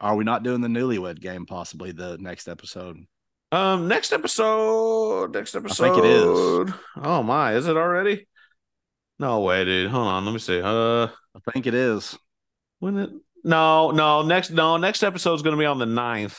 are 0.00 0.16
we 0.16 0.24
not 0.24 0.42
doing 0.42 0.60
the 0.60 0.68
newlywed 0.68 1.20
game? 1.20 1.44
Possibly 1.44 1.92
the 1.92 2.16
next 2.18 2.48
episode. 2.48 2.96
um, 3.52 3.88
next 3.88 4.12
episode. 4.12 5.34
Next 5.34 5.54
episode. 5.54 5.84
I 5.84 5.94
think 5.94 6.04
it 6.04 6.10
is. 6.10 6.74
Oh 6.96 7.22
my, 7.22 7.54
is 7.54 7.66
it 7.66 7.76
already? 7.76 8.26
No 9.18 9.40
way, 9.40 9.64
dude. 9.64 9.90
Hold 9.90 10.06
on, 10.06 10.24
let 10.24 10.32
me 10.32 10.38
see. 10.38 10.60
Uh, 10.62 11.08
I 11.08 11.52
think 11.52 11.66
it 11.66 11.74
is. 11.74 12.16
When 12.78 12.98
it? 12.98 13.10
No, 13.44 13.90
no. 13.92 14.22
Next, 14.22 14.50
no. 14.50 14.76
Next 14.76 15.02
episode 15.02 15.34
is 15.34 15.42
gonna 15.42 15.56
be 15.56 15.64
on 15.66 15.78
the 15.78 15.84
9th. 15.86 16.38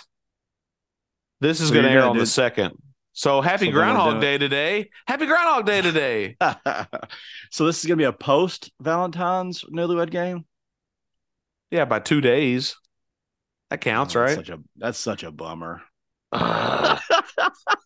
This 1.41 1.61
is 1.61 1.69
So 1.69 1.73
gonna 1.75 1.89
you're 1.89 2.01
air 2.01 2.07
on 2.07 2.13
do- 2.15 2.19
the 2.19 2.25
second. 2.27 2.75
So 3.13 3.41
happy 3.41 3.71
Groundhog 3.71 4.21
Day 4.21 4.37
today. 4.37 4.89
Happy 5.07 5.25
Groundhog 5.25 5.65
Day 5.65 5.81
today. 5.81 6.37
so 7.51 7.65
this 7.65 7.79
is 7.79 7.85
gonna 7.85 7.97
be 7.97 8.03
a 8.05 8.13
post 8.13 8.71
Valentine's 8.81 9.63
newlywed 9.65 10.09
game. 10.11 10.45
yeah, 11.71 11.85
by 11.85 11.99
two 11.99 12.21
days. 12.21 12.75
That 13.69 13.81
counts, 13.81 14.15
Oh, 14.15 14.21
right? 14.21 14.35
Such 14.35 14.49
a 14.49 14.59
that's 14.77 14.97
such 14.97 15.23
a 15.23 15.31
bummer. 15.31 15.81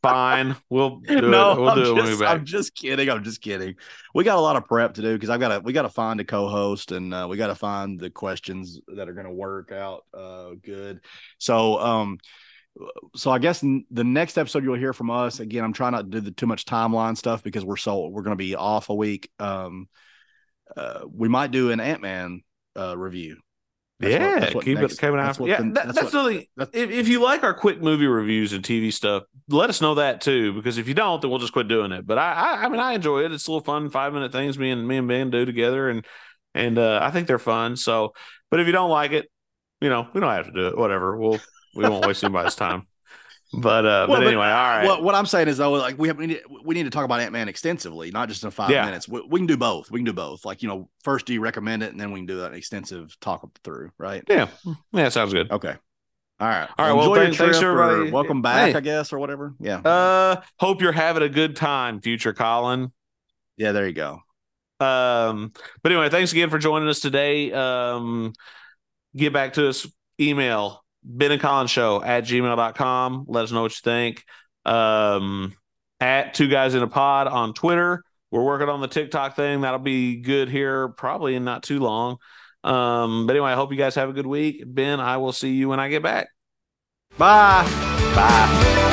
Fine. 0.03 0.55
We'll 0.69 0.97
do 1.07 1.21
no, 1.21 1.53
it. 1.53 1.59
We'll 1.59 1.69
I'm, 1.69 1.77
do 1.77 1.93
it 1.93 2.01
just, 2.01 2.11
we 2.11 2.25
back. 2.25 2.35
I'm 2.35 2.45
just 2.45 2.75
kidding. 2.75 3.09
I'm 3.09 3.23
just 3.23 3.41
kidding. 3.41 3.75
We 4.13 4.23
got 4.23 4.37
a 4.37 4.41
lot 4.41 4.57
of 4.57 4.65
prep 4.65 4.93
to 4.95 5.01
do 5.01 5.13
because 5.13 5.29
I've 5.29 5.39
got 5.39 5.47
to 5.49 5.59
we 5.61 5.73
got 5.73 5.83
to 5.83 5.89
find 5.89 6.19
a 6.19 6.25
co-host 6.25 6.91
and 6.91 7.13
uh, 7.13 7.27
we 7.29 7.37
got 7.37 7.47
to 7.47 7.55
find 7.55 7.99
the 7.99 8.09
questions 8.09 8.79
that 8.95 9.09
are 9.09 9.13
going 9.13 9.25
to 9.25 9.33
work 9.33 9.71
out 9.71 10.03
uh, 10.13 10.51
good. 10.61 10.99
So 11.37 11.79
um, 11.79 12.19
so 13.15 13.31
I 13.31 13.39
guess 13.39 13.63
n- 13.63 13.85
the 13.91 14.03
next 14.03 14.37
episode 14.37 14.63
you'll 14.63 14.75
hear 14.75 14.93
from 14.93 15.09
us 15.09 15.39
again. 15.39 15.63
I'm 15.63 15.73
trying 15.73 15.93
not 15.93 16.03
to 16.03 16.09
do 16.09 16.19
the 16.19 16.31
too 16.31 16.47
much 16.47 16.65
timeline 16.65 17.17
stuff 17.17 17.41
because 17.41 17.63
we're 17.63 17.77
so 17.77 18.07
we're 18.07 18.23
going 18.23 18.37
to 18.37 18.43
be 18.43 18.55
off 18.55 18.89
a 18.89 18.95
week. 18.95 19.29
Um, 19.39 19.87
uh, 20.75 21.01
we 21.09 21.29
might 21.29 21.51
do 21.51 21.71
an 21.71 21.79
Ant 21.79 22.01
Man 22.01 22.41
uh, 22.77 22.97
review. 22.97 23.37
That's 24.03 24.13
what- 24.13 24.21
yeah, 24.33 24.39
that's 24.39 24.55
what 24.55 24.65
keep 24.65 24.77
next- 24.79 24.93
it 24.93 24.99
keep 25.01 25.09
an 25.09 25.19
eye 25.19 25.23
that's 25.25 25.37
for. 25.37 25.43
what 25.43 25.49
Yeah, 25.49 25.57
the- 25.61 25.71
that's, 25.71 25.93
that's 25.99 26.13
what- 26.13 26.43
that's- 26.57 26.69
if, 26.73 26.89
if 26.91 27.07
you 27.07 27.21
like 27.21 27.43
our 27.43 27.53
quick 27.53 27.81
movie 27.81 28.07
reviews 28.07 28.53
and 28.53 28.63
TV 28.63 28.91
stuff, 28.91 29.23
let 29.49 29.69
us 29.69 29.81
know 29.81 29.95
that 29.95 30.21
too. 30.21 30.53
Because 30.53 30.77
if 30.77 30.87
you 30.87 30.93
don't, 30.93 31.21
then 31.21 31.29
we'll 31.29 31.39
just 31.39 31.53
quit 31.53 31.67
doing 31.67 31.91
it. 31.91 32.05
But 32.05 32.17
I, 32.17 32.33
I, 32.33 32.63
I 32.65 32.69
mean, 32.69 32.79
I 32.79 32.93
enjoy 32.93 33.23
it. 33.25 33.31
It's 33.31 33.47
a 33.47 33.51
little 33.51 33.63
fun 33.63 33.89
five 33.89 34.13
minute 34.13 34.31
things 34.31 34.57
me 34.57 34.71
and 34.71 34.87
me 34.87 34.97
and 34.97 35.07
Ben 35.07 35.29
do 35.29 35.45
together, 35.45 35.89
and 35.89 36.05
and 36.53 36.77
uh, 36.77 36.99
I 37.01 37.11
think 37.11 37.27
they're 37.27 37.39
fun. 37.39 37.75
So, 37.75 38.13
but 38.51 38.59
if 38.59 38.67
you 38.67 38.73
don't 38.73 38.89
like 38.91 39.11
it, 39.11 39.29
you 39.81 39.89
know, 39.89 40.07
we 40.13 40.21
don't 40.21 40.29
have 40.31 40.45
to 40.45 40.51
do 40.51 40.67
it. 40.67 40.77
Whatever. 40.77 41.17
We'll 41.17 41.39
we 41.75 41.83
won't 41.89 42.05
waste 42.05 42.23
anybody's 42.23 42.55
time. 42.55 42.87
But 43.55 43.85
uh, 43.85 44.07
Well, 44.07 44.07
but 44.07 44.19
but, 44.21 44.27
anyway, 44.27 44.47
all 44.47 44.51
right. 44.51 44.85
What, 44.85 45.03
what 45.03 45.13
I'm 45.15 45.25
saying 45.27 45.47
is 45.47 45.57
though, 45.57 45.71
like 45.73 45.97
we 45.99 46.07
have 46.07 46.17
we 46.17 46.25
need, 46.27 46.41
we 46.63 46.73
need 46.73 46.83
to 46.83 46.89
talk 46.89 47.05
about 47.05 47.19
Ant 47.19 47.31
Man 47.31 47.47
extensively, 47.47 48.09
not 48.09 48.27
just 48.27 48.43
in 48.43 48.49
five 48.51 48.71
Yeah. 48.71 48.83
minutes. 48.85 49.07
We, 49.07 49.21
we 49.29 49.39
can 49.39 49.45
do 49.47 49.57
both. 49.57 49.91
We 49.91 49.99
can 49.99 50.05
do 50.05 50.13
both. 50.13 50.43
Like 50.43 50.63
you 50.63 50.67
know, 50.69 50.89
first 51.03 51.25
do 51.27 51.33
you 51.33 51.39
recommend 51.41 51.83
it, 51.83 51.91
and 51.91 51.99
then 51.99 52.11
we 52.11 52.19
can 52.19 52.25
do 52.25 52.43
an 52.43 52.53
extensive 52.55 53.15
talk 53.19 53.47
through. 53.63 53.91
Right? 53.99 54.23
yeah, 54.27 54.47
yeah, 54.91 55.09
sounds 55.09 55.33
good. 55.33 55.51
Okay. 55.51 55.75
All 56.39 56.47
right. 56.47 56.67
All 56.77 56.87
right, 56.87 56.93
well, 56.93 57.13
enjoy 57.13 57.25
thank- 57.25 57.35
thanks, 57.37 57.59
trip 57.59 57.69
everybody. 57.69 58.11
Welcome 58.11 58.41
back, 58.41 58.71
Hey. 58.71 58.75
I 58.75 58.79
guess, 58.79 59.13
or 59.13 59.19
whatever. 59.19 59.53
Yeah. 59.59 59.77
Uh, 59.77 60.41
hope 60.59 60.81
you're 60.81 60.91
having 60.91 61.21
a 61.23 61.29
good 61.29 61.55
time, 61.55 62.01
future 62.01 62.33
Collin. 62.33 62.91
yeah. 63.55 63.71
There 63.71 63.85
you 63.87 63.93
go. 63.93 64.19
Um, 64.79 65.53
but 65.83 65.91
anyway, 65.91 66.09
thanks 66.09 66.31
again 66.31 66.49
for 66.49 66.57
joining 66.57 66.89
us 66.89 66.99
today. 66.99 67.51
Um, 67.53 68.33
get 69.15 69.31
back 69.31 69.53
to 69.53 69.69
us, 69.69 69.87
email 70.19 70.82
Ben 71.03 71.31
and 71.31 71.41
Collin 71.41 71.67
Show 71.67 72.01
at 72.03 72.23
gmail.com. 72.23 73.25
Let 73.27 73.43
us 73.43 73.51
know 73.51 73.61
what 73.61 73.71
you 73.71 73.81
think. 73.83 74.23
Um, 74.65 75.53
at 75.99 76.33
two 76.33 76.47
guys 76.47 76.73
in 76.73 76.83
a 76.83 76.87
pod 76.87 77.27
on 77.27 77.53
Twitter. 77.53 78.03
We're 78.31 78.43
working 78.43 78.69
on 78.69 78.81
the 78.81 78.87
TikTok 78.87 79.35
thing. 79.35 79.61
That'll 79.61 79.79
be 79.79 80.17
good 80.17 80.49
here 80.49 80.89
probably 80.89 81.35
in 81.35 81.43
not 81.43 81.63
too 81.63 81.79
long. 81.79 82.17
Um, 82.63 83.27
but 83.27 83.35
anyway, 83.35 83.51
I 83.51 83.55
hope 83.55 83.71
you 83.71 83.77
guys 83.77 83.95
have 83.95 84.09
a 84.09 84.13
good 84.13 84.25
week. 84.25 84.63
Ben, 84.65 84.99
I 84.99 85.17
will 85.17 85.33
see 85.33 85.51
you 85.51 85.69
when 85.69 85.79
I 85.79 85.89
get 85.89 86.01
back. 86.01 86.29
Bye. 87.17 87.63
Bye. 88.15 88.92